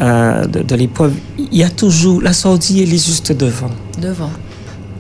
[0.00, 3.70] euh, de, de l'épreuve, il y a toujours la sortie, elle est juste devant.
[4.00, 4.30] Devant.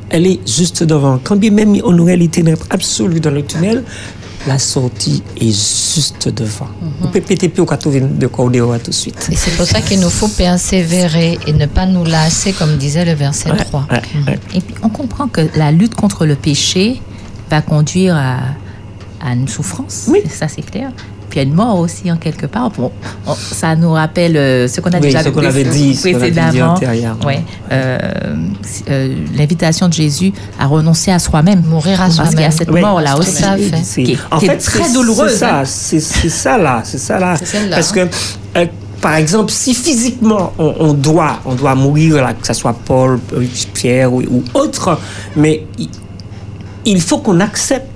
[0.08, 1.18] Elle est juste devant.
[1.22, 3.82] Quand bien même on aurait les ténèbres absolues dans le tunnel,
[4.46, 6.68] la sortie est juste devant.
[7.02, 9.28] On peut péter plus au de cordéo tout de suite.
[9.32, 13.04] Et c'est pour ça qu'il nous faut persévérer et ne pas nous lasser, comme disait
[13.04, 13.88] le verset 3.
[14.54, 17.02] Et puis, on comprend que la lutte contre le péché
[17.50, 18.38] va conduire à,
[19.20, 20.04] à une souffrance.
[20.08, 20.20] Oui.
[20.30, 20.92] Ça, c'est clair.
[21.28, 22.70] Puis à une mort aussi, en quelque part.
[22.70, 22.90] Bon,
[23.26, 26.08] on- ça nous rappelle euh, ce qu'on a Oui, déjà ce qu'on avait dit, ce
[26.08, 26.74] qu'on avait dit précédemment.
[27.24, 27.42] Ouais.
[27.72, 27.98] Euh,
[28.90, 31.62] euh, L'invitation de Jésus à renoncer à soi-même.
[31.66, 32.52] Mourir à Parce qu'il y a soi-même.
[32.52, 33.42] cette Oui, mort-là aussi.
[33.44, 33.82] à fait.
[34.04, 35.32] Qui, est- En qui est fait, très douloureuse.
[35.32, 35.64] C'est ça, hein.
[35.64, 37.34] c'est ça là, c'est ça là.
[37.70, 38.06] Parce hein.
[38.54, 38.66] que, euh,
[39.00, 43.18] par exemple, si physiquement on, on doit, on doit mourir là, que ce soit Paul,
[43.74, 44.98] Pierre ou, ou autre,
[45.36, 45.88] mais il,
[46.84, 47.86] il faut qu'on accepte.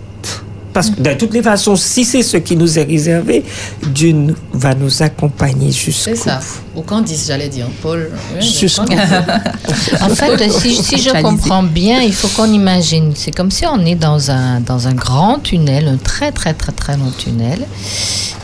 [0.72, 3.44] Parce que de toutes les façons, si c'est ce qui nous est réservé,
[3.92, 6.40] Dieu nous- va nous accompagner jusqu'au C'est ça.
[6.76, 7.66] Au Candice, j'allais dire.
[7.82, 8.08] Paul.
[8.36, 8.84] oui, Jusqu'au.
[10.00, 13.12] En fait, si, si je comprends bien, il faut qu'on imagine.
[13.16, 16.72] C'est comme si on est dans un, dans un grand tunnel, un très très très
[16.72, 17.66] très long tunnel,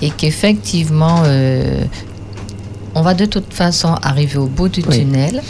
[0.02, 1.84] et qu'effectivement, euh,
[2.94, 5.42] on va de toute façon arriver au bout du tunnel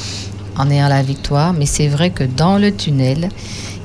[0.57, 1.53] en ayant la victoire.
[1.55, 3.31] Mais c'est vrai que dans le tunnel,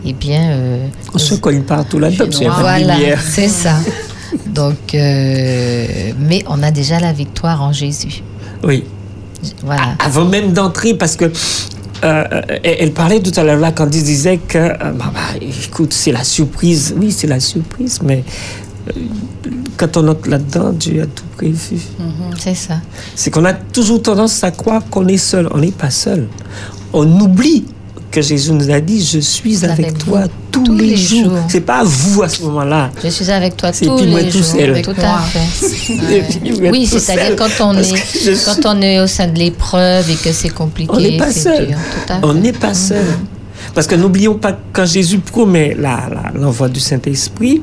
[0.05, 3.75] eh bien, euh, On se cogne partout là-dedans, de voilà, c'est ça.
[4.47, 8.23] Donc, euh, mais on a déjà la victoire en Jésus.
[8.63, 8.83] Oui.
[9.63, 9.95] Voilà.
[9.99, 11.31] Avant même d'entrer, parce que
[12.03, 12.23] euh,
[12.63, 15.93] elle, elle parlait tout à l'heure là quand elle disait que, euh, bah, bah, écoute,
[15.93, 16.95] c'est la surprise.
[16.97, 18.23] Oui, c'est la surprise, mais
[18.87, 18.99] euh,
[19.77, 21.77] quand on entre là-dedans, Dieu a tout prévu.
[21.99, 22.81] Mhm, c'est ça.
[23.15, 25.47] C'est qu'on a toujours tendance à croire qu'on est seul.
[25.51, 26.27] On n'est pas seul.
[26.93, 27.65] On oublie
[28.11, 31.23] que Jésus nous a dit, je suis avec, Avec toi tous, tous les, les jours.
[31.29, 31.37] jours.
[31.47, 32.91] C'est pas vous à ce moment-là.
[33.03, 34.45] Je suis avec toi tous puis moi les tout jours.
[34.47, 34.81] seul.
[34.81, 35.93] Tout à fait.
[36.17, 37.35] Et puis moi Oui, tout c'est-à-dire seul.
[37.37, 40.99] quand on est quand on est au sein de l'épreuve et que c'est compliqué, On
[40.99, 41.67] n'est pas seul.
[41.67, 41.77] dur.
[42.23, 43.05] On n'est pas seul.
[43.73, 45.77] Parce que n'oublions pas que quand Jésus promet
[46.35, 47.61] l'envoi du Saint-Esprit,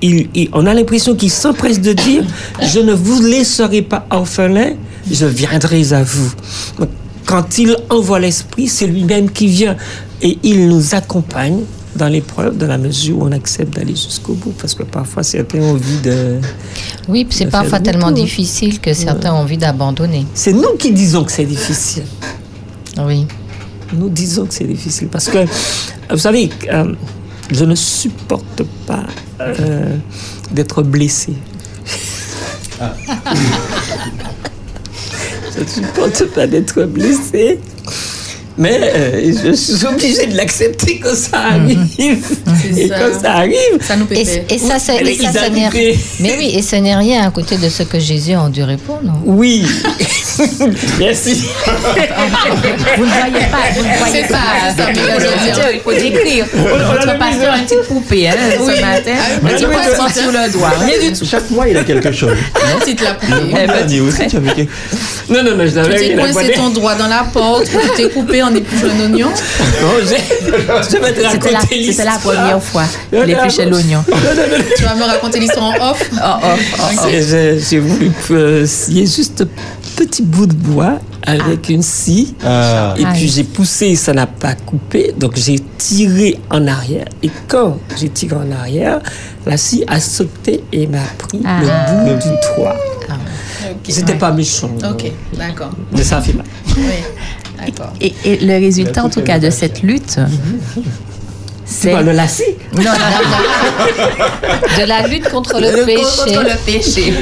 [0.00, 2.22] il- il- on a l'impression qu'il s'empresse de dire
[2.62, 4.74] Je ne vous laisserai pas orphelin,
[5.10, 6.30] je viendrai à vous.
[7.28, 9.76] Quand il envoie l'Esprit, c'est lui-même qui vient
[10.22, 11.60] et il nous accompagne
[11.94, 14.54] dans l'épreuve, dans la mesure où on accepte d'aller jusqu'au bout.
[14.58, 16.38] Parce que parfois, certains ont envie de.
[17.06, 20.24] Oui, puis c'est parfois tellement difficile que certains ont envie d'abandonner.
[20.32, 22.04] C'est nous qui disons que c'est difficile.
[22.96, 23.26] Oui.
[23.92, 25.44] Nous disons que c'est difficile parce que,
[26.10, 26.94] vous savez, euh,
[27.50, 29.04] je ne supporte pas
[29.40, 29.96] euh,
[30.50, 31.34] d'être blessé.
[35.66, 37.58] je ne supporte pas d'être blessé.
[38.58, 41.78] Mais euh, je suis obligée de l'accepter quand ça arrive.
[42.76, 42.94] Et ça.
[42.98, 44.20] quand ça arrive, ça nous Et,
[44.54, 45.92] et ça, c'est- et ça, ça n'est rien.
[46.20, 49.00] Mais oui, et ce n'est rien à côté de ce que Jésus a enduré pour
[49.02, 49.12] nous.
[49.24, 49.64] Oui.
[50.98, 51.44] Merci.
[52.96, 54.38] Vous ne voyez pas, vous ne voyez C'est pas.
[54.76, 56.46] ça, ça, mais il faut décrire.
[56.54, 58.72] Votre pasteur a une petite poupée hein, Oui.
[58.76, 59.14] ce matin.
[59.42, 60.12] Oui, poisson oui.
[60.22, 60.70] sur le doigt.
[60.80, 61.24] Rien du tout.
[61.24, 62.32] Chaque mois, il a quelque chose.
[62.74, 63.32] Une petite la poupée.
[63.40, 64.72] Le mois dernier aussi, tu avais quelque-
[65.28, 68.08] Non, non, non, je Tu n'avais t'es coincé ton doigt dans la porte, tu t'es
[68.10, 69.28] coupé en épluchant un oignon.
[69.82, 72.18] Non, j'ai- je vais te C'était la, raconter c'était la l'histoire.
[72.20, 73.70] première fois qu'il épluchait non.
[73.72, 74.04] l'oignon.
[74.76, 76.10] Tu vas me raconter l'histoire en off.
[76.12, 76.98] Oh, oh, oh, oh.
[77.04, 79.48] C'est- J'ai j'ai voulu euh, scier juste un
[79.96, 82.34] petit bout de bois avec une scie.
[82.44, 82.94] Ah.
[82.98, 85.12] Et puis j'ai poussé, ça n'a pas coupé.
[85.16, 87.06] Donc j'ai tiré en arrière.
[87.22, 89.00] Et quand j'ai tiré en arrière,
[89.46, 91.60] la scie a sauté et m'a pris Ah.
[91.62, 92.76] le bout du toit.
[93.88, 94.18] C'était Ouais.
[94.18, 94.70] pas méchant.
[94.90, 95.70] Ok, d'accord.
[95.92, 96.44] Mais ça a fait mal.
[96.76, 96.82] Oui,
[97.66, 97.92] d'accord.
[98.00, 100.18] Et, et le résultat, en tout cas, de cette lutte,
[101.70, 101.90] c'est.
[101.90, 102.90] parles de la scie Non, non,
[104.78, 106.02] De la lutte contre le, Le- péché.
[106.24, 107.12] contre le péché.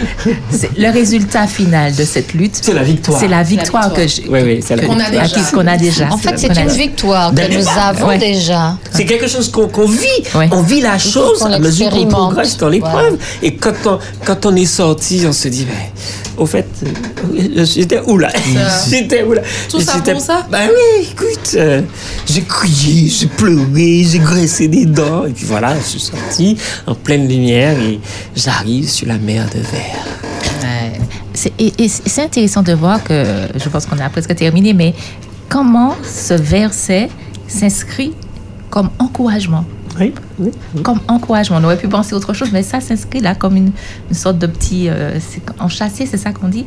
[0.51, 2.59] C'est le résultat final de cette lutte.
[2.63, 3.19] C'est la victoire.
[3.21, 4.25] C'est la victoire que j'ai.
[4.29, 5.11] Oui, oui, c'est la que- victoire.
[5.11, 5.51] Qu'on a déjà.
[5.53, 6.09] qu'on a déjà.
[6.13, 8.19] En fait, c'est Qu'on a une victoire que nous avons Ouais.
[8.19, 8.77] déjà.
[8.93, 10.07] C'est quelque chose qu'on qu'on vit.
[10.53, 13.19] On vit la chose qu'on à mesure qu'on progresse dans l'épreuve.
[13.43, 15.91] Et quand on, quand on est sorti, on se dit, mais,
[16.37, 18.29] au fait, euh, j'étais où là.
[18.91, 20.47] J'étais où là Tout ça pour ça?
[20.51, 21.83] Ben oui, écoute, euh,
[22.29, 25.25] j'ai crié, j'ai pleuré, j'ai graissé des dents.
[25.27, 26.57] Et puis voilà, je suis sorti
[26.87, 27.99] en pleine lumière et
[28.35, 30.07] j'arrive sur la mer de verre.
[31.35, 33.25] C'est- Et, et c'est intéressant de voir que,
[33.63, 34.95] je pense qu'on a presque terminé, mais
[35.51, 37.09] comment ce verset
[37.47, 38.15] s'inscrit
[38.71, 39.65] comme encouragement?
[39.99, 40.13] Oui,
[40.83, 41.59] Comme encouragement.
[41.61, 43.71] On aurait pu penser autre chose, mais ça s'inscrit là comme une,
[44.11, 44.89] une sorte de petit.
[44.89, 46.67] euh, c'est- en chassé, c'est ça qu'on dit?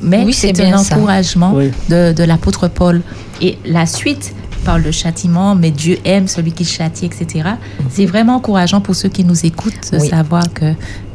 [0.00, 1.70] Mais Oui, c'est un encouragement Oui.
[1.88, 3.02] de, de l'apôtre Paul.
[3.40, 4.32] Et la suite
[4.64, 7.50] parle de châtiment, mais Dieu aime celui qui châtie, etc.
[7.90, 10.08] C'est vraiment encourageant pour ceux qui nous écoutent de Oui.
[10.08, 10.72] savoir que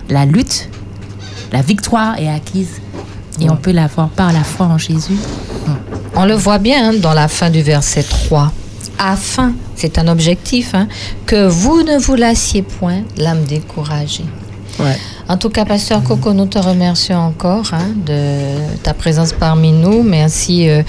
[0.10, 0.70] la lutte,
[1.54, 2.82] la victoire est acquise
[3.40, 5.16] et on peut l'avoir par la foi en Jésus.
[6.16, 8.52] On le voit bien hein, dans la fin du verset 3.
[9.06, 10.88] Afin, c'est un objectif, hein,
[11.26, 14.24] que vous ne vous lassiez point l'âme découragée.
[14.80, 14.98] Ouais.
[15.28, 20.04] En tout cas, Pasteur Coco, nous te remercions encore hein, de ta présence parmi nous.
[20.04, 20.84] Merci euh,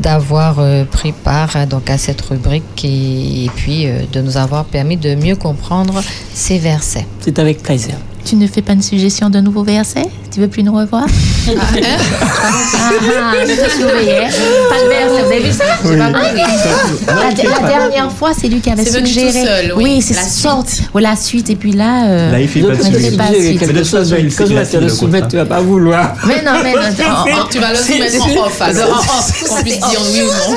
[0.00, 4.36] d'avoir euh, pris part hein, donc à cette rubrique et, et puis euh, de nous
[4.36, 6.02] avoir permis de mieux comprendre
[6.34, 7.06] ces versets.
[7.20, 7.94] C'est avec plaisir.
[8.24, 11.04] Tu ne fais pas une suggestion de nouveaux versets Tu veux plus nous revoir?
[11.48, 14.28] Ah, ah, je te surveillais.
[14.68, 15.64] Pas de verset, vous avez vu ça?
[15.84, 15.96] Oui.
[15.96, 19.32] Pas La, dernière fois, c'est lui qui avait suggéré.
[19.44, 20.00] seul, oui.
[20.02, 20.68] c'est La sorte.
[20.94, 21.50] Ouais, la suite.
[21.50, 22.04] Et puis là.
[22.06, 23.16] euh, Là, il fait pas de ne suite.
[23.16, 23.60] pas suite.
[23.62, 26.14] Mais de toute façon, quand te le soumettre, tu vas pas vouloir.
[26.26, 27.46] Mais non, mais non.
[27.50, 30.56] Tu vas le soumettre en off, En off, qu'on puisse dire oui ou non.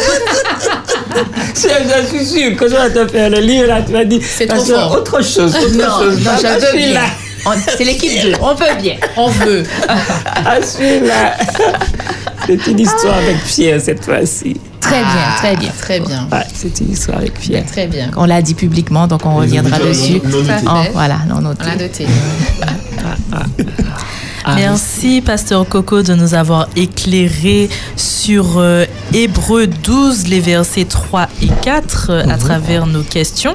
[1.56, 4.52] Je suis sûr, quand je vais te faire le livre, là, tu vas dire, C'est
[4.54, 4.66] autre
[5.24, 6.20] chose, autre Non, chose.
[6.24, 6.32] non,
[6.96, 7.02] Ah,
[7.46, 8.34] je C'est l'équipe 2.
[8.42, 8.96] On veut bien.
[9.18, 9.64] On veut.
[10.46, 11.38] Ah, celui-là.
[12.46, 14.58] C'est une histoire avec Pierre cette fois-ci.
[14.82, 15.72] Très bien, très bien.
[15.80, 16.28] Très bien.
[16.32, 17.66] Ouais, c'est une histoire avec Pierre.
[17.66, 18.12] Très bien.
[18.18, 20.20] On l'a dit publiquement, donc on reviendra dessus.
[20.26, 20.66] non- non notés.
[20.68, 21.64] Oh, voilà, non noté.
[21.64, 22.08] On l'a noté.
[24.46, 31.30] Ah, Merci, Pasteur Coco, de nous avoir éclairé sur euh, Hébreux 12, les versets 3
[31.42, 33.54] et 4 euh, à travers nos questions.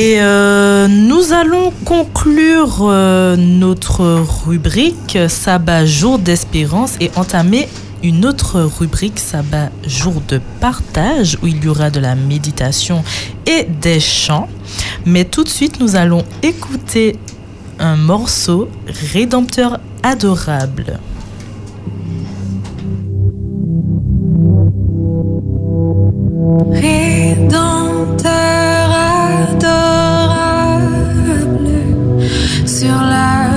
[0.00, 7.68] Et euh, nous allons conclure euh, notre rubrique Sabbat jour d'espérance et entamer
[8.04, 13.02] une autre rubrique Sabbat jour de partage où il y aura de la méditation
[13.44, 14.48] et des chants.
[15.04, 17.16] Mais tout de suite, nous allons écouter
[17.80, 18.68] un morceau
[19.12, 21.00] Rédempteur adorable.
[26.70, 28.28] Rédempteur
[28.92, 29.87] adorable,
[32.78, 33.47] sur la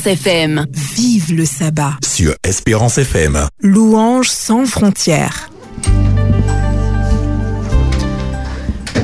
[0.00, 0.66] Espérance FM.
[0.96, 1.92] Vive le sabbat.
[2.02, 3.38] Sur Espérance FM.
[3.60, 5.50] Louange sans frontières.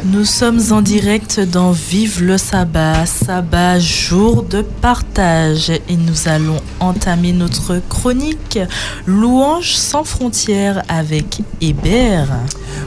[0.06, 6.60] Nous sommes en direct dans Vive le sabbat, sabbat jour de partage et nous allons
[6.80, 8.58] entamer notre chronique
[9.06, 12.38] Louange sans frontières avec Hébert.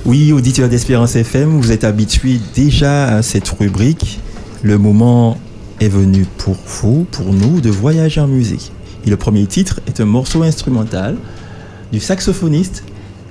[0.05, 4.19] Oui, auditeurs d'Espérance FM, vous êtes habitués déjà à cette rubrique.
[4.63, 5.37] Le moment
[5.79, 8.71] est venu pour vous, pour nous, de voyager en musique.
[9.05, 11.17] Et le premier titre est un morceau instrumental
[11.91, 12.83] du saxophoniste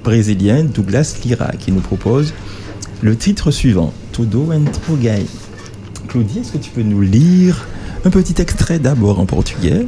[0.03, 2.33] brésilien Douglas Lira qui nous propose
[3.03, 5.27] le titre suivant, Todo Entregai.
[6.09, 7.67] Claudie, est-ce que tu peux nous lire
[8.05, 9.87] un petit extrait d'abord en portugais?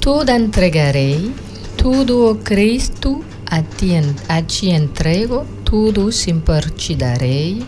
[0.00, 1.30] Tudo entregarei,
[1.76, 3.94] tudo o Cristo a ti,
[4.28, 7.62] a ti entrego, tudo sempre darei.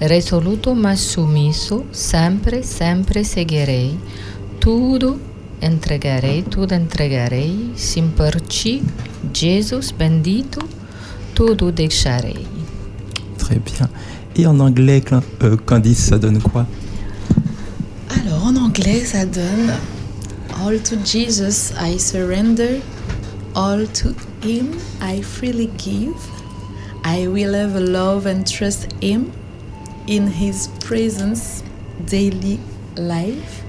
[0.00, 3.98] Resoluto mas sumisso, sempre, sempre seguirei.
[4.60, 5.18] Tudo
[5.60, 8.82] entregarei, tudo entregarei, sim por ti,
[9.32, 10.60] Jesus bendito,
[11.34, 12.46] tudo deixarei.
[13.38, 13.88] Très bien.
[14.34, 15.02] Et en anglais,
[15.42, 16.66] euh, Candice, ça donne quoi?
[18.10, 19.72] Alors en anglais, ça donne
[20.62, 22.82] All to Jesus I surrender,
[23.54, 26.14] all to Him I freely give.
[27.02, 29.30] I will ever love and trust Him
[30.08, 31.62] in His presence
[32.06, 32.58] daily
[32.96, 33.62] life.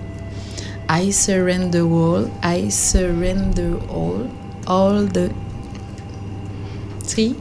[0.90, 4.28] I surrender all, I surrender all,
[4.66, 5.30] all the
[7.04, 7.36] three.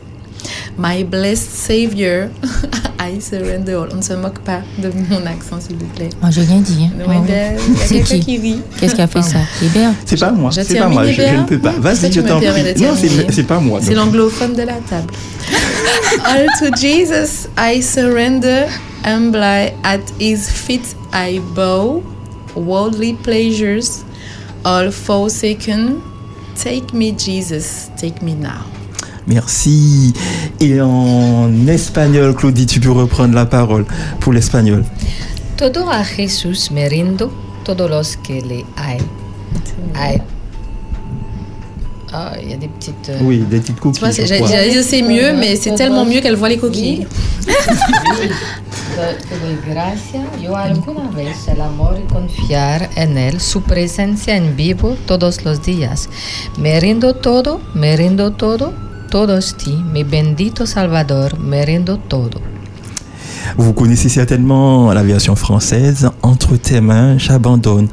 [0.77, 2.31] My blessed Savior,
[2.99, 3.89] I surrender all.
[3.93, 6.11] On ne se moque pas de mon accent, s'il vous plaît.
[6.21, 6.85] Moi, j'ai rien dit.
[6.85, 6.91] hein.
[7.05, 7.09] Oh.
[7.27, 8.61] ben, il y a C'est quelqu'un qui qui rit.
[8.79, 9.39] Qu'est-ce qui a fait ça?
[9.63, 9.93] Hébert?
[10.05, 11.73] C'est pas moi, c'est pas moi, je, je ne peux pas.
[11.79, 12.83] Vas-y, tu je t'en prie.
[12.83, 12.95] Non,
[13.31, 13.79] c'est pas moi.
[13.83, 15.13] C'est l'anglophone de la table.
[16.25, 18.67] All to Jesus I surrender,
[19.07, 19.43] humble
[19.85, 22.03] at his feet I bow,
[22.55, 24.05] worldly pleasures
[24.65, 26.03] all forsaken.
[26.57, 28.65] Take me, Jesus, take me now.
[29.27, 30.13] Merci.
[30.61, 33.85] Et en espagnol, Claudie, tu peux reprendre la parole
[34.21, 34.85] pour l'espagnol.
[35.57, 37.33] Todo a Jesús me rindo,
[37.65, 38.99] todos los que le hay.
[39.95, 40.21] hay.
[42.13, 43.09] Ah, il y a des petites.
[43.11, 44.27] euh, Oui, des petites Tu coquilles.
[44.27, 47.07] j'allais dire c'est mieux, mais c'est tellement mieux qu'elle voit les coquilles.
[63.59, 66.11] Vous connaissez certainement la version française.
[66.23, 67.89] Entre tes mains, j'abandonne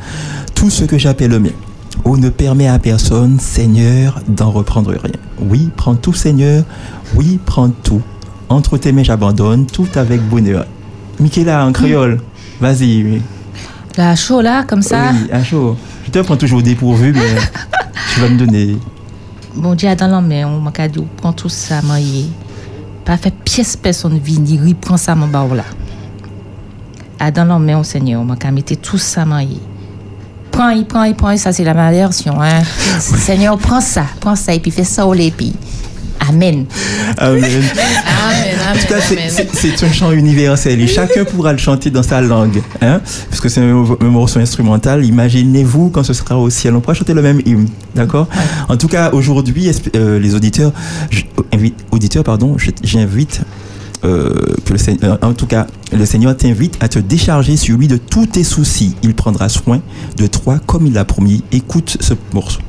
[0.55, 1.51] tout ce que j'appelle le mien.
[2.05, 5.19] On ne permet à personne, Seigneur, d'en reprendre rien.
[5.41, 6.63] Oui, prends tout, Seigneur.
[7.15, 8.01] Oui, prends tout.
[8.47, 10.65] Entre tes mains, j'abandonne tout avec bonheur.
[11.23, 12.19] Michaela, en créole.
[12.59, 13.01] Vas-y.
[13.01, 13.21] oui.
[13.95, 15.11] La chaud là, comme ça.
[15.13, 15.77] Oui, à chaud.
[16.05, 17.21] Je te prends toujours au dépourvu, mais
[18.13, 18.77] tu vas me donner.
[19.55, 22.25] Bon Dieu, dans main, on m'a dit, prends tout ça, maillé.
[23.05, 25.63] Pas fait pièce personne venir, il prend ça, mon barreau là.
[27.19, 29.59] Ah, dans main, au Seigneur, on m'a mis tout ça, maillé.
[30.51, 32.63] Prends, il prend, il prend, ça c'est la meilleure version, hein.
[32.99, 35.53] Seigneur, prends ça, prends ça, et puis fais ça au puis
[36.29, 36.65] Amen.
[37.17, 37.43] Amen.
[37.43, 39.29] Amen, En tout cas, amen, c'est- amen.
[39.53, 42.61] c'est c'est un chant universel et chacun pourra le chanter dans sa langue.
[42.81, 43.01] Hein?
[43.29, 45.03] Parce que c'est un, un morceau instrumental.
[45.05, 46.75] Imaginez-vous quand ce sera au ciel.
[46.75, 47.67] On pourra chanter le même hymne.
[47.95, 48.27] D'accord?
[48.69, 50.71] En tout cas, aujourd'hui, euh, les auditeurs,
[51.51, 53.41] invite- auditeurs pardon, j'invite.
[54.05, 54.33] euh,
[54.65, 57.95] que le Seigneur, en tout cas, le Seigneur t'invite à te décharger sur lui de
[57.95, 58.95] tous tes soucis.
[59.01, 59.79] Il prendra soin
[60.17, 61.41] de toi comme il l'a promis.
[61.53, 62.59] Écoute ce morceau.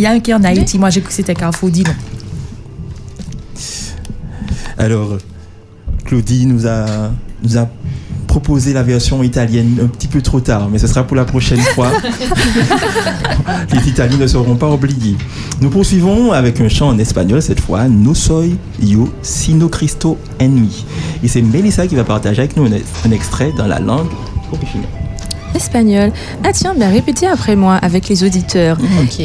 [0.00, 0.78] Il y a un qui est en Haïti.
[0.78, 1.68] Moi, j'ai cru que c'était Carrefour.
[1.68, 1.92] Dis non.
[4.78, 5.18] Alors,
[6.06, 7.10] Claudie nous a,
[7.42, 7.68] nous a
[8.26, 11.60] proposé la version italienne un petit peu trop tard, mais ce sera pour la prochaine
[11.74, 11.92] fois.
[13.74, 15.18] Les Italiens ne seront pas oubliés.
[15.60, 20.48] Nous poursuivons avec un chant en espagnol cette fois, No soy yo sino Cristo en
[20.48, 20.86] mi.
[21.22, 22.70] Et c'est Melissa qui va partager avec nous un,
[23.04, 24.08] un extrait dans la langue
[24.50, 24.99] originale.
[25.64, 26.10] Espagnol.
[26.42, 28.78] Ah tiens, ben répétez après moi avec les auditeurs.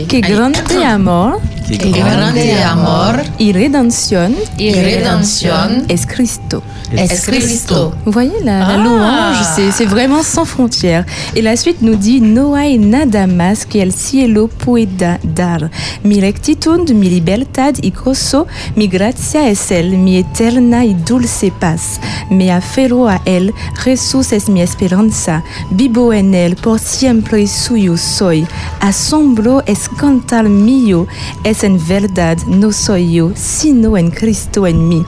[0.10, 1.40] Que grande amor?
[1.68, 3.14] Que grande amor?
[3.40, 4.36] Y redención.
[4.60, 5.86] Y redención.
[5.88, 6.62] Es Cristo.
[6.92, 7.94] Es Cristo.
[8.06, 8.78] Vous voyez la, la Ah.
[8.78, 11.06] louange, c'est- c'est vraiment sans frontières.
[11.36, 15.70] Et la suite nous dit No hay nada más que el cielo pueda dar.
[16.04, 22.00] Mi rectitud, mi libertad y gozo, mi gracia es él, mi eterna y dulce paz.
[22.30, 25.44] Me aferro a él, Jesús es mi esperanza.
[25.70, 28.48] Vivo en él, por siempre suyo soy.
[28.80, 31.08] Asombro es cantar mío,
[31.44, 35.06] es en verdad no soy yo, sino en Cristo en mí.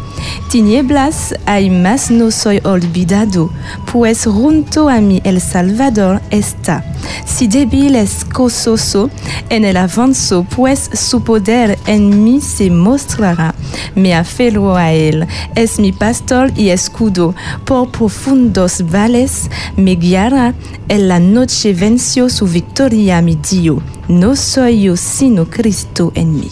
[0.49, 3.49] Tinieblas hay más no soy olvidado,
[3.91, 6.83] pues junto a mí el Salvador está.
[7.25, 9.09] Si débil es gozoso
[9.49, 13.53] en el avanzo, pues su poder en mí se mostrará.
[13.97, 17.33] Me aferro a él, es mi pastor y escudo.
[17.65, 20.53] Por profundos vales me guiará.
[20.87, 23.79] En la noche venció su victoria mi Dios.
[24.07, 26.49] No soy yo, sino Cristo en mí.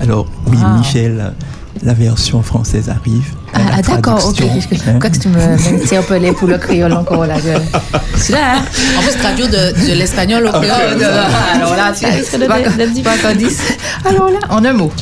[0.00, 0.76] Alors, oui, Ah.
[0.78, 1.32] Michel,
[1.82, 3.24] la version française arrive.
[3.54, 4.40] Ah, ah, d'accord, ok.
[4.86, 4.98] hein.
[5.00, 7.62] Quoi que tu me m'interpellais pour le créole encore, la gueule.
[8.18, 8.62] Celui-là, hein?
[8.98, 10.98] En plus, traduire de, de l'espagnol au créole.
[10.98, 14.08] de- alors là, tu risques de- pas- de- pas.
[14.10, 14.92] Alors là, en un mot.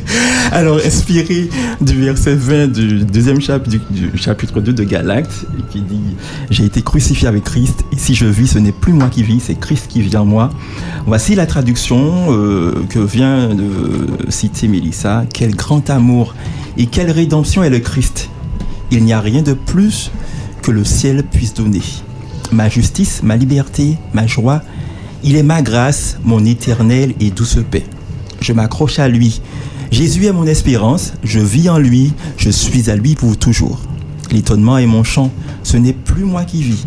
[0.52, 1.48] Alors, inspiré
[1.80, 6.16] du verset 20 du deuxième chapitre du, chapitre 2 de Galacte, qui dit
[6.50, 9.40] J'ai été crucifié avec Christ, et si je vis, ce n'est plus moi qui vis,
[9.40, 10.50] c'est Christ qui vit en moi.
[11.06, 15.24] Voici la traduction euh, que vient de citer Mélissa.
[15.32, 16.34] Quel grand amour
[16.76, 18.30] et quelle rédemption est le Christ
[18.90, 20.10] Il n'y a rien de plus
[20.62, 21.82] que le ciel puisse donner.
[22.50, 24.62] Ma justice, ma liberté, ma joie,
[25.24, 27.84] il est ma grâce, mon éternelle et douce paix.
[28.40, 29.40] Je m'accroche à lui.
[29.92, 33.78] Jésus est mon espérance, je vis en lui, je suis à lui pour toujours.
[34.30, 35.30] L'étonnement est mon chant,
[35.62, 36.86] ce n'est plus moi qui vis,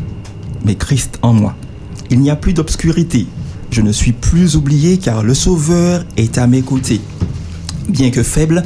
[0.66, 1.56] mais Christ en moi.
[2.09, 3.27] Il n'y a plus d'obscurité,
[3.69, 7.00] je ne suis plus oublié car le Sauveur est à mes côtés.
[7.88, 8.64] Bien que faible,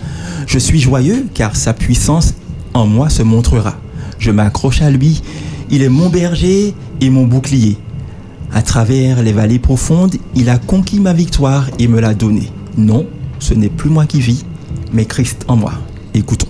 [0.48, 2.34] je suis joyeux car sa puissance
[2.74, 3.76] en moi se montrera.
[4.20, 5.22] Je m'accroche à lui,
[5.70, 7.76] il est mon berger et mon bouclier.
[8.54, 12.50] À travers les vallées profondes, il a conquis ma victoire et me l'a donnée.
[12.78, 13.06] Non,
[13.40, 14.46] ce n'est plus moi qui vis,
[14.94, 15.74] mais Christ en moi.
[16.14, 16.49] Écoutons.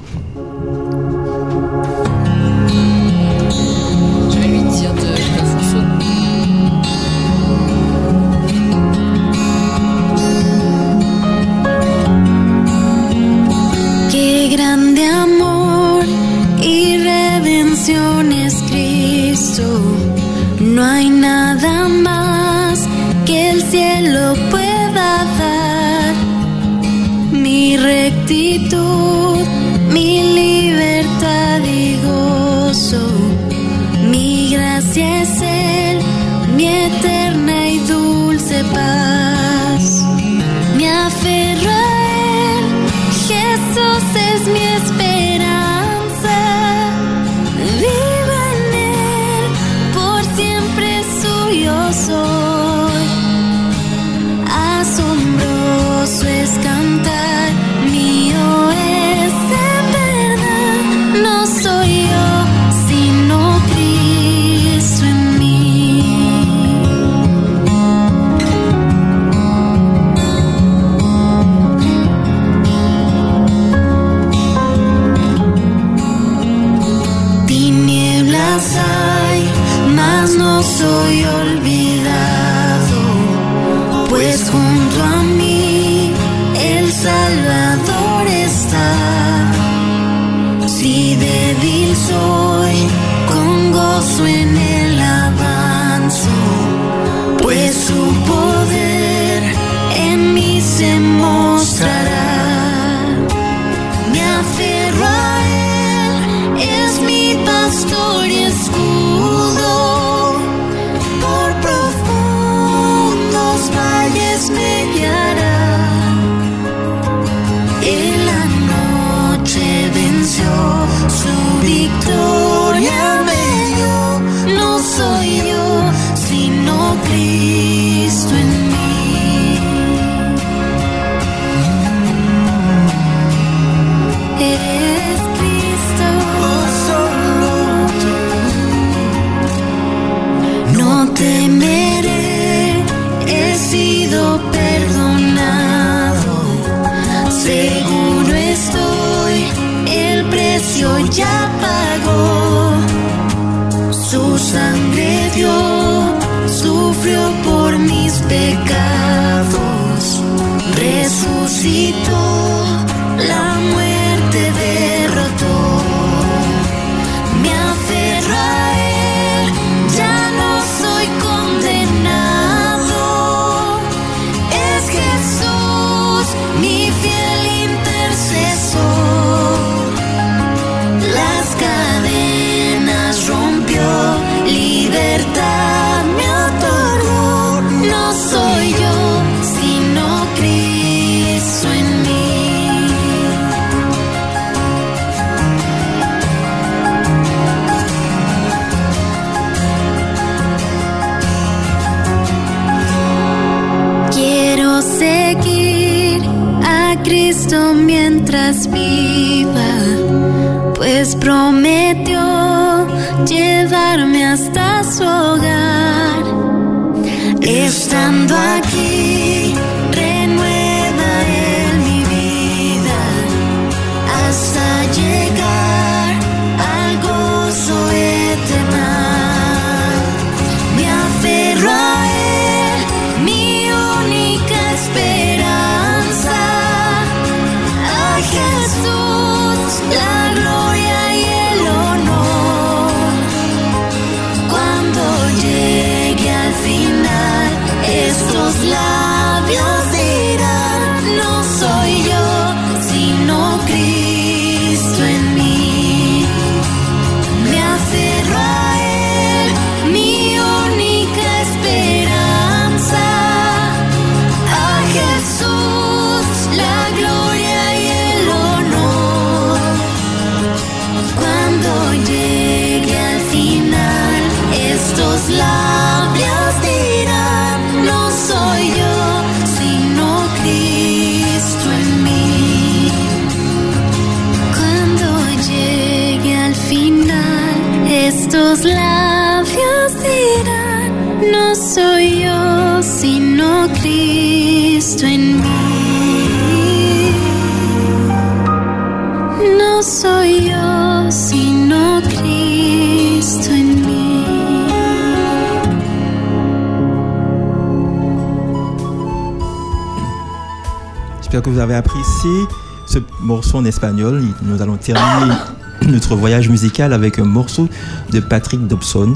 [316.92, 317.70] Avec un morceau
[318.12, 319.14] de Patrick Dobson,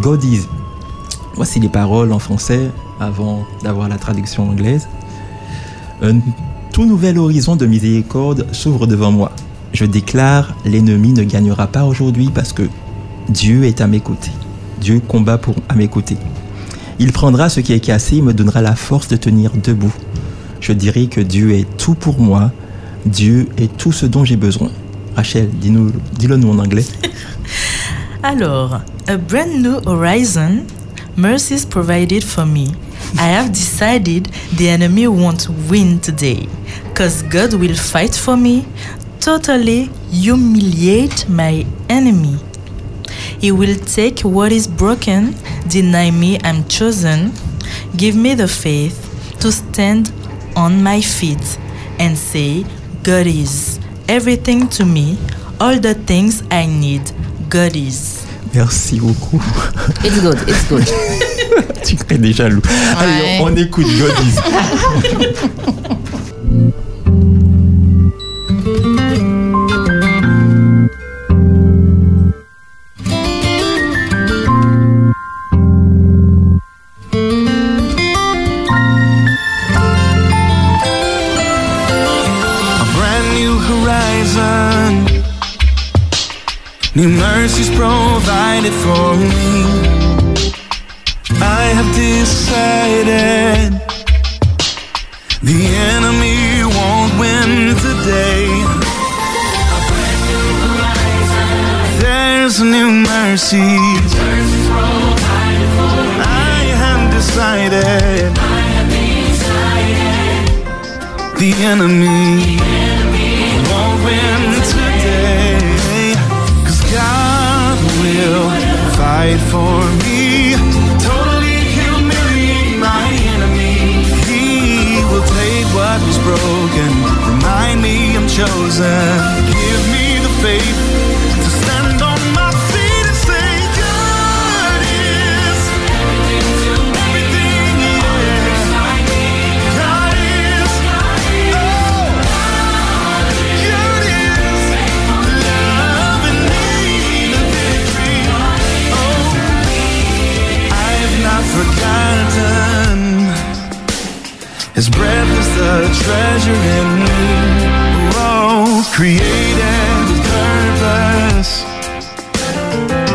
[0.00, 0.42] God is.
[1.34, 4.88] Voici les paroles en français avant d'avoir la traduction anglaise.
[6.02, 6.18] Un
[6.72, 9.32] tout nouvel horizon de miséricorde s'ouvre devant moi.
[9.72, 12.64] Je déclare, l'ennemi ne gagnera pas aujourd'hui parce que
[13.28, 14.32] Dieu est à mes côtés.
[14.80, 16.18] Dieu combat pour, à mes côtés.
[16.98, 19.94] Il prendra ce qui est cassé et me donnera la force de tenir debout.
[20.60, 22.50] Je dirai que Dieu est tout pour moi.
[23.06, 24.70] Dieu est tout ce dont j'ai besoin.
[25.16, 26.84] Rachel, dis-nous, dis-le nous en anglais.
[28.22, 30.66] Alors, a brand new horizon,
[31.16, 32.68] mercies provided for me.
[33.18, 36.48] I have decided the enemy won't win today,
[36.94, 38.64] cause God will fight for me,
[39.20, 42.38] totally humiliate my enemy.
[43.40, 45.34] He will take what is broken,
[45.68, 47.32] deny me I'm chosen,
[47.96, 50.12] give me the faith to stand
[50.56, 51.58] on my feet
[51.98, 52.64] and say,
[53.02, 53.71] God is
[54.08, 55.18] everything to me,
[55.60, 57.02] all the things I need,
[57.48, 58.24] God is.
[58.54, 59.40] Merci beaucoup.
[60.04, 60.84] It's good, it's good.
[61.84, 62.62] tu crées des jaloux.
[62.96, 64.38] Allez, on écoute God is.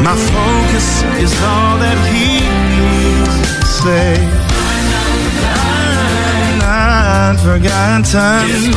[0.07, 2.39] My focus is all that He
[2.79, 3.35] needs.
[3.67, 4.15] Say,
[6.63, 8.71] I'm not forgotten.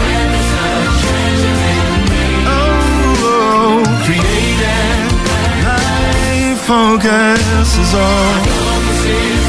[2.50, 5.06] Oh, created.
[5.62, 9.39] My focus is all.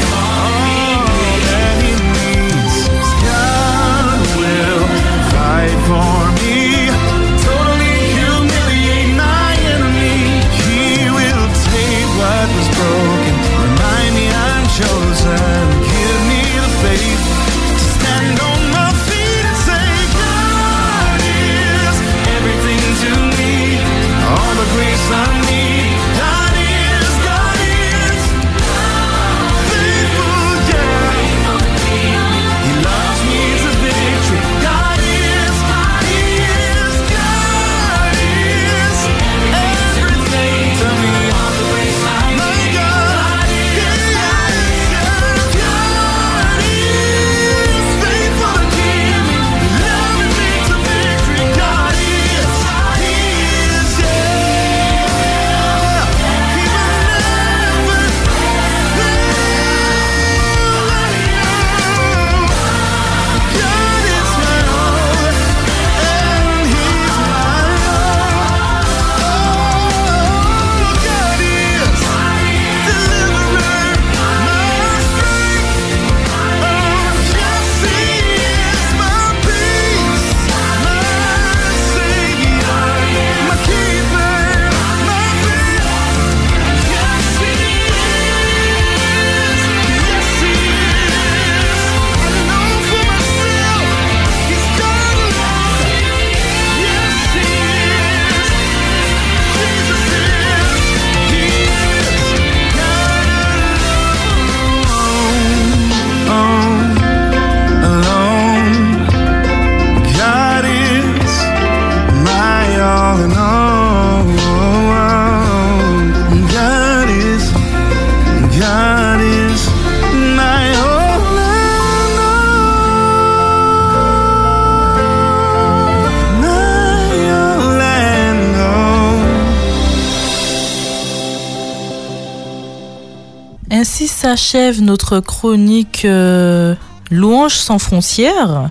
[134.32, 136.74] Ainsi s'achève notre chronique euh,
[137.10, 138.70] Louange sans frontières.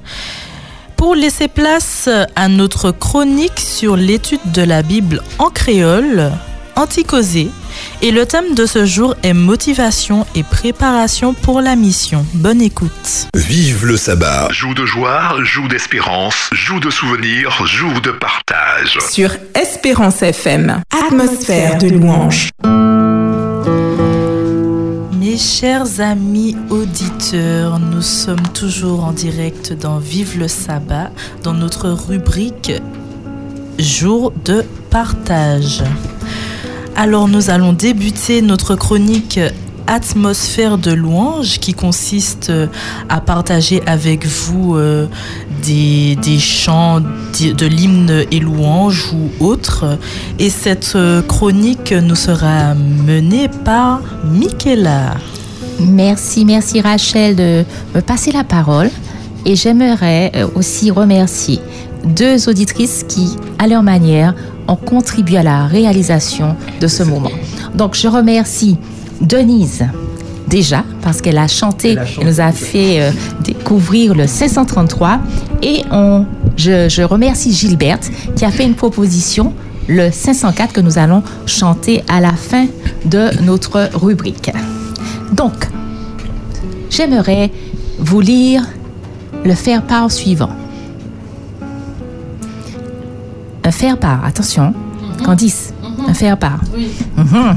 [0.98, 6.32] Pour laisser place à notre chronique sur l'étude de la Bible en créole,
[6.76, 7.50] Anticosé,
[8.02, 12.26] et le thème de ce jour est motivation et préparation pour la mission.
[12.34, 13.28] Bonne écoute.
[13.36, 14.48] Vive le sabbat.
[14.50, 18.98] Joue de joie, joue d'espérance, joue de souvenirs, joue de partage.
[19.12, 22.50] Sur Espérance FM, atmosphère de louange.
[25.32, 31.10] Mes chers amis auditeurs, nous sommes toujours en direct dans Vive le sabbat,
[31.42, 32.74] dans notre rubrique
[33.80, 35.84] Jour de partage.
[36.98, 39.40] Alors nous allons débuter notre chronique
[39.94, 42.50] Atmosphère de louange qui consiste
[43.10, 45.08] à partager avec vous euh,
[45.66, 50.00] des, chants de, l'hymne et louange ou autres.
[50.40, 55.16] Et cette euh, chronique nous sera menée par Michaela.
[55.82, 58.90] Merci, merci Rachel de me passer la parole.
[59.46, 61.60] Et j'aimerais euh, aussi remercier
[62.06, 64.36] deux auditrices qui, à leur manière,
[64.70, 67.32] ont contribué à la réalisation de ce moment.
[67.76, 68.78] Donc, je remercie
[69.22, 69.86] Denise,
[70.48, 73.12] déjà, parce qu'elle a chanté, elle nous a fait euh,
[73.44, 75.20] découvrir le 533.
[75.62, 76.26] Et on,
[76.58, 79.54] je, je remercie Gilberte, qui a fait une proposition,
[79.88, 82.66] le 504, que nous allons chanter à la fin
[83.06, 84.52] de notre rubrique.
[85.34, 85.68] Donc,
[86.90, 87.52] j'aimerais
[88.00, 88.64] vous lire
[89.46, 90.50] le faire-part suivant.
[93.64, 94.74] Un faire-part, attention,
[95.24, 95.74] Candice,
[96.08, 96.60] un faire-part.
[96.76, 96.88] Oui.
[97.16, 97.56] Mhm.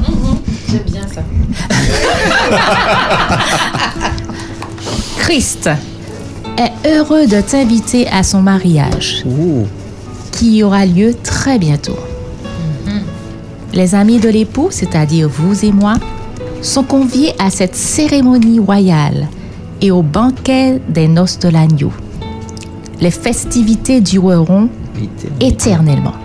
[0.75, 1.21] J'aime bien ça.
[5.19, 5.69] Christ
[6.57, 9.23] est heureux de t'inviter à son mariage,
[10.31, 11.99] qui aura lieu très bientôt.
[13.73, 15.95] Les amis de l'époux, c'est-à-dire vous et moi,
[16.61, 19.27] sont conviés à cette cérémonie royale
[19.81, 21.91] et au banquet des noces de l'agneau.
[22.99, 24.67] Les festivités dureront
[25.39, 26.15] éternellement.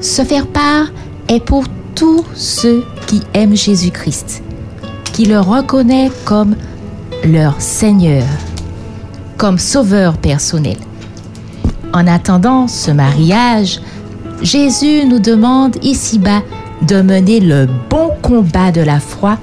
[0.00, 0.86] Se faire part
[1.28, 4.42] est pour tous ceux qui aiment Jésus-Christ,
[5.12, 6.56] qui le reconnaissent comme
[7.24, 8.24] leur Seigneur
[9.40, 10.76] comme sauveur personnel.
[11.94, 13.80] En attendant ce mariage,
[14.42, 16.42] Jésus nous demande ici-bas
[16.82, 19.38] de mener le bon combat de la foi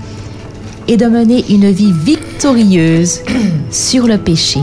[0.87, 3.21] et de mener une vie victorieuse
[3.71, 4.59] sur le péché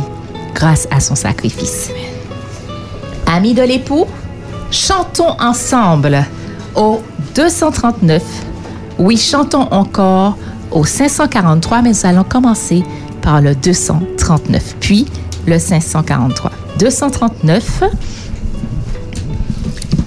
[0.55, 1.91] grâce à son sacrifice.
[3.27, 4.07] Amis de l'époux,
[4.71, 6.25] chantons ensemble
[6.77, 7.03] au
[7.35, 8.23] 239.
[8.99, 10.37] Oui, chantons encore
[10.71, 12.83] au 543, mais nous allons commencer
[13.23, 15.07] par le 239, puis
[15.47, 16.53] le 543.
[16.79, 17.83] 239.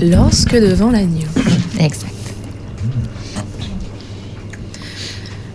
[0.01, 1.27] Lorsque devant l'agneau.
[1.79, 2.13] Exact.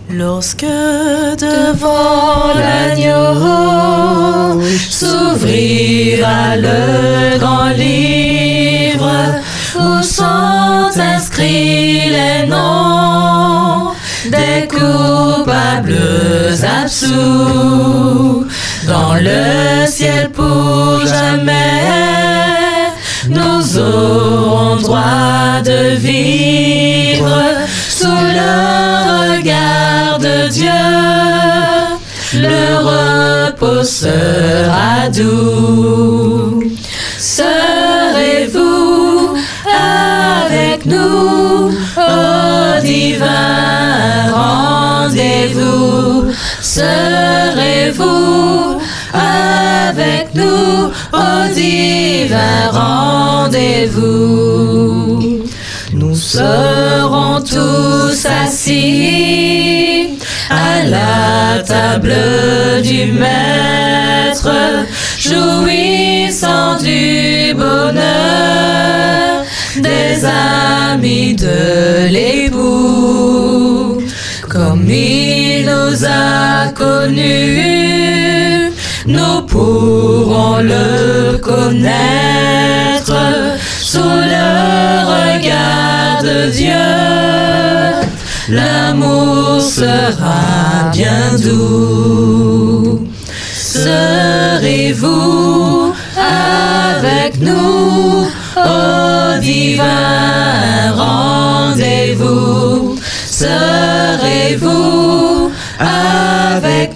[0.09, 3.41] Lorsque devant l'agneau
[4.89, 8.62] s'ouvrira le grand livre où
[10.23, 13.91] sont inscrits les noms
[14.25, 15.97] des coupables
[16.81, 18.45] absous
[18.87, 21.93] dans le ciel pour jamais
[23.29, 27.41] nous aurons droit de vivre
[27.89, 28.53] sous le
[29.35, 30.83] regard de Dieu.
[32.35, 36.22] Le repos sera doux.
[46.73, 48.01] Serez-vous
[49.13, 52.71] avec nous au divin
[53.51, 54.01] rendez-vous?
[55.93, 60.17] Nous serons tous assis
[60.49, 62.15] à la table
[62.81, 64.49] du Maître,
[65.19, 69.43] jouissant du bonheur
[69.77, 74.01] des amis de l'époux,
[74.49, 75.32] comme il
[75.93, 78.71] nous a connus,
[79.05, 83.13] nous pourrons le connaître
[83.79, 86.73] sous le regard de Dieu.
[88.49, 93.07] L'amour sera bien doux.
[93.55, 95.13] Serez-vous
[96.17, 98.25] avec nous
[98.57, 100.91] au divin?
[100.95, 102.97] Rendez-vous?
[103.29, 104.92] Serez-vous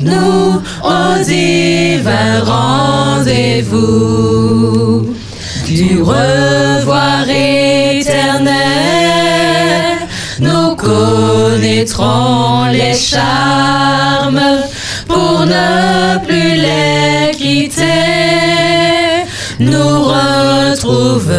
[0.01, 3.87] nous au divin rendez-vous?
[5.67, 8.55] Du revoir éternel,
[10.39, 14.41] nous connaîtrons les charmes
[15.07, 17.83] pour ne plus les quitter.
[19.59, 21.37] Nous retrouverons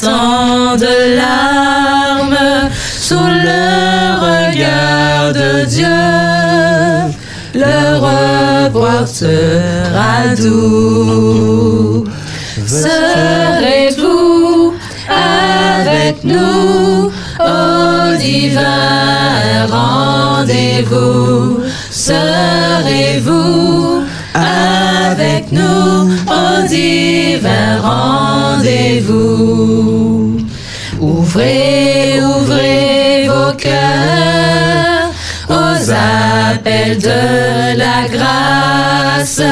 [0.00, 5.86] tant de larmes sous le regard de Dieu.
[7.54, 12.04] Le revoir sera doux.
[12.66, 14.74] Serez-vous
[15.08, 21.60] avec nous au divin rendez-vous?
[21.90, 24.02] Serez-vous
[24.34, 28.23] avec nous au divin rendez-vous?
[31.00, 35.10] Ouvrez, ouvrez vos cœurs
[35.48, 39.42] aux appels de la grâce,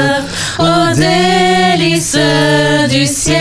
[0.58, 2.18] aux délices
[2.90, 3.40] du ciel.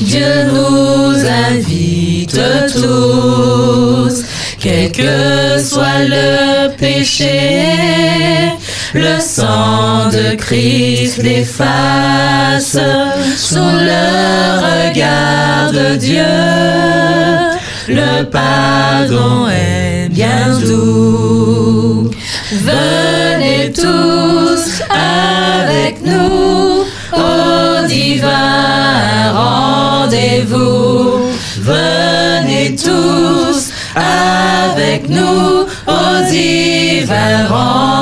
[0.00, 1.14] Dieu nous
[1.48, 2.40] invite
[2.72, 4.24] tous,
[4.60, 8.52] quel que soit le péché,
[8.96, 12.78] le sang de Christ l'efface
[13.36, 14.06] sous le
[14.68, 16.22] regard de Dieu.
[17.88, 22.10] Le pardon est bien doux.
[22.52, 31.30] Venez tous avec nous au divin rendez-vous.
[31.60, 37.95] Venez tous avec nous au divin rendez-vous.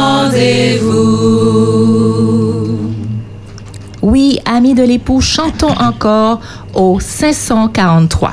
[4.73, 6.41] De l'époux, chantons encore
[6.73, 8.33] au 543.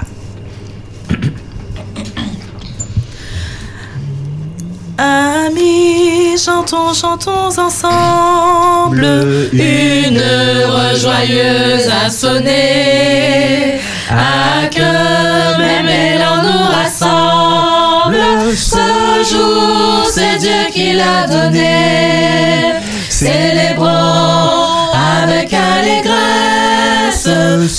[4.98, 9.06] Amis, chantons, chantons ensemble.
[9.52, 13.82] Une heure joyeuse a sonné.
[14.10, 18.56] À que même élan nous rassemble.
[18.56, 18.78] Ce
[19.30, 22.74] jour, c'est Dieu qui l'a donné.
[23.10, 24.51] Célébrons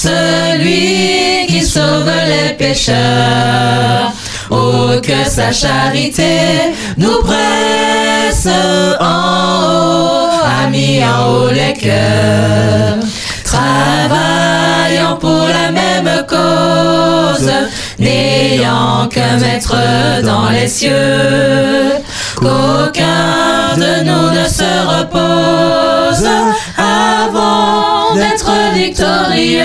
[0.02, 4.12] celui qui sauve les pécheurs.
[4.50, 8.48] Oh, que sa charité nous presse
[9.00, 9.18] en
[9.62, 12.98] haut, a mis en haut les cœurs.
[13.44, 17.52] Travaillant pour la même cause,
[17.98, 19.76] n'ayant qu'un maître
[20.22, 21.92] dans les cieux,
[22.36, 26.28] qu'aucun de nous ne se repose
[26.82, 29.62] avant d'être victorieux.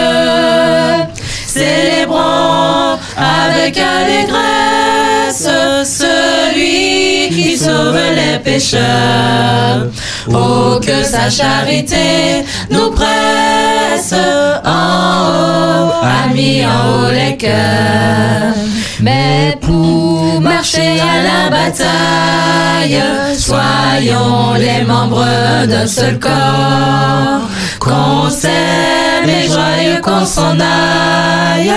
[1.47, 5.47] Célébrons avec allégresse
[5.83, 9.87] celui qui sauve les pécheurs.
[10.29, 14.13] Oh, que sa charité nous presse
[14.87, 18.55] en en haut les cœurs.
[19.01, 23.01] Mais pour marcher à la bataille,
[23.37, 25.25] soyons les membres
[25.67, 27.41] d'un seul corps.
[27.79, 31.73] Qu'on s'aime et joyeux qu'on s'en aille,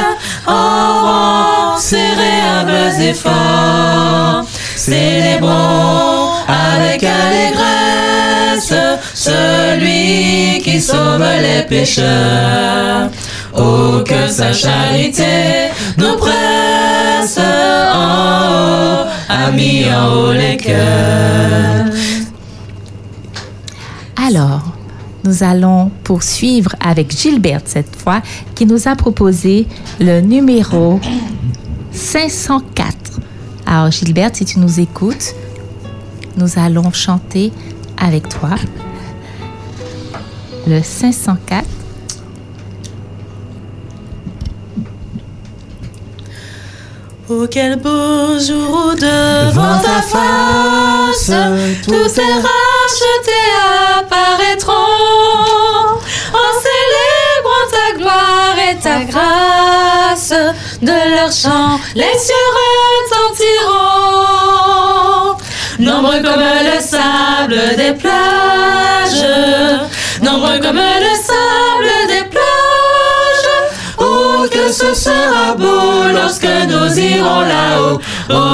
[0.47, 4.45] en rang serré, humbles et.
[4.81, 8.73] Célébrons avec allégresse
[9.13, 13.11] celui qui sauve les pécheurs.
[13.55, 15.69] Oh, que sa charité
[15.99, 21.93] nous presse en haut, a mis en haut les cœurs.
[24.17, 24.63] Alors,
[25.25, 28.23] nous allons poursuivre avec Gilberte cette fois,
[28.55, 29.67] qui nous a proposé
[30.01, 31.01] le numéro
[31.93, 33.00] 504.
[33.73, 35.33] Alors, Gilberte, si tu nous écoutes,
[36.37, 37.53] nous allons chanter
[37.97, 38.57] avec toi
[40.67, 41.65] le 504.
[47.29, 51.31] Oh, quel beau jour devant ta face,
[51.85, 53.31] tous tes rachetés
[54.01, 54.73] apparaîtront
[56.33, 58.30] en célébrant ta gloire
[58.79, 60.35] ta grâce.
[60.83, 62.49] De leur chant, les cieux
[63.11, 63.91] retentiront.
[65.79, 69.27] Nombreux comme le sable des plages,
[70.21, 73.51] nombreux comme le sable des plages.
[73.99, 78.01] Oh, que ce sera beau lorsque nous irons là-haut,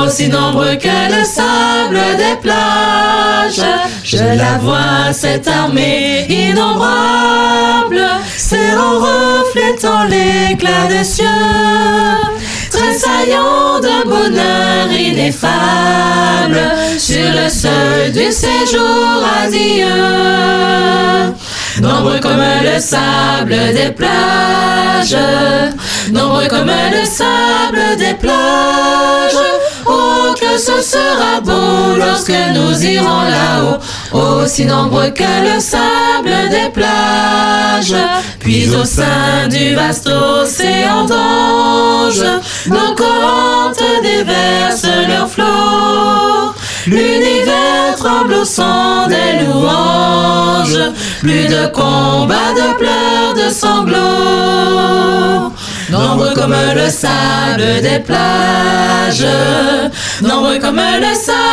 [0.05, 3.67] aussi nombreux que le sable des plages.
[4.05, 8.07] Je la vois, cette armée innombrable,
[8.47, 11.25] serrant, reflétant l'éclat des cieux,
[12.71, 16.61] tressaillant d'un bonheur ineffable,
[16.97, 19.87] sur le seuil du séjour radieux.
[21.81, 25.17] Nombreux comme le sable des plages,
[26.13, 29.43] nombreux comme le sable des plages.
[29.87, 33.79] Oh, que ce sera beau lorsque nous irons là-haut,
[34.17, 37.95] aussi nombreux que le sable des plages.
[38.41, 42.25] Puis au sein du vaste océan d'anges,
[42.67, 46.55] nos corantes déversent leurs flots.
[46.87, 53.97] L'univers tremble au son des louanges, plus de combats, de pleurs, de sanglots.
[55.91, 59.27] Nombreux comme le sable des plages,
[60.23, 61.46] nombreux comme le sable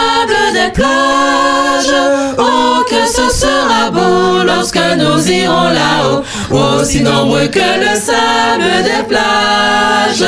[0.53, 1.93] des plages.
[2.37, 9.03] Oh, que ce sera beau lorsque nous irons là-haut, aussi nombreux que le sable des
[9.07, 10.25] plages,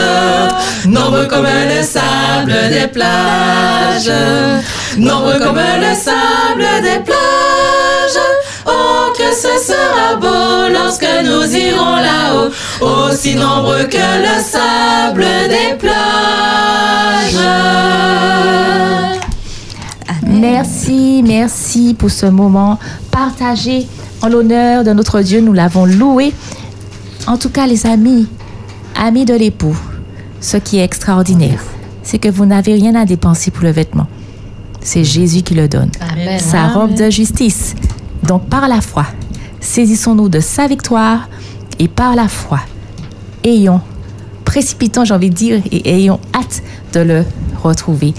[0.85, 4.11] nombreux comme le sable des plages,
[4.97, 8.23] nombreux comme le sable des plages.
[8.65, 12.49] Oh, que ce sera beau lorsque nous irons là-haut,
[12.81, 17.45] aussi nombreux que le sable des plages.
[20.51, 22.77] Merci, merci pour ce moment
[23.09, 23.88] partagé
[24.22, 25.41] en l'honneur de notre Dieu.
[25.41, 26.33] Nous l'avons loué.
[27.25, 28.27] En tout cas, les amis,
[28.95, 29.75] amis de l'époux,
[30.41, 31.64] ce qui est extraordinaire,
[32.03, 34.06] c'est que vous n'avez rien à dépenser pour le vêtement.
[34.82, 35.90] C'est Jésus qui le donne.
[35.99, 36.40] Amen.
[36.40, 37.74] Sa robe de justice.
[38.22, 39.07] Donc, par la foi,
[39.59, 41.27] saisissons-nous de sa victoire
[41.80, 42.59] et par la foi,
[43.43, 43.82] ayons,
[44.45, 46.61] précipitons, j'ai envie de dire, et ayons hâte
[46.93, 47.25] de le
[47.64, 48.14] retrouver.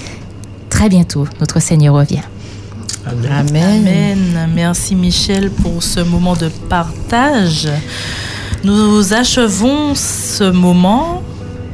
[0.76, 2.20] Très bientôt, notre Seigneur revient.
[3.30, 4.50] Amen.
[4.54, 7.66] Merci Michel pour ce moment de partage.
[8.62, 11.22] Nous achevons ce moment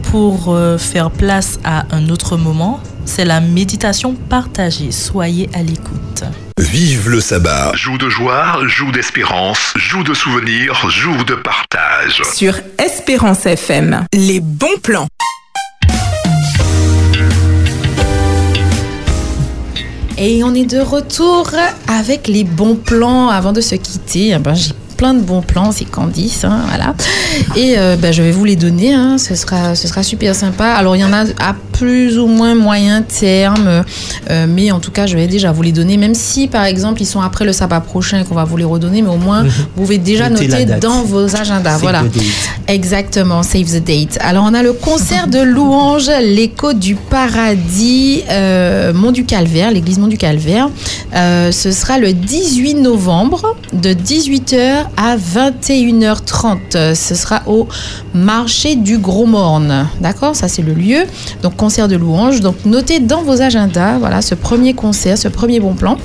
[0.05, 2.78] pour euh, faire place à un autre moment.
[3.05, 4.92] C'est la méditation partagée.
[4.92, 6.22] Soyez à l'écoute.
[6.56, 7.72] Vive le sabbat.
[7.74, 12.22] Joue de joie, joue d'espérance, joue de souvenirs, joue de partage.
[12.32, 15.08] Sur Espérance FM, les bons plans.
[20.25, 21.51] Et on est de retour
[21.89, 23.28] avec les bons plans.
[23.28, 24.55] Avant de se quitter, eh ben,
[25.02, 26.94] plein de bons plans, c'est Candice, hein, voilà.
[27.56, 30.66] Et euh, ben, je vais vous les donner, hein, ce, sera, ce sera super sympa.
[30.66, 33.82] Alors il y en a à plus ou moins moyen terme,
[34.31, 37.02] euh, mais en tout cas je vais déjà vous les donner, même si par exemple
[37.02, 39.42] ils sont après le sabbat prochain et qu'on va vous les redonner, mais au moins
[39.42, 39.48] Mhm.
[39.48, 41.72] vous pouvez déjà Notez noter dans vos agendas.
[41.72, 42.02] Save voilà.
[42.02, 42.24] the date.
[42.68, 44.18] Exactement, save the date.
[44.20, 49.98] Alors on a le concert de louanges, l'écho du paradis, euh, Mont du Calvaire, l'église
[49.98, 50.68] Mont du Calvaire.
[51.16, 56.58] Euh, ce sera le 18 novembre de 18h à 21h30.
[56.74, 57.68] Euh, Ce sera au
[58.14, 59.88] marché du Gros Morne.
[60.00, 60.36] D'accord?
[60.36, 61.04] Ça c'est le lieu.
[61.42, 62.40] Donc concert de louanges.
[62.40, 65.96] Donc notez dans vos agendas, voilà, ce premier concert, ce premier bon plan.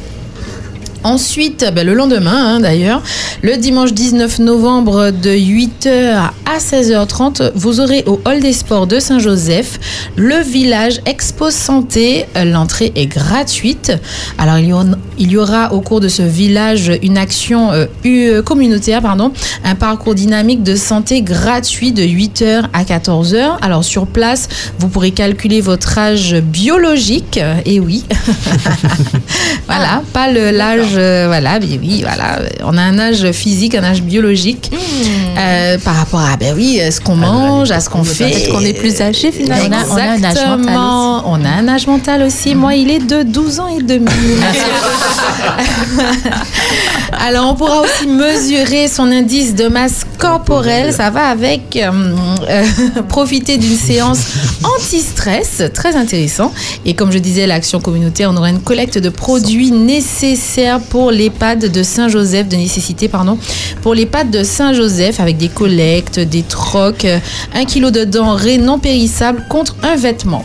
[1.17, 3.01] Ensuite, ben, le lendemain hein, d'ailleurs,
[3.41, 8.99] le dimanche 19 novembre de 8h à 16h30, vous aurez au Hall des Sports de
[8.99, 9.79] Saint-Joseph
[10.17, 12.25] le village Expo Santé.
[12.35, 13.93] Euh, L'entrée est gratuite.
[14.37, 14.83] Alors il y, aura,
[15.17, 19.31] il y aura au cours de ce village une action euh, u- communautaire, pardon,
[19.63, 23.59] un parcours dynamique de santé gratuit de 8h à 14h.
[23.61, 27.37] Alors sur place, vous pourrez calculer votre âge biologique.
[27.41, 28.03] Euh, Et oui,
[29.67, 30.96] voilà, pas l'âge, euh,
[31.27, 34.71] voilà, oui, voilà, on a un âge physique, un âge biologique
[35.37, 38.29] euh, par rapport à, ben oui, à ce qu'on mange, à ce qu'on fait.
[38.31, 39.77] Peut-être qu'on est plus âgé, finalement.
[39.91, 41.31] On a- on a un âge mental Exactement.
[41.31, 42.55] On a un âge mental aussi.
[42.55, 44.07] Moi, il est de 12 ans et demi.
[47.19, 50.93] Alors, on pourra aussi mesurer son indice de masse corporelle.
[50.93, 51.89] Ça va avec euh,
[52.49, 52.63] euh,
[53.09, 54.19] profiter d'une séance
[54.63, 56.53] anti-stress, très intéressant.
[56.85, 61.71] Et comme je disais, l'action communautaire, on aura une collecte de produits nécessaires pour l'EHPAD
[61.71, 63.37] de Saint-Joseph, de nécessité, pardon,
[63.81, 67.19] pour l'EHPAD de Saint-Joseph avec des collectes, des trocs, euh,
[67.55, 70.43] un kilo de denrées non périssables contre un vêtement.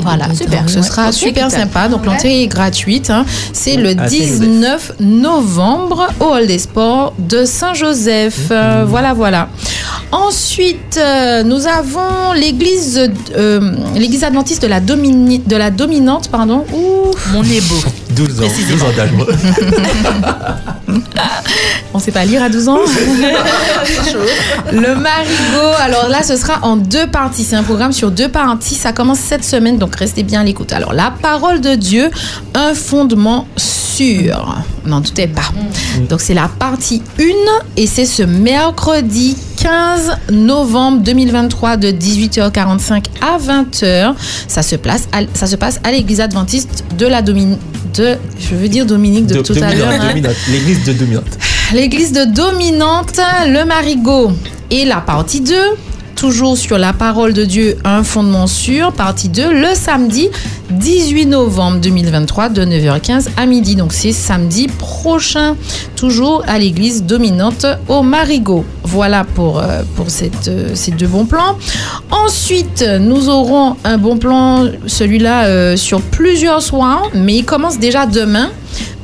[0.00, 0.68] Voilà, super.
[0.68, 1.88] Ce sera super sympa.
[1.88, 3.10] Donc, l'entrée est gratuite.
[3.10, 3.24] hein.
[3.52, 4.38] C'est le À Saint-Joseph.
[4.40, 8.38] 19 novembre au Hall des Sports de Saint-Joseph.
[8.52, 9.48] Euh, voilà, voilà.
[10.12, 13.60] Ensuite, euh, nous avons l'église euh,
[13.96, 16.28] l'église adventiste de la, domini- de la dominante.
[16.28, 16.64] Pardon.
[16.72, 17.10] Ouh.
[17.32, 17.76] Mon est beau.
[18.18, 19.10] 12 ans, 12 ans d'âge.
[21.94, 22.78] On sait pas lire à 12 ans.
[24.72, 27.44] le Marigot, alors là, ce sera en deux parties.
[27.44, 28.74] C'est un programme sur deux parties.
[28.74, 30.72] Ça commence cette semaine, donc restez bien à l'écoute.
[30.72, 32.10] Alors, la parole de Dieu,
[32.54, 33.46] un fondement
[34.02, 34.56] sûr.
[34.86, 35.42] N'en doutez pas.
[36.08, 37.22] Donc, c'est la partie 1
[37.76, 44.14] et c'est ce mercredi 15 novembre 2023 de 18h45 à 20h.
[44.46, 47.58] Ça se, place à- ça se passe à l'église adventiste de la Dominique.
[47.94, 50.00] De, je veux dire Dominique de, De- tout à dominante, l'heure.
[50.02, 50.32] hein.
[50.52, 51.38] L'église de dominante.
[51.72, 54.30] L'église de Dominante, le Marigot.
[54.70, 55.54] Et la partie 2,
[56.14, 60.28] toujours sur la parole de Dieu, un fondement sûr, partie 2, le samedi
[60.70, 63.76] 18 novembre 2023 de 9h15 à midi.
[63.76, 65.56] Donc c'est samedi prochain,
[65.96, 68.64] toujours à l'église Dominante au Marigot.
[68.84, 71.56] Voilà pour, euh, pour cette, euh, ces deux bons plans.
[72.10, 78.06] Ensuite, nous aurons un bon plan, celui-là euh, sur plusieurs soirs, mais il commence déjà
[78.06, 78.50] demain.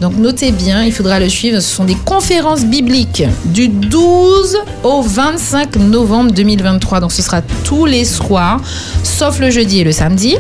[0.01, 1.61] Donc notez bien, il faudra le suivre.
[1.61, 7.01] Ce sont des conférences bibliques du 12 au 25 novembre 2023.
[7.01, 8.61] Donc ce sera tous les soirs,
[9.03, 10.37] sauf le jeudi et le samedi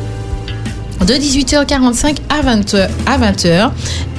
[1.06, 3.70] de 18h45 à 20h, à 20h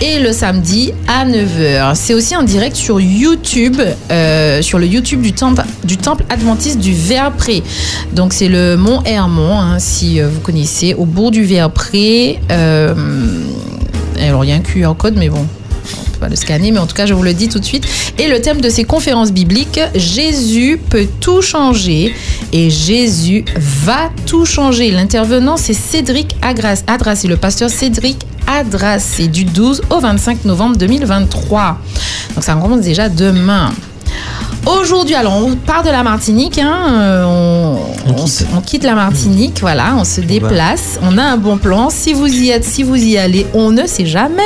[0.01, 1.95] et le samedi à 9h.
[1.95, 3.81] C'est aussi en direct sur YouTube,
[4.11, 7.63] euh, sur le YouTube du temple, du temple adventiste du Verpré.
[8.13, 12.39] Donc c'est le mont Hermon, hein, si euh, vous connaissez, au bout du Verpré.
[12.51, 12.93] Euh,
[14.19, 15.45] alors il y a un QR code, mais bon.
[16.15, 17.85] Peut pas le scanner, mais en tout cas, je vous le dis tout de suite.
[18.17, 22.13] Et le thème de ces conférences bibliques, Jésus peut tout changer
[22.53, 24.91] et Jésus va tout changer.
[24.91, 31.79] L'intervenant, c'est Cédric Adrassé, le pasteur Cédric Adrassé, du 12 au 25 novembre 2023.
[32.35, 33.71] Donc ça commence déjà demain.
[34.65, 37.77] Aujourd'hui, alors on part de la Martinique, hein, euh, on,
[38.23, 41.91] on se- on quitte la Martinique, voilà, on se déplace, on a un bon plan.
[41.91, 44.41] Si vous y êtes, si vous y allez, on ne sait jamais,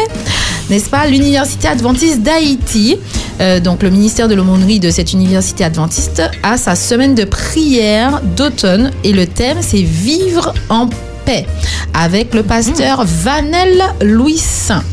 [0.70, 2.98] n'est-ce pas L'Université adventiste d'Haïti,
[3.42, 8.22] euh, donc le ministère de l'aumônerie de cette université adventiste, a sa semaine de prière
[8.36, 10.90] d'automne et le thème c'est Vivre en
[11.26, 11.46] paix
[11.94, 14.84] avec le pasteur Vanel Louis Saint.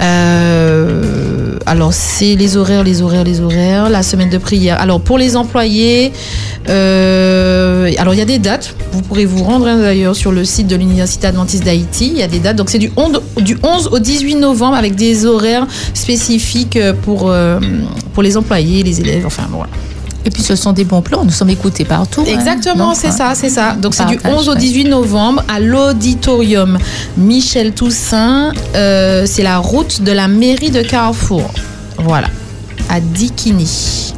[0.00, 4.80] Euh, alors, c'est les horaires, les horaires, les horaires, la semaine de prière.
[4.80, 6.12] Alors, pour les employés,
[6.68, 8.74] euh, alors il y a des dates.
[8.92, 12.08] Vous pourrez vous rendre hein, d'ailleurs sur le site de l'Université adventiste d'Haïti.
[12.12, 12.56] Il y a des dates.
[12.56, 17.58] Donc, c'est du 11, du 11 au 18 novembre avec des horaires spécifiques pour, euh,
[18.14, 19.26] pour les employés, les élèves.
[19.26, 19.72] Enfin, bon, voilà.
[20.26, 22.22] Et puis ce sont des bons plans, nous sommes écoutés partout.
[22.22, 22.32] hein.
[22.34, 23.74] Exactement, c'est ça, c'est ça.
[23.74, 24.58] Donc c'est du Partage, 11 au ouais.
[24.58, 26.78] 18 novembre à l'auditorium
[27.16, 28.52] Michel Toussaint.
[28.74, 31.48] Euh, c'est la route de la mairie de Carrefour.
[31.98, 32.26] Voilà.
[32.90, 34.12] à Dikini.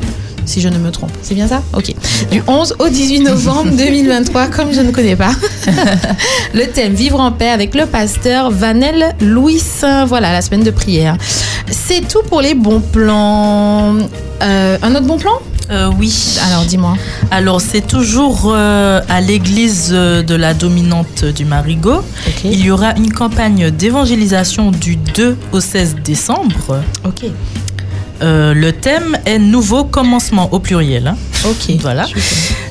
[0.47, 1.11] Si je ne me trompe.
[1.21, 1.63] C'est bien ça?
[1.75, 1.95] Ok.
[2.31, 5.33] Du 11 au 18 novembre 2023, comme je ne connais pas.
[6.55, 9.61] le thème Vivre en paix avec le pasteur Vanel Louis.
[10.07, 11.19] Voilà, la semaine de prière.
[11.71, 13.95] C'est tout pour les bons plans.
[14.43, 15.33] Euh, un autre bon plan?
[15.71, 16.37] Euh, oui.
[16.47, 16.97] Alors, dis-moi.
[17.31, 22.03] Alors, c'est toujours euh, à l'église euh, de la dominante du Marigot.
[22.45, 26.83] Il y aura une campagne d'évangélisation du 2 au 16 décembre.
[27.05, 27.25] Ok.
[28.21, 31.07] Euh, le thème est nouveau commencement au pluriel.
[31.07, 31.17] hein.
[31.45, 31.77] Ok.
[31.81, 32.07] Voilà.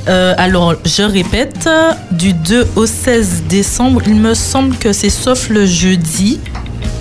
[0.10, 1.70] Euh, alors, je répète,
[2.12, 6.40] du 2 au 16 décembre, il me semble que c'est sauf le jeudi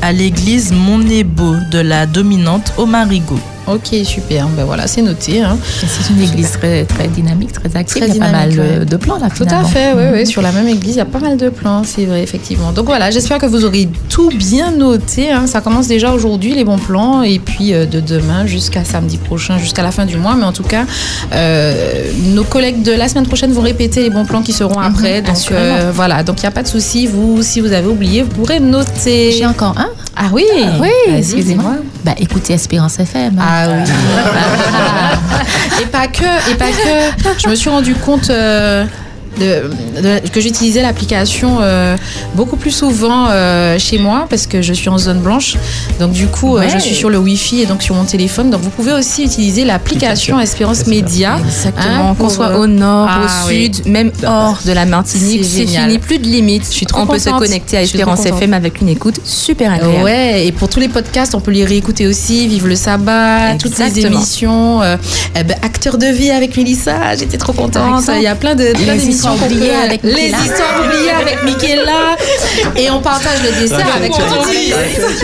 [0.02, 3.40] à l'église Monébeau de la dominante au Marigot.
[3.66, 4.46] Ok, super.
[4.48, 5.42] Ben voilà, c'est noté.
[5.42, 5.58] hein.
[5.62, 8.02] C'est une église très, très dynamique, très active.
[8.02, 8.84] Très Il y a pas mal euh, ouais.
[8.84, 9.68] de plans là, Tout à finalement.
[9.68, 10.26] fait, oui, oui.
[10.26, 12.72] Sur la même église, il y a pas mal de plans, c'est vrai, effectivement.
[12.72, 15.30] Donc voilà, j'espère que vous aurez tout bien noté.
[15.32, 15.46] hein.
[15.46, 19.58] Ça commence déjà aujourd'hui, les bons plans, et puis euh, de demain jusqu'à samedi prochain,
[19.58, 20.34] jusqu'à la fin du mois.
[20.36, 20.84] Mais en tout cas,
[21.32, 22.04] euh,
[22.34, 25.22] nos collègues de la semaine prochaine vont répéter les bons plans qui seront après.
[25.22, 27.06] Donc euh, voilà, donc il n'y a pas de souci.
[27.06, 29.32] Vous, si vous avez oublié, vous pourrez noter.
[29.32, 29.88] J'ai encore un.
[30.18, 30.44] Ah oui,
[30.80, 31.74] oui, Vas-y, excusez-moi.
[32.04, 33.36] Bah, écoutez Espérance FM.
[33.40, 33.82] Ah oui.
[35.82, 37.40] et pas que, et pas que.
[37.42, 38.84] Je me suis rendu compte euh,
[39.38, 41.96] de, de- que j'utilisais l'application euh,
[42.34, 45.56] beaucoup plus souvent euh, chez moi parce que je suis en zone blanche.
[46.00, 48.50] Donc du coup, euh, je suis sur le Wi-Fi et donc sur mon téléphone.
[48.50, 51.38] Donc vous pouvez aussi utiliser l'application Espérance Média.
[51.44, 53.70] Exactement, hein, qu'on soit au nord, ah au oui.
[53.74, 56.64] sud, même hors de la Martinique, C'est fini, plus de limites.
[56.68, 58.24] Je suis trop on peut se connecter à Espérance.
[58.26, 60.02] FM avec une écoute super agréable.
[60.04, 62.46] Ouais, et pour tous les podcasts, on peut les réécouter aussi.
[62.48, 64.80] Vive le sabbat, toutes les émissions.
[64.82, 68.04] eh ben, Acteur de vie avec Mélissa, j'étais trop contente.
[68.16, 72.16] Il y a plein de plein d'émissions histoires oubliées avec Les histoires oubliées avec Michaela.
[72.76, 74.16] Et on partage le dessert avec as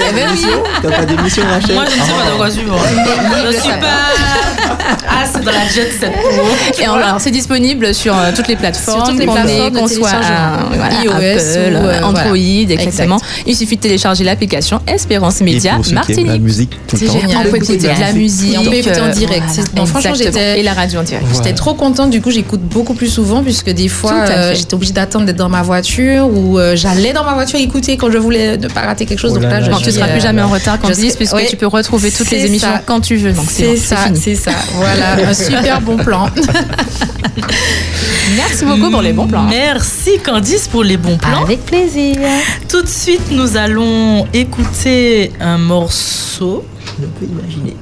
[0.08, 0.28] Eh ben.
[0.82, 2.76] T'as pas d'émission, Rachel Moi, je ne sais pas de quoi suivre.
[3.47, 3.86] Je suis pas.
[5.08, 6.12] Ah, c'est dans la jet set
[6.81, 10.10] Et alors, c'est disponible sur euh, toutes les plateformes, Sur toutes les qu'on soit
[10.72, 13.18] voilà, iOS euh, Android, exactement.
[13.47, 16.42] Il suffit de télécharger l'application Espérance Média aiment la Martinique.
[16.42, 17.20] musique tout le C'est temps.
[17.20, 17.47] génial.
[17.47, 18.55] On peut écouter de la musique.
[18.55, 19.44] Et on peut écouter en euh, direct.
[19.86, 21.26] franchement, j'étais- Et la radio en direct.
[21.34, 24.93] J'étais trop contente, du coup j'écoute beaucoup plus souvent puisque des fois euh, j'étais obligée
[24.93, 28.57] d'attendre d'être dans ma voiture ou euh, j'allais dans ma voiture écouter quand je voulais
[28.57, 29.33] ne pas rater quelque chose.
[29.37, 31.12] Oh Donc là je Tu suis, seras euh, plus jamais en retard quand je dis,
[31.17, 31.47] puisque ouais.
[31.47, 32.83] tu peux retrouver toutes les émissions ça.
[32.85, 33.33] quand tu veux.
[33.33, 34.19] Donc c'est ça, fini.
[34.19, 34.53] c'est ça.
[34.75, 36.29] Voilà, un super bon plan.
[38.37, 39.45] Merci beaucoup pour les bons plans.
[39.45, 41.43] Merci Candice pour les bons plans.
[41.43, 42.17] Avec plaisir.
[42.69, 46.65] Tout de suite, nous allons écouter un morceau.
[47.01, 47.77] Je peux imaginer.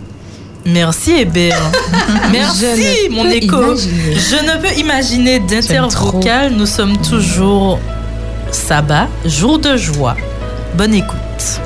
[0.73, 1.71] Merci Hébert.
[2.33, 3.57] Merci mon écho.
[3.57, 4.15] imaginer.
[4.15, 6.53] Je ne peux imaginer d'intervocal.
[6.53, 7.79] Nous sommes toujours
[8.53, 10.17] sabbat, jour de joie.
[10.75, 11.61] Bonne écoute.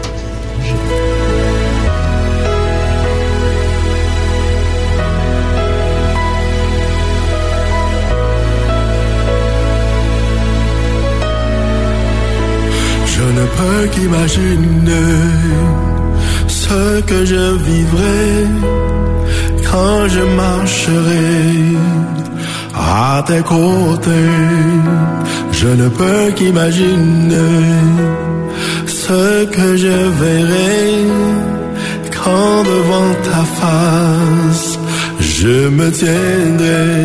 [13.07, 15.65] Je ne peux qu'imaginer
[16.49, 18.47] ce que je vivrai
[19.71, 21.77] quand je marcherai
[22.75, 24.33] à tes côtés.
[25.53, 27.63] Je ne peux qu'imaginer
[28.87, 30.85] ce que je verrai
[32.23, 34.79] quand devant ta face
[35.21, 37.05] je me tiendrai.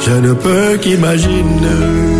[0.00, 2.19] Je ne peux qu'imaginer.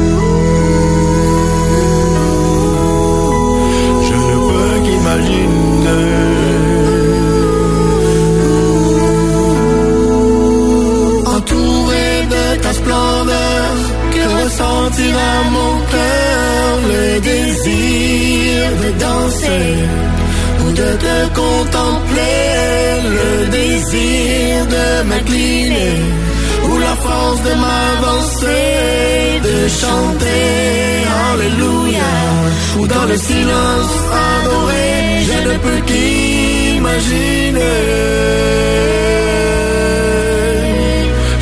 [21.34, 22.50] Contempler,
[23.16, 25.96] le désir de m'incliner
[26.68, 31.00] ou la force de m'avancer, de chanter
[31.32, 32.12] Alléluia,
[32.78, 33.94] ou dans le silence
[34.28, 37.60] adorer, je ne peux qu'imaginer.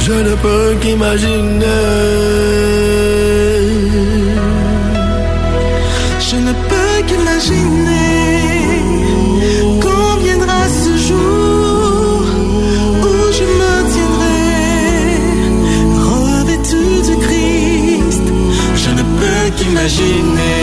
[0.07, 1.84] Je ne peux qu'imaginer.
[6.28, 7.88] Je ne peux qu'imaginer
[19.79, 20.59] peux qu'imaginer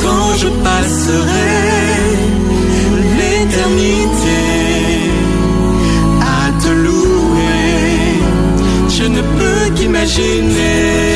[0.00, 1.60] quand je passerai
[3.18, 4.42] l'éternité
[6.20, 8.20] à te louer.
[8.88, 11.11] Je ne peux qu'imaginer.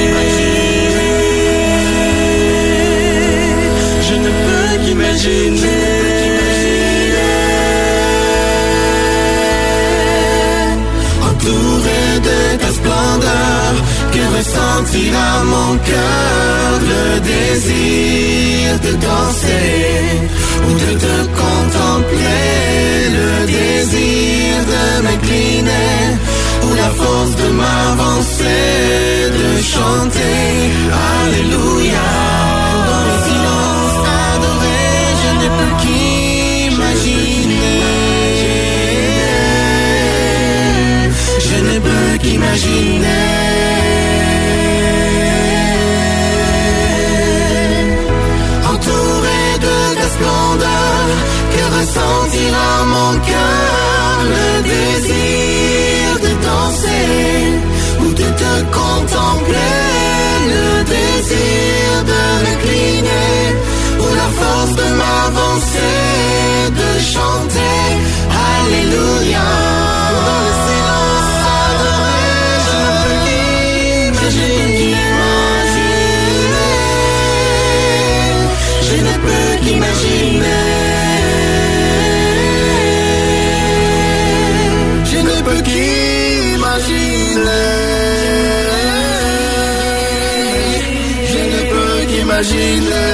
[14.37, 19.97] Ressentira mon cœur le désir de danser
[20.67, 22.51] ou de te contempler,
[23.19, 26.01] le désir de m'incliner
[26.65, 30.43] ou la force de m'avancer, de chanter
[31.17, 32.09] Alléluia.
[32.89, 33.99] Dans le silence
[34.35, 34.85] adoré,
[35.23, 36.83] je ne peux qu'imaginer.
[41.49, 43.36] Je ne peux qu'imaginer.
[51.79, 57.05] Ressentira mon cœur le désir de danser
[58.01, 59.77] ou de te contempler,
[60.55, 63.41] le désir de m'incliner
[64.03, 65.99] ou la force de m'avancer,
[66.81, 67.85] de chanter
[68.49, 69.49] Alléluia.
[70.27, 71.37] Dans le silence
[74.29, 75.13] je ne peux qu'imaginer,
[78.89, 80.76] je ne peux qu'imaginer,
[91.33, 93.11] je ne peux qu'imaginer,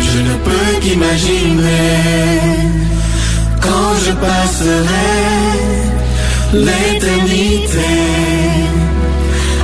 [0.00, 1.96] je ne peux qu'imaginer
[3.60, 5.12] quand je passerai
[6.52, 7.92] l'éternité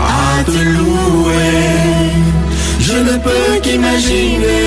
[0.01, 1.83] à te louer.
[2.81, 4.63] Je ne peux qu'imaginer.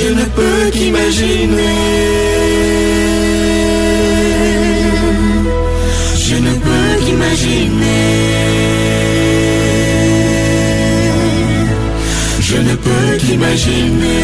[0.00, 1.74] Je ne peux qu'imaginer.
[6.16, 8.04] Je ne peux qu'imaginer.
[12.40, 14.22] Je ne peux qu'imaginer.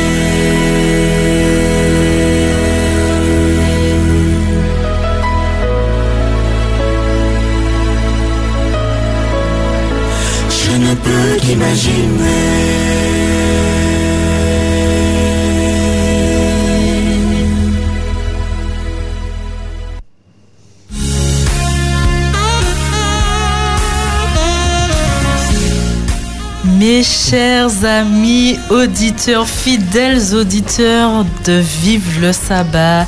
[10.51, 13.04] Je ne peux qu'imaginer.
[26.87, 33.07] Mes chers amis auditeurs, fidèles auditeurs de Vive le sabbat.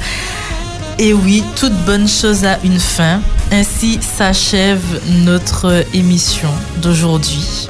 [0.99, 3.21] Et oui, toute bonne chose a une fin.
[3.53, 4.81] Ainsi s'achève
[5.27, 6.49] notre émission
[6.79, 7.69] d'aujourd'hui.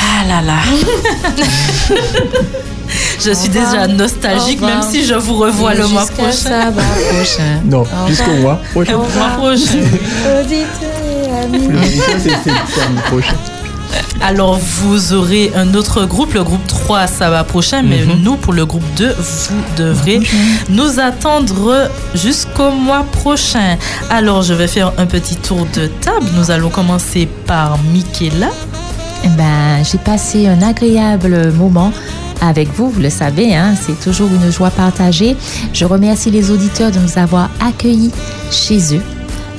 [0.00, 0.58] Ah là là.
[3.24, 7.60] je suis déjà nostalgique, même si je vous revois Et le mois jusqu'à prochain.
[7.64, 8.94] Non, Au jusqu'au mois prochain.
[8.94, 9.84] Au mois prochain.
[13.04, 13.36] Prochain.
[14.28, 18.22] Alors, vous aurez un autre groupe, le groupe 3, ça va prochain, mais Mhm.
[18.24, 20.18] nous, pour le groupe 2, vous devrez
[20.68, 23.76] nous attendre jusqu'au mois prochain.
[24.10, 26.26] Alors, je vais faire un petit tour de table.
[26.36, 28.48] Nous allons commencer par Michaela.
[29.24, 31.92] Eh ben, j'ai passé un agréable moment
[32.40, 35.36] avec vous, vous le savez, hein, c'est toujours une joie partagée.
[35.72, 38.10] Je remercie les auditeurs de nous avoir accueillis
[38.50, 39.02] chez eux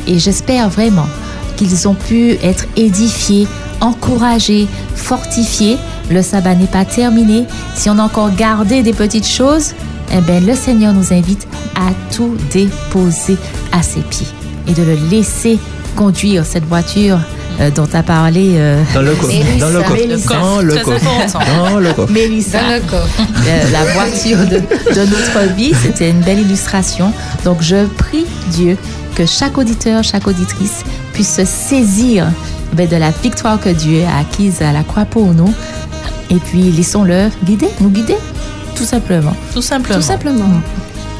[0.08, 1.08] et j'espère vraiment
[1.56, 3.48] qu'ils ont pu être édifiés,
[3.82, 5.78] encouragés, fortifiés.
[6.10, 7.46] Le sabbat n'est pas terminé.
[7.76, 9.74] Si on a encore gardé des petites choses,
[10.14, 13.38] eh ben, le Seigneur nous invite à tout déposer
[13.72, 14.28] à ses pieds
[14.68, 15.60] et de le laisser
[15.96, 17.20] conduire cette voiture
[17.60, 19.34] euh, dont a parlé euh, Dans le coffre.
[19.60, 20.30] Dans le coffre.
[20.30, 21.40] Dans le coffre.
[21.58, 22.14] Dans le coffre.
[22.14, 22.62] Mélissa.
[22.62, 23.22] Dans le coffre.
[23.48, 25.74] Euh, la voiture de, de notre vie.
[25.74, 27.12] C'était une belle illustration.
[27.44, 28.78] Donc, je prie Dieu
[29.16, 30.84] que chaque auditeur, chaque auditrice
[31.14, 32.28] puisse se saisir
[32.78, 35.52] ben, de la victoire que Dieu a acquise à la croix pour nous.
[36.30, 38.18] Et puis, laissons-le guider, nous guider,
[38.76, 39.34] tout simplement.
[39.54, 40.00] Tout simplement.
[40.00, 40.62] Tout simplement.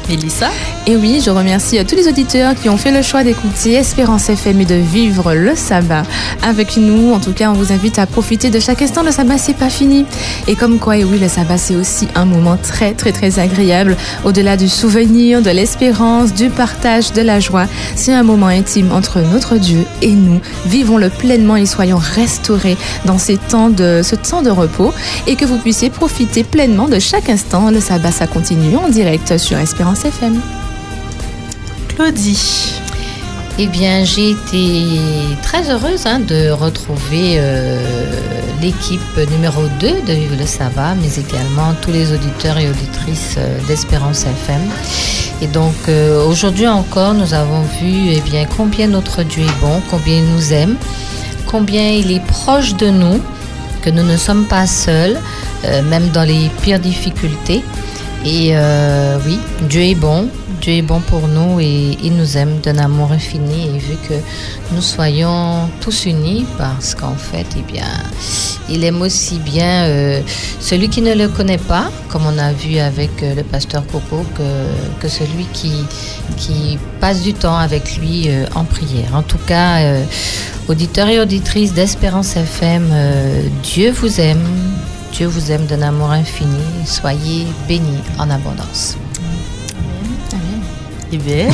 [0.08, 0.50] Mélissa?
[0.90, 4.30] Et oui, je remercie euh, tous les auditeurs qui ont fait le choix d'écouter Espérance
[4.30, 6.02] FM et de vivre le sabbat
[6.42, 7.12] avec nous.
[7.12, 9.02] En tout cas, on vous invite à profiter de chaque instant.
[9.02, 10.06] Le sabbat, c'est pas fini.
[10.46, 13.98] Et comme quoi, et oui, le sabbat, c'est aussi un moment très, très, très agréable.
[14.24, 19.20] Au-delà du souvenir, de l'espérance, du partage, de la joie, c'est un moment intime entre
[19.20, 20.40] notre Dieu et nous.
[20.64, 24.94] Vivons-le pleinement et soyons restaurés dans ces temps de, ce temps de repos
[25.26, 27.70] et que vous puissiez profiter pleinement de chaque instant.
[27.70, 30.40] Le sabbat, ça continue en direct sur Espérance FM.
[31.98, 32.80] Claudie.
[33.58, 34.86] Eh bien, j'ai été
[35.42, 37.82] très heureuse hein, de retrouver euh,
[38.62, 43.58] l'équipe numéro 2 de Vive le Sabbat, mais également tous les auditeurs et auditrices euh,
[43.66, 44.60] d'Espérance FM.
[45.42, 49.82] Et donc, euh, aujourd'hui encore, nous avons vu eh bien, combien notre Dieu est bon,
[49.90, 50.76] combien il nous aime,
[51.46, 53.20] combien il est proche de nous,
[53.82, 55.18] que nous ne sommes pas seuls,
[55.90, 57.64] même dans les pires difficultés.
[58.24, 59.38] Et euh, oui,
[59.68, 60.28] Dieu est bon.
[60.60, 63.68] Dieu est bon pour nous et il nous aime d'un amour infini.
[63.68, 64.14] Et vu que
[64.74, 67.86] nous soyons tous unis, parce qu'en fait, eh bien,
[68.68, 70.20] il aime aussi bien euh,
[70.58, 74.24] celui qui ne le connaît pas, comme on a vu avec euh, le pasteur Coco,
[74.36, 75.72] que, que celui qui,
[76.36, 79.14] qui passe du temps avec lui en prière.
[79.14, 79.80] En tout cas,
[80.66, 82.92] auditeurs et auditrices d'Espérance FM,
[83.62, 84.44] Dieu vous aime.
[85.12, 86.62] Dieu vous aime d'un amour infini.
[86.84, 88.96] Soyez bénis en abondance.
[91.12, 91.52] Hubert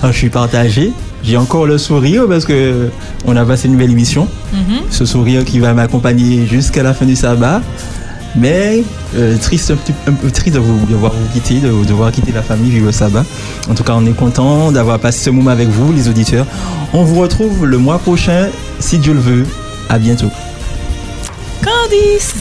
[0.00, 0.92] Alors, je suis partagé.
[1.22, 2.88] J'ai encore le sourire parce que
[3.26, 4.28] on a passé une nouvelle émission.
[4.52, 4.80] Mhm.
[4.90, 7.60] Ce sourire qui va m'accompagner jusqu'à la fin du sabbat.
[8.38, 8.84] Mais
[9.16, 12.12] euh, triste, un, petit, un peu triste de vous de voir vous quitter, de devoir
[12.12, 13.24] quitter la famille vivre le sabbat.
[13.68, 16.46] En tout cas, on est content d'avoir passé ce moment avec vous, les auditeurs.
[16.92, 19.46] On vous retrouve le mois prochain, si Dieu le veut.
[19.88, 20.30] À bientôt.
[21.62, 22.34] Candice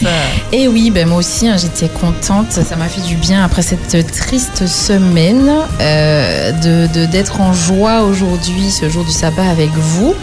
[0.51, 2.51] Et oui, ben moi aussi, hein, j'étais contente.
[2.51, 8.71] Ça m'a fait du bien après cette triste semaine euh, de d'être en joie aujourd'hui,
[8.71, 10.15] ce jour du sabbat avec vous.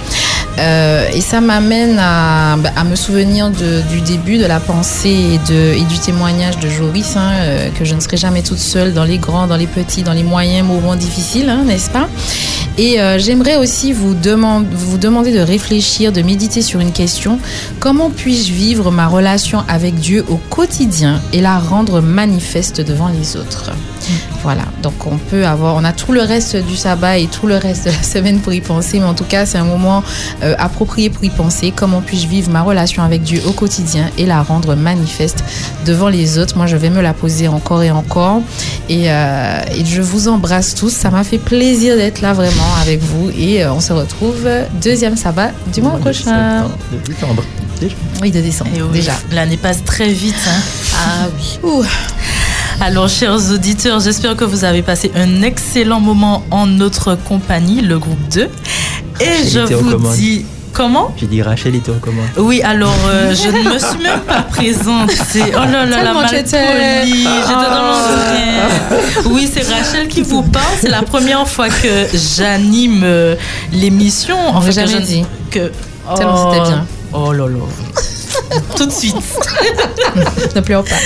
[0.58, 5.98] Euh, et ça m'amène à, bah, me souvenir du début de la pensée et, du
[5.98, 9.46] témoignage de Joris, hein, euh, que je ne serai jamais toute seule dans les grands,
[9.46, 12.08] dans les petits, dans les moyens moments difficiles, hein, n'est-ce pas?
[12.78, 17.38] Et j'aimerais aussi vous, vous demander de réfléchir, de méditer sur une question.
[17.80, 23.36] Comment puis-je vivre ma relation avec Dieu au quotidien et la rendre manifeste devant les
[23.36, 23.70] autres
[24.42, 27.56] Voilà, donc on peut avoir, on a tout le reste du sabbat et tout le
[27.56, 30.02] reste de la semaine pour y penser, mais en tout cas c'est un moment
[30.42, 31.72] euh, approprié pour y penser.
[31.74, 35.44] Comment puis-je vivre ma relation avec Dieu au quotidien et la rendre manifeste
[35.86, 38.42] devant les autres Moi je vais me la poser encore et encore
[38.88, 40.90] et, euh, et je vous embrasse tous.
[40.90, 44.48] Ça m'a fait plaisir d'être là vraiment avec vous et euh, on se retrouve
[44.82, 46.64] deuxième sabbat du mois prochain.
[46.92, 47.44] De décembre.
[47.82, 47.94] Déjà.
[48.20, 48.70] Oui, de décembre.
[48.76, 49.12] Et oui, Déjà.
[49.32, 50.34] L'année passe très vite.
[50.48, 50.60] hein.
[50.96, 51.28] Ah
[51.62, 51.86] oui.
[52.80, 57.98] Alors, chers auditeurs, j'espère que vous avez passé un excellent moment en notre compagnie, le
[57.98, 58.48] groupe 2.
[59.20, 60.44] Et Rachel je vous dis.
[60.72, 61.14] Comment?
[61.18, 62.24] J'ai dit Rachel était au commande.
[62.38, 65.10] Oui, alors euh, je ne me suis même pas présente.
[65.28, 66.38] C'est oh là là la malpolie.
[66.38, 68.62] J'étais dans Ah.
[68.88, 69.30] l'entretien.
[69.32, 70.64] Oui, c'est Rachel qui vous parle.
[70.80, 73.34] C'est la première fois que j'anime euh,
[73.70, 74.34] l'émission.
[74.54, 75.24] On fait, jamais je- dit.
[75.50, 75.70] Que
[76.16, 76.86] Tellement c'était bien.
[77.12, 77.58] Oh là là.
[78.76, 79.14] Tout de suite.
[80.54, 80.96] ne pleure pas.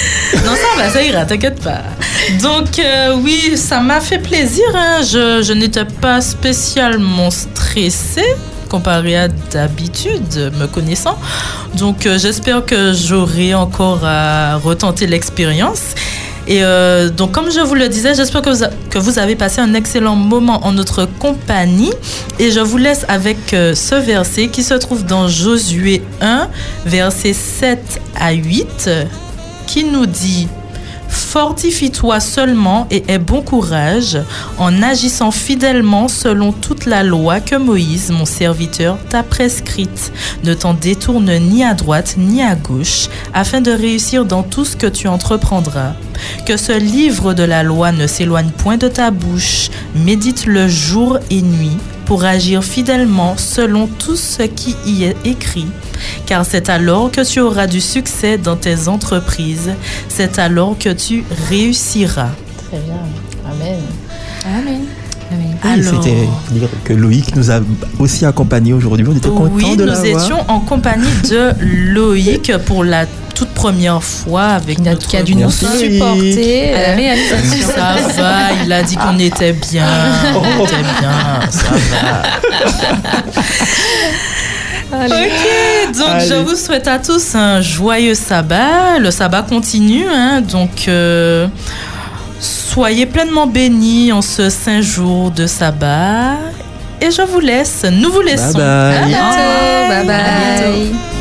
[0.44, 1.82] Non, ça va, ça ira, t'inquiète pas.
[2.42, 4.64] Donc, euh, oui, ça m'a fait plaisir.
[4.74, 5.02] hein.
[5.02, 8.34] Je, je n'étais pas spécialement stressée
[8.68, 11.18] comparé à d'habitude, me connaissant.
[11.74, 15.94] Donc, euh, j'espère que j'aurai encore à retenter l'expérience.
[16.46, 20.14] Et euh, donc, comme je vous le disais, j'espère que vous, avez passé un excellent
[20.14, 21.92] moment en notre compagnie.
[22.38, 26.48] Et je vous laisse avec euh, ce verset qui se trouve dans Josué 1,
[26.84, 29.04] versets 7 à 8, euh,
[29.66, 30.46] qui nous dit
[31.08, 34.18] Fortifie-toi seulement et aie bon courage
[34.58, 40.12] en agissant fidèlement selon toute la loi que Moïse, mon serviteur, t'a prescrite.
[40.44, 44.76] Ne t'en détourne ni à droite ni à gauche, afin de réussir dans tout ce
[44.76, 45.92] que tu entreprendras.
[46.46, 51.42] Que ce livre de la loi ne s'éloigne point de ta bouche, médite-le jour et
[51.42, 51.76] nuit
[52.06, 55.66] pour agir fidèlement selon tout ce qui y est écrit,
[56.24, 59.72] car c'est alors que tu auras du succès dans tes entreprises,
[60.08, 62.30] c'est alors que tu réussiras.
[62.68, 62.94] Très bien.
[63.50, 63.80] Amen.
[64.46, 64.80] Amen.
[65.32, 67.58] Oui, Alors- C'était dire que Loïc nous a
[67.98, 69.04] aussi accompagnés aujourd'hui.
[69.08, 70.22] On était contents Oui, de nous l'avoir.
[70.24, 71.50] étions en compagnie de
[71.92, 76.94] Loïc pour la toute première fois avec notre qui a dû nous supporter à la
[76.94, 77.68] réalisation.
[77.68, 79.86] Ça va, il a dit qu'on était bien,
[80.34, 82.22] on était bien, ça va.
[84.92, 88.98] Ok, donc je vous souhaite à tous un joyeux sabbat.
[88.98, 91.46] Le sabbat continue, hein, donc euh,
[92.40, 96.36] soyez pleinement bénis en ce saint jour de sabbat.
[97.02, 98.56] Et je vous laisse, nous vous laissons.
[98.56, 100.06] bye.
[100.06, 101.15] Bye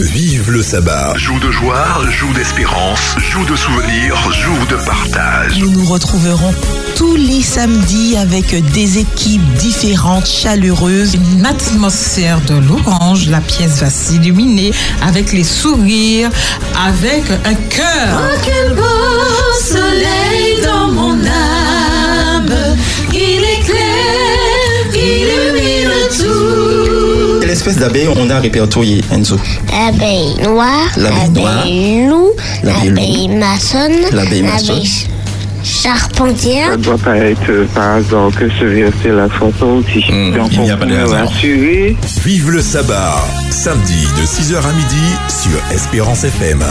[0.00, 1.14] Vive le sabbat.
[1.16, 5.58] Jour de joie, jour d'espérance, jour de souvenirs, jour de partage.
[5.58, 6.54] Nous nous retrouverons
[6.94, 11.14] tous les samedis avec des équipes différentes, chaleureuses.
[11.14, 14.70] Une atmosphère de l'orange, la pièce va s'illuminer
[15.02, 16.30] avec les sourires,
[16.86, 18.20] avec un cœur.
[18.22, 18.82] Oh, quel beau
[19.60, 20.47] soleil
[27.58, 27.64] tout.
[27.64, 29.36] Quelle espèce d'abeille on a répertorié, Enzo
[29.72, 31.54] L'abeille noire, L'abeille noire.
[31.56, 32.30] l'abeille loup,
[32.62, 34.68] L'abeille maçonne, L'abeille maçonne.
[34.76, 35.06] l'abeille ch-
[35.64, 36.62] Charpentier.
[36.66, 40.00] Ça ne doit pas être euh, par hasard que ce verset la chanson aussi.
[40.32, 41.24] Donc il n'y on a pas de hasard.
[41.24, 43.16] assurer Vive le sabbat,
[43.50, 46.62] samedi de 6h à midi sur Espérance FM.